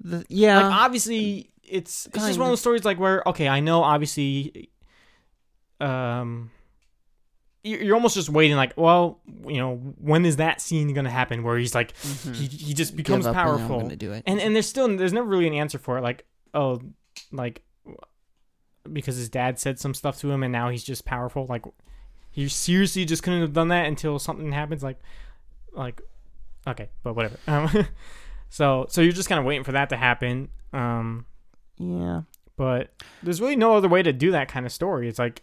the, 0.00 0.24
yeah. 0.28 0.62
like 0.62 0.74
obviously, 0.74 1.52
it's 1.62 2.06
it's 2.06 2.26
just 2.26 2.38
one 2.38 2.46
of 2.48 2.52
those 2.52 2.60
stories 2.60 2.84
like 2.84 2.98
where 2.98 3.22
okay, 3.26 3.48
I 3.48 3.60
know 3.60 3.82
obviously, 3.82 4.70
um. 5.80 6.50
You're 7.62 7.94
almost 7.94 8.14
just 8.14 8.30
waiting, 8.30 8.56
like, 8.56 8.72
well, 8.78 9.20
you 9.46 9.58
know, 9.58 9.76
when 9.98 10.24
is 10.24 10.36
that 10.36 10.62
scene 10.62 10.94
gonna 10.94 11.10
happen 11.10 11.42
where 11.42 11.58
he's 11.58 11.74
like, 11.74 11.94
Mhm. 11.98 12.34
he, 12.34 12.46
he 12.46 12.72
just 12.72 12.96
becomes 12.96 13.26
and 13.26 13.34
powerful, 13.34 13.86
it. 13.90 14.02
and 14.02 14.40
and 14.40 14.54
there's 14.54 14.66
still 14.66 14.88
there's 14.96 15.12
never 15.12 15.26
really 15.26 15.46
an 15.46 15.52
answer 15.52 15.76
for 15.78 15.98
it 15.98 16.00
like 16.00 16.24
oh 16.54 16.80
like 17.32 17.62
because 18.90 19.16
his 19.16 19.28
dad 19.28 19.58
said 19.58 19.78
some 19.78 19.92
stuff 19.92 20.18
to 20.20 20.30
him 20.32 20.42
and 20.42 20.50
now 20.52 20.70
he's 20.70 20.82
just 20.82 21.04
powerful 21.04 21.44
like 21.50 21.62
he 22.30 22.48
seriously 22.48 23.04
just 23.04 23.22
couldn't 23.22 23.42
have 23.42 23.52
done 23.52 23.68
that 23.68 23.86
until 23.86 24.18
something 24.18 24.52
happens 24.52 24.82
like 24.82 24.98
like 25.72 26.00
okay 26.66 26.90
but 27.02 27.14
whatever 27.14 27.36
um, 27.46 27.86
so 28.48 28.86
so 28.88 29.00
you're 29.00 29.12
just 29.12 29.28
kind 29.28 29.38
of 29.38 29.44
waiting 29.44 29.64
for 29.64 29.72
that 29.72 29.88
to 29.88 29.96
happen 29.96 30.48
um 30.72 31.24
yeah. 31.78 32.22
but 32.56 32.92
there's 33.22 33.40
really 33.40 33.56
no 33.56 33.74
other 33.74 33.88
way 33.88 34.02
to 34.02 34.12
do 34.12 34.30
that 34.32 34.48
kind 34.48 34.66
of 34.66 34.72
story 34.72 35.08
it's 35.08 35.18
like 35.18 35.42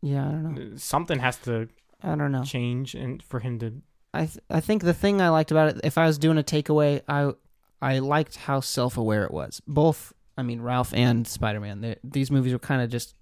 Yeah, 0.00 0.26
I 0.26 0.30
don't 0.32 0.54
know. 0.54 0.76
something 0.76 1.18
has 1.20 1.36
to 1.38 1.68
I 2.02 2.16
don't 2.16 2.32
know. 2.32 2.42
change 2.42 2.94
and 2.94 3.22
for 3.22 3.38
him 3.40 3.58
to 3.60 3.72
I 4.14 4.26
th- 4.26 4.40
I 4.50 4.60
think 4.60 4.82
the 4.82 4.92
thing 4.92 5.20
I 5.22 5.28
liked 5.30 5.50
about 5.52 5.68
it, 5.70 5.80
if 5.84 5.96
I 5.96 6.04
was 6.06 6.18
doing 6.18 6.36
a 6.38 6.42
takeaway, 6.42 7.00
I 7.08 7.32
I 7.80 8.00
liked 8.00 8.36
how 8.36 8.60
self 8.60 8.96
aware 8.98 9.24
it 9.24 9.30
was. 9.32 9.62
Both, 9.66 10.12
I 10.36 10.42
mean, 10.42 10.60
Ralph 10.60 10.92
and 10.92 11.26
Spider 11.26 11.60
Man. 11.60 11.96
These 12.04 12.30
movies 12.30 12.52
were 12.52 12.58
kind 12.58 12.82
of 12.82 12.90
just 12.90 13.14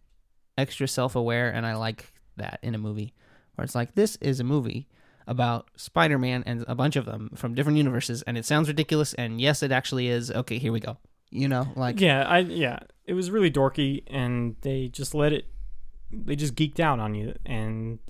extra 0.59 0.89
self 0.89 1.15
aware, 1.15 1.49
and 1.51 1.65
I 1.65 1.77
like 1.77 2.13
that 2.39 2.59
in 2.63 2.75
a 2.75 2.79
movie 2.79 3.13
where 3.55 3.65
it's 3.65 3.75
like 3.77 3.95
this 3.95 4.17
is 4.17 4.41
a 4.41 4.45
movie 4.45 4.89
about 5.31 5.69
Spider 5.77 6.19
Man 6.19 6.43
and 6.45 6.65
a 6.69 6.75
bunch 6.75 6.97
of 6.97 7.07
them 7.07 7.31
from 7.35 7.55
different 7.55 7.79
universes, 7.79 8.21
and 8.23 8.37
it 8.37 8.45
sounds 8.45 8.69
ridiculous, 8.69 9.15
and 9.15 9.41
yes, 9.41 9.63
it 9.63 9.73
actually 9.73 10.09
is. 10.09 10.31
Okay, 10.31 10.59
here 10.59 10.73
we 10.73 10.81
go. 10.81 10.99
You 11.31 11.49
know, 11.49 11.69
like 11.77 12.01
yeah 12.01 12.27
i 12.29 12.41
yeah 12.41 12.81
it 13.07 13.15
was 13.15 13.31
really 13.31 13.53
dorky 13.53 14.03
and 14.09 14.57
they 14.63 14.89
just 14.89 15.15
let 15.15 15.33
it 15.33 15.45
they 16.11 16.35
just 16.35 16.57
geeked 16.57 16.81
out 16.81 16.99
on 16.99 17.15
you 17.15 17.37
and 17.47 18.01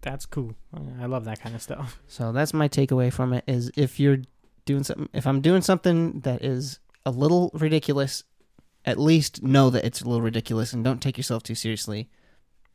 that's 0.00 0.26
cool 0.26 0.56
i 1.00 1.06
love 1.06 1.24
that 1.26 1.40
kind 1.40 1.54
of 1.54 1.62
stuff 1.62 2.00
So 2.08 2.32
that's 2.32 2.52
my 2.52 2.68
takeaway 2.68 3.12
from 3.12 3.32
it 3.32 3.44
is 3.46 3.70
if 3.76 4.00
you're 4.00 4.18
doing 4.64 4.82
something 4.82 5.08
if 5.14 5.26
I'm 5.26 5.40
doing 5.40 5.62
something 5.62 6.20
that 6.20 6.44
is 6.44 6.80
a 7.06 7.10
little 7.10 7.50
ridiculous, 7.54 8.24
at 8.84 8.98
least 8.98 9.42
know 9.42 9.70
that 9.70 9.84
it's 9.84 10.02
a 10.02 10.04
little 10.04 10.22
ridiculous 10.22 10.72
and 10.72 10.84
don't 10.84 11.00
take 11.00 11.16
yourself 11.16 11.42
too 11.42 11.54
seriously. 11.54 12.10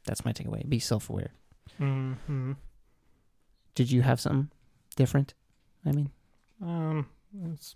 That's 0.06 0.26
my 0.26 0.32
takeaway. 0.34 0.68
Be 0.68 0.80
self-aware. 0.80 1.34
mm-hmm. 1.80 2.54
Did 3.76 3.92
you 3.92 4.02
have 4.02 4.20
something 4.20 4.50
different? 4.96 5.34
I 5.86 5.92
mean, 5.92 6.12
um 6.62 7.08
it's, 7.52 7.76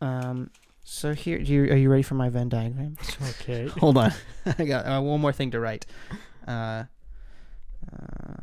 um 0.00 0.50
so 0.84 1.14
here 1.14 1.38
do 1.38 1.52
you, 1.52 1.64
are 1.64 1.76
you 1.76 1.90
ready 1.90 2.02
for 2.02 2.14
my 2.14 2.28
Venn 2.28 2.48
diagram? 2.48 2.96
okay 3.40 3.66
Hold 3.80 3.96
on. 3.98 4.12
I 4.58 4.64
got 4.64 4.86
uh, 4.86 5.00
one 5.00 5.20
more 5.20 5.32
thing 5.32 5.50
to 5.52 5.60
write. 5.60 5.86
Uh, 6.46 6.84
uh, 7.92 8.40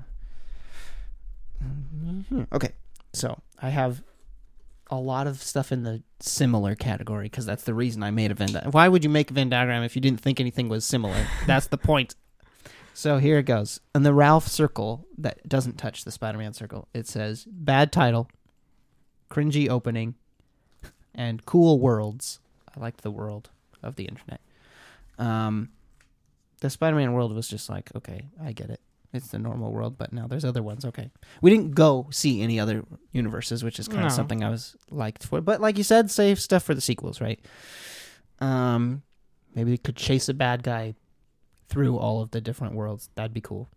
mhm. 1.63 2.47
okay. 2.51 2.71
So 3.13 3.39
I 3.61 3.69
have 3.69 4.03
a 4.91 4.95
lot 4.95 5.27
of 5.27 5.41
stuff 5.41 5.71
in 5.71 5.83
the 5.83 6.01
similar 6.19 6.75
category 6.75 7.25
because 7.25 7.45
that's 7.45 7.63
the 7.63 7.73
reason 7.73 8.03
I 8.03 8.11
made 8.11 8.31
a 8.31 8.33
Venn 8.33 8.53
diagram. 8.53 8.71
Why 8.71 8.87
would 8.87 9.03
you 9.03 9.09
make 9.09 9.31
a 9.31 9.33
Venn 9.33 9.49
diagram 9.49 9.83
if 9.83 9.95
you 9.95 10.01
didn't 10.01 10.21
think 10.21 10.39
anything 10.39 10.69
was 10.69 10.85
similar? 10.85 11.27
that's 11.45 11.67
the 11.67 11.77
point. 11.77 12.15
So 12.99 13.17
here 13.17 13.37
it 13.37 13.43
goes. 13.43 13.79
In 13.95 14.03
the 14.03 14.13
Ralph 14.13 14.49
circle 14.49 15.07
that 15.17 15.47
doesn't 15.47 15.77
touch 15.77 16.03
the 16.03 16.11
Spider 16.11 16.37
Man 16.37 16.51
circle, 16.51 16.89
it 16.93 17.07
says 17.07 17.45
bad 17.49 17.93
title, 17.93 18.29
cringy 19.31 19.69
opening, 19.69 20.15
and 21.15 21.45
cool 21.45 21.79
worlds. 21.79 22.41
I 22.75 22.77
liked 22.77 23.01
the 23.01 23.09
world 23.09 23.51
of 23.81 23.95
the 23.95 24.03
internet. 24.03 24.41
Um, 25.17 25.69
the 26.59 26.69
Spider-Man 26.69 27.13
world 27.13 27.33
was 27.33 27.47
just 27.47 27.69
like, 27.69 27.89
okay, 27.95 28.27
I 28.43 28.51
get 28.51 28.69
it. 28.69 28.81
It's 29.13 29.29
the 29.29 29.39
normal 29.39 29.71
world, 29.71 29.97
but 29.97 30.11
now 30.11 30.27
there's 30.27 30.43
other 30.43 30.61
ones. 30.61 30.83
Okay, 30.83 31.09
we 31.41 31.49
didn't 31.49 31.75
go 31.75 32.09
see 32.11 32.41
any 32.41 32.59
other 32.59 32.83
universes, 33.13 33.63
which 33.63 33.79
is 33.79 33.87
kind 33.87 34.01
No. 34.01 34.07
of 34.07 34.11
something 34.11 34.43
I 34.43 34.49
was 34.49 34.75
liked 34.91 35.23
for. 35.25 35.39
But 35.39 35.61
like 35.61 35.77
you 35.77 35.85
said, 35.85 36.11
save 36.11 36.37
stuff 36.37 36.63
for 36.63 36.75
the 36.75 36.81
sequels, 36.81 37.21
right? 37.21 37.39
Um, 38.41 39.03
maybe 39.55 39.71
we 39.71 39.77
could 39.77 39.95
chase 39.95 40.27
a 40.27 40.33
bad 40.33 40.63
guy 40.63 40.95
through 41.69 41.97
all 41.97 42.21
of 42.21 42.31
the 42.31 42.41
different 42.41 42.73
worlds. 42.73 43.09
That'd 43.15 43.33
be 43.33 43.41
cool. 43.41 43.69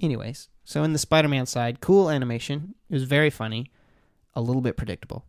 Anyways, 0.00 0.48
so 0.64 0.82
in 0.82 0.92
the 0.92 0.98
Spider-Man 0.98 1.46
side, 1.46 1.80
cool 1.80 2.10
animation. 2.10 2.74
It 2.90 2.94
was 2.94 3.04
very 3.04 3.30
funny, 3.30 3.70
a 4.34 4.40
little 4.42 4.62
bit 4.62 4.76
predictable. 4.76 5.24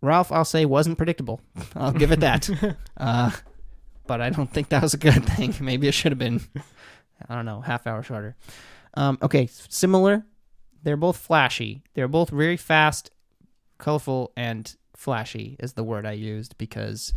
Ralph, 0.00 0.32
I'll 0.32 0.46
say, 0.46 0.64
wasn't 0.64 0.96
predictable. 0.96 1.40
I'll 1.76 1.92
give 1.92 2.10
it 2.10 2.20
that. 2.20 2.48
uh, 2.96 3.30
but 4.06 4.20
I 4.20 4.30
don't 4.30 4.50
think 4.50 4.70
that 4.70 4.82
was 4.82 4.94
a 4.94 4.98
good 4.98 5.24
thing. 5.26 5.54
Maybe 5.60 5.86
it 5.88 5.94
should 5.94 6.12
have 6.12 6.18
been, 6.18 6.40
I 7.28 7.34
don't 7.34 7.44
know, 7.44 7.60
half 7.60 7.86
hour 7.86 8.02
shorter. 8.02 8.34
Um, 8.94 9.18
okay, 9.22 9.46
similar. 9.68 10.24
They're 10.82 10.96
both 10.96 11.18
flashy. 11.18 11.82
They're 11.94 12.08
both 12.08 12.30
very 12.30 12.56
fast, 12.56 13.10
colorful, 13.76 14.32
and 14.36 14.74
flashy 14.96 15.56
is 15.60 15.74
the 15.74 15.84
word 15.84 16.06
I 16.06 16.12
used 16.12 16.56
because, 16.56 17.12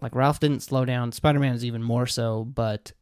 like, 0.00 0.14
Ralph 0.14 0.40
didn't 0.40 0.60
slow 0.60 0.84
down. 0.84 1.12
Spider 1.12 1.38
Man 1.38 1.54
is 1.54 1.64
even 1.64 1.82
more 1.82 2.06
so, 2.06 2.44
but, 2.44 2.92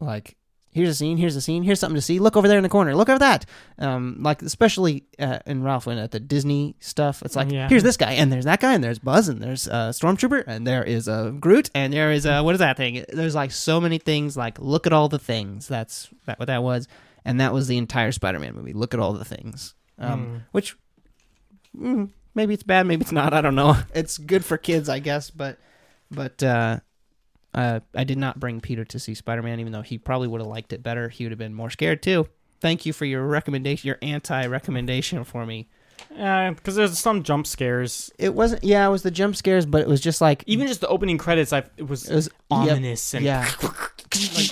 like, 0.00 0.36
here's 0.74 0.88
a 0.88 0.94
scene, 0.94 1.18
here's 1.18 1.36
a 1.36 1.40
scene, 1.42 1.62
here's 1.62 1.78
something 1.78 1.96
to 1.96 2.00
see. 2.00 2.18
Look 2.18 2.34
over 2.36 2.48
there 2.48 2.56
in 2.56 2.62
the 2.62 2.68
corner. 2.70 2.94
Look 2.94 3.10
over 3.10 3.18
that. 3.18 3.44
Um, 3.78 4.16
like 4.20 4.40
especially 4.40 5.04
uh, 5.18 5.40
in 5.44 5.62
Ralph 5.62 5.84
when 5.84 5.98
at 5.98 6.12
the 6.12 6.18
Disney 6.20 6.76
stuff, 6.80 7.22
it's 7.22 7.36
like 7.36 7.50
Yeah. 7.52 7.68
here's 7.68 7.82
this 7.82 7.98
guy 7.98 8.12
and 8.12 8.32
there's 8.32 8.46
that 8.46 8.58
guy 8.60 8.72
and 8.72 8.82
there's 8.82 8.98
Buzz 8.98 9.28
and 9.28 9.42
there's 9.42 9.68
uh, 9.68 9.90
Stormtrooper 9.90 10.44
and 10.46 10.66
there 10.66 10.82
is 10.82 11.08
a 11.08 11.12
uh, 11.12 11.30
Groot 11.32 11.68
and 11.74 11.92
there 11.92 12.10
is 12.10 12.24
uh, 12.24 12.40
what 12.42 12.54
is 12.54 12.60
that 12.60 12.78
thing? 12.78 13.04
There's 13.12 13.34
like 13.34 13.50
so 13.50 13.82
many 13.82 13.98
things. 13.98 14.34
Like 14.34 14.58
look 14.60 14.86
at 14.86 14.94
all 14.94 15.10
the 15.10 15.18
things. 15.18 15.68
That's 15.68 16.08
that 16.24 16.38
what 16.38 16.46
that 16.46 16.62
was, 16.62 16.88
and 17.22 17.38
that 17.38 17.52
was 17.52 17.68
the 17.68 17.76
entire 17.76 18.10
Spider-Man 18.10 18.54
movie. 18.54 18.72
Look 18.72 18.94
at 18.94 19.00
all 19.00 19.12
the 19.12 19.26
things. 19.26 19.74
Um, 19.98 20.26
Mm. 20.26 20.40
which 20.52 20.74
mm, 21.78 22.08
maybe 22.34 22.54
it's 22.54 22.62
bad, 22.62 22.86
maybe 22.86 23.02
it's 23.02 23.12
not. 23.12 23.34
I 23.34 23.42
don't 23.42 23.54
know. 23.54 23.76
It's 23.94 24.16
good 24.16 24.42
for 24.44 24.56
kids, 24.56 24.88
I 24.88 25.00
guess, 25.00 25.28
but 25.30 25.58
but 26.12 26.42
uh, 26.42 26.80
uh, 27.54 27.80
I 27.94 28.04
did 28.04 28.18
not 28.18 28.38
bring 28.38 28.60
Peter 28.60 28.84
to 28.84 28.98
see 28.98 29.14
Spider 29.14 29.42
Man, 29.42 29.58
even 29.60 29.72
though 29.72 29.82
he 29.82 29.98
probably 29.98 30.28
would 30.28 30.40
have 30.40 30.48
liked 30.48 30.72
it 30.72 30.82
better. 30.82 31.08
He 31.08 31.24
would 31.24 31.32
have 31.32 31.38
been 31.38 31.54
more 31.54 31.70
scared 31.70 32.02
too. 32.02 32.28
Thank 32.60 32.86
you 32.86 32.92
for 32.92 33.04
your 33.04 33.26
recommendation, 33.26 33.88
your 33.88 33.98
anti 34.02 34.46
recommendation 34.46 35.24
for 35.24 35.44
me. 35.44 35.68
Yeah, 36.16 36.50
because 36.50 36.76
there's 36.76 36.98
some 36.98 37.22
jump 37.22 37.46
scares. 37.46 38.10
It 38.18 38.34
wasn't, 38.34 38.62
yeah, 38.64 38.86
it 38.86 38.90
was 38.90 39.02
the 39.02 39.10
jump 39.10 39.34
scares, 39.36 39.66
but 39.66 39.80
it 39.80 39.88
was 39.88 40.00
just 40.00 40.20
like 40.20 40.44
Even 40.46 40.66
just 40.66 40.80
the 40.80 40.88
opening 40.88 41.18
credits, 41.18 41.52
I 41.52 41.64
it 41.76 41.88
was 41.88 42.08
it 42.08 42.14
was 42.14 42.28
yep, 42.28 42.32
ominous 42.50 43.14
and 43.14 43.24
yeah, 43.24 43.44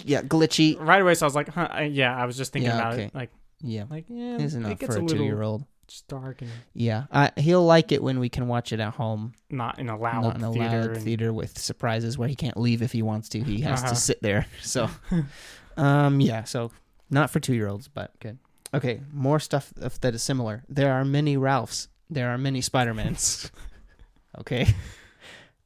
yeah, 0.05 0.23
glitchy. 0.23 0.77
right 0.81 1.01
away. 1.03 1.15
So 1.15 1.27
I 1.27 1.29
was 1.29 1.35
like, 1.35 1.49
huh, 1.49 1.69
I, 1.71 1.83
yeah, 1.85 2.17
I 2.17 2.27
was 2.27 2.37
just 2.37 2.53
thinking 2.53 2.69
Yeah, 2.71 2.77
about 2.79 2.95
okay. 2.95 3.05
it, 3.05 3.15
like, 3.15 3.31
Yeah, 3.63 3.85
like 3.91 4.05
yeah, 4.09 4.39
it's 4.39 4.55
it 4.55 4.59
enough 4.59 4.79
gets 4.79 4.95
for 4.95 5.01
a 5.01 5.03
little 5.03 5.17
two-year-old. 5.19 5.65
Just 5.91 6.07
dark 6.09 6.41
and 6.41 6.51
Yeah, 6.73 7.05
I, 7.13 7.33
he'll 7.37 7.65
like 7.65 7.91
it 7.93 8.03
when 8.03 8.19
we 8.21 8.29
can 8.29 8.47
watch 8.49 8.73
it 8.73 8.81
at 8.81 8.95
home, 8.95 9.33
not 9.51 9.79
in 9.79 9.89
a 9.89 9.99
loud 9.99 10.23
not 10.23 10.37
in 10.37 10.45
a 10.45 10.53
theater. 10.53 10.81
loud 10.81 10.91
and- 10.97 11.03
theater 11.05 11.33
with 11.33 11.59
surprises 11.59 12.17
where 12.17 12.29
he 12.29 12.35
can't 12.37 12.57
leave 12.57 12.81
if 12.81 12.93
he 12.93 13.03
wants 13.03 13.29
to. 13.31 13.41
He 13.43 13.61
has 13.63 13.81
Uh-huh. 13.81 13.91
to 13.91 13.97
sit 13.97 14.23
there. 14.23 14.47
So, 14.63 14.89
um, 15.77 16.21
yeah, 16.21 16.45
so 16.45 16.71
not 17.11 17.31
for 17.31 17.41
two-year-olds, 17.41 17.89
but 17.89 18.19
good. 18.21 18.39
Okay, 18.73 19.01
more 19.13 19.41
stuff 19.41 19.73
that 19.77 20.15
is 20.15 20.23
similar. 20.23 20.63
There 20.69 20.93
are 20.93 21.05
many 21.05 21.37
Ralphs. 21.37 21.89
There 22.09 22.31
are 22.31 22.39
many 22.39 22.61
Spider-Mans. 22.61 23.51
okay, 24.41 24.75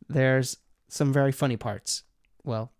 there's 0.08 0.56
some 0.88 1.12
very 1.12 1.32
funny 1.32 1.56
parts. 1.56 2.04
Well, 2.44 2.72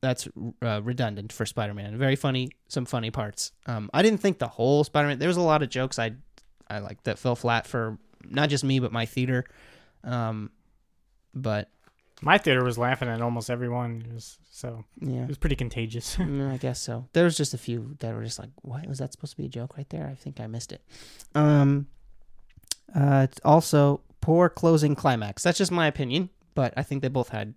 that's 0.00 0.28
uh, 0.62 0.80
redundant 0.82 1.32
for 1.32 1.46
Spider-Man. 1.46 1.96
Very 1.98 2.16
funny, 2.16 2.50
some 2.68 2.84
funny 2.84 3.10
parts. 3.10 3.52
Um, 3.66 3.88
I 3.94 4.02
didn't 4.02 4.20
think 4.20 4.38
the 4.38 4.48
whole 4.48 4.84
Spider-Man. 4.84 5.18
There 5.18 5.28
was 5.28 5.36
a 5.36 5.40
lot 5.42 5.62
of 5.62 5.70
jokes 5.70 5.98
I, 5.98 6.12
I 6.72 6.78
like 6.78 7.02
that 7.04 7.18
fell 7.18 7.36
flat 7.36 7.66
for 7.66 7.98
not 8.24 8.48
just 8.48 8.64
me 8.64 8.80
but 8.80 8.92
my 8.92 9.06
theater. 9.06 9.44
Um, 10.04 10.50
but 11.34 11.68
My 12.20 12.38
theater 12.38 12.62
was 12.64 12.76
laughing 12.78 13.08
at 13.08 13.20
almost 13.22 13.50
everyone. 13.50 14.04
It 14.08 14.14
was, 14.14 14.38
so 14.50 14.84
yeah, 15.00 15.22
it 15.22 15.28
was 15.28 15.38
pretty 15.38 15.56
contagious. 15.56 16.16
Mm, 16.20 16.52
I 16.52 16.56
guess 16.56 16.80
so. 16.80 17.06
There 17.12 17.24
was 17.24 17.36
just 17.36 17.54
a 17.54 17.58
few 17.58 17.96
that 18.00 18.14
were 18.14 18.24
just 18.24 18.38
like, 18.38 18.50
"What 18.62 18.86
was 18.86 18.98
that 18.98 19.12
supposed 19.12 19.32
to 19.32 19.36
be 19.36 19.46
a 19.46 19.48
joke 19.48 19.76
right 19.76 19.88
there?" 19.90 20.06
I 20.08 20.14
think 20.14 20.40
I 20.40 20.46
missed 20.46 20.72
it. 20.72 20.82
Um, 21.34 21.86
uh, 22.94 23.26
also 23.44 24.00
poor 24.20 24.48
closing 24.48 24.94
climax. 24.94 25.42
That's 25.42 25.58
just 25.58 25.70
my 25.72 25.86
opinion, 25.86 26.30
but 26.54 26.74
I 26.76 26.82
think 26.82 27.02
they 27.02 27.08
both 27.08 27.30
had 27.30 27.54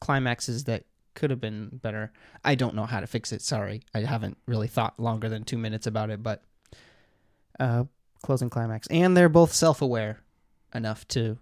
climaxes 0.00 0.64
that 0.64 0.84
could 1.14 1.30
have 1.30 1.40
been 1.40 1.68
better. 1.82 2.12
I 2.44 2.54
don't 2.54 2.74
know 2.74 2.86
how 2.86 3.00
to 3.00 3.06
fix 3.06 3.32
it. 3.32 3.42
Sorry, 3.42 3.82
I 3.94 4.00
haven't 4.00 4.38
really 4.46 4.68
thought 4.68 4.98
longer 4.98 5.28
than 5.28 5.44
two 5.44 5.58
minutes 5.58 5.86
about 5.86 6.10
it, 6.10 6.22
but 6.22 6.42
uh, 7.58 7.84
closing 8.22 8.50
climax, 8.50 8.86
and 8.88 9.16
they're 9.16 9.28
both 9.28 9.52
self-aware 9.52 10.20
enough 10.74 11.06
to 11.08 11.38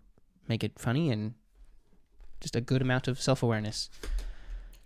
make 0.49 0.63
it 0.65 0.79
funny 0.79 1.11
and 1.11 1.35
just 2.41 2.57
a 2.57 2.61
good 2.61 2.81
amount 2.83 3.09
of 3.09 3.21
self-awareness. 3.21 3.91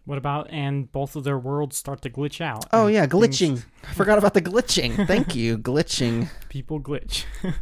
what 0.05 0.19
about 0.19 0.51
and 0.51 0.91
both 0.91 1.15
of 1.15 1.23
their 1.25 1.39
worlds 1.39 1.77
start 1.77 2.03
to 2.03 2.11
glitch 2.11 2.41
out? 2.41 2.65
Oh 2.73 2.87
yeah, 2.89 3.07
things- 3.07 3.13
glitching. 3.39 3.65
I 3.89 3.93
forgot 3.95 4.19
about 4.19 4.35
the 4.35 4.43
glitching. 4.43 5.07
Thank 5.07 5.35
you, 5.37 5.59
glitching. 5.71 6.29
People 6.49 6.81
glitch. 6.81 7.25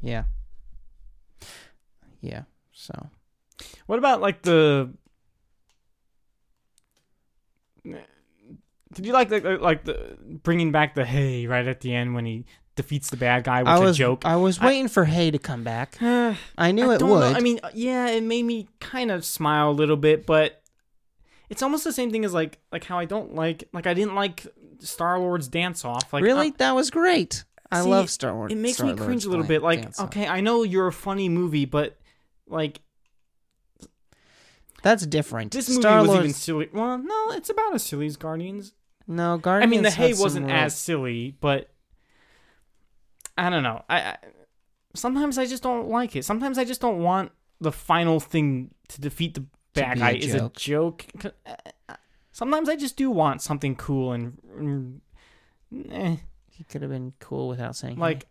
Yeah. 0.00 0.24
Yeah. 2.20 2.42
So 2.72 3.10
What 3.86 3.98
about 3.98 4.20
like 4.20 4.42
the? 4.42 4.90
Did 7.84 9.04
you 9.06 9.12
like 9.12 9.28
the 9.28 9.40
like 9.60 9.84
the 9.84 10.16
bringing 10.42 10.72
back 10.72 10.94
the 10.94 11.04
hey 11.04 11.46
right 11.46 11.66
at 11.66 11.80
the 11.80 11.94
end 11.94 12.14
when 12.14 12.24
he 12.26 12.46
defeats 12.78 13.10
the 13.10 13.18
bad 13.18 13.44
guy 13.44 13.60
with 13.62 13.68
I 13.68 13.76
a 13.76 13.80
was 13.80 13.96
joke? 13.98 14.24
I 14.24 14.36
was 14.36 14.58
I- 14.58 14.66
waiting 14.66 14.88
for 14.88 15.04
Hey 15.04 15.30
to 15.30 15.38
come 15.38 15.62
back. 15.64 15.96
I 16.00 16.38
I 16.56 16.72
knew 16.72 16.90
it 16.92 16.98
don't 17.00 17.10
would. 17.10 17.20
know. 17.20 17.26
I 17.36 17.40
mean, 17.40 17.60
yeah, 17.74 18.08
it 18.08 18.22
made 18.22 18.44
me 18.44 18.68
kind 18.80 19.10
of 19.10 19.24
smile 19.26 19.70
a 19.70 19.72
little 19.72 19.96
bit, 19.98 20.24
but 20.24 20.62
it's 21.50 21.62
almost 21.62 21.84
the 21.84 21.92
same 21.92 22.10
thing 22.10 22.24
as 22.24 22.32
like 22.32 22.58
like 22.72 22.84
how 22.84 22.98
I 22.98 23.04
don't 23.04 23.34
like 23.34 23.68
like 23.74 23.86
I 23.86 23.92
didn't 23.92 24.14
like 24.14 24.46
Star 24.80 25.18
Lord's 25.18 25.48
dance 25.48 25.84
off. 25.84 26.12
Like 26.12 26.22
really, 26.24 26.48
uh, 26.48 26.52
that 26.58 26.72
was 26.74 26.90
great. 26.90 27.44
I 27.70 27.82
See, 27.82 27.88
love 27.90 28.08
Star 28.08 28.34
Wars. 28.34 28.50
it 28.50 28.56
makes 28.56 28.80
me 28.80 28.88
Star-Lord's 28.88 29.02
cringe 29.04 29.24
a 29.26 29.28
little 29.28 29.44
bit. 29.44 29.62
Like, 29.62 29.82
dance-off. 29.82 30.06
okay, 30.06 30.26
I 30.26 30.40
know 30.40 30.62
you're 30.62 30.86
a 30.86 30.92
funny 30.92 31.28
movie, 31.28 31.66
but 31.66 31.98
like 32.46 32.80
that's 34.82 35.04
different. 35.06 35.52
this 35.52 35.68
movie 35.68 35.80
Star 35.82 36.00
was 36.00 36.08
Lord's 36.08 36.24
even 36.24 36.34
silly. 36.34 36.68
Well, 36.72 36.98
no, 36.98 37.30
it's 37.32 37.50
about 37.50 37.74
as 37.74 37.82
silly 37.82 38.06
as 38.06 38.16
Guardians. 38.16 38.72
no 39.06 39.36
Guardians. 39.36 39.68
I 39.68 39.70
mean, 39.70 39.82
the 39.82 39.90
hey 39.90 40.14
wasn't 40.14 40.46
real- 40.46 40.54
as 40.54 40.76
silly, 40.76 41.36
but 41.40 41.68
I 43.38 43.50
don't 43.50 43.62
know. 43.62 43.82
I, 43.88 44.00
I 44.00 44.16
sometimes 44.94 45.38
I 45.38 45.46
just 45.46 45.62
don't 45.62 45.88
like 45.88 46.16
it. 46.16 46.24
Sometimes 46.24 46.58
I 46.58 46.64
just 46.64 46.80
don't 46.80 47.02
want 47.02 47.32
the 47.60 47.72
final 47.72 48.20
thing 48.20 48.74
to 48.88 49.00
defeat 49.00 49.34
the 49.34 49.44
bad 49.74 49.98
guy 49.98 50.12
is 50.12 50.34
a 50.34 50.50
joke. 50.54 51.06
uh, 51.46 51.94
Sometimes 52.32 52.68
I 52.68 52.76
just 52.76 52.96
do 52.96 53.10
want 53.10 53.42
something 53.42 53.74
cool 53.74 54.12
and, 54.12 55.00
eh, 55.90 56.16
He 56.50 56.64
could 56.64 56.82
have 56.82 56.90
been 56.90 57.14
cool 57.20 57.48
without 57.48 57.76
saying 57.76 57.98
like. 57.98 58.26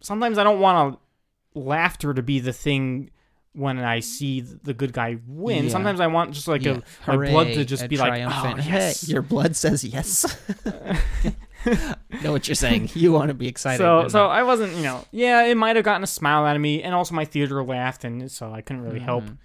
Sometimes 0.00 0.36
I 0.36 0.42
don't 0.42 0.58
want 0.58 0.96
a 0.96 1.58
laughter 1.58 2.12
to 2.12 2.22
be 2.22 2.40
the 2.40 2.52
thing 2.52 3.10
when 3.52 3.78
I 3.78 4.00
see 4.00 4.40
the 4.40 4.74
good 4.74 4.92
guy 4.92 5.18
win. 5.26 5.64
Yeah. 5.66 5.70
Sometimes 5.70 6.00
I 6.00 6.06
want 6.06 6.32
just 6.32 6.48
like 6.48 6.64
yeah. 6.64 6.78
a 7.06 7.16
my 7.16 7.30
blood 7.30 7.48
to 7.48 7.64
just 7.64 7.88
be 7.88 7.98
like, 7.98 8.22
oh, 8.26 8.56
yes. 8.66 9.06
Hey, 9.06 9.12
your 9.12 9.22
blood 9.22 9.54
says 9.56 9.84
yes. 9.84 10.24
know 12.22 12.32
what 12.32 12.48
you're 12.48 12.54
saying. 12.54 12.90
You 12.94 13.12
want 13.12 13.28
to 13.28 13.34
be 13.34 13.48
excited. 13.48 13.78
So 13.78 14.08
so 14.08 14.26
I 14.26 14.42
wasn't, 14.42 14.74
you 14.76 14.82
know, 14.82 15.04
yeah, 15.12 15.42
it 15.44 15.56
might 15.56 15.76
have 15.76 15.84
gotten 15.84 16.02
a 16.02 16.06
smile 16.08 16.44
out 16.44 16.56
of 16.56 16.62
me, 16.62 16.82
and 16.82 16.94
also 16.94 17.14
my 17.14 17.24
theater 17.24 17.62
laughed, 17.62 18.04
and 18.04 18.30
so 18.30 18.52
I 18.52 18.60
couldn't 18.60 18.82
really 18.82 19.00
help. 19.00 19.24
Mhm. 19.24 19.38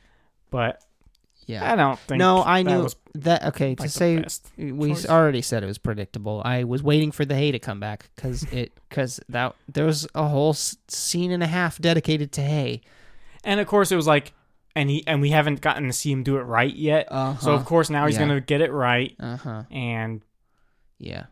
But 0.50 0.82
Yeah. 1.46 1.72
I 1.72 1.76
don't 1.76 2.00
think. 2.00 2.20
No, 2.20 2.44
I 2.44 2.64
that 2.64 2.70
knew 2.70 2.90
that. 3.16 3.44
Okay, 3.46 3.76
to 3.76 3.84
like, 3.84 3.92
the 3.92 3.98
say 3.98 4.26
we 4.58 4.90
choice. 4.90 5.06
already 5.08 5.42
said 5.42 5.64
it 5.64 5.68
was 5.68 5.78
predictable. 5.78 6.42
I 6.44 6.64
was 6.64 6.84
waiting 6.84 7.12
for 7.12 7.24
the 7.26 7.36
hey 7.36 7.52
to 7.52 7.60
come 7.60 7.80
back 7.80 8.10
because 8.16 8.44
it 8.52 8.72
because 8.90 9.20
that 9.30 9.56
there 9.72 9.86
was 9.86 10.08
a 10.16 10.28
whole 10.28 10.54
scene 10.54 11.32
and 11.32 11.42
a 11.44 11.48
half 11.48 11.80
dedicated 11.80 12.32
to 12.34 12.42
hey. 12.42 12.82
and 13.44 13.60
of 13.60 13.68
course 13.68 13.92
it 13.92 13.96
was 13.96 14.08
like, 14.08 14.34
and 14.76 14.90
he 14.90 15.04
and 15.08 15.22
we 15.22 15.30
haven't 15.30 15.62
gotten 15.62 15.86
to 15.88 15.94
see 15.94 16.12
him 16.12 16.24
do 16.24 16.38
it 16.38 16.42
right 16.44 16.76
yet. 16.76 17.08
Uh 17.12 17.38
So 17.38 17.54
of 17.54 17.64
course 17.66 17.90
now 17.90 18.06
he's 18.08 18.16
Yeah. 18.16 18.28
gonna 18.28 18.42
get 18.42 18.60
it 18.62 18.72
right, 18.72 19.16
uh 19.20 19.38
huh. 19.38 19.64
and 19.72 20.22
Yeah. 21.00 21.26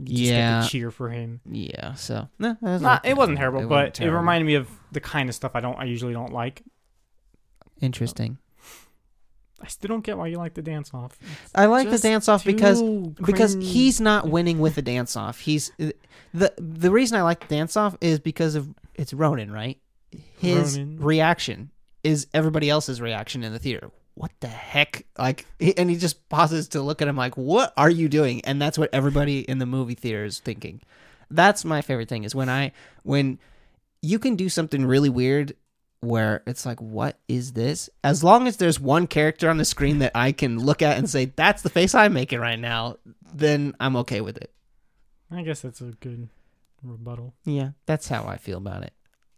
You 0.00 0.16
just 0.16 0.30
Yeah. 0.30 0.60
get 0.60 0.64
to 0.66 0.70
cheer 0.70 0.90
for 0.90 1.10
him. 1.10 1.40
Yeah. 1.50 1.94
So 1.94 2.28
no, 2.38 2.56
that 2.60 2.70
was 2.72 2.82
Not, 2.82 3.00
okay. 3.00 3.10
it 3.10 3.16
wasn't 3.16 3.38
terrible, 3.38 3.60
wasn't 3.66 3.98
but 3.98 4.00
it 4.00 4.10
reminded 4.10 4.46
me 4.46 4.54
of 4.54 4.68
the 4.92 5.00
kind 5.00 5.28
of 5.28 5.34
stuff 5.34 5.52
I 5.54 5.60
don't, 5.60 5.78
I 5.78 5.84
usually 5.84 6.12
don't 6.12 6.32
like. 6.32 6.62
interesting. 7.80 8.38
I 9.62 9.66
still 9.68 9.88
don't 9.88 10.02
get 10.04 10.16
why 10.16 10.28
you 10.28 10.38
like 10.38 10.54
the 10.54 10.62
dance 10.62 10.90
off. 10.94 11.18
I 11.54 11.66
like 11.66 11.90
the 11.90 11.98
dance 11.98 12.28
off 12.30 12.44
because 12.46 12.80
Too 12.80 13.14
because 13.22 13.54
he's 13.60 14.00
not 14.00 14.26
winning 14.28 14.58
with 14.58 14.74
the 14.74 14.80
dance 14.82 15.16
off. 15.16 15.38
He's 15.40 15.70
the 16.32 16.50
the 16.56 16.90
reason 16.90 17.18
I 17.18 17.22
like 17.22 17.40
the 17.46 17.54
dance 17.56 17.76
off 17.76 17.94
is 18.00 18.18
because 18.20 18.54
of 18.54 18.68
it's 18.94 19.12
Ronan, 19.12 19.52
right? 19.52 19.78
His 20.38 20.78
Ronan. 20.78 20.98
reaction 21.00 21.70
is 22.02 22.26
everybody 22.32 22.70
else's 22.70 23.02
reaction 23.02 23.42
in 23.44 23.52
the 23.52 23.58
theater. 23.58 23.90
What 24.20 24.32
the 24.40 24.48
heck? 24.48 25.06
Like, 25.18 25.46
and 25.78 25.88
he 25.88 25.96
just 25.96 26.28
pauses 26.28 26.68
to 26.68 26.82
look 26.82 27.00
at 27.00 27.08
him 27.08 27.16
like, 27.16 27.38
"What 27.38 27.72
are 27.78 27.88
you 27.88 28.06
doing?" 28.06 28.44
And 28.44 28.60
that's 28.60 28.76
what 28.76 28.90
everybody 28.92 29.40
in 29.40 29.60
the 29.60 29.64
movie 29.64 29.94
theater 29.94 30.26
is 30.26 30.40
thinking. 30.40 30.82
That's 31.30 31.64
my 31.64 31.80
favorite 31.80 32.10
thing 32.10 32.24
is 32.24 32.34
when 32.34 32.50
I 32.50 32.72
when 33.02 33.38
you 34.02 34.18
can 34.18 34.36
do 34.36 34.50
something 34.50 34.84
really 34.84 35.08
weird 35.08 35.54
where 36.00 36.42
it's 36.46 36.66
like, 36.66 36.82
what 36.82 37.18
is 37.28 37.52
this? 37.52 37.88
As 38.04 38.22
long 38.22 38.46
as 38.46 38.58
there's 38.58 38.78
one 38.78 39.06
character 39.06 39.48
on 39.48 39.56
the 39.56 39.64
screen 39.64 40.00
that 40.00 40.12
I 40.14 40.32
can 40.32 40.58
look 40.58 40.82
at 40.82 40.98
and 40.98 41.08
say, 41.08 41.26
that's 41.26 41.62
the 41.62 41.70
face 41.70 41.94
I'm 41.94 42.12
making 42.12 42.40
right 42.40 42.58
now, 42.58 42.96
then 43.32 43.74
I'm 43.80 43.96
okay 43.96 44.20
with 44.20 44.36
it. 44.36 44.52
I 45.30 45.40
guess 45.42 45.62
that's 45.62 45.80
a 45.80 45.92
good 46.00 46.28
rebuttal. 46.82 47.32
Yeah, 47.46 47.70
that's 47.86 48.08
how 48.08 48.26
I 48.26 48.36
feel 48.36 48.58
about 48.58 48.82
it. 48.82 48.92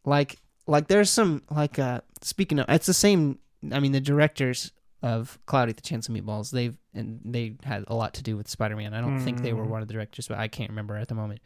Like, 0.04 0.38
like 0.66 0.88
there's 0.88 1.10
some 1.10 1.42
like 1.50 1.78
uh 1.78 2.00
speaking 2.20 2.58
of, 2.58 2.66
it's 2.68 2.86
the 2.86 2.94
same. 2.94 3.38
I 3.70 3.78
mean, 3.80 3.92
the 3.92 4.00
directors 4.00 4.72
of 5.02 5.38
Cloudy 5.46 5.70
with 5.70 5.76
the 5.76 5.82
Chance 5.82 6.08
of 6.08 6.14
Meatballs, 6.14 6.50
they've 6.50 6.76
and 6.94 7.20
they 7.24 7.56
had 7.64 7.84
a 7.88 7.94
lot 7.94 8.14
to 8.14 8.22
do 8.22 8.36
with 8.36 8.48
Spider-Man. 8.48 8.94
I 8.94 9.00
don't 9.00 9.18
think 9.18 9.42
they 9.42 9.52
were 9.52 9.64
Mm. 9.64 9.68
one 9.68 9.82
of 9.82 9.88
the 9.88 9.94
directors, 9.94 10.28
but 10.28 10.38
I 10.38 10.48
can't 10.48 10.70
remember 10.70 10.96
at 10.96 11.08
the 11.08 11.14
moment. 11.14 11.40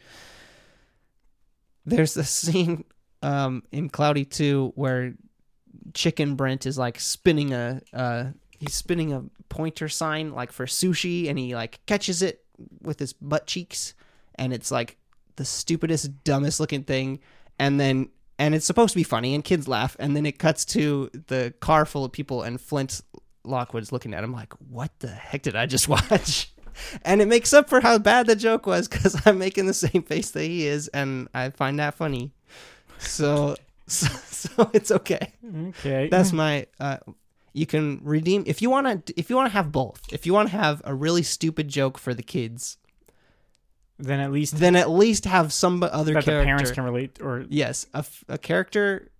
There's 1.84 2.16
a 2.16 2.24
scene 2.38 2.84
um 3.22 3.62
in 3.72 3.88
Cloudy 3.88 4.24
2 4.24 4.72
where 4.74 5.14
Chicken 5.94 6.34
Brent 6.36 6.66
is 6.66 6.76
like 6.78 7.00
spinning 7.00 7.52
a 7.52 7.80
uh 7.92 8.24
he's 8.50 8.74
spinning 8.74 9.12
a 9.12 9.24
pointer 9.48 9.88
sign 9.88 10.32
like 10.32 10.52
for 10.52 10.66
sushi 10.66 11.28
and 11.28 11.38
he 11.38 11.54
like 11.54 11.80
catches 11.86 12.22
it 12.22 12.44
with 12.82 12.98
his 12.98 13.12
butt 13.12 13.46
cheeks 13.46 13.94
and 14.34 14.52
it's 14.52 14.70
like 14.70 14.96
the 15.36 15.44
stupidest 15.44 16.24
dumbest 16.24 16.58
looking 16.60 16.82
thing 16.82 17.20
and 17.58 17.78
then 17.80 18.08
and 18.38 18.54
it's 18.54 18.66
supposed 18.66 18.92
to 18.92 18.98
be 18.98 19.02
funny 19.02 19.34
and 19.34 19.44
kids 19.44 19.66
laugh 19.68 19.96
and 19.98 20.16
then 20.16 20.26
it 20.26 20.38
cuts 20.38 20.64
to 20.64 21.10
the 21.28 21.54
car 21.60 21.86
full 21.86 22.04
of 22.04 22.12
people 22.12 22.42
and 22.42 22.60
Flint 22.60 23.00
Lockwood's 23.44 23.92
looking 23.92 24.14
at 24.14 24.24
him 24.24 24.32
like 24.32 24.52
what 24.68 24.90
the 25.00 25.08
heck 25.08 25.42
did 25.42 25.56
I 25.56 25.66
just 25.66 25.88
watch? 25.88 26.52
And 27.02 27.22
it 27.22 27.28
makes 27.28 27.54
up 27.54 27.70
for 27.70 27.80
how 27.80 27.98
bad 27.98 28.26
the 28.26 28.36
joke 28.36 28.66
was 28.66 28.86
because 28.88 29.20
I'm 29.26 29.38
making 29.38 29.66
the 29.66 29.74
same 29.74 30.02
face 30.02 30.30
that 30.32 30.42
he 30.42 30.66
is 30.66 30.88
and 30.88 31.28
I 31.32 31.50
find 31.50 31.78
that 31.78 31.94
funny. 31.94 32.32
So 32.98 33.56
so, 33.86 34.06
so 34.06 34.70
it's 34.74 34.90
okay. 34.90 35.32
Okay. 35.68 36.08
that's 36.10 36.32
my 36.32 36.66
uh 36.80 36.98
you 37.52 37.64
can 37.64 38.00
redeem 38.02 38.44
if 38.46 38.60
you 38.60 38.68
want 38.68 39.06
to 39.06 39.18
if 39.18 39.30
you 39.30 39.36
want 39.36 39.46
to 39.46 39.52
have 39.52 39.72
both 39.72 40.02
if 40.12 40.26
you 40.26 40.34
want 40.34 40.50
to 40.50 40.56
have 40.56 40.82
a 40.84 40.94
really 40.94 41.22
stupid 41.22 41.68
joke 41.68 41.96
for 41.96 42.12
the 42.12 42.22
kids 42.22 42.76
then 43.98 44.20
at 44.20 44.30
least 44.32 44.58
then 44.58 44.76
at 44.76 44.90
least 44.90 45.24
have 45.24 45.52
some 45.52 45.82
other 45.82 46.12
character. 46.12 46.12
that 46.12 46.24
character 46.24 46.40
the 46.40 46.44
parents 46.46 46.70
can 46.72 46.84
relate 46.84 47.18
or 47.22 47.44
yes 47.48 47.86
a 48.28 48.38
character 48.38 49.10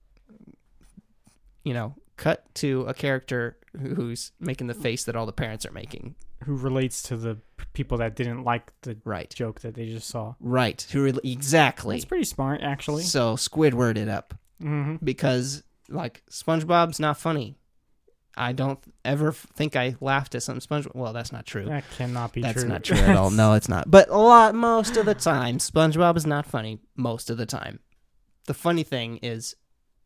you 1.65 1.75
know 1.75 1.95
cut 2.17 2.45
to 2.55 2.83
a 2.89 2.95
character 2.95 3.57
who's 3.81 4.33
making 4.41 4.67
the 4.67 4.75
face 4.75 5.05
that 5.05 5.17
all 5.17 5.27
the 5.27 5.33
parents 5.33 5.67
are 5.67 5.73
making 5.73 6.15
who 6.45 6.55
relates 6.57 7.03
to 7.03 7.17
the 7.17 7.39
people 7.73 7.99
that 7.99 8.15
didn't 8.15 8.45
like 8.45 8.73
the 8.83 8.97
right 9.05 9.31
joke 9.35 9.61
that 9.61 9.75
they 9.75 9.87
just 9.87 10.09
saw. 10.09 10.35
right 10.41 10.87
who 10.93 11.03
re- 11.03 11.19
exactly 11.25 11.97
It's 11.97 12.05
pretty 12.05 12.25
smart, 12.25 12.61
actually. 12.63 13.03
so 13.03 13.37
squidward 13.37 13.97
it 13.97 14.09
up 14.09 14.35
hmm 14.61 14.97
because 15.03 15.63
like 15.89 16.23
SpongeBob's 16.31 16.99
not 16.99 17.17
funny. 17.19 17.57
I 18.37 18.53
don't 18.53 18.79
ever 19.05 19.33
think 19.33 19.77
I 19.77 19.97
laughed 20.01 20.35
at 20.35 20.43
some 20.43 20.59
SpongeBob. 20.59 20.95
Well, 20.95 21.13
that's 21.13 21.33
not 21.33 21.47
true. 21.47 21.65
That 21.65 21.85
cannot 21.91 22.33
be 22.33 22.43
That's 22.43 22.61
true. 22.61 22.69
That's 22.69 22.91
not 22.91 22.97
true 22.97 23.07
at 23.07 23.17
all. 23.17 23.31
No, 23.37 23.55
it's 23.55 23.69
not. 23.69 23.91
But 23.91 24.09
a 24.11 24.19
lot, 24.19 24.55
most 24.55 24.97
of 24.97 25.07
the 25.07 25.15
time, 25.15 25.59
SpongeBob 25.59 26.17
is 26.17 26.27
not 26.27 26.47
funny. 26.47 26.79
Most 26.97 27.31
of 27.31 27.39
the 27.39 27.47
time, 27.47 27.81
the 28.47 28.55
funny 28.55 28.83
thing 28.83 29.19
is 29.19 29.57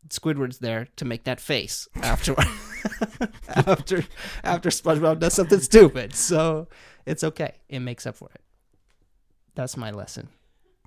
Squidward's 0.09 0.59
there 0.59 0.87
to 0.97 1.05
make 1.05 1.25
that 1.25 1.41
face 1.41 1.89
after 2.03 2.35
after 3.49 4.05
after 4.45 4.71
SpongeBob 4.71 5.19
does 5.19 5.35
something 5.35 5.61
stupid. 5.61 6.15
So 6.15 6.69
it's 7.07 7.25
okay. 7.25 7.55
It 7.69 7.81
makes 7.81 8.07
up 8.07 8.17
for 8.17 8.31
it. 8.35 8.41
That's 9.55 9.77
my 9.77 9.91
lesson. 9.91 10.29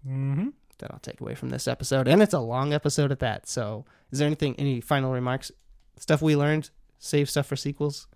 hmm 0.04 0.50
that 0.80 0.90
I'll 0.92 1.00
take 1.00 1.22
away 1.22 1.36
from 1.36 1.50
this 1.50 1.68
episode, 1.68 2.08
and 2.08 2.22
it's 2.22 2.34
a 2.34 2.40
long 2.40 2.74
episode 2.74 3.12
at 3.12 3.20
that. 3.20 3.48
So, 3.48 3.86
is 4.12 4.20
there 4.20 4.26
anything, 4.26 4.56
any 4.58 4.82
final 4.82 5.14
remarks, 5.14 5.52
stuff 5.98 6.22
we 6.22 6.36
learned, 6.36 6.72
save 7.04 7.30
stuff 7.30 7.46
for 7.48 7.56
sequels, 7.58 8.08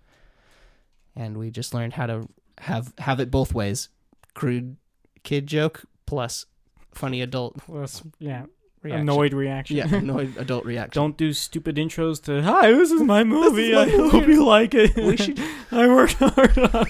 and 1.14 1.36
we 1.36 1.50
just 1.50 1.74
learned 1.74 1.92
how 1.92 2.06
to 2.06 2.28
have 2.58 2.92
have 2.98 3.20
it 3.20 3.30
both 3.30 3.52
ways, 3.54 3.88
crude 4.34 4.76
kid 5.22 5.46
joke 5.46 5.82
plus 6.06 6.46
funny 6.94 7.20
adult 7.20 7.58
Plus, 7.58 8.02
yeah, 8.18 8.46
reaction. 8.82 9.02
annoyed 9.02 9.34
reaction. 9.34 9.76
yeah, 9.76 9.86
annoyed 9.94 10.34
adult 10.38 10.64
reaction. 10.64 11.00
Don't 11.02 11.16
do 11.16 11.32
stupid 11.32 11.76
intros 11.76 12.22
to 12.24 12.42
"Hi, 12.42 12.70
this 12.72 12.90
is 12.90 13.02
my 13.02 13.22
movie. 13.36 13.72
my 13.74 13.82
I 13.82 13.90
hope 13.90 14.26
you 14.26 14.44
like 14.44 14.74
it." 14.74 14.96
We 14.96 15.16
should. 15.16 15.38
I 15.70 15.86
worked 15.86 16.14
hard 16.14 16.58
on. 16.58 16.86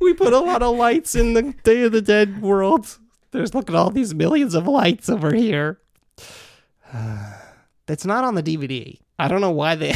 We 0.00 0.14
put 0.14 0.32
a 0.32 0.38
lot 0.38 0.62
of 0.62 0.76
lights 0.76 1.14
in 1.14 1.34
the 1.34 1.52
Day 1.64 1.82
of 1.82 1.92
the 1.92 2.00
Dead 2.02 2.40
world. 2.40 2.98
There's 3.32 3.54
look 3.54 3.68
at 3.68 3.76
all 3.76 3.90
these 3.90 4.14
millions 4.14 4.54
of 4.54 4.66
lights 4.66 5.08
over 5.10 5.34
here. 5.34 5.80
That's 7.86 8.04
not 8.06 8.24
on 8.24 8.34
the 8.34 8.42
DVD. 8.42 8.98
I 9.18 9.28
don't 9.28 9.40
know 9.40 9.50
why 9.50 9.74
they 9.74 9.94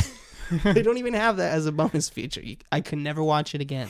they 0.65 0.83
don't 0.83 0.99
even 0.99 1.15
have 1.15 1.37
that 1.37 1.53
as 1.53 1.67
a 1.67 1.73
bonus 1.73 2.09
feature. 2.09 2.41
You, 2.41 2.57
I 2.73 2.81
could 2.81 2.99
never 2.99 3.23
watch 3.23 3.55
it 3.55 3.61
again. 3.61 3.89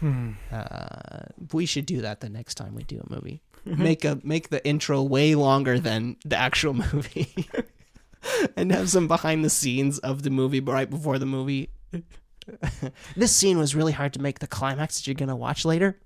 Hmm. 0.00 0.32
Uh, 0.50 1.26
we 1.52 1.66
should 1.66 1.86
do 1.86 2.00
that 2.02 2.20
the 2.20 2.28
next 2.28 2.56
time 2.56 2.74
we 2.74 2.82
do 2.82 3.00
a 3.00 3.14
movie. 3.14 3.42
Make 3.64 4.04
a 4.04 4.20
make 4.22 4.50
the 4.50 4.64
intro 4.66 5.02
way 5.02 5.34
longer 5.34 5.78
than 5.78 6.16
the 6.24 6.36
actual 6.36 6.74
movie, 6.92 7.48
and 8.56 8.70
have 8.70 8.90
some 8.90 9.08
behind 9.08 9.42
the 9.42 9.48
scenes 9.48 9.98
of 10.00 10.22
the 10.22 10.28
movie 10.28 10.60
right 10.60 10.90
before 10.90 11.18
the 11.18 11.24
movie. 11.24 11.70
this 13.16 13.34
scene 13.34 13.56
was 13.56 13.74
really 13.74 13.92
hard 13.92 14.12
to 14.12 14.20
make 14.20 14.40
the 14.40 14.46
climax 14.46 14.96
that 14.96 15.06
you're 15.06 15.14
gonna 15.14 15.34
watch 15.34 15.64
later. 15.64 15.98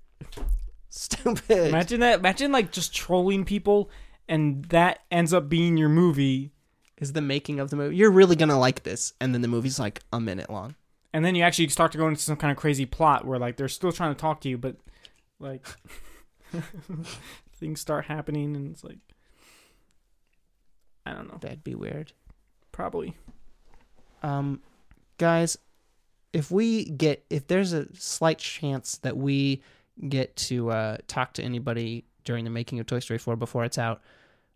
Stupid. 0.89 1.67
Imagine 1.67 1.99
that. 1.99 2.19
Imagine 2.19 2.53
like 2.53 2.71
just 2.71 2.95
trolling 2.95 3.43
people, 3.43 3.89
and 4.29 4.63
that 4.65 4.99
ends 5.11 5.33
up 5.33 5.49
being 5.49 5.75
your 5.75 5.89
movie, 5.89 6.53
Is 6.99 7.13
the 7.13 7.21
making 7.21 7.59
of 7.59 7.69
the 7.69 7.75
movie? 7.75 7.95
You're 7.95 8.11
really 8.11 8.35
gonna 8.35 8.59
like 8.59 8.83
this, 8.83 9.13
and 9.21 9.33
then 9.33 9.41
the 9.41 9.47
movie's 9.47 9.79
like 9.79 10.01
a 10.13 10.19
minute 10.19 10.49
long. 10.49 10.75
and 11.13 11.23
then 11.25 11.33
you 11.35 11.43
actually 11.43 11.67
start 11.69 11.91
to 11.93 11.97
go 11.97 12.07
into 12.07 12.21
some 12.21 12.35
kind 12.35 12.51
of 12.51 12.57
crazy 12.57 12.85
plot 12.85 13.25
where 13.25 13.39
like 13.39 13.55
they're 13.57 13.67
still 13.67 13.91
trying 13.91 14.13
to 14.13 14.19
talk 14.19 14.41
to 14.41 14.49
you, 14.49 14.57
but 14.57 14.75
like 15.39 15.65
things 17.55 17.79
start 17.81 18.05
happening, 18.05 18.55
and 18.55 18.71
it's 18.71 18.83
like 18.83 18.99
I 21.05 21.13
don't 21.13 21.27
know. 21.31 21.37
That'd 21.39 21.63
be 21.63 21.75
weird. 21.75 22.11
Probably. 22.71 23.15
um 24.23 24.61
guys 25.17 25.57
if 26.33 26.51
we 26.51 26.85
get 26.85 27.25
if 27.29 27.47
there's 27.47 27.73
a 27.73 27.87
slight 27.95 28.37
chance 28.37 28.97
that 28.99 29.17
we 29.17 29.61
get 30.07 30.35
to 30.35 30.69
uh 30.71 30.97
talk 31.07 31.33
to 31.33 31.43
anybody 31.43 32.05
during 32.23 32.43
the 32.45 32.49
making 32.51 32.79
of 32.79 32.85
toy 32.85 32.99
story 32.99 33.17
4 33.17 33.35
before 33.35 33.65
it's 33.65 33.77
out 33.77 34.01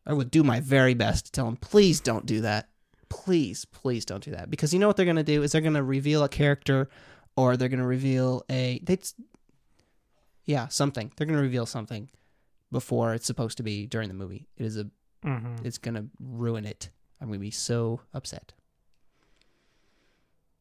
i 0.05 0.13
would 0.13 0.29
do 0.31 0.43
my 0.43 0.59
very 0.59 0.93
best 0.93 1.25
to 1.25 1.31
tell 1.31 1.45
them 1.45 1.57
please 1.57 1.99
don't 1.99 2.25
do 2.25 2.41
that 2.41 2.69
please 3.09 3.65
please 3.65 4.05
don't 4.05 4.23
do 4.23 4.31
that 4.31 4.49
because 4.49 4.73
you 4.73 4.79
know 4.79 4.87
what 4.87 4.95
they're 4.97 5.05
going 5.05 5.15
to 5.15 5.23
do 5.23 5.43
is 5.43 5.51
they're 5.51 5.61
going 5.61 5.73
to 5.73 5.83
reveal 5.83 6.23
a 6.23 6.29
character 6.29 6.89
or 7.35 7.55
they're 7.57 7.69
going 7.69 7.79
to 7.79 7.85
reveal 7.85 8.43
a 8.49 8.79
they 8.83 8.97
yeah 10.45 10.67
something 10.67 11.11
they're 11.15 11.27
going 11.27 11.37
to 11.37 11.43
reveal 11.43 11.65
something 11.65 12.09
before 12.71 13.13
it's 13.13 13.27
supposed 13.27 13.57
to 13.57 13.63
be 13.63 13.85
during 13.85 14.07
the 14.07 14.15
movie 14.15 14.47
it 14.57 14.65
is 14.65 14.77
a 14.77 14.89
Mm-hmm. 15.25 15.65
it's 15.65 15.77
gonna 15.77 16.05
ruin 16.19 16.65
it. 16.65 16.89
I'm 17.21 17.29
gonna 17.29 17.39
be 17.39 17.49
so 17.49 18.01
upset. 18.13 18.51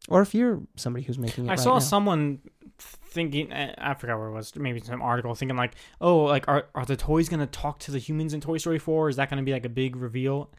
Or 0.09 0.21
if 0.23 0.35
you're 0.35 0.61
somebody 0.77 1.05
who's 1.05 1.19
making 1.19 1.45
it, 1.47 1.49
I 1.49 1.53
right 1.53 1.59
saw 1.61 1.75
now. 1.75 1.79
someone 1.79 2.41
thinking 2.79 3.53
eh, 3.53 3.75
I 3.79 3.95
forgot 3.95 4.19
where 4.19 4.29
it 4.29 4.33
was 4.33 4.55
maybe 4.57 4.81
some 4.81 5.01
article 5.03 5.35
thinking 5.35 5.57
like 5.57 5.75
oh 6.01 6.25
like 6.25 6.49
are 6.49 6.67
are 6.75 6.85
the 6.85 6.97
toys 6.97 7.29
gonna 7.29 7.47
talk 7.47 7.79
to 7.81 7.91
the 7.93 7.99
humans 7.99 8.35
in 8.35 8.41
Toy 8.41 8.57
Story 8.59 8.79
4 8.81 9.11
is 9.11 9.17
that 9.17 9.31
gonna 9.31 9.43
be 9.45 9.53
like 9.53 9.65
a 9.65 9.69
big 9.69 9.95
reveal 9.95 10.51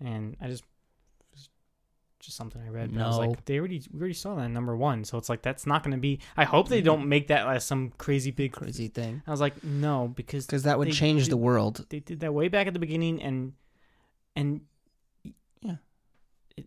and 0.00 0.36
I 0.40 0.46
just 0.46 0.64
just 2.20 2.36
something 2.36 2.62
I 2.62 2.68
read 2.68 2.94
but 2.94 3.02
I 3.02 3.06
was 3.08 3.18
No. 3.18 3.26
like 3.28 3.44
they 3.46 3.58
already 3.58 3.82
we 3.92 3.98
already 3.98 4.14
saw 4.14 4.36
that 4.36 4.44
in 4.44 4.52
number 4.54 4.76
one 4.76 5.04
so 5.04 5.18
it's 5.18 5.28
like 5.28 5.42
that's 5.42 5.66
not 5.66 5.82
gonna 5.82 5.98
be 5.98 6.20
I 6.36 6.44
hope 6.44 6.68
they 6.68 6.80
don't 6.80 7.08
make 7.08 7.26
that 7.28 7.46
as 7.46 7.64
some 7.64 7.92
crazy 7.98 8.30
big 8.30 8.52
crazy 8.60 8.86
thing 8.88 9.22
I 9.26 9.30
was 9.32 9.40
like 9.40 9.62
no 9.64 10.08
because 10.14 10.46
because 10.46 10.62
that 10.62 10.78
would 10.78 10.88
They 10.88 10.92
change 10.92 11.24
did- 11.24 11.32
the 11.32 11.36
world. 11.36 11.84
they 11.90 11.98
did 12.00 12.20
that 12.20 12.32
way 12.32 12.46
back 12.48 12.68
at 12.68 12.72
the 12.74 12.78
beginning 12.78 13.20
and 13.20 13.52
and 14.36 14.60
Yeah, 15.62 15.76
it, 16.56 16.66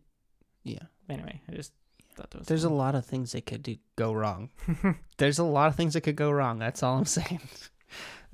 yeah. 0.63 0.79
anyway 1.09 1.41
I 1.49 1.53
just 1.55 1.71
that 2.15 2.31
there's 2.45 2.63
a 2.63 2.69
lot 2.69 2.95
of 2.95 3.05
things 3.05 3.31
that 3.33 3.45
could 3.45 3.63
do, 3.63 3.77
go 3.95 4.13
wrong. 4.13 4.49
there's 5.17 5.39
a 5.39 5.43
lot 5.43 5.67
of 5.67 5.75
things 5.75 5.93
that 5.93 6.01
could 6.01 6.15
go 6.15 6.31
wrong. 6.31 6.59
That's 6.59 6.83
all 6.83 6.97
I'm 6.97 7.05
saying. 7.05 7.41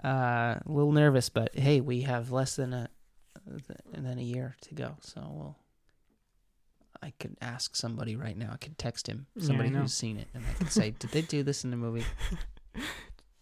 Uh, 0.04 0.08
a 0.08 0.62
little 0.66 0.92
nervous, 0.92 1.30
but 1.30 1.54
hey, 1.56 1.82
we 1.82 2.02
have 2.02 2.32
less 2.32 2.56
than 2.56 2.74
a 2.74 2.90
than 3.94 4.18
a 4.20 4.24
year 4.24 4.56
to 4.62 4.74
go, 4.76 4.96
so 5.02 5.22
we'll. 5.32 5.58
I 7.04 7.14
could 7.20 7.36
ask 7.42 7.76
somebody 7.76 8.16
right 8.16 8.38
now. 8.38 8.52
I 8.54 8.58
could 8.58 8.78
text 8.78 9.08
him, 9.08 9.26
somebody 9.40 9.70
know. 9.70 9.80
who's 9.82 9.94
seen 9.94 10.18
it, 10.18 10.28
and 10.36 10.44
I 10.48 10.54
could 10.54 10.72
say, 10.72 10.92
"Did 11.00 11.12
they 11.12 11.22
do 11.24 11.42
this 11.44 11.64
in 11.64 11.72
the 11.72 11.78
movie?" 11.78 12.06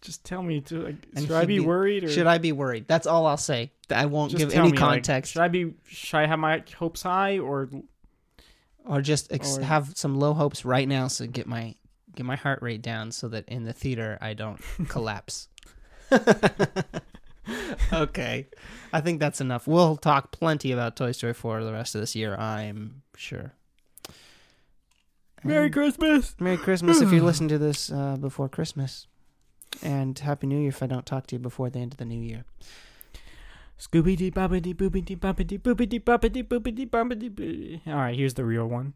just 0.00 0.24
tell 0.24 0.42
me 0.42 0.60
to 0.62 0.80
like 0.82 0.94
should 1.18 1.30
I 1.32 1.44
be 1.44 1.58
be- 1.58 1.64
worried 1.64 2.04
or 2.04 2.08
Should 2.08 2.26
I 2.26 2.38
be 2.38 2.52
worried? 2.52 2.88
That's 2.88 3.06
all 3.06 3.26
I'll 3.26 3.36
say. 3.36 3.70
I 3.90 4.06
won't 4.06 4.30
Just 4.32 4.40
give 4.40 4.54
any 4.54 4.72
me, 4.72 4.78
like, 4.78 4.78
context, 4.78 5.32
should 5.32 5.42
I 5.42 5.48
be? 5.48 5.74
Should 5.88 6.16
I 6.18 6.26
have 6.26 6.38
my 6.38 6.62
hopes 6.76 7.02
high 7.02 7.38
or? 7.38 7.68
Or 8.90 9.00
just 9.00 9.32
ex- 9.32 9.56
or- 9.58 9.62
have 9.62 9.92
some 9.96 10.18
low 10.18 10.34
hopes 10.34 10.64
right 10.64 10.86
now, 10.88 11.06
so 11.08 11.26
get 11.26 11.46
my 11.46 11.74
get 12.14 12.26
my 12.26 12.36
heart 12.36 12.60
rate 12.60 12.82
down, 12.82 13.12
so 13.12 13.28
that 13.28 13.48
in 13.48 13.64
the 13.64 13.72
theater 13.72 14.18
I 14.20 14.34
don't 14.34 14.60
collapse. 14.88 15.48
okay, 17.92 18.46
I 18.92 19.00
think 19.00 19.20
that's 19.20 19.40
enough. 19.40 19.66
We'll 19.66 19.96
talk 19.96 20.32
plenty 20.32 20.72
about 20.72 20.96
Toy 20.96 21.12
Story 21.12 21.34
4 21.34 21.64
the 21.64 21.72
rest 21.72 21.94
of 21.94 22.00
this 22.00 22.14
year. 22.16 22.34
I'm 22.36 23.02
sure. 23.16 23.54
Merry 25.42 25.66
And 25.66 25.72
Christmas. 25.72 26.34
Merry 26.38 26.56
Christmas 26.58 27.00
if 27.00 27.12
you 27.12 27.22
listen 27.24 27.48
to 27.48 27.58
this 27.58 27.90
uh, 27.90 28.16
before 28.16 28.48
Christmas, 28.48 29.06
and 29.82 30.18
Happy 30.18 30.46
New 30.46 30.58
Year 30.58 30.68
if 30.68 30.82
I 30.82 30.86
don't 30.86 31.06
talk 31.06 31.26
to 31.28 31.36
you 31.36 31.38
before 31.40 31.70
the 31.70 31.78
end 31.78 31.92
of 31.92 31.98
the 31.98 32.04
new 32.04 32.20
year. 32.20 32.44
Scooby 33.80 34.14
dee 34.14 34.30
bobbity 34.30 34.74
boobity 34.74 35.16
bobbity 35.18 35.58
boobity 35.58 35.98
bobbity 36.04 36.42
boobity 36.46 36.86
boobity. 36.86 37.80
All 37.86 37.94
right, 37.94 38.14
here's 38.14 38.34
the 38.34 38.44
real 38.44 38.66
one. 38.66 38.92